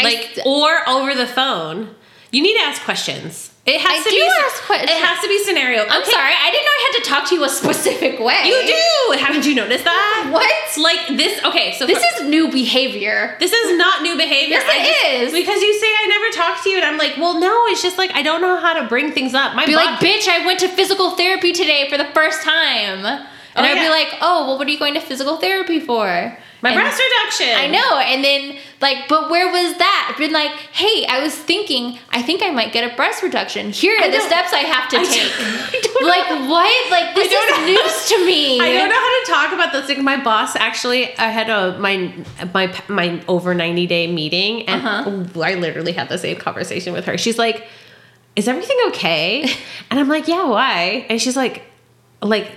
I 0.00 0.04
like 0.04 0.38
s- 0.38 0.46
or 0.46 0.88
over 0.88 1.14
the 1.14 1.26
phone. 1.26 1.94
You 2.32 2.42
need 2.42 2.54
to 2.58 2.62
ask 2.64 2.82
questions. 2.82 3.48
It 3.66 3.78
has 3.80 3.90
I 4.00 4.02
to 4.04 4.10
do 4.10 4.16
be 4.16 4.28
ask 4.46 4.62
questions. 4.62 4.90
It 4.90 5.02
has 5.04 5.20
to 5.20 5.28
be 5.28 5.38
scenario. 5.44 5.82
I'm 5.84 6.00
Okay, 6.02 6.10
sorry, 6.12 6.32
I 6.32 6.50
didn't 6.50 6.64
know 6.64 6.70
I 6.72 6.90
had 6.92 7.02
to 7.04 7.10
talk 7.10 7.28
to 7.28 7.34
you 7.34 7.44
a 7.44 7.48
specific 7.48 8.18
way. 8.18 8.42
You 8.46 8.56
do. 8.66 9.18
Haven't 9.18 9.44
you 9.46 9.54
noticed 9.54 9.84
that? 9.84 10.28
What? 10.32 10.46
Like 10.78 11.16
this? 11.18 11.42
Okay, 11.44 11.74
so 11.78 11.86
This 11.86 11.98
for- 12.02 12.22
is 12.24 12.28
new 12.30 12.50
behavior. 12.50 13.36
this 13.40 13.52
is 13.52 13.76
not 13.76 14.02
new 14.02 14.16
behavior. 14.16 14.56
Yes, 14.58 14.64
I 14.66 14.78
it 14.78 14.86
just- 15.22 15.34
is. 15.34 15.40
because 15.40 15.60
you 15.60 15.74
say 15.78 15.86
I 15.86 16.06
never 16.06 16.28
talk 16.36 16.62
to 16.64 16.70
you, 16.70 16.76
and 16.76 16.84
I'm 16.86 16.98
like, 16.98 17.16
well, 17.18 17.38
no. 17.38 17.66
It's 17.66 17.82
just 17.82 17.98
like 17.98 18.12
I 18.14 18.22
don't 18.22 18.40
know 18.40 18.56
how 18.58 18.72
to 18.80 18.86
bring 18.88 19.12
things 19.12 19.34
up. 19.34 19.54
My 19.54 19.66
Be 19.66 19.74
like, 19.76 19.98
bitch, 20.00 20.26
I 20.28 20.46
went 20.46 20.60
to 20.60 20.68
physical 20.68 21.10
therapy 21.16 21.52
today 21.52 21.88
for 21.90 21.98
the 21.98 22.06
first 22.14 22.42
time. 22.42 23.04
And 23.04 23.26
Oh, 23.56 23.62
I'd 23.62 23.74
yeah. 23.76 23.82
be 23.84 23.88
like, 23.90 24.08
oh, 24.22 24.46
well, 24.46 24.58
what 24.58 24.66
are 24.68 24.70
you 24.70 24.78
going 24.78 24.94
to 24.94 25.00
physical 25.00 25.36
therapy 25.36 25.80
for? 25.80 26.38
My 26.62 26.74
breast 26.74 27.00
reduction. 27.00 27.56
I 27.56 27.66
know. 27.68 27.98
And 27.98 28.22
then, 28.22 28.56
like, 28.80 29.08
but 29.08 29.30
where 29.30 29.46
was 29.50 29.78
that? 29.78 30.08
I've 30.10 30.18
been 30.18 30.32
like, 30.32 30.50
hey, 30.72 31.06
I 31.06 31.22
was 31.22 31.34
thinking, 31.34 31.98
I 32.10 32.20
think 32.22 32.42
I 32.42 32.50
might 32.50 32.72
get 32.72 32.90
a 32.90 32.94
breast 32.96 33.22
reduction. 33.22 33.70
Here 33.70 33.96
are 34.00 34.10
the 34.10 34.20
steps 34.20 34.52
I 34.52 34.58
have 34.58 34.88
to 34.90 34.98
I 34.98 35.04
take. 35.04 35.32
don't- 35.36 35.82
don't 35.82 36.02
know. 36.02 36.08
like, 36.08 36.50
what? 36.50 36.90
Like, 36.90 37.14
this 37.14 37.32
is 37.32 37.50
know. 37.58 37.66
news 37.66 38.08
to 38.10 38.26
me. 38.26 38.60
I 38.66 38.72
don't 38.72 38.88
know 38.88 38.94
how 38.94 39.24
to 39.24 39.30
talk 39.30 39.52
about 39.54 39.72
this. 39.72 39.88
Like 39.88 39.98
my 40.04 40.22
boss 40.22 40.54
actually, 40.56 41.16
I 41.18 41.28
had 41.28 41.48
a 41.50 41.78
my 41.78 42.12
my 42.54 42.74
my 42.88 43.22
over 43.28 43.54
ninety 43.54 43.86
day 43.86 44.06
meeting, 44.10 44.66
and 44.68 44.86
Uh-huh. 44.86 45.40
I 45.42 45.54
literally 45.54 45.92
had 45.92 46.08
the 46.08 46.18
same 46.18 46.36
conversation 46.36 46.92
with 46.92 47.04
her. 47.06 47.16
She's 47.18 47.38
like, 47.38 47.66
"Is 48.36 48.48
everything 48.48 48.76
okay?" 48.88 49.44
And 49.90 49.98
I'm 50.00 50.08
like, 50.08 50.28
"Yeah, 50.28 50.44
why?" 50.46 51.06
And 51.08 51.20
she's 51.20 51.36
like, 51.36 51.62
"Like." 52.22 52.50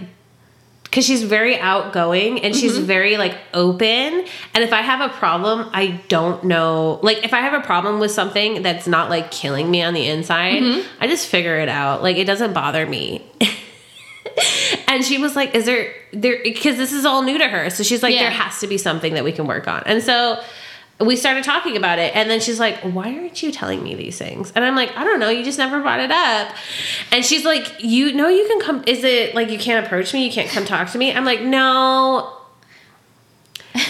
Because 0.93 1.07
she's 1.07 1.23
very 1.23 1.57
outgoing 1.59 2.41
and 2.43 2.55
she's 2.55 2.73
Mm-hmm. 2.77 2.85
very 2.85 3.17
like 3.17 3.35
open. 3.51 4.25
And 4.53 4.63
if 4.63 4.71
I 4.71 4.81
have 4.81 5.01
a 5.01 5.11
problem, 5.11 5.67
I 5.73 5.99
don't 6.07 6.43
know. 6.43 6.99
Like, 7.01 7.25
if 7.25 7.33
I 7.33 7.39
have 7.41 7.53
a 7.59 7.65
problem 7.65 7.99
with 7.99 8.11
something 8.11 8.61
that's 8.61 8.85
not 8.85 9.09
like 9.09 9.31
killing 9.31 9.71
me 9.71 9.81
on 9.81 9.95
the 9.95 10.07
inside, 10.07 10.61
Mm-hmm. 10.61 10.87
I 11.03 11.07
just 11.07 11.27
figure 11.27 11.57
it 11.57 11.67
out. 11.69 12.03
Like, 12.03 12.17
it 12.17 12.25
doesn't 12.25 12.53
bother 12.53 12.85
me. 12.85 13.23
and 14.87 15.03
she 15.03 15.17
was 15.17 15.35
like, 15.35 15.55
"Is 15.55 15.65
there 15.65 15.91
there?" 16.11 16.37
Because 16.43 16.77
this 16.77 16.91
is 16.93 17.05
all 17.05 17.23
new 17.23 17.37
to 17.39 17.47
her, 17.47 17.69
so 17.71 17.83
she's 17.83 18.03
like, 18.03 18.13
Yeah. 18.13 18.23
"There 18.23 18.31
has 18.31 18.59
to 18.59 18.67
be 18.67 18.77
something 18.77 19.15
that 19.15 19.23
we 19.23 19.31
can 19.31 19.47
work 19.47 19.67
on." 19.67 19.83
And 19.85 20.01
so 20.03 20.39
we 20.99 21.15
started 21.15 21.43
talking 21.43 21.75
about 21.75 21.99
it, 21.99 22.15
and 22.15 22.29
then 22.29 22.39
she's 22.39 22.59
like, 22.59 22.77
"Why 22.81 23.15
aren't 23.15 23.41
you 23.41 23.51
telling 23.51 23.83
me 23.83 23.95
these 23.95 24.17
things?" 24.17 24.51
And 24.55 24.63
I'm 24.63 24.75
like, 24.75 24.95
"I 24.95 25.03
don't 25.03 25.19
know. 25.19 25.29
You 25.29 25.43
just 25.43 25.57
never 25.57 25.81
brought 25.81 25.99
it 25.99 26.11
up." 26.11 26.55
And 27.11 27.25
she's 27.25 27.45
like, 27.45 27.75
"You 27.79 28.13
know, 28.13 28.27
you 28.27 28.47
can 28.47 28.59
come. 28.59 28.83
Is 28.85 29.03
it 29.03 29.35
like 29.35 29.49
you 29.49 29.57
can't 29.57 29.85
approach 29.85 30.13
me? 30.13 30.25
You 30.25 30.31
can't 30.31 30.49
come 30.49 30.65
talk 30.65 30.91
to 30.91 30.97
me?" 30.97 31.13
I'm 31.13 31.25
like, 31.25 31.41
"No." 31.41 32.37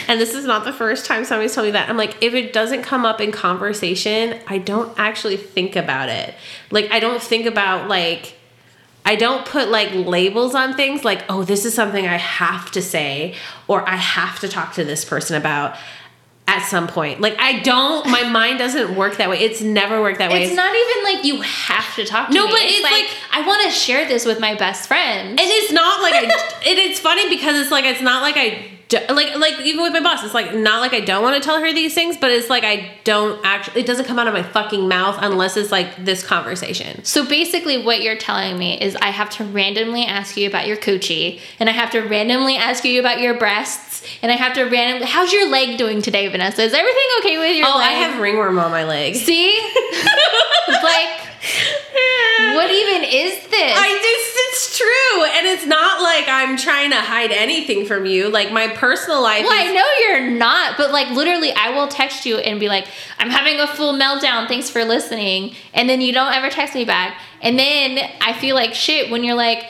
And 0.08 0.20
this 0.20 0.34
is 0.34 0.46
not 0.46 0.64
the 0.64 0.72
first 0.72 1.06
time 1.06 1.26
somebody's 1.26 1.54
told 1.54 1.66
me 1.66 1.72
that. 1.72 1.90
I'm 1.90 1.98
like, 1.98 2.22
if 2.22 2.34
it 2.34 2.54
doesn't 2.54 2.84
come 2.84 3.06
up 3.06 3.20
in 3.20 3.32
conversation, 3.32 4.40
I 4.48 4.58
don't 4.58 4.98
actually 4.98 5.38
think 5.38 5.76
about 5.76 6.08
it. 6.08 6.36
Like, 6.72 6.90
I 6.92 7.00
don't 7.00 7.22
think 7.22 7.46
about 7.46 7.90
like 7.90 8.38
I 9.06 9.16
don't 9.16 9.46
put 9.46 9.70
like 9.70 9.94
labels 9.94 10.56
on 10.56 10.76
things 10.76 11.04
like, 11.04 11.26
oh, 11.28 11.44
this 11.44 11.66
is 11.66 11.74
something 11.74 12.08
I 12.08 12.18
have 12.18 12.72
to 12.72 12.82
say 12.82 13.36
or 13.68 13.88
I 13.88 13.98
have 13.98 14.40
to 14.40 14.48
talk 14.48 14.74
to 14.76 14.86
this 14.86 15.04
person 15.04 15.36
about 15.36 15.76
at 16.48 16.66
some 16.68 16.88
point. 16.88 17.22
Like 17.22 17.36
I 17.40 17.60
don't 17.62 18.08
my 18.08 18.24
mind 18.30 18.60
doesn't 18.60 18.96
work 18.96 19.18
that 19.18 19.30
way. 19.30 19.40
It's 19.40 19.62
never 19.62 20.02
worked 20.02 20.20
that 20.20 20.32
way. 20.32 20.44
It's 20.44 20.56
not 20.56 20.76
even 20.76 21.04
like 21.04 21.26
you 21.26 21.42
have 21.42 21.96
to 21.96 22.06
talk 22.06 22.28
to 22.28 22.34
me. 22.34 22.40
No, 22.40 22.46
me. 22.46 22.52
but 22.52 22.62
it's 22.64 22.84
like- 22.84 23.10
I 23.32 23.48
want 23.48 23.64
to 23.64 23.72
share 23.72 24.08
this 24.08 24.26
with 24.26 24.40
my 24.40 24.56
best 24.56 24.88
friend. 24.88 25.30
and 25.30 25.40
it's 25.42 25.72
not 25.72 26.02
like 26.02 26.14
I 26.14 26.24
it, 26.66 26.78
it's 26.78 27.00
funny 27.00 27.30
because 27.30 27.58
it's 27.60 27.72
like 27.72 27.86
it's 27.86 28.02
not 28.02 28.22
like 28.22 28.36
I 28.38 28.70
like 29.10 29.36
like 29.38 29.60
even 29.62 29.82
with 29.84 29.94
my 29.94 30.00
boss 30.02 30.24
it's 30.24 30.34
like 30.34 30.54
not 30.54 30.80
like 30.82 30.94
I 30.94 31.00
don't 31.02 31.22
want 31.24 31.36
to 31.36 31.46
tell 31.46 31.60
her 31.60 31.74
these 31.74 31.94
things 31.94 32.18
but 32.18 32.32
it's 32.32 32.50
like 32.50 32.64
I 32.64 32.92
don't 33.04 33.40
actually 33.46 33.82
it 33.82 33.88
doesn't 33.88 34.06
come 34.06 34.20
out 34.20 34.28
of 34.28 34.34
my 34.34 34.44
fucking 34.44 34.88
mouth 34.88 35.18
unless 35.22 35.58
it's 35.58 35.72
like 35.72 36.04
this 36.06 36.24
conversation. 36.26 37.04
So 37.04 37.26
basically, 37.28 37.84
what 37.84 38.02
you're 38.02 38.18
telling 38.18 38.58
me 38.58 38.80
is 38.80 38.96
I 38.98 39.10
have 39.10 39.30
to 39.32 39.44
randomly 39.44 40.04
ask 40.06 40.38
you 40.38 40.48
about 40.48 40.68
your 40.68 40.78
coochie, 40.78 41.40
and 41.60 41.70
I 41.70 41.72
have 41.74 41.92
to 41.92 42.02
randomly 42.02 42.56
ask 42.56 42.84
you 42.86 43.00
about 43.00 43.20
your 43.20 43.38
breasts, 43.38 44.04
and 44.22 44.32
I 44.32 44.36
have 44.36 44.54
to 44.54 44.64
randomly. 44.64 45.08
How's 45.08 45.34
your 45.34 45.50
leg 45.50 45.78
doing 45.78 46.02
today, 46.02 46.28
Vanessa? 46.28 46.62
Is 46.64 46.74
everything 46.74 47.04
okay 47.20 47.38
with 47.38 47.58
your 47.58 47.68
Oh, 47.68 47.78
leg? 47.78 47.88
I 47.90 47.92
have 47.94 48.20
ringworm 48.22 48.60
on 48.60 48.72
my 48.72 48.84
leg. 48.84 49.16
See, 49.16 49.50
It's 49.50 50.84
like 50.84 51.33
what 52.56 52.72
even 52.72 53.04
is 53.04 53.48
this? 53.48 53.74
I 53.78 53.90
just 54.02 54.34
it's 54.46 54.78
true, 54.78 55.24
and 55.26 55.48
it's 55.48 55.66
not 55.66 56.02
like 56.02 56.26
I'm 56.28 56.58
trying 56.58 56.92
to 56.92 56.98
hide 56.98 57.32
anything 57.32 57.86
from 57.86 58.06
you. 58.06 58.30
Like 58.30 58.52
my 58.52 58.68
personal 58.70 59.22
life. 59.22 59.44
well, 59.44 59.52
is- 59.54 59.70
I 59.70 59.74
know 59.74 59.86
you're 60.08 60.32
not, 60.38 60.78
but 60.78 60.92
like 60.92 61.10
literally, 61.10 61.52
I 61.54 61.72
will 61.72 61.88
text 61.88 62.26
you 62.26 62.38
and 62.38 62.60
be 62.60 62.70
like, 62.70 62.88
"I'm 63.20 63.30
having 63.30 63.60
a 63.60 63.68
full 63.68 63.94
meltdown. 63.94 64.48
Thanks 64.48 64.70
for 64.70 64.86
listening," 64.86 65.56
and 65.74 65.90
then 65.90 66.02
you 66.02 66.14
don't 66.14 66.34
ever 66.34 66.50
text 66.50 66.76
me 66.76 66.86
back, 66.86 67.18
and 67.42 67.58
then 67.60 68.00
I 68.22 68.34
feel 68.34 68.56
like 68.56 68.74
shit 68.74 69.12
when 69.12 69.24
you're 69.24 69.36
like, 69.36 69.66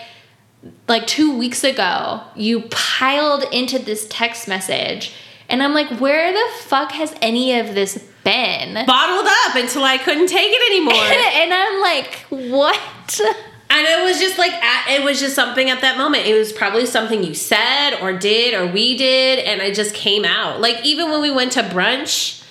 like 0.88 1.08
two 1.08 1.38
weeks 1.38 1.64
ago, 1.64 2.22
you 2.36 2.62
piled 2.70 3.44
into 3.52 3.80
this 3.80 4.06
text 4.10 4.48
message, 4.48 5.14
and 5.50 5.62
I'm 5.62 5.74
like, 5.74 6.00
where 6.00 6.32
the 6.32 6.54
fuck 6.64 6.92
has 6.94 7.14
any 7.22 7.60
of 7.60 7.74
this 7.76 7.98
been? 8.24 8.86
bottled 8.86 9.28
up 9.48 9.56
until 9.56 9.84
I 9.84 9.98
couldn't 9.98 10.28
take 10.28 10.52
it 10.52 10.72
anymore. 10.72 10.94
and 11.42 11.54
I'm 11.54 11.82
like, 11.82 12.16
what? 12.30 13.22
And 13.70 13.88
it 13.88 14.04
was 14.04 14.20
just 14.20 14.38
like 14.38 14.52
it 14.88 15.04
was 15.04 15.20
just 15.20 15.34
something 15.36 15.70
at 15.70 15.82
that 15.82 15.98
moment. 15.98 16.26
It 16.28 16.36
was 16.38 16.54
probably 16.54 16.86
something 16.86 17.24
you 17.24 17.34
said 17.34 17.96
or 18.02 18.14
did 18.14 18.54
or 18.54 18.72
we 18.72 18.96
did, 18.96 19.40
and 19.40 19.62
it 19.62 19.74
just 19.76 19.96
came 19.96 20.26
out. 20.26 20.62
Like 20.62 20.86
even 20.86 21.10
when 21.12 21.22
we 21.22 21.32
went 21.32 21.54
to 21.54 21.64
brunch, 21.64 22.44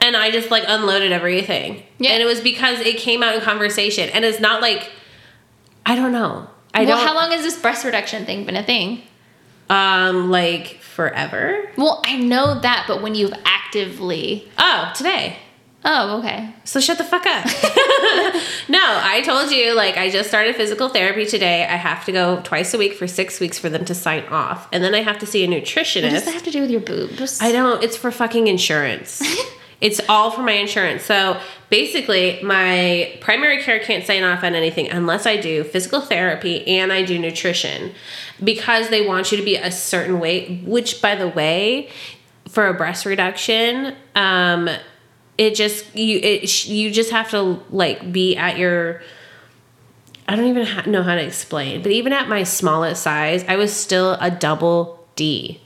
and 0.00 0.16
I 0.16 0.30
just 0.30 0.50
like 0.50 0.64
unloaded 0.66 1.12
everything, 1.12 1.82
Yeah. 1.98 2.12
and 2.12 2.22
it 2.22 2.26
was 2.26 2.40
because 2.40 2.80
it 2.80 2.96
came 2.96 3.22
out 3.22 3.34
in 3.34 3.40
conversation. 3.42 4.08
And 4.10 4.24
it's 4.24 4.40
not 4.40 4.62
like 4.62 4.90
I 5.84 5.94
don't 5.96 6.12
know. 6.12 6.48
I 6.72 6.84
well, 6.84 6.96
don't. 6.96 7.06
how 7.06 7.14
long 7.14 7.30
has 7.32 7.42
this 7.42 7.60
breast 7.60 7.84
reduction 7.84 8.24
thing 8.24 8.44
been 8.46 8.56
a 8.56 8.62
thing? 8.62 9.02
Um, 9.70 10.30
like 10.30 10.77
forever. 10.98 11.70
Well, 11.76 12.02
I 12.04 12.16
know 12.16 12.58
that, 12.58 12.86
but 12.88 13.02
when 13.02 13.14
you've 13.14 13.32
actively. 13.44 14.48
Oh, 14.58 14.92
today. 14.96 15.36
Oh, 15.84 16.18
okay. 16.18 16.52
So 16.64 16.80
shut 16.80 16.98
the 16.98 17.04
fuck 17.04 17.24
up. 17.24 17.44
no, 18.68 18.80
I 18.82 19.22
told 19.24 19.52
you, 19.52 19.76
like, 19.76 19.96
I 19.96 20.10
just 20.10 20.28
started 20.28 20.56
physical 20.56 20.88
therapy 20.88 21.24
today. 21.24 21.62
I 21.62 21.76
have 21.76 22.04
to 22.06 22.10
go 22.10 22.40
twice 22.42 22.74
a 22.74 22.78
week 22.78 22.94
for 22.94 23.06
six 23.06 23.38
weeks 23.38 23.60
for 23.60 23.68
them 23.68 23.84
to 23.84 23.94
sign 23.94 24.24
off. 24.24 24.66
And 24.72 24.82
then 24.82 24.92
I 24.92 25.02
have 25.02 25.20
to 25.20 25.26
see 25.26 25.44
a 25.44 25.46
nutritionist. 25.46 26.02
What 26.02 26.10
does 26.10 26.24
that 26.24 26.34
have 26.34 26.42
to 26.42 26.50
do 26.50 26.62
with 26.62 26.70
your 26.70 26.80
boobs? 26.80 27.40
I 27.40 27.52
don't, 27.52 27.80
it's 27.80 27.96
for 27.96 28.10
fucking 28.10 28.48
insurance. 28.48 29.22
it's 29.80 30.00
all 30.08 30.30
for 30.30 30.42
my 30.42 30.52
insurance. 30.52 31.04
So 31.04 31.40
basically, 31.70 32.40
my 32.42 33.16
primary 33.20 33.62
care 33.62 33.78
can't 33.78 34.04
sign 34.04 34.24
off 34.24 34.42
on 34.42 34.54
anything 34.54 34.90
unless 34.90 35.26
I 35.26 35.36
do 35.36 35.62
physical 35.62 36.00
therapy 36.00 36.66
and 36.66 36.92
I 36.92 37.04
do 37.04 37.18
nutrition 37.18 37.92
because 38.42 38.88
they 38.88 39.06
want 39.06 39.30
you 39.30 39.38
to 39.38 39.44
be 39.44 39.56
a 39.56 39.70
certain 39.70 40.18
weight, 40.18 40.64
which, 40.64 41.00
by 41.00 41.14
the 41.14 41.28
way, 41.28 41.90
for 42.48 42.66
a 42.66 42.74
breast 42.74 43.06
reduction, 43.06 43.94
um, 44.14 44.68
it 45.36 45.54
just 45.54 45.94
you 45.94 46.18
it 46.18 46.66
you 46.66 46.90
just 46.90 47.12
have 47.12 47.30
to 47.30 47.62
like 47.70 48.10
be 48.10 48.36
at 48.36 48.58
your 48.58 49.00
I 50.26 50.36
don't 50.36 50.46
even 50.46 50.90
know 50.90 51.02
how 51.02 51.14
to 51.14 51.24
explain, 51.24 51.82
but 51.82 51.92
even 51.92 52.12
at 52.12 52.28
my 52.28 52.42
smallest 52.42 53.02
size, 53.02 53.44
I 53.48 53.56
was 53.56 53.72
still 53.72 54.18
a 54.20 54.30
double 54.30 55.06
D. 55.14 55.60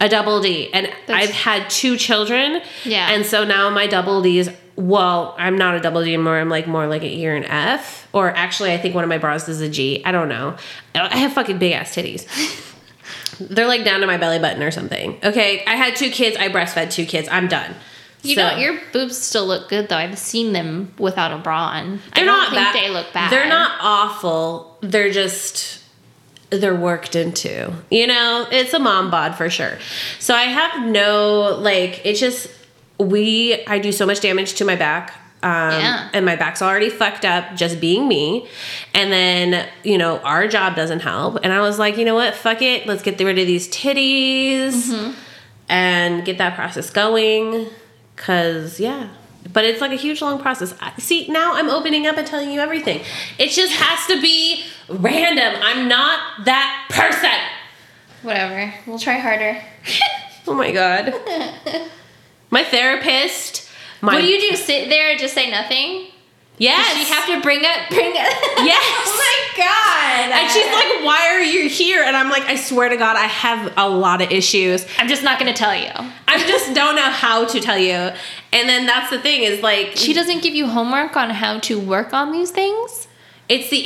A 0.00 0.08
double 0.08 0.40
D. 0.42 0.70
And 0.72 0.86
That's- 1.06 1.28
I've 1.28 1.34
had 1.34 1.70
two 1.70 1.96
children. 1.96 2.60
Yeah. 2.84 3.10
And 3.12 3.24
so 3.24 3.44
now 3.44 3.70
my 3.70 3.86
double 3.86 4.20
D's, 4.22 4.48
well, 4.76 5.34
I'm 5.38 5.56
not 5.56 5.74
a 5.74 5.80
double 5.80 6.04
D 6.04 6.12
anymore. 6.12 6.38
I'm 6.38 6.50
like 6.50 6.66
more 6.66 6.86
like 6.86 7.02
an 7.02 7.08
E 7.08 7.26
or 7.26 7.34
an 7.34 7.44
F. 7.44 8.06
Or 8.12 8.28
actually, 8.30 8.72
I 8.72 8.78
think 8.78 8.94
one 8.94 9.04
of 9.04 9.08
my 9.08 9.16
bras 9.18 9.48
is 9.48 9.60
a 9.62 9.68
G. 9.70 10.02
I 10.04 10.12
don't 10.12 10.28
know. 10.28 10.56
I 10.94 11.16
have 11.16 11.32
fucking 11.32 11.58
big 11.58 11.72
ass 11.72 11.94
titties. 11.94 12.26
They're 13.40 13.66
like 13.66 13.84
down 13.84 14.00
to 14.00 14.06
my 14.06 14.16
belly 14.18 14.38
button 14.38 14.62
or 14.62 14.70
something. 14.70 15.18
Okay. 15.24 15.64
I 15.66 15.76
had 15.76 15.96
two 15.96 16.10
kids. 16.10 16.36
I 16.36 16.48
breastfed 16.48 16.90
two 16.92 17.06
kids. 17.06 17.28
I'm 17.30 17.48
done. 17.48 17.74
you 18.22 18.34
So- 18.34 18.48
know, 18.50 18.56
your 18.56 18.78
boobs 18.92 19.16
still 19.16 19.46
look 19.46 19.68
good 19.70 19.88
though. 19.88 19.96
I've 19.96 20.18
seen 20.18 20.52
them 20.52 20.92
without 20.98 21.32
a 21.32 21.38
bra 21.38 21.68
on. 21.68 22.00
They're 22.14 22.24
don't 22.24 22.36
not 22.36 22.50
think 22.50 22.60
bad. 22.62 22.74
they 22.74 22.90
look 22.90 23.12
bad. 23.14 23.30
They're 23.32 23.48
not 23.48 23.72
awful. 23.80 24.76
They're 24.82 25.10
just 25.10 25.82
they're 26.50 26.74
worked 26.74 27.16
into. 27.16 27.72
You 27.90 28.06
know, 28.06 28.46
it's 28.50 28.72
a 28.74 28.78
mom 28.78 29.10
bod 29.10 29.34
for 29.34 29.50
sure. 29.50 29.78
So 30.18 30.34
I 30.34 30.44
have 30.44 30.86
no 30.86 31.56
like 31.60 32.00
it's 32.04 32.20
just 32.20 32.48
we 32.98 33.64
I 33.66 33.78
do 33.78 33.92
so 33.92 34.06
much 34.06 34.20
damage 34.20 34.54
to 34.54 34.64
my 34.64 34.76
back. 34.76 35.12
Um, 35.42 35.70
Yeah. 35.80 36.08
and 36.14 36.24
my 36.24 36.34
back's 36.34 36.62
already 36.62 36.88
fucked 36.90 37.24
up 37.24 37.54
just 37.56 37.78
being 37.80 38.08
me. 38.08 38.48
And 38.94 39.12
then, 39.12 39.68
you 39.84 39.98
know, 39.98 40.18
our 40.20 40.48
job 40.48 40.74
doesn't 40.74 41.00
help. 41.00 41.38
And 41.42 41.52
I 41.52 41.60
was 41.60 41.78
like, 41.78 41.98
you 41.98 42.04
know 42.04 42.14
what? 42.14 42.34
Fuck 42.34 42.62
it. 42.62 42.86
Let's 42.86 43.02
get 43.02 43.20
rid 43.20 43.38
of 43.38 43.46
these 43.46 43.68
titties 43.68 44.72
Mm-hmm. 44.72 45.12
and 45.68 46.24
get 46.24 46.38
that 46.38 46.54
process 46.56 46.90
going. 46.90 47.68
Cause 48.16 48.80
yeah. 48.80 49.08
But 49.52 49.64
it's 49.64 49.80
like 49.80 49.92
a 49.92 49.96
huge 49.96 50.20
long 50.22 50.40
process. 50.40 50.74
See, 50.98 51.28
now 51.28 51.54
I'm 51.54 51.68
opening 51.70 52.06
up 52.06 52.16
and 52.16 52.26
telling 52.26 52.50
you 52.50 52.60
everything. 52.60 53.02
It 53.38 53.50
just 53.50 53.72
has 53.74 54.06
to 54.08 54.20
be 54.20 54.64
random. 54.88 55.60
I'm 55.62 55.88
not 55.88 56.44
that 56.44 56.86
person. 56.90 57.30
Whatever. 58.22 58.72
We'll 58.86 58.98
try 58.98 59.14
harder. 59.14 59.60
Oh 60.48 60.54
my 60.54 60.70
god. 60.70 61.12
My 62.50 62.62
therapist. 62.62 63.68
My 64.00 64.14
what 64.14 64.20
do 64.20 64.28
you 64.28 64.48
do? 64.50 64.56
Sit 64.56 64.88
there 64.88 65.10
and 65.10 65.18
just 65.18 65.34
say 65.34 65.50
nothing? 65.50 66.06
Yes. 66.58 66.94
Does 66.94 67.06
she 67.06 67.12
have 67.12 67.26
to 67.26 67.40
bring 67.42 67.64
up 67.64 67.88
bring 67.90 68.12
up 68.12 68.16
Yes. 68.64 68.82
oh 68.82 69.16
my 69.18 69.62
god. 69.64 70.32
and 70.32 70.50
she's 70.50 70.66
like, 70.72 71.04
"Why 71.04 71.28
are 71.34 71.42
you 71.42 71.68
here?" 71.68 72.02
And 72.02 72.16
I'm 72.16 72.30
like, 72.30 72.44
"I 72.44 72.56
swear 72.56 72.88
to 72.88 72.96
God, 72.96 73.16
I 73.16 73.26
have 73.26 73.72
a 73.76 73.88
lot 73.88 74.22
of 74.22 74.30
issues. 74.32 74.86
I'm 74.98 75.08
just 75.08 75.22
not 75.22 75.38
gonna 75.38 75.52
tell 75.54 75.74
you. 75.74 75.90
I 76.26 76.38
just 76.46 76.74
don't 76.74 76.96
know 76.96 77.10
how 77.10 77.44
to 77.46 77.60
tell 77.60 77.78
you." 77.78 78.10
And 78.52 78.68
then 78.68 78.86
that's 78.86 79.10
the 79.10 79.18
thing 79.20 79.42
is 79.42 79.62
like, 79.62 79.92
She 79.96 80.14
doesn't 80.14 80.42
give 80.42 80.54
you 80.54 80.66
homework 80.66 81.16
on 81.16 81.28
how 81.30 81.58
to 81.60 81.78
work 81.78 82.14
on 82.14 82.32
these 82.32 82.50
things? 82.50 83.06
It's 83.48 83.68
the 83.68 83.80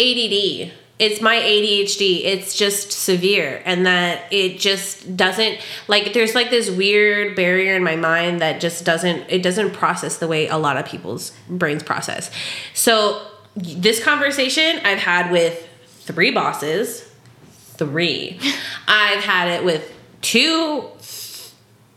ADD. 0.69 0.73
It's 1.01 1.23
my 1.23 1.37
ADHD. 1.37 2.27
It's 2.27 2.55
just 2.55 2.93
severe, 2.93 3.63
and 3.65 3.87
that 3.87 4.31
it 4.31 4.59
just 4.59 5.17
doesn't 5.17 5.59
like. 5.89 6.13
There's 6.13 6.35
like 6.35 6.51
this 6.51 6.69
weird 6.69 7.35
barrier 7.35 7.75
in 7.75 7.83
my 7.83 7.97
mind 7.97 8.43
that 8.43 8.61
just 8.61 8.85
doesn't. 8.85 9.25
It 9.31 9.43
doesn't 9.43 9.73
process 9.73 10.19
the 10.19 10.29
way 10.29 10.47
a 10.49 10.59
lot 10.59 10.77
of 10.77 10.85
people's 10.85 11.33
brains 11.49 11.83
process. 11.83 12.31
So 12.75 13.27
this 13.57 14.05
conversation 14.05 14.81
I've 14.85 14.99
had 14.99 15.33
with 15.33 15.67
three 16.01 16.33
bosses. 16.33 17.11
Three. 17.49 18.39
I've 18.87 19.25
had 19.25 19.49
it 19.49 19.65
with 19.65 19.91
two. 20.21 20.85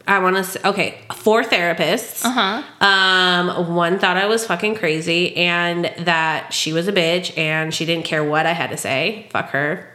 I 0.06 0.20
want 0.20 0.36
to 0.36 0.44
say 0.44 0.60
okay, 0.66 0.98
four 1.16 1.44
therapists. 1.44 2.26
Uh-huh. 2.26 2.86
Um, 2.86 3.74
one 3.76 4.00
thought 4.00 4.18
I 4.18 4.26
was 4.26 4.46
fucking 4.46 4.76
crazy 4.76 5.36
and 5.38 5.86
that 6.00 6.54
she 6.54 6.74
was 6.74 6.88
a 6.88 6.94
bitch 6.94 7.38
and 7.38 7.74
she 7.74 7.86
didn't 7.86 8.06
care 8.06 8.24
what 8.24 8.46
I 8.46 8.52
had 8.52 8.70
to 8.72 8.78
say. 8.78 9.28
Fuck 9.32 9.50
her. 9.52 9.90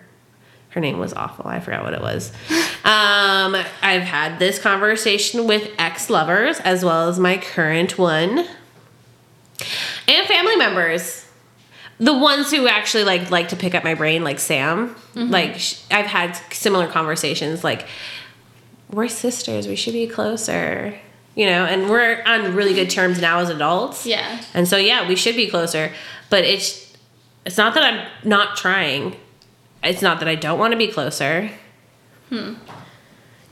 Her 0.70 0.80
name 0.80 0.98
was 0.98 1.12
awful. 1.12 1.46
I 1.46 1.60
forgot 1.60 1.82
what 1.84 1.94
it 1.94 2.00
was. 2.00 2.32
Um, 2.84 3.54
I've 3.82 4.02
had 4.02 4.38
this 4.38 4.58
conversation 4.58 5.46
with 5.46 5.68
ex 5.78 6.08
lovers 6.08 6.58
as 6.60 6.82
well 6.82 7.10
as 7.10 7.18
my 7.18 7.36
current 7.36 7.98
one 7.98 8.46
and 10.06 10.26
family 10.26 10.56
members. 10.56 11.26
The 11.98 12.16
ones 12.16 12.50
who 12.50 12.66
actually 12.66 13.04
like 13.04 13.30
like 13.30 13.48
to 13.48 13.56
pick 13.56 13.74
up 13.74 13.84
my 13.84 13.92
brain, 13.92 14.24
like 14.24 14.38
Sam. 14.38 14.96
Like 15.14 15.58
sh- 15.58 15.82
I've 15.90 16.06
had 16.06 16.32
similar 16.50 16.86
conversations. 16.86 17.62
Like 17.62 17.86
we're 18.90 19.08
sisters. 19.08 19.68
We 19.68 19.76
should 19.76 19.92
be 19.92 20.06
closer. 20.06 20.98
You 21.34 21.46
know, 21.46 21.64
and 21.66 21.88
we're 21.88 22.22
on 22.24 22.54
really 22.54 22.74
good 22.74 22.90
terms 22.90 23.20
now 23.20 23.38
as 23.38 23.48
adults. 23.48 24.04
Yeah. 24.04 24.42
And 24.54 24.66
so 24.66 24.76
yeah, 24.76 25.08
we 25.08 25.14
should 25.14 25.36
be 25.36 25.48
closer. 25.48 25.92
But 26.30 26.44
it's 26.44 26.92
it's 27.46 27.56
not 27.56 27.74
that 27.74 27.82
I'm 27.82 28.28
not 28.28 28.56
trying. 28.56 29.16
It's 29.82 30.02
not 30.02 30.18
that 30.18 30.28
I 30.28 30.34
don't 30.34 30.58
want 30.58 30.72
to 30.72 30.76
be 30.76 30.88
closer. 30.88 31.50
Hmm. 32.28 32.54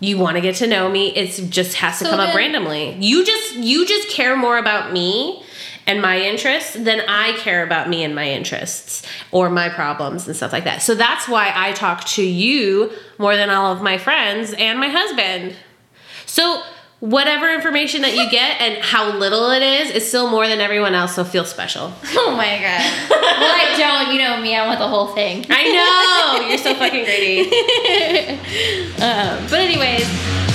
You 0.00 0.18
want 0.18 0.36
to 0.36 0.40
get 0.40 0.56
to 0.56 0.66
know 0.66 0.90
me. 0.90 1.14
It's 1.14 1.38
just 1.38 1.76
has 1.76 1.98
to 2.00 2.04
So 2.04 2.10
come 2.10 2.20
up 2.20 2.34
randomly. 2.34 2.96
You 3.00 3.24
just 3.24 3.54
you 3.54 3.86
just 3.86 4.10
care 4.10 4.36
more 4.36 4.58
about 4.58 4.92
me 4.92 5.42
and 5.86 6.02
my 6.02 6.18
interests 6.20 6.74
then 6.78 7.00
I 7.08 7.32
care 7.38 7.62
about 7.62 7.88
me 7.88 8.02
and 8.04 8.14
my 8.14 8.28
interests 8.28 9.06
or 9.30 9.48
my 9.50 9.68
problems 9.68 10.26
and 10.26 10.36
stuff 10.36 10.52
like 10.52 10.64
that. 10.64 10.82
So 10.82 10.94
that's 10.94 11.28
why 11.28 11.52
I 11.54 11.72
talk 11.72 12.04
to 12.06 12.22
you 12.24 12.90
more 13.18 13.36
than 13.36 13.50
all 13.50 13.72
of 13.72 13.82
my 13.82 13.98
friends 13.98 14.52
and 14.58 14.78
my 14.80 14.88
husband. 14.88 15.54
So 16.26 16.62
whatever 17.00 17.52
information 17.52 18.02
that 18.02 18.14
you 18.16 18.28
get 18.30 18.60
and 18.60 18.82
how 18.82 19.16
little 19.16 19.50
it 19.50 19.62
is 19.62 19.90
is 19.90 20.08
still 20.08 20.28
more 20.30 20.48
than 20.48 20.60
everyone 20.60 20.94
else, 20.94 21.14
so 21.14 21.24
feel 21.24 21.44
special. 21.44 21.92
Oh 22.18 22.34
my 22.36 22.58
god. 22.58 23.10
well 23.10 23.54
I 23.54 23.74
don't, 24.04 24.12
you 24.14 24.20
know 24.20 24.40
me, 24.40 24.56
I 24.56 24.66
want 24.66 24.78
the 24.80 24.88
whole 24.88 25.08
thing. 25.08 25.46
I 25.48 26.40
know! 26.40 26.48
You're 26.48 26.58
so 26.58 26.74
fucking 26.74 27.04
greedy. 27.04 27.42
um, 29.00 29.46
but 29.48 29.60
anyways. 29.60 30.45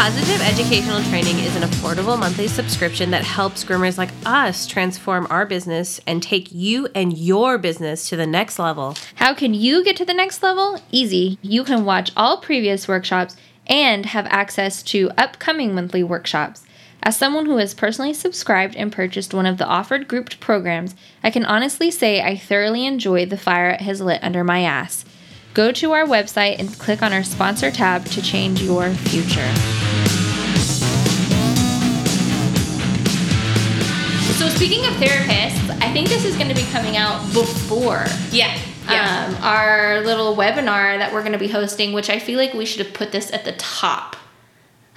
Positive 0.00 0.40
Educational 0.40 1.02
Training 1.10 1.40
is 1.40 1.54
an 1.56 1.62
affordable 1.62 2.18
monthly 2.18 2.48
subscription 2.48 3.10
that 3.10 3.22
helps 3.22 3.66
groomers 3.66 3.98
like 3.98 4.08
us 4.24 4.66
transform 4.66 5.26
our 5.28 5.44
business 5.44 6.00
and 6.06 6.22
take 6.22 6.50
you 6.50 6.88
and 6.94 7.18
your 7.18 7.58
business 7.58 8.08
to 8.08 8.16
the 8.16 8.26
next 8.26 8.58
level. 8.58 8.96
How 9.16 9.34
can 9.34 9.52
you 9.52 9.84
get 9.84 9.96
to 9.96 10.06
the 10.06 10.14
next 10.14 10.42
level? 10.42 10.80
Easy. 10.90 11.38
You 11.42 11.64
can 11.64 11.84
watch 11.84 12.12
all 12.16 12.38
previous 12.38 12.88
workshops 12.88 13.36
and 13.66 14.06
have 14.06 14.26
access 14.30 14.82
to 14.84 15.10
upcoming 15.18 15.74
monthly 15.74 16.02
workshops. 16.02 16.64
As 17.02 17.18
someone 17.18 17.44
who 17.44 17.58
has 17.58 17.74
personally 17.74 18.14
subscribed 18.14 18.76
and 18.76 18.90
purchased 18.90 19.34
one 19.34 19.44
of 19.44 19.58
the 19.58 19.66
offered 19.66 20.08
grouped 20.08 20.40
programs, 20.40 20.94
I 21.22 21.30
can 21.30 21.44
honestly 21.44 21.90
say 21.90 22.22
I 22.22 22.38
thoroughly 22.38 22.86
enjoy 22.86 23.26
the 23.26 23.36
fire 23.36 23.68
it 23.68 23.82
has 23.82 24.00
lit 24.00 24.24
under 24.24 24.44
my 24.44 24.62
ass. 24.62 25.04
Go 25.54 25.72
to 25.72 25.92
our 25.92 26.04
website 26.04 26.58
and 26.58 26.68
click 26.78 27.02
on 27.02 27.12
our 27.12 27.24
sponsor 27.24 27.70
tab 27.70 28.04
to 28.06 28.22
change 28.22 28.62
your 28.62 28.88
future. 28.90 29.48
So, 34.38 34.48
speaking 34.48 34.86
of 34.86 34.94
therapists, 34.94 35.68
I 35.82 35.92
think 35.92 36.08
this 36.08 36.24
is 36.24 36.36
going 36.36 36.48
to 36.48 36.54
be 36.54 36.62
coming 36.72 36.96
out 36.96 37.20
before 37.32 38.06
Yeah. 38.30 38.56
Yeah. 38.88 39.26
um, 39.36 39.44
our 39.44 40.00
little 40.00 40.34
webinar 40.34 40.98
that 40.98 41.12
we're 41.12 41.20
going 41.20 41.32
to 41.32 41.38
be 41.38 41.48
hosting, 41.48 41.92
which 41.92 42.08
I 42.08 42.18
feel 42.18 42.38
like 42.38 42.54
we 42.54 42.64
should 42.64 42.84
have 42.84 42.94
put 42.94 43.12
this 43.12 43.30
at 43.32 43.44
the 43.44 43.52
top. 43.52 44.16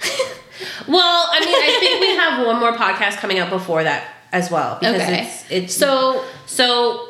well, 0.88 1.28
I 1.30 1.40
mean, 1.40 1.54
I 1.54 1.76
think 1.80 2.00
we 2.00 2.16
have 2.16 2.46
one 2.46 2.58
more 2.58 2.72
podcast 2.72 3.18
coming 3.18 3.38
out 3.38 3.50
before 3.50 3.82
that 3.84 4.08
as 4.32 4.50
well 4.50 4.78
because 4.80 5.02
Okay. 5.02 5.22
it's 5.26 5.50
it's 5.50 5.74
So, 5.76 6.24
so 6.46 7.08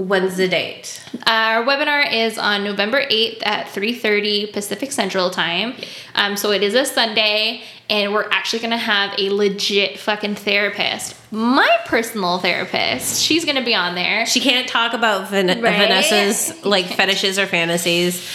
when's 0.00 0.36
the 0.36 0.48
date? 0.48 1.00
our 1.26 1.64
webinar 1.64 2.10
is 2.12 2.38
on 2.38 2.64
November 2.64 3.04
8th 3.06 3.44
at 3.46 3.66
3.30 3.66 4.52
Pacific 4.52 4.90
Central 4.92 5.30
Time. 5.30 5.74
Um, 6.14 6.36
so, 6.36 6.50
it 6.52 6.62
is 6.62 6.74
a 6.74 6.84
Sunday, 6.84 7.62
and 7.88 8.12
we're 8.12 8.28
actually 8.30 8.60
going 8.60 8.70
to 8.70 8.76
have 8.76 9.14
a 9.18 9.30
legit 9.30 9.98
fucking 9.98 10.36
therapist. 10.36 11.14
My 11.32 11.68
personal 11.86 12.38
therapist. 12.38 13.22
She's 13.22 13.44
going 13.44 13.56
to 13.56 13.64
be 13.64 13.74
on 13.74 13.94
there. 13.94 14.26
She 14.26 14.40
can't 14.40 14.68
talk 14.68 14.92
about 14.94 15.28
Van- 15.30 15.46
Right? 15.48 15.60
Vanessa's 15.60 16.64
like 16.64 16.86
fetishes 16.86 17.38
or 17.38 17.46
fantasies. 17.46 18.26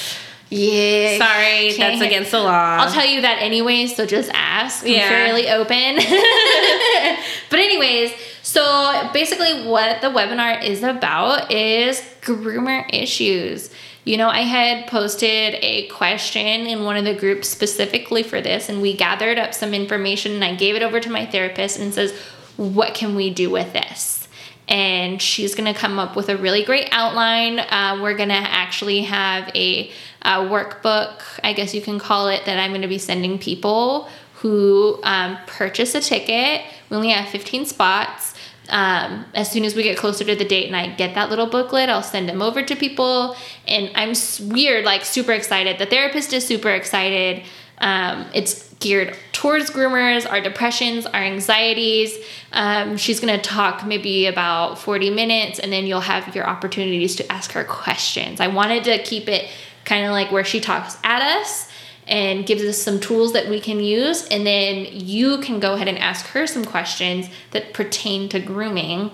Yeah. 0.52 1.18
Sorry, 1.18 1.74
can't 1.74 1.78
that's 1.78 2.00
hit- 2.02 2.08
against 2.08 2.32
the 2.32 2.40
law. 2.42 2.78
I'll 2.80 2.94
tell 2.94 3.06
you 3.06 3.22
that 3.22 3.42
anyways, 3.42 3.96
so 3.96 4.06
just 4.06 4.30
ask. 4.34 4.86
I'm 4.86 4.92
Yeah. 4.92 5.10
fairly 5.10 5.50
open. 5.50 5.96
but 7.50 7.60
anyways, 7.60 8.12
so 8.56 9.10
basically 9.12 9.68
what 9.68 10.00
the 10.00 10.08
webinar 10.08 10.64
is 10.64 10.82
about 10.82 11.52
is 11.52 12.02
groomer 12.22 12.86
issues. 12.94 13.70
You 14.06 14.16
know, 14.16 14.30
I 14.30 14.42
had 14.42 14.88
posted 14.88 15.56
a 15.56 15.88
question 15.88 16.66
in 16.66 16.86
one 16.86 16.96
of 16.96 17.04
the 17.04 17.14
groups 17.14 17.50
specifically 17.50 18.24
for 18.24 18.40
this, 18.40 18.70
and 18.70 18.82
we 18.82 18.96
gathered 18.96 19.38
up 19.38 19.54
some 19.54 19.74
information 19.74 20.32
and 20.32 20.44
I 20.44 20.56
gave 20.56 20.76
it 20.76 20.84
over 20.84 21.02
to 21.02 21.10
my 21.10 21.26
therapist 21.26 21.80
and 21.80 21.94
says, 21.94 22.18
What 22.56 22.94
can 22.94 23.14
we 23.14 23.30
do 23.30 23.50
with 23.50 23.74
this? 23.74 24.22
and 24.68 25.22
she's 25.22 25.54
to 25.72 25.80
come 25.80 26.00
up 26.00 26.16
with 26.16 26.28
a 26.28 26.36
really 26.36 26.64
great 26.64 26.90
outline. 26.92 27.60
Uh, 27.60 28.00
we're 28.02 28.16
to 28.30 28.36
actually 28.36 29.02
have 29.02 29.52
a, 29.54 29.92
uh 30.24 30.40
workbook, 30.40 31.22
I 31.44 31.54
guess 31.54 31.76
you 31.76 31.84
can 31.84 32.00
call 32.00 32.30
it, 32.30 32.46
that 32.46 32.58
I'm 32.58 32.72
to 32.82 32.88
be 32.88 32.98
sending 32.98 33.38
people 33.38 34.10
who 34.46 35.00
um, 35.04 35.38
purchase 35.48 35.96
a 35.96 36.02
ticket. 36.02 36.64
We 36.90 36.98
only 36.98 37.10
have 37.10 37.28
15 37.30 37.66
spots. 37.66 38.35
Um, 38.70 39.26
as 39.34 39.52
soon 39.52 39.64
as 39.64 39.76
we 39.76 39.84
get 39.84 39.98
closer 39.98 40.24
to 40.24 40.36
the 40.36 40.46
date 40.46 40.68
and 40.68 40.76
I 40.76 40.90
get 40.96 41.16
that 41.16 41.30
little 41.30 41.48
booklet, 41.48 41.90
I'll 41.90 42.04
send 42.04 42.28
them 42.28 42.42
over 42.42 42.64
to 42.64 42.76
people. 42.76 43.36
And 43.68 43.92
I'm 43.96 44.14
weird, 44.52 44.86
like 44.86 45.06
super 45.06 45.32
excited. 45.32 45.78
The 45.78 45.86
therapist 45.86 46.34
is 46.34 46.46
super 46.46 46.70
excited. 46.70 47.44
Um, 47.78 48.26
it's 48.34 48.74
geared 48.76 49.16
towards 49.32 49.70
groomers, 49.70 50.30
our 50.30 50.42
depressions, 50.42 51.06
our 51.06 51.22
anxieties. 51.22 52.18
Um, 52.52 52.98
she's 52.98 53.20
going 53.20 53.36
to 53.36 53.42
talk 53.42 53.86
maybe 53.86 54.28
about 54.28 54.80
40 54.80 55.10
minutes, 55.10 55.60
and 55.60 55.72
then 55.72 55.86
you'll 55.86 56.00
have 56.02 56.36
your 56.36 56.48
opportunities 56.48 57.16
to 57.18 57.32
ask 57.32 57.52
her 57.52 57.64
questions. 57.64 58.40
I 58.40 58.48
wanted 58.48 58.84
to 58.86 58.98
keep 59.04 59.28
it 59.28 59.50
kind 59.84 60.06
of 60.06 60.12
like 60.12 60.32
where 60.32 60.44
she 60.44 60.60
talks 60.60 60.98
at 61.04 61.22
us 61.22 61.70
and 62.08 62.46
gives 62.46 62.62
us 62.62 62.78
some 62.78 63.00
tools 63.00 63.34
that 63.34 63.50
we 63.50 63.60
can 63.60 63.80
use, 63.80 64.28
and 64.28 64.46
then 64.46 64.88
you 64.92 65.40
can 65.40 65.60
go 65.60 65.74
ahead 65.74 65.88
and 65.88 65.98
ask 65.98 66.28
her 66.28 66.46
some 66.46 66.64
questions 66.64 67.28
that 67.52 67.74
pertain 67.74 68.30
to 68.30 68.40
grooming 68.40 69.12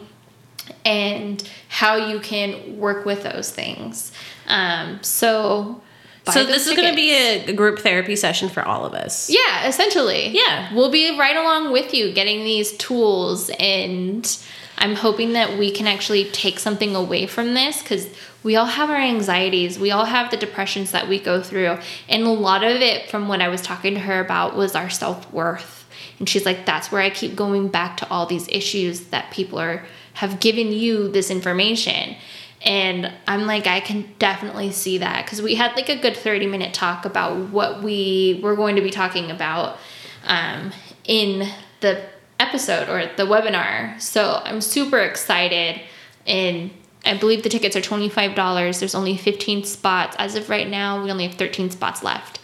and 0.86 1.48
how 1.70 1.96
you 1.96 2.20
can 2.20 2.78
work 2.78 3.06
with 3.06 3.24
those 3.24 3.52
things. 3.52 4.12
Um, 4.48 5.00
so, 5.02 5.82
so 6.30 6.46
this 6.46 6.68
is 6.68 6.76
going 6.76 6.90
to 6.90 6.96
be 6.96 7.14
a 7.14 7.54
group 7.54 7.80
therapy 7.80 8.16
session 8.16 8.50
for 8.50 8.64
all 8.64 8.86
of 8.86 8.94
us. 8.94 9.30
Yeah, 9.30 9.68
essentially. 9.68 10.30
Yeah. 10.30 10.74
We'll 10.74 10.92
be 10.92 11.18
right 11.18 11.36
along 11.36 11.72
with 11.72 11.94
you 11.94 12.12
getting 12.14 12.44
these 12.44 12.74
tools 12.78 13.50
and 13.60 14.38
I'm 14.78 14.96
hoping 14.96 15.34
that 15.34 15.58
we 15.58 15.72
can 15.72 15.88
actually 15.88 16.26
take 16.26 16.60
something 16.60 16.96
away 16.96 17.28
from 17.28 17.54
this 17.54 17.82
cuz 17.82 18.08
we 18.44 18.56
all 18.56 18.66
have 18.66 18.90
our 18.90 18.96
anxieties, 18.96 19.78
we 19.78 19.92
all 19.92 20.06
have 20.06 20.32
the 20.32 20.38
depressions 20.38 20.92
that 20.92 21.08
we 21.08 21.20
go 21.20 21.42
through, 21.42 21.78
and 22.10 22.24
a 22.24 22.30
lot 22.30 22.64
of 22.64 22.82
it 22.82 23.10
from 23.10 23.28
what 23.28 23.42
I 23.42 23.48
was 23.48 23.62
talking 23.62 23.94
to 23.94 24.00
her 24.00 24.20
about 24.20 24.56
was 24.56 24.76
our 24.76 24.90
self-worth. 24.90 25.86
And 26.20 26.30
she's 26.30 26.46
like 26.46 26.66
that's 26.66 26.92
where 26.92 27.02
I 27.02 27.10
keep 27.10 27.36
going 27.36 27.68
back 27.68 27.98
to 27.98 28.10
all 28.10 28.26
these 28.26 28.48
issues 28.50 29.06
that 29.08 29.32
people 29.32 29.60
are 29.60 29.86
have 30.14 30.40
given 30.40 30.72
you 30.72 31.10
this 31.10 31.30
information. 31.30 32.16
And 32.64 33.12
I'm 33.28 33.48
like, 33.48 33.66
I 33.66 33.80
can 33.80 34.14
definitely 34.20 34.72
see 34.72 35.00
that 35.00 35.26
because 35.26 35.42
we 35.42 35.56
had 35.56 35.76
like 35.76 35.90
a 35.90 35.96
good 35.96 36.16
30 36.16 36.48
minute 36.48 36.74
talk 36.74 37.06
about 37.06 37.50
what 37.50 37.82
we 37.82 38.40
were 38.44 38.56
going 38.56 38.76
to 38.76 38.82
be 38.82 38.92
talking 38.92 39.32
about 39.32 39.78
um, 40.26 40.72
in 41.06 41.50
the 41.80 42.06
episode 42.40 42.88
or 42.88 43.12
the 43.16 43.24
webinar. 43.24 44.00
So 44.00 44.42
I'm 44.44 44.62
super 44.62 45.00
excited. 45.00 45.82
And 46.28 46.72
I 47.06 47.18
believe 47.18 47.44
the 47.44 47.50
tickets 47.50 47.76
are 47.76 47.82
$25. 47.82 48.80
There's 48.80 48.96
only 48.96 49.18
15 49.18 49.64
spots. 49.64 50.16
As 50.20 50.36
of 50.36 50.50
right 50.50 50.70
now, 50.70 51.04
we 51.04 51.10
only 51.12 51.26
have 51.28 51.36
13 51.36 51.72
spots 51.72 52.04
left. 52.04 52.40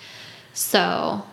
So, 0.53 1.23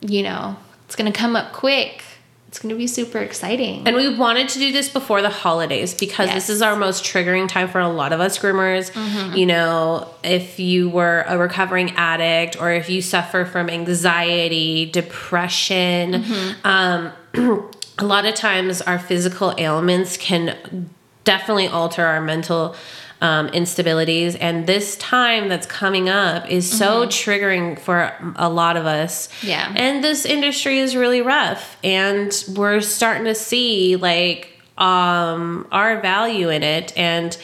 you 0.00 0.22
know, 0.22 0.56
it's 0.86 0.96
going 0.96 1.10
to 1.10 1.16
come 1.16 1.36
up 1.36 1.52
quick. 1.52 2.02
It's 2.48 2.58
going 2.60 2.70
to 2.70 2.78
be 2.78 2.86
super 2.86 3.18
exciting. 3.18 3.86
And 3.86 3.96
we 3.96 4.16
wanted 4.16 4.48
to 4.50 4.58
do 4.60 4.70
this 4.70 4.88
before 4.88 5.22
the 5.22 5.30
holidays 5.30 5.92
because 5.92 6.26
Yes. 6.28 6.34
this 6.46 6.50
is 6.50 6.62
our 6.62 6.76
most 6.76 7.04
triggering 7.04 7.48
time 7.48 7.68
for 7.68 7.80
a 7.80 7.88
lot 7.88 8.12
of 8.12 8.20
us 8.20 8.38
groomers. 8.38 8.92
Mm-hmm. 8.92 9.36
You 9.36 9.46
know, 9.46 10.08
if 10.22 10.60
you 10.60 10.88
were 10.88 11.24
a 11.26 11.36
recovering 11.36 11.90
addict 11.96 12.60
or 12.60 12.70
if 12.72 12.88
you 12.88 13.02
suffer 13.02 13.44
from 13.44 13.68
anxiety, 13.70 14.86
depression, 14.86 16.22
Mm-hmm. 16.22 16.66
um, 16.66 17.12
a 17.98 18.04
lot 18.04 18.24
of 18.24 18.34
times 18.34 18.80
our 18.82 18.98
physical 18.98 19.54
ailments 19.58 20.16
can 20.16 20.88
definitely 21.24 21.68
alter 21.68 22.04
our 22.04 22.20
mental 22.20 22.76
um, 23.20 23.48
instabilities. 23.48 24.36
And 24.38 24.66
this 24.66 24.96
time 24.96 25.48
that's 25.48 25.66
coming 25.66 26.08
up 26.08 26.50
is 26.50 26.70
so 26.70 27.06
triggering 27.06 27.78
for 27.78 28.12
a 28.36 28.48
lot 28.50 28.76
of 28.76 28.86
us. 28.86 29.28
Mm-hmm. 29.28 29.46
Yeah. 29.46 29.74
And 29.76 30.04
this 30.04 30.26
industry 30.26 30.78
is 30.78 30.94
really 30.94 31.22
rough. 31.22 31.78
And 31.82 32.44
we're 32.54 32.80
starting 32.80 33.24
to 33.24 33.34
see 33.34 33.96
like 33.96 34.50
um 34.76 35.66
our 35.72 36.00
value 36.00 36.50
in 36.50 36.62
it. 36.62 36.96
And 36.98 37.36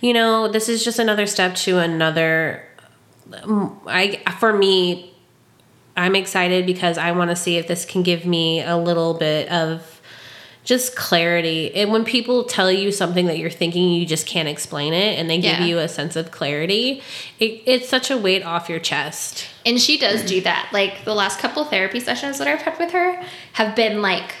you 0.00 0.12
know, 0.12 0.48
this 0.48 0.68
is 0.68 0.84
just 0.84 0.98
another 0.98 1.26
step 1.26 1.54
to 1.56 1.78
another 1.78 2.62
I 3.86 4.22
for 4.38 4.52
me 4.52 5.12
I'm 5.96 6.14
excited 6.14 6.66
because 6.66 6.98
I 6.98 7.12
want 7.12 7.30
to 7.30 7.36
see 7.36 7.56
if 7.56 7.66
this 7.66 7.84
can 7.84 8.02
give 8.02 8.26
me 8.26 8.62
a 8.62 8.76
little 8.76 9.14
bit 9.14 9.50
of 9.50 9.95
just 10.66 10.96
clarity. 10.96 11.72
And 11.76 11.92
when 11.92 12.04
people 12.04 12.42
tell 12.42 12.70
you 12.72 12.90
something 12.90 13.26
that 13.26 13.38
you're 13.38 13.50
thinking 13.50 13.88
you 13.92 14.04
just 14.04 14.26
can't 14.26 14.48
explain 14.48 14.92
it 14.92 15.16
and 15.18 15.30
they 15.30 15.36
give 15.38 15.60
Yeah. 15.60 15.64
you 15.64 15.78
a 15.78 15.86
sense 15.88 16.16
of 16.16 16.32
clarity, 16.32 17.00
it, 17.38 17.62
it's 17.66 17.88
such 17.88 18.10
a 18.10 18.18
weight 18.18 18.42
off 18.42 18.68
your 18.68 18.80
chest. 18.80 19.46
And 19.64 19.80
she 19.80 19.96
does 19.96 20.24
do 20.24 20.40
that. 20.40 20.68
Like 20.72 21.04
the 21.04 21.14
last 21.14 21.38
couple 21.38 21.64
therapy 21.64 22.00
sessions 22.00 22.38
that 22.38 22.48
I've 22.48 22.62
had 22.62 22.78
with 22.80 22.90
her 22.90 23.22
have 23.52 23.76
been 23.76 24.02
like 24.02 24.34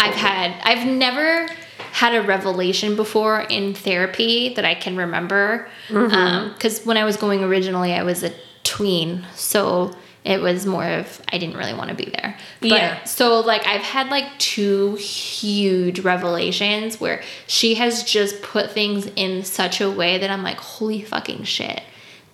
I've 0.00 0.14
had 0.14 0.54
I've 0.64 0.86
never 0.86 1.48
had 1.92 2.14
a 2.14 2.22
revelation 2.22 2.96
before 2.96 3.42
in 3.42 3.74
therapy 3.74 4.54
that 4.54 4.64
I 4.64 4.74
can 4.74 4.96
remember. 4.96 5.68
Mm-hmm. 5.88 6.14
Um, 6.14 6.52
because 6.54 6.84
when 6.86 6.96
I 6.96 7.04
was 7.04 7.16
going 7.18 7.44
originally, 7.44 7.92
I 7.92 8.04
was 8.04 8.22
a 8.22 8.32
tween, 8.64 9.26
so 9.34 9.92
it 10.24 10.40
was 10.40 10.66
more 10.66 10.84
of 10.84 11.20
I 11.32 11.38
didn't 11.38 11.56
really 11.56 11.74
want 11.74 11.90
to 11.90 11.94
be 11.96 12.10
there. 12.10 12.36
But 12.60 12.70
Yeah. 12.70 13.04
so 13.04 13.40
like 13.40 13.66
I've 13.66 13.82
had 13.82 14.08
like 14.08 14.38
two 14.38 14.96
huge 14.96 16.00
revelations 16.00 17.00
where 17.00 17.22
she 17.46 17.74
has 17.76 18.02
just 18.02 18.42
put 18.42 18.72
things 18.72 19.08
in 19.16 19.44
such 19.44 19.80
a 19.80 19.90
way 19.90 20.18
that 20.18 20.30
I'm 20.30 20.42
like, 20.42 20.58
holy 20.58 21.02
fucking 21.02 21.44
shit. 21.44 21.82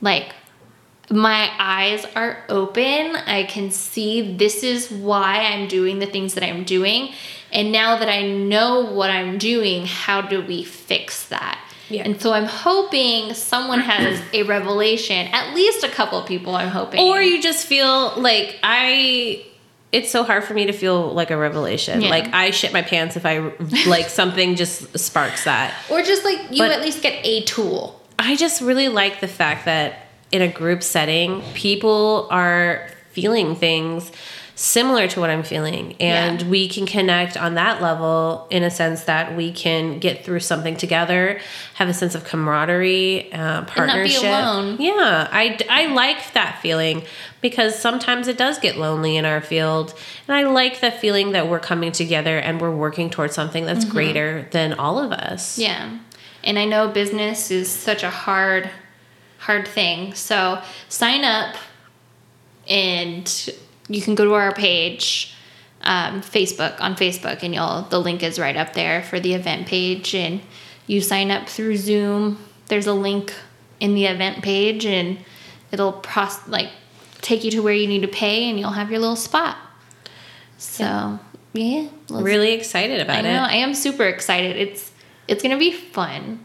Like 0.01 0.35
my 1.11 1.51
eyes 1.59 2.07
are 2.17 2.43
open. 2.49 3.17
I 3.17 3.45
can 3.45 3.71
see 3.71 4.37
this 4.37 4.63
is 4.63 4.91
why 4.91 5.41
I'm 5.41 5.69
doing 5.69 5.99
the 5.99 6.07
things 6.07 6.35
that 6.35 6.43
I'm 6.43 6.65
doing. 6.65 7.13
And 7.53 7.71
now 7.71 7.97
that 7.99 8.09
I 8.09 8.23
know 8.27 8.81
what 8.81 9.11
I'm 9.11 9.39
doing, 9.39 9.87
how 9.87 10.23
do 10.23 10.43
we 10.43 10.65
fix 10.65 11.27
that? 11.29 11.61
Yeah. 11.89 12.03
And 12.05 12.21
so 12.21 12.33
I'm 12.33 12.47
hoping 12.47 13.35
someone 13.35 13.81
has 13.81 14.21
a 14.33 14.43
revelation, 14.45 15.29
at 15.33 15.55
least 15.55 15.85
a 15.85 15.89
couple 15.89 16.19
of 16.19 16.27
people 16.27 16.55
I'm 16.55 16.69
hoping. 16.69 17.01
Or 17.01 17.21
you 17.21 17.43
just 17.43 17.67
feel 17.67 18.19
like 18.21 18.59
I 18.63 19.45
it's 19.93 20.11
so 20.11 20.25
hard 20.25 20.43
for 20.43 20.55
me 20.55 20.67
to 20.67 20.73
feel 20.73 21.13
like 21.13 21.31
a 21.31 21.37
revelation. 21.37 22.01
Yeah. 22.01 22.09
Like 22.09 22.33
I 22.35 22.51
shit 22.51 22.73
my 22.73 22.83
pants 22.83 23.17
if 23.17 23.25
I 23.25 23.53
like 23.87 24.09
something 24.09 24.57
just 24.57 24.99
sparks 24.99 25.45
that. 25.45 25.73
or 25.91 26.03
just 26.03 26.25
like 26.25 26.39
you 26.51 26.59
But- 26.59 26.73
at 26.73 26.81
least 26.81 27.03
get 27.03 27.25
a 27.25 27.43
tool. 27.43 28.01
I 28.19 28.37
just 28.37 28.61
really 28.61 28.89
like 28.89 29.21
the 29.21 29.29
fact 29.29 29.65
that 29.67 30.07
in 30.33 30.41
a 30.43 30.49
group 30.49 30.83
setting, 30.83 31.43
people 31.55 32.27
are 32.31 32.89
feeling 33.13 33.55
things 33.55 34.11
similar 34.57 35.09
to 35.09 35.19
what 35.21 35.31
I'm 35.31 35.43
feeling. 35.43 35.97
And 35.99 36.43
Yeah. 36.43 36.49
we 36.49 36.69
can 36.69 36.87
connect 36.87 37.37
on 37.37 37.55
that 37.55 37.83
level 37.83 38.47
in 38.51 38.63
a 38.63 38.71
sense 38.71 39.03
that 39.05 39.35
we 39.35 39.51
can 39.51 39.99
get 39.99 40.25
through 40.25 40.41
something 40.41 40.77
together, 40.77 41.41
have 41.75 41.89
a 41.89 41.95
sense 41.95 42.15
of 42.15 42.25
camaraderie, 42.25 43.33
uh, 43.33 43.37
not 43.37 43.67
be 43.67 43.73
partnership. 43.73 44.23
alone. 44.23 44.77
Yeah, 44.81 45.29
I, 45.33 45.59
I 45.69 45.87
like 45.87 46.33
that 46.35 46.61
feeling 46.63 47.03
because 47.41 47.77
sometimes 47.79 48.29
it 48.29 48.39
does 48.39 48.59
get 48.61 48.77
lonely 48.77 49.17
in 49.17 49.25
our 49.25 49.41
field. 49.41 49.93
And 50.29 50.37
I 50.37 50.45
like 50.45 50.81
the 50.81 50.93
feeling 50.93 51.33
that 51.33 51.49
we're 51.49 51.59
coming 51.59 51.91
together 51.91 52.39
and 52.39 52.61
we're 52.61 52.71
working 52.75 53.11
towards 53.11 53.35
something 53.35 53.67
that's 53.67 53.85
greater 53.85 54.47
than 54.53 54.75
all 54.75 54.99
of 55.01 55.11
us. 55.11 55.55
Mm-hmm. 55.59 55.63
Yeah. 55.63 55.99
And 56.45 56.59
I 56.59 56.65
know 56.65 56.89
business 56.89 57.51
is 57.51 57.69
such 57.71 58.03
a 58.05 58.11
hard, 58.11 58.71
hard 59.39 59.67
thing. 59.67 60.15
So 60.15 60.61
sign 60.89 61.25
up 61.25 61.57
and 62.69 63.51
you 63.89 64.01
can 64.01 64.15
go 64.15 64.25
to 64.25 64.35
our 64.35 64.53
page, 64.53 65.35
um, 65.83 66.23
Facebook, 66.23 66.81
on 66.81 66.97
Facebook, 66.97 67.43
and 67.43 67.55
you'll, 67.55 67.83
the 67.91 68.01
link 68.01 68.23
is 68.23 68.39
right 68.39 68.57
up 68.57 68.73
there 68.73 69.03
for 69.03 69.21
the 69.21 69.35
event 69.35 69.67
page. 69.67 70.15
And 70.15 70.41
you 70.87 71.01
sign 71.01 71.31
up 71.31 71.49
through 71.49 71.77
Zoom. 71.77 72.39
There's 72.69 72.87
a 72.87 72.93
link 72.95 73.33
in 73.81 73.95
the 73.95 74.07
event 74.07 74.43
page 74.43 74.87
and 74.87 75.19
it'll 75.73 75.93
pros- 75.93 76.47
like 76.49 76.71
take 77.21 77.45
you 77.45 77.51
to 77.51 77.61
where 77.61 77.75
you 77.75 77.87
need 77.87 78.03
to 78.03 78.09
pay 78.09 78.49
and 78.49 78.59
you'll 78.59 78.71
have 78.71 78.91
your 78.91 79.01
little 79.01 79.17
spot. 79.17 79.57
So, 80.57 81.19
yeah. 81.53 81.89
let's 82.09 82.25
Really 82.25 82.53
excited 82.53 83.01
I 83.01 83.05
about 83.05 83.25
know. 83.25 83.31
it. 83.31 83.49
I 83.49 83.55
am 83.57 83.75
super 83.75 84.05
excited. 84.05 84.57
It's 84.57 84.91
it's 85.29 85.43
gonna 85.43 85.59
be 85.59 85.73
fun. 85.73 86.45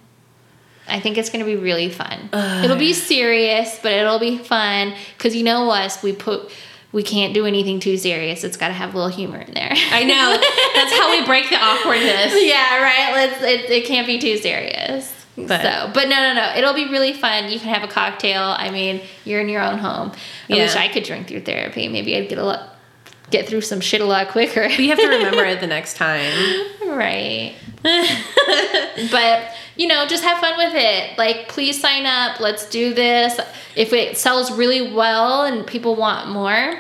I 0.88 1.00
think 1.00 1.18
it's 1.18 1.30
gonna 1.30 1.46
be 1.46 1.56
really 1.56 1.90
fun. 1.90 2.30
It'll 2.34 2.78
be 2.78 2.94
serious, 2.94 3.80
but 3.82 3.92
it'll 3.94 4.20
be 4.20 4.38
fun 4.38 4.94
because 5.18 5.36
you 5.36 5.44
know 5.44 5.70
us. 5.70 6.02
We 6.02 6.14
put 6.14 6.52
we 6.92 7.04
can't 7.04 7.34
do 7.34 7.46
anything 7.46 7.80
too 7.80 7.98
serious. 7.98 8.44
It's 8.44 8.58
got 8.58 8.70
to 8.70 8.74
have 8.74 8.94
a 8.94 8.98
little 8.98 9.12
humor 9.16 9.38
in 9.40 9.54
there. 9.54 9.72
I 9.72 10.04
know. 10.04 10.38
That's 10.76 10.94
how 10.98 11.12
we 11.12 11.26
break 11.26 11.50
the 11.50 11.56
awkwardness. 11.58 12.34
yeah, 12.36 12.82
right. 12.82 13.12
Let's. 13.14 13.44
It, 13.44 13.70
it 13.70 13.86
can't 13.86 14.08
be 14.08 14.18
too 14.20 14.38
serious. 14.38 15.14
But- 15.38 15.62
so, 15.62 15.92
but 15.94 16.10
no, 16.10 16.16
no, 16.18 16.34
no. 16.34 16.54
It'll 16.58 16.74
be 16.74 16.90
really 16.90 17.14
fun. 17.14 17.50
You 17.50 17.60
can 17.60 17.74
have 17.74 17.84
a 17.84 17.92
cocktail. 17.92 18.42
I 18.42 18.72
mean, 18.72 19.02
you're 19.24 19.40
in 19.40 19.48
your 19.50 19.62
own 19.62 19.78
home. 19.78 20.12
I 20.50 20.56
Yeah. 20.56 20.64
wish 20.64 20.76
I 20.76 20.88
could 20.90 21.04
drink 21.04 21.28
through 21.28 21.42
therapy. 21.42 21.88
Maybe 21.88 22.18
I'd 22.18 22.28
get 22.28 22.40
a 22.40 22.44
lot, 22.44 22.76
get 23.32 23.48
through 23.48 23.62
some 23.62 23.80
shit 23.82 24.02
a 24.02 24.06
lot 24.06 24.30
quicker. 24.30 24.68
We 24.78 24.88
have 24.90 24.98
to 25.00 25.08
remember 25.18 25.46
it 25.46 25.60
the 25.60 25.68
next 25.68 25.96
time. 25.98 26.32
Right. 26.86 27.56
but, 29.12 29.52
you 29.76 29.88
know, 29.88 30.06
just 30.08 30.24
have 30.24 30.40
fun 30.40 30.58
with 30.58 30.74
it. 30.76 31.18
Like, 31.18 31.48
please 31.48 31.80
sign 31.80 32.06
up. 32.06 32.40
Let's 32.40 32.70
do 32.70 32.94
this. 32.94 33.40
If 33.76 33.94
it 33.94 34.18
sells 34.18 34.52
really 34.52 34.94
well 34.94 35.44
and 35.46 35.66
people 35.66 35.96
want 35.96 36.30
more, 36.30 36.76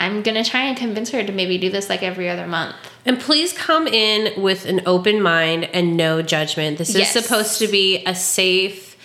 I'm 0.00 0.22
going 0.22 0.42
to 0.42 0.48
try 0.48 0.62
and 0.62 0.76
convince 0.76 1.10
her 1.10 1.22
to 1.22 1.32
maybe 1.32 1.58
do 1.58 1.70
this 1.70 1.88
like 1.88 2.02
every 2.02 2.28
other 2.28 2.46
month. 2.46 2.74
And 3.04 3.18
please 3.20 3.52
come 3.52 3.86
in 3.86 4.40
with 4.40 4.64
an 4.66 4.80
open 4.86 5.20
mind 5.20 5.64
and 5.64 5.96
no 5.96 6.22
judgment. 6.22 6.78
This 6.78 6.90
is 6.90 6.96
Yes. 6.96 7.12
supposed 7.12 7.58
to 7.58 7.68
be 7.68 8.04
a 8.06 8.14
safe 8.14 8.96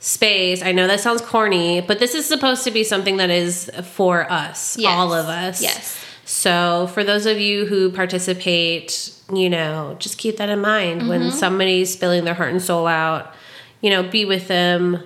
space. 0.00 0.62
I 0.62 0.72
know 0.72 0.86
that 0.86 1.00
sounds 1.00 1.20
corny, 1.22 1.80
but 1.80 1.98
this 1.98 2.14
is 2.14 2.24
supposed 2.26 2.62
to 2.64 2.70
be 2.70 2.84
something 2.84 3.16
that 3.16 3.30
is 3.30 3.70
for 3.82 4.30
us, 4.30 4.76
Yes. 4.78 4.92
all 4.92 5.12
of 5.12 5.26
us. 5.26 5.60
Yes. 5.62 5.98
So, 6.30 6.88
for 6.92 7.02
those 7.02 7.24
of 7.24 7.38
you 7.40 7.64
who 7.64 7.90
participate, 7.90 9.14
you 9.32 9.48
know, 9.48 9.96
just 9.98 10.18
keep 10.18 10.36
that 10.36 10.50
in 10.50 10.60
mind 10.60 11.00
Mm-hmm. 11.00 11.08
when 11.08 11.30
somebody's 11.32 11.90
spilling 11.90 12.24
their 12.24 12.34
heart 12.34 12.50
and 12.50 12.60
soul 12.60 12.86
out. 12.86 13.32
You 13.80 13.88
know, 13.88 14.02
be 14.02 14.26
with 14.26 14.46
them. 14.46 15.02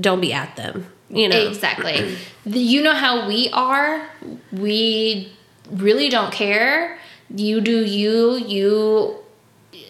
Don't 0.00 0.20
be 0.20 0.32
at 0.32 0.56
them. 0.56 0.86
You 1.10 1.28
know, 1.28 1.36
Exactly. 1.46 2.16
You 2.44 2.82
know 2.82 2.94
how 2.94 3.28
we 3.28 3.50
are. 3.52 4.08
We 4.50 5.32
really 5.70 6.08
don't 6.08 6.32
care. 6.32 6.98
You 7.32 7.60
do 7.60 7.84
you. 7.84 8.34
You 8.38 9.16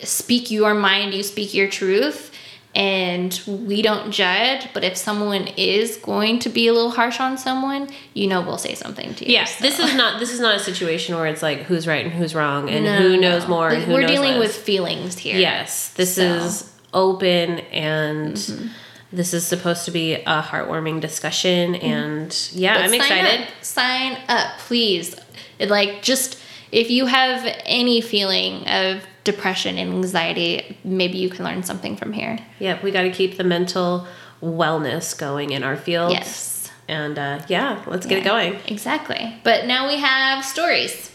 speak 0.03 0.51
your 0.51 0.75
mind. 0.75 1.15
You 1.15 1.23
speak 1.23 1.55
your 1.55 1.69
truth. 1.71 2.31
And 2.77 3.41
we 3.47 3.81
don't 3.81 4.13
judge. 4.13 4.69
But 4.75 4.85
if 4.85 4.97
someone 4.99 5.49
is 5.57 5.97
going 5.97 6.39
to 6.41 6.51
be 6.51 6.69
a 6.69 6.73
little 6.75 6.91
harsh 6.91 7.19
on 7.21 7.39
someone, 7.39 7.89
you 8.13 8.27
know 8.27 8.43
we'll 8.43 8.59
say 8.59 8.75
something 8.75 9.15
to 9.15 9.25
you. 9.27 9.33
Yes, 9.33 9.59
this 9.59 9.77
So- 9.79 9.85
is 9.87 9.95
not 9.95 10.21
this 10.21 10.31
is 10.31 10.41
not 10.41 10.55
a 10.57 10.59
situation 10.59 11.15
where 11.17 11.27
it's 11.27 11.43
like 11.43 11.61
who's 11.63 11.87
right 11.87 12.05
and 12.05 12.15
who's 12.15 12.35
wrong 12.35 12.69
and 12.69 12.85
No, 12.85 12.99
who 12.99 13.17
knows 13.17 13.45
no. 13.45 13.49
more 13.49 13.71
and 13.71 13.83
who 13.83 13.95
We're 13.95 14.03
knows 14.03 14.11
dealing 14.11 14.33
less. 14.33 14.41
with 14.41 14.57
feelings 14.57 15.17
here. 15.19 15.39
Yes, 15.39 15.89
this 15.95 16.15
So. 16.17 16.23
Mm-hmm. 16.23 16.47
is 16.47 16.73
open 16.95 17.59
and 17.73 18.71
this 19.13 19.33
is 19.33 19.47
supposed 19.47 19.85
to 19.87 19.91
be 19.91 20.15
a 20.15 20.43
heartwarming 20.43 21.01
discussion 21.01 21.75
and 21.77 22.51
yeah, 22.53 22.75
But 22.75 22.83
I'm 22.85 22.91
sign 22.91 23.01
excited. 23.01 23.41
Up. 23.41 23.49
Sign 23.63 24.19
up, 24.29 24.59
please. 24.59 25.15
It, 25.59 25.71
like, 25.71 26.03
just 26.03 26.39
if 26.73 26.91
you 26.91 27.07
have 27.07 27.47
any 27.65 28.01
feeling 28.03 28.67
of 28.69 29.03
depression 29.27 29.77
and 29.77 29.93
anxiety, 29.93 30.79
maybe 30.85 31.19
you 31.19 31.29
can 31.29 31.45
learn 31.45 31.63
something 31.63 31.97
from 31.97 32.15
here. 32.15 32.39
Yeah, 32.59 32.79
we 32.83 32.91
got 32.91 33.03
to 33.03 33.11
keep 33.11 33.37
the 33.37 33.45
mental 33.45 34.07
wellness 34.41 35.19
going 35.19 35.51
in 35.51 35.63
our 35.63 35.77
field. 35.77 36.13
Yes. 36.13 36.71
And 36.89 37.19
uh, 37.19 37.43
yeah, 37.49 37.83
let's 37.87 38.07
get 38.07 38.19
it 38.19 38.25
going. 38.25 38.59
Exactly. 38.67 39.35
But 39.43 39.67
now 39.67 39.89
we 39.89 39.97
have 39.97 40.45
stories. 40.45 41.11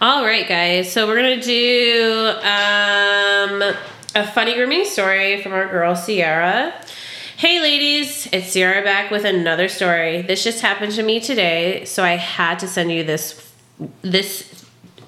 All 0.00 0.24
right, 0.24 0.48
guys. 0.48 0.90
So 0.90 1.06
we're 1.06 1.16
gonna 1.16 1.40
do 1.40 2.32
um, 2.42 3.62
a 4.14 4.26
funny 4.32 4.54
grooming 4.54 4.84
story 4.84 5.42
from 5.42 5.52
our 5.52 5.68
girl 5.68 5.94
Sierra. 5.94 6.74
Hey, 7.36 7.60
ladies, 7.60 8.26
it's 8.32 8.52
Sierra 8.52 8.82
back 8.82 9.10
with 9.10 9.24
another 9.24 9.68
story. 9.68 10.22
This 10.22 10.42
just 10.42 10.62
happened 10.62 10.92
to 10.92 11.02
me 11.02 11.20
today, 11.20 11.84
so 11.84 12.02
I 12.02 12.16
had 12.16 12.58
to 12.60 12.68
send 12.68 12.90
you 12.92 13.04
this. 13.04 13.52
This 14.00 14.64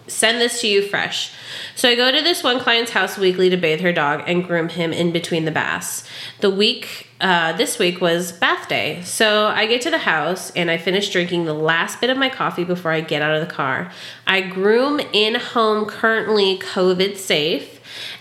send 0.07 0.41
this 0.41 0.61
to 0.61 0.69
you 0.69 0.83
fresh. 0.83 1.33
So 1.79 1.89
I 1.89 1.95
go 1.95 2.11
to 2.11 2.21
this 2.21 2.43
one 2.43 2.59
client's 2.59 2.91
house 2.91 3.17
weekly 3.17 3.51
to 3.51 3.57
bathe 3.57 3.83
her 3.83 3.93
dog 3.93 4.25
and 4.27 4.45
groom 4.45 4.69
him 4.69 4.93
in 4.93 5.13
between 5.13 5.45
the 5.45 5.53
baths. 5.53 6.03
The 6.41 6.51
week, 6.51 7.07
uh, 7.21 7.53
this 7.53 7.79
week 7.79 8.01
was 8.01 8.33
bath 8.33 8.69
day. 8.69 9.01
So 9.05 9.47
I 9.47 9.67
get 9.67 9.81
to 9.83 9.91
the 9.91 9.99
house 9.99 10.51
and 10.57 10.73
I 10.73 10.77
finish 10.77 11.09
drinking 11.09 11.45
the 11.45 11.55
last 11.55 12.01
bit 12.01 12.11
of 12.11 12.19
my 12.19 12.31
coffee 12.31 12.65
before 12.65 12.91
I 12.91 13.01
get 13.01 13.23
out 13.23 13.37
of 13.37 13.47
the 13.47 13.55
car. 13.55 13.93
I 14.27 14.41
groom 14.41 14.99
in 15.13 15.37
home, 15.37 15.87
currently 15.87 16.59
COVID 16.59 17.17
safe 17.17 17.78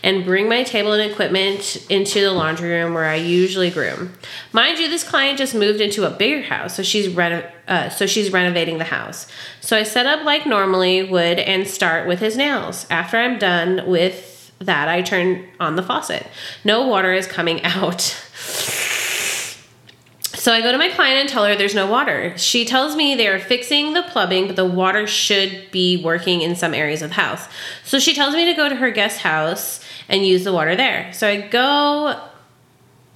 and 0.07 0.23
bring 0.23 0.47
my 0.47 0.63
table 0.63 0.93
and 0.93 1.11
equipment 1.11 1.85
into 1.89 2.21
the 2.21 2.31
laundry 2.31 2.69
room 2.69 2.93
where 2.93 3.03
I 3.03 3.15
usually 3.15 3.69
groom. 3.69 4.13
Mind 4.53 4.79
you, 4.79 4.87
this 4.87 5.03
client 5.03 5.37
just 5.37 5.53
moved 5.53 5.81
into 5.81 6.07
a 6.07 6.09
bigger 6.09 6.43
house, 6.43 6.77
so 6.77 6.81
she's 6.81 7.15
uh, 7.17 7.89
so 7.89 8.07
she's 8.07 8.31
renovating 8.31 8.77
the 8.77 8.85
house. 8.85 9.27
So 9.59 9.75
I 9.75 9.83
set 9.83 10.05
up 10.05 10.23
like 10.23 10.45
normally 10.45 11.03
would 11.03 11.39
and 11.39 11.67
start 11.67 12.07
with 12.07 12.19
his 12.19 12.37
nails. 12.37 12.87
After 12.89 13.17
I'm 13.17 13.37
done 13.37 13.85
with 13.85 14.53
that, 14.59 14.87
I 14.87 15.01
turn 15.01 15.45
on 15.59 15.75
the 15.75 15.83
faucet. 15.83 16.25
No 16.63 16.87
water 16.87 17.11
is 17.11 17.27
coming 17.27 17.61
out. 17.65 17.99
So 20.47 20.53
I 20.53 20.61
go 20.61 20.71
to 20.71 20.77
my 20.77 20.89
client 20.89 21.19
and 21.19 21.27
tell 21.27 21.43
her 21.43 21.57
there's 21.57 21.75
no 21.75 21.91
water. 21.91 22.33
She 22.37 22.63
tells 22.63 22.95
me 22.95 23.13
they 23.15 23.27
are 23.27 23.39
fixing 23.39 23.91
the 23.91 24.03
plumbing, 24.03 24.47
but 24.47 24.55
the 24.55 24.63
water 24.63 25.05
should 25.05 25.69
be 25.71 26.01
working 26.01 26.41
in 26.41 26.55
some 26.55 26.73
areas 26.73 27.01
of 27.01 27.09
the 27.09 27.15
house. 27.15 27.49
So 27.83 27.99
she 27.99 28.13
tells 28.13 28.35
me 28.35 28.45
to 28.45 28.53
go 28.53 28.69
to 28.69 28.75
her 28.75 28.89
guest 28.89 29.19
house 29.19 29.83
and 30.09 30.25
use 30.25 30.43
the 30.43 30.53
water 30.53 30.75
there. 30.75 31.11
So 31.13 31.27
I 31.27 31.41
go 31.41 32.21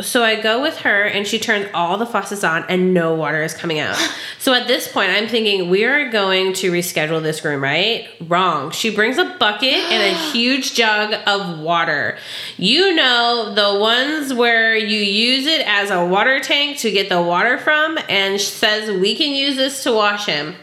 so 0.01 0.23
I 0.23 0.41
go 0.41 0.61
with 0.61 0.77
her 0.79 1.03
and 1.03 1.27
she 1.27 1.39
turns 1.39 1.67
all 1.73 1.97
the 1.97 2.05
faucets 2.05 2.43
on 2.43 2.65
and 2.69 2.93
no 2.93 3.15
water 3.15 3.43
is 3.43 3.53
coming 3.53 3.79
out. 3.79 3.97
So 4.39 4.55
at 4.55 4.67
this 4.67 4.91
point 4.91 5.11
I'm 5.11 5.27
thinking 5.27 5.69
we 5.69 5.85
are 5.85 6.09
going 6.09 6.53
to 6.53 6.71
reschedule 6.71 7.21
this 7.21 7.45
room, 7.45 7.61
right? 7.61 8.07
Wrong. 8.21 8.71
She 8.71 8.89
brings 8.89 9.19
a 9.19 9.35
bucket 9.39 9.75
and 9.75 10.15
a 10.15 10.19
huge 10.31 10.73
jug 10.73 11.13
of 11.27 11.59
water. 11.59 12.17
You 12.57 12.95
know 12.95 13.53
the 13.53 13.79
ones 13.79 14.33
where 14.33 14.75
you 14.75 14.97
use 14.97 15.45
it 15.45 15.61
as 15.67 15.91
a 15.91 16.03
water 16.03 16.39
tank 16.39 16.79
to 16.79 16.89
get 16.89 17.07
the 17.07 17.21
water 17.21 17.59
from 17.59 17.99
and 18.09 18.41
says 18.41 18.89
we 18.89 19.15
can 19.15 19.35
use 19.35 19.57
this 19.57 19.83
to 19.83 19.93
wash 19.93 20.25
him. 20.25 20.55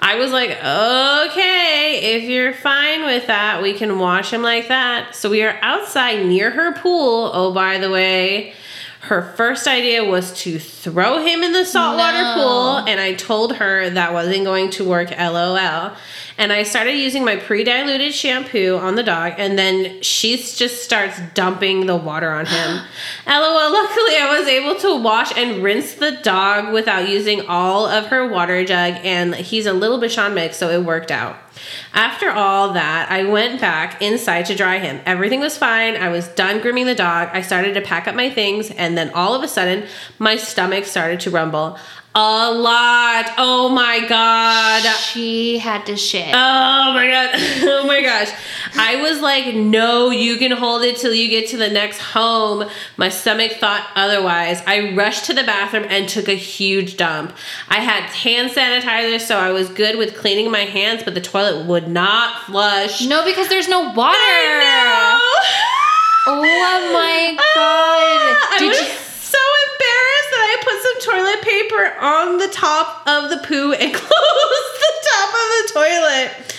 I 0.00 0.16
was 0.16 0.30
like, 0.30 0.50
okay, 0.50 2.16
if 2.16 2.24
you're 2.24 2.52
fine 2.54 3.04
with 3.04 3.26
that, 3.26 3.62
we 3.62 3.74
can 3.74 3.98
wash 3.98 4.32
him 4.32 4.42
like 4.42 4.68
that. 4.68 5.14
So 5.14 5.28
we 5.28 5.42
are 5.42 5.58
outside 5.60 6.24
near 6.24 6.50
her 6.50 6.72
pool. 6.74 7.30
Oh, 7.34 7.52
by 7.52 7.78
the 7.78 7.90
way, 7.90 8.54
her 9.00 9.22
first 9.36 9.66
idea 9.66 10.04
was 10.04 10.32
to 10.42 10.58
throw 10.58 11.18
him 11.24 11.42
in 11.42 11.52
the 11.52 11.64
saltwater 11.64 12.22
No. 12.22 12.34
pool, 12.34 12.76
and 12.88 13.00
I 13.00 13.14
told 13.14 13.56
her 13.56 13.90
that 13.90 14.12
wasn't 14.12 14.44
going 14.44 14.70
to 14.70 14.84
work, 14.84 15.10
lol. 15.10 15.92
And 16.38 16.52
I 16.52 16.62
started 16.62 16.92
using 16.92 17.24
my 17.24 17.34
pre 17.34 17.64
diluted 17.64 18.14
shampoo 18.14 18.76
on 18.76 18.94
the 18.94 19.02
dog, 19.02 19.34
and 19.38 19.58
then 19.58 20.00
she 20.02 20.36
just 20.36 20.84
starts 20.84 21.20
dumping 21.34 21.86
the 21.86 21.96
water 21.96 22.30
on 22.30 22.46
him. 22.46 22.80
lol, 23.26 23.72
luckily, 23.72 24.16
I 24.16 24.38
was 24.38 24.46
able 24.46 24.76
to 24.76 25.02
wash 25.02 25.36
and 25.36 25.64
rinse 25.64 25.94
the 25.94 26.12
dog 26.12 26.72
without 26.72 27.08
using 27.08 27.44
all 27.46 27.86
of 27.86 28.06
her 28.06 28.28
water 28.28 28.64
jug, 28.64 28.94
and 29.02 29.34
he's 29.34 29.66
a 29.66 29.72
little 29.72 29.98
Bichon 29.98 30.32
mix, 30.32 30.56
so 30.56 30.70
it 30.70 30.84
worked 30.84 31.10
out. 31.10 31.36
After 31.92 32.30
all 32.30 32.72
that, 32.74 33.10
I 33.10 33.24
went 33.24 33.60
back 33.60 34.00
inside 34.00 34.46
to 34.46 34.54
dry 34.54 34.78
him. 34.78 35.00
Everything 35.04 35.40
was 35.40 35.58
fine. 35.58 35.96
I 35.96 36.08
was 36.08 36.28
done 36.28 36.60
grooming 36.60 36.86
the 36.86 36.94
dog. 36.94 37.30
I 37.32 37.42
started 37.42 37.74
to 37.74 37.80
pack 37.80 38.06
up 38.06 38.14
my 38.14 38.30
things, 38.30 38.70
and 38.70 38.96
then 38.96 39.10
all 39.10 39.34
of 39.34 39.42
a 39.42 39.48
sudden, 39.48 39.88
my 40.20 40.36
stomach 40.36 40.84
started 40.84 41.18
to 41.20 41.30
rumble. 41.30 41.78
A 42.20 42.50
lot. 42.52 43.26
Oh 43.38 43.68
my 43.68 44.04
god. 44.08 44.82
She 44.96 45.58
had 45.58 45.86
to 45.86 45.96
shit. 45.96 46.34
Oh 46.34 46.92
my 46.92 47.06
god. 47.06 47.30
Oh 47.80 47.86
my 47.86 48.02
gosh. 48.02 48.28
I 48.76 48.96
was 49.00 49.20
like, 49.20 49.54
no, 49.54 50.10
you 50.10 50.36
can 50.36 50.50
hold 50.50 50.82
it 50.82 50.96
till 50.96 51.14
you 51.14 51.28
get 51.28 51.48
to 51.50 51.56
the 51.56 51.68
next 51.70 51.98
home. 51.98 52.68
My 52.96 53.08
stomach 53.08 53.52
thought 53.52 53.86
otherwise. 53.94 54.60
I 54.66 54.94
rushed 54.94 55.26
to 55.26 55.32
the 55.32 55.44
bathroom 55.44 55.86
and 55.88 56.08
took 56.08 56.28
a 56.28 56.34
huge 56.34 56.96
dump. 56.96 57.36
I 57.68 57.76
had 57.76 58.02
hand 58.10 58.50
sanitizer, 58.50 59.20
so 59.20 59.38
I 59.38 59.50
was 59.52 59.68
good 59.68 59.96
with 59.96 60.16
cleaning 60.16 60.50
my 60.50 60.64
hands, 60.64 61.04
but 61.04 61.14
the 61.14 61.20
toilet 61.20 61.66
would 61.66 61.86
not 61.86 62.42
flush. 62.46 63.06
no, 63.06 63.24
because 63.24 63.48
there's 63.48 63.68
no 63.68 63.92
water. 63.92 64.18
Oh 66.26 66.90
my 66.92 67.36
god. 67.36 67.44
Ah, 67.60 68.54
I 68.54 68.58
Did 68.58 68.76
you- 68.76 69.07
put 70.78 71.02
some 71.02 71.12
toilet 71.12 71.42
paper 71.42 71.94
on 72.00 72.38
the 72.38 72.48
top 72.48 73.06
of 73.06 73.30
the 73.30 73.38
poo 73.38 73.72
and 73.72 73.94
closed 73.94 74.10
the 74.10 75.08
top 75.10 75.28
of 75.28 75.48
the 75.50 75.70
toilet. 75.72 76.54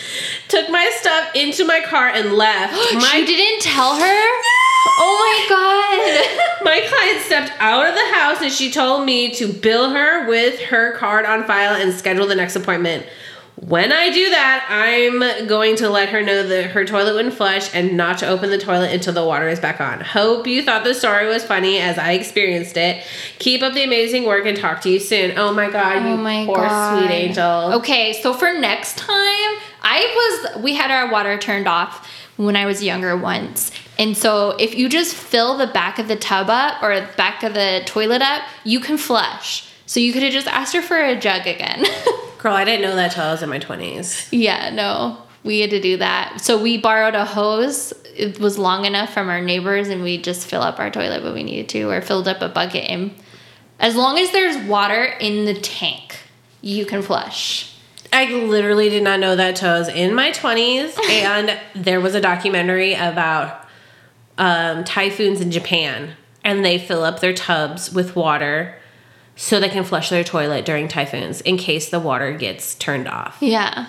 Took 0.47 0.69
my 0.69 0.89
stuff 0.95 1.35
into 1.35 1.65
my 1.65 1.81
car 1.81 2.07
and 2.07 2.33
left. 2.33 2.73
my 2.93 3.17
you 3.17 3.25
didn't 3.25 3.61
tell 3.61 3.95
her? 3.95 4.21
Oh 5.01 5.17
my 5.19 5.45
god. 5.49 6.63
my 6.63 6.85
client 6.87 7.21
stepped 7.25 7.51
out 7.59 7.87
of 7.87 7.95
the 7.95 8.13
house 8.13 8.41
and 8.41 8.51
she 8.51 8.71
told 8.71 9.05
me 9.05 9.33
to 9.35 9.51
bill 9.51 9.91
her 9.91 10.27
with 10.27 10.59
her 10.61 10.95
card 10.97 11.25
on 11.25 11.45
file 11.45 11.75
and 11.75 11.93
schedule 11.93 12.27
the 12.27 12.35
next 12.35 12.55
appointment. 12.55 13.05
When 13.61 13.91
I 13.91 14.09
do 14.09 14.29
that, 14.29 14.65
I'm 14.69 15.47
going 15.47 15.75
to 15.77 15.89
let 15.89 16.09
her 16.09 16.21
know 16.21 16.47
that 16.47 16.67
her 16.67 16.85
toilet 16.85 17.13
wouldn't 17.13 17.33
flush 17.33 17.73
and 17.75 17.97
not 17.97 18.17
to 18.19 18.27
open 18.27 18.51
the 18.51 18.57
toilet 18.57 18.93
until 18.93 19.11
the 19.13 19.25
water 19.25 19.49
is 19.49 19.59
back 19.59 19.81
on. 19.81 19.99
Hope 19.99 20.47
you 20.47 20.63
thought 20.63 20.85
the 20.85 20.93
story 20.93 21.27
was 21.27 21.43
funny 21.43 21.77
as 21.77 21.97
I 21.97 22.13
experienced 22.13 22.77
it. 22.77 23.03
Keep 23.39 23.61
up 23.61 23.73
the 23.73 23.83
amazing 23.83 24.25
work 24.25 24.45
and 24.45 24.57
talk 24.57 24.81
to 24.81 24.89
you 24.89 24.97
soon. 24.99 25.37
Oh 25.37 25.53
my 25.53 25.69
god, 25.69 25.97
oh 25.97 26.07
you 26.07 26.13
Oh 26.13 26.17
my 26.17 26.45
poor 26.45 26.55
god. 26.55 26.99
sweet 26.99 27.13
angel. 27.13 27.73
Okay, 27.73 28.13
so 28.21 28.33
for 28.33 28.53
next 28.53 28.97
time, 28.97 29.57
I 29.81 30.45
was 30.53 30.63
we 30.63 30.75
had 30.75 30.89
our 30.89 31.11
water 31.11 31.37
turned 31.37 31.67
off 31.67 32.09
when 32.37 32.55
I 32.55 32.65
was 32.65 32.81
younger 32.81 33.17
once. 33.17 33.71
And 33.97 34.15
so 34.17 34.51
if 34.51 34.73
you 34.77 34.87
just 34.87 35.13
fill 35.13 35.57
the 35.57 35.67
back 35.67 35.99
of 35.99 36.07
the 36.07 36.15
tub 36.15 36.49
up 36.49 36.81
or 36.81 36.97
the 37.01 37.09
back 37.17 37.43
of 37.43 37.53
the 37.53 37.81
toilet 37.85 38.21
up, 38.21 38.43
you 38.63 38.79
can 38.79 38.97
flush. 38.97 39.68
So 39.89 39.99
you 39.99 40.13
could 40.13 40.21
have 40.21 40.31
just 40.31 40.45
asked 40.45 40.75
her 40.75 40.83
for 40.83 41.03
a 41.03 41.19
jug 41.19 41.47
again. 41.47 41.83
Girl, 42.37 42.53
I 42.53 42.63
didn't 42.63 42.83
know 42.83 42.95
that 42.95 43.13
till 43.13 43.23
I 43.23 43.31
was 43.31 43.41
in 43.41 43.49
my 43.49 43.57
20s. 43.57 44.27
yeah, 44.29 44.69
no. 44.69 45.17
We 45.43 45.61
had 45.61 45.71
to 45.71 45.81
do 45.81 45.97
that. 45.97 46.41
So 46.41 46.61
we 46.61 46.77
borrowed 46.77 47.15
a 47.15 47.25
hose. 47.25 47.91
It 48.15 48.39
was 48.39 48.59
long 48.59 48.85
enough 48.85 49.11
from 49.11 49.29
our 49.29 49.41
neighbors 49.41 49.87
and 49.87 50.03
we 50.03 50.19
just 50.19 50.45
fill 50.45 50.61
up 50.61 50.77
our 50.79 50.91
toilet 50.91 51.23
when 51.23 51.33
we 51.33 51.41
needed 51.41 51.69
to 51.69 51.89
or 51.89 52.01
filled 52.01 52.27
up 52.27 52.39
a 52.43 52.49
bucket 52.49 52.87
and 52.87 53.15
as 53.79 53.95
long 53.95 54.19
as 54.19 54.31
there's 54.31 54.63
water 54.67 55.05
in 55.05 55.45
the 55.45 55.55
tank, 55.55 56.19
you 56.61 56.85
can 56.85 57.01
flush. 57.01 57.75
I 58.13 58.25
literally 58.31 58.89
did 58.89 59.01
not 59.01 59.19
know 59.19 59.35
that 59.37 59.55
till 59.55 59.71
I 59.71 59.79
was 59.79 59.89
in 59.89 60.13
my 60.13 60.29
20s. 60.29 60.99
and 61.09 61.59
there 61.73 61.99
was 61.99 62.13
a 62.13 62.21
documentary 62.21 62.93
about 62.93 63.65
um, 64.37 64.83
typhoons 64.83 65.41
in 65.41 65.49
Japan. 65.49 66.11
And 66.43 66.63
they 66.63 66.77
fill 66.77 67.03
up 67.03 67.21
their 67.21 67.33
tubs 67.33 67.91
with 67.91 68.15
water 68.15 68.75
so 69.39 69.57
they 69.57 69.69
can 69.69 69.85
flush 69.85 70.09
their 70.09 70.23
toilet 70.25 70.65
during 70.65 70.89
typhoons 70.89 71.39
in 71.41 71.55
case 71.55 71.89
the 71.89 71.99
water 71.99 72.33
gets 72.33 72.75
turned 72.75 73.07
off. 73.07 73.37
Yeah. 73.39 73.87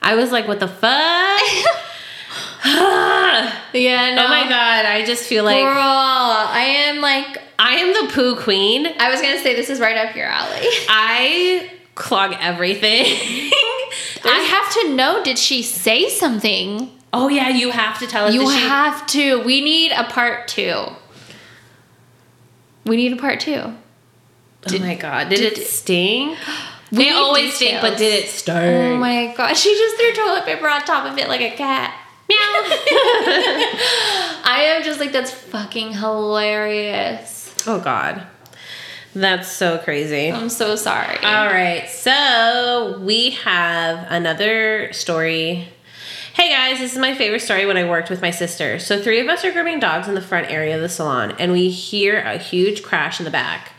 I 0.00 0.14
was 0.14 0.32
like, 0.32 0.48
what 0.48 0.60
the 0.60 0.68
fuck? 0.68 1.40
Yeah, 3.74 4.14
no. 4.14 4.24
Oh 4.24 4.28
my 4.28 4.48
god, 4.48 4.86
I 4.86 5.04
just 5.06 5.24
feel 5.24 5.44
like 5.44 5.62
Girl, 5.62 5.74
I 5.76 6.64
am 6.86 7.00
like, 7.00 7.38
I 7.58 7.76
am 7.76 8.06
the 8.06 8.12
poo 8.12 8.36
queen. 8.36 8.86
I 8.98 9.10
was 9.10 9.20
gonna 9.20 9.38
say 9.38 9.54
this 9.54 9.70
is 9.70 9.78
right 9.78 9.96
up 9.96 10.16
your 10.16 10.26
alley. 10.26 10.60
I 10.88 11.70
clog 11.94 12.34
everything. 12.40 13.04
I 14.24 14.38
have 14.50 14.72
to 14.82 14.94
know, 14.94 15.22
did 15.22 15.38
she 15.38 15.62
say 15.62 16.08
something? 16.08 16.90
oh 17.12 17.28
yeah, 17.28 17.48
you 17.50 17.70
have 17.70 17.98
to 18.00 18.06
tell 18.06 18.26
us. 18.26 18.34
You 18.34 18.50
she- 18.50 18.58
have 18.66 19.06
to. 19.08 19.42
We 19.44 19.60
need 19.60 19.92
a 19.92 20.04
part 20.04 20.48
two. 20.48 20.86
We 22.84 22.96
need 22.96 23.12
a 23.12 23.16
part 23.16 23.40
two. 23.40 23.74
Oh 24.66 24.78
my 24.78 24.94
god, 24.94 25.28
did, 25.28 25.36
did- 25.40 25.58
it 25.58 25.66
sting? 25.66 26.36
We 26.90 26.96
They 27.04 27.10
always 27.10 27.52
stink, 27.52 27.82
but 27.82 27.98
did 27.98 28.24
it 28.24 28.30
stink? 28.30 28.56
Oh 28.56 28.96
my 28.96 29.34
god, 29.36 29.54
she 29.54 29.74
just 29.74 29.96
threw 29.98 30.10
toilet 30.24 30.46
paper 30.46 30.66
on 30.66 30.80
top 30.84 31.04
of 31.10 31.18
it 31.18 31.28
like 31.28 31.42
a 31.42 31.50
cat. 31.54 31.94
Meow. 32.30 32.38
I 34.44 34.74
am 34.74 34.82
just 34.82 34.98
like, 34.98 35.12
that's 35.12 35.30
fucking 35.30 35.92
hilarious. 35.92 37.54
oh 37.66 37.78
god, 37.80 38.26
that's 39.14 39.48
so 39.52 39.76
crazy. 39.78 40.32
I'm 40.32 40.48
so 40.48 40.76
sorry. 40.76 41.18
All 41.18 41.46
right, 41.46 41.86
so 41.90 42.98
we 43.04 43.30
have 43.30 44.06
another 44.10 44.90
story. 44.94 45.68
Hey 46.38 46.50
guys, 46.50 46.78
this 46.78 46.92
is 46.92 46.98
my 46.98 47.16
favorite 47.16 47.40
story 47.40 47.66
when 47.66 47.76
I 47.76 47.90
worked 47.90 48.10
with 48.10 48.22
my 48.22 48.30
sister. 48.30 48.78
So, 48.78 49.02
three 49.02 49.18
of 49.18 49.26
us 49.26 49.44
are 49.44 49.50
grooming 49.50 49.80
dogs 49.80 50.06
in 50.06 50.14
the 50.14 50.20
front 50.20 50.48
area 50.52 50.76
of 50.76 50.80
the 50.80 50.88
salon, 50.88 51.34
and 51.36 51.50
we 51.50 51.68
hear 51.68 52.20
a 52.20 52.38
huge 52.38 52.84
crash 52.84 53.18
in 53.18 53.24
the 53.24 53.30
back. 53.32 53.72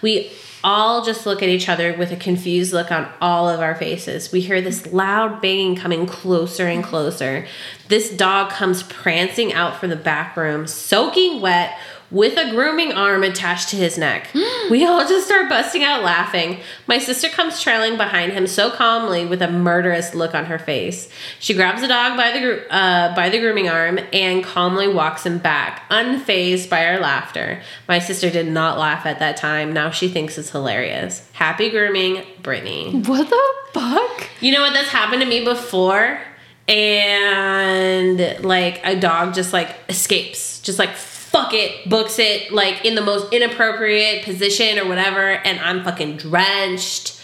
We 0.00 0.32
all 0.64 1.04
just 1.04 1.26
look 1.26 1.42
at 1.42 1.50
each 1.50 1.68
other 1.68 1.94
with 1.94 2.10
a 2.12 2.16
confused 2.16 2.72
look 2.72 2.90
on 2.90 3.12
all 3.20 3.50
of 3.50 3.60
our 3.60 3.74
faces. 3.74 4.32
We 4.32 4.40
hear 4.40 4.62
this 4.62 4.86
loud 4.86 5.42
banging 5.42 5.76
coming 5.76 6.06
closer 6.06 6.66
and 6.66 6.82
closer. 6.82 7.46
This 7.88 8.08
dog 8.08 8.48
comes 8.48 8.82
prancing 8.84 9.52
out 9.52 9.78
from 9.78 9.90
the 9.90 9.96
back 9.96 10.38
room, 10.38 10.66
soaking 10.66 11.42
wet, 11.42 11.78
with 12.10 12.36
a 12.38 12.50
grooming 12.50 12.92
arm 12.92 13.22
attached 13.22 13.68
to 13.70 13.76
his 13.76 13.98
neck. 13.98 14.28
we 14.70 14.86
all 14.86 15.06
just 15.08 15.26
start 15.26 15.48
busting 15.48 15.82
out 15.82 16.02
laughing. 16.02 16.58
My 16.86 16.98
sister 16.98 17.28
comes 17.28 17.60
trailing 17.60 17.96
behind 17.96 18.32
him 18.32 18.46
so 18.46 18.70
calmly 18.70 19.26
with 19.26 19.42
a 19.42 19.50
murderous 19.50 20.14
look 20.14 20.34
on 20.34 20.46
her 20.46 20.58
face. 20.58 21.08
She 21.40 21.54
grabs 21.54 21.80
the 21.80 21.88
dog 21.88 22.16
by 22.16 22.32
the 22.32 22.74
uh, 22.74 23.14
by 23.14 23.28
the 23.28 23.38
grooming 23.38 23.68
arm 23.68 23.98
and 24.12 24.44
calmly 24.44 24.88
walks 24.88 25.26
him 25.26 25.38
back, 25.38 25.88
unfazed 25.90 26.68
by 26.70 26.86
our 26.86 26.98
laughter. 27.00 27.60
My 27.88 27.98
sister 27.98 28.30
did 28.30 28.46
not 28.48 28.78
laugh 28.78 29.06
at 29.06 29.18
that 29.18 29.36
time. 29.36 29.72
Now 29.72 29.90
she 29.90 30.08
thinks 30.08 30.38
it's 30.38 30.50
hilarious. 30.50 31.28
Happy 31.32 31.70
grooming, 31.70 32.22
Brittany. 32.42 33.02
what 33.02 33.28
the 33.28 33.54
fuck? 33.72 34.28
You 34.40 34.52
know 34.52 34.60
what? 34.62 34.72
That's 34.72 34.88
happened 34.88 35.22
to 35.22 35.28
me 35.28 35.44
before. 35.44 36.20
And 36.68 38.44
like 38.44 38.80
a 38.84 38.98
dog 38.98 39.34
just 39.34 39.52
like 39.52 39.76
escapes, 39.88 40.60
just 40.60 40.78
like 40.78 40.90
fuck 41.30 41.52
it, 41.52 41.88
books 41.88 42.18
it 42.18 42.52
like 42.52 42.84
in 42.84 42.94
the 42.94 43.02
most 43.02 43.32
inappropriate 43.32 44.24
position 44.24 44.78
or 44.78 44.86
whatever. 44.88 45.32
And 45.32 45.58
I'm 45.60 45.84
fucking 45.84 46.16
drenched. 46.18 47.20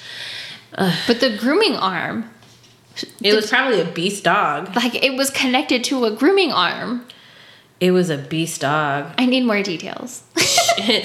But 0.76 1.20
the 1.20 1.36
grooming 1.38 1.76
arm, 1.76 2.30
It 3.22 3.34
was 3.34 3.48
probably 3.50 3.80
a 3.80 3.84
beast 3.84 4.24
dog. 4.24 4.74
like 4.76 4.94
it 5.02 5.16
was 5.16 5.30
connected 5.30 5.84
to 5.84 6.04
a 6.04 6.10
grooming 6.10 6.52
arm. 6.52 7.06
It 7.82 7.90
was 7.90 8.10
a 8.10 8.16
beast 8.16 8.60
dog. 8.60 9.12
I 9.18 9.26
need 9.26 9.44
more 9.44 9.60
details. 9.60 10.22
I 10.36 11.02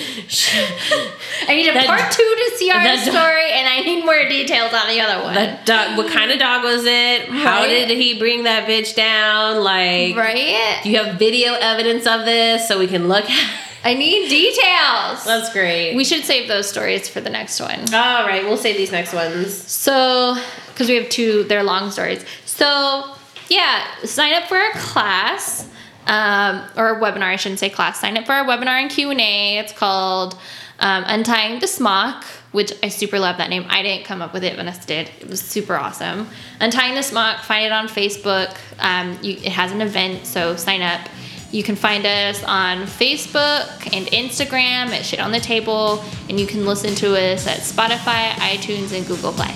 need 1.55 1.69
a 1.69 1.73
That- 1.73 1.87
part 1.87 2.11
two 2.11 2.35
to 2.35 2.51
see 2.55 2.69
our 2.69 2.83
that 2.83 3.03
dog- 3.03 3.15
story, 3.15 3.49
and 3.51 3.67
I 3.67 3.79
need 3.79 4.05
more 4.05 4.27
details 4.29 4.71
on 4.73 4.87
the 4.87 5.01
other 5.01 5.23
one. 5.23 5.33
That 5.33 5.65
dog. 5.65 5.97
What 5.97 6.11
kind 6.11 6.29
of 6.31 6.37
dog 6.37 6.63
was 6.63 6.85
it? 6.85 7.29
How 7.29 7.61
Right. 7.61 7.87
did 7.87 7.97
he 7.97 8.19
bring 8.19 8.43
that 8.43 8.67
bitch 8.67 8.93
down? 8.95 9.63
Like, 9.63 10.15
right? 10.15 10.79
do 10.83 10.89
you 10.91 10.97
have 11.03 11.15
video 11.17 11.53
evidence 11.55 12.05
of 12.05 12.25
this 12.25 12.67
so 12.67 12.77
we 12.77 12.85
can 12.85 13.07
look? 13.07 13.27
at 13.27 13.49
I 13.83 13.95
need 13.95 14.29
details. 14.29 15.23
That's 15.25 15.51
great. 15.53 15.95
we 15.95 16.03
should 16.03 16.25
save 16.25 16.47
those 16.47 16.69
stories 16.69 17.09
for 17.09 17.21
the 17.21 17.29
next 17.31 17.59
one. 17.59 17.91
All 17.93 18.23
right, 18.27 18.43
we'll 18.43 18.55
save 18.57 18.77
these 18.77 18.91
next 18.91 19.13
ones. 19.13 19.51
So, 19.55 20.35
because 20.67 20.89
we 20.89 20.95
have 20.95 21.09
two, 21.09 21.43
they're 21.45 21.63
long 21.63 21.89
stories. 21.89 22.23
So, 22.45 23.15
yeah, 23.49 23.83
sign 24.03 24.33
up 24.35 24.43
for 24.47 24.57
our 24.57 24.71
class 24.73 25.67
um, 26.07 26.63
or 26.75 26.97
a 26.97 26.99
webinar. 26.99 27.23
I 27.23 27.35
shouldn't 27.35 27.59
say 27.59 27.69
class. 27.69 27.99
Sign 27.99 28.17
up 28.17 28.25
for 28.25 28.33
our 28.33 28.45
webinar 28.45 28.81
and 28.81 28.89
Q 28.89 29.11
and 29.11 29.21
A. 29.21 29.57
It's 29.59 29.73
called 29.73 30.33
um, 30.79 31.03
"Untying 31.05 31.59
the 31.59 31.67
Smock," 31.67 32.23
which 32.51 32.73
I 32.81 32.89
super 32.89 33.19
love 33.19 33.37
that 33.37 33.49
name. 33.49 33.65
I 33.69 33.83
didn't 33.83 34.05
come 34.05 34.21
up 34.21 34.33
with 34.33 34.43
it, 34.43 34.55
Vanessa 34.55 34.85
did. 34.87 35.11
It 35.19 35.29
was 35.29 35.41
super 35.41 35.75
awesome. 35.75 36.27
Untying 36.59 36.95
the 36.95 37.03
Smock. 37.03 37.43
Find 37.43 37.65
it 37.65 37.71
on 37.71 37.87
Facebook. 37.87 38.57
Um, 38.79 39.17
you, 39.21 39.33
it 39.33 39.51
has 39.51 39.71
an 39.71 39.81
event, 39.81 40.25
so 40.25 40.55
sign 40.55 40.81
up. 40.81 41.07
You 41.51 41.63
can 41.63 41.77
find 41.77 42.05
us 42.05 42.43
on 42.43 42.79
Facebook 42.83 43.67
and 43.95 44.05
Instagram 44.07 44.89
at 44.89 45.05
Shit 45.05 45.21
on 45.21 45.31
the 45.31 45.39
Table, 45.39 46.03
and 46.29 46.37
you 46.39 46.45
can 46.45 46.65
listen 46.65 46.93
to 46.95 47.15
us 47.15 47.47
at 47.47 47.59
Spotify, 47.59 48.31
iTunes, 48.31 48.95
and 48.95 49.07
Google 49.07 49.31
Play. 49.31 49.55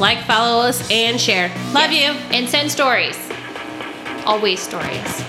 Like, 0.00 0.24
follow 0.26 0.62
us, 0.62 0.90
and 0.90 1.20
share. 1.20 1.48
Love 1.72 1.92
Yeah. 1.92 2.14
And 2.32 2.48
send 2.48 2.72
stories. 2.72 3.16
Always 4.30 4.60
stories. 4.60 5.24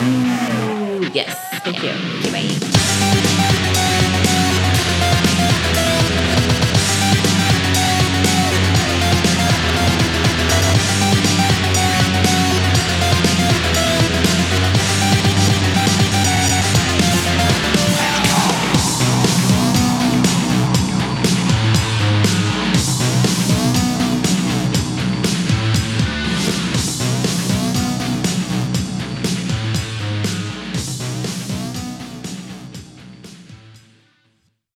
you. 0.00 1.10
Yes. 1.12 1.36
Thank 1.62 1.82
you. 1.82 1.90
Okay, 1.90 2.30
bye. 2.32 2.73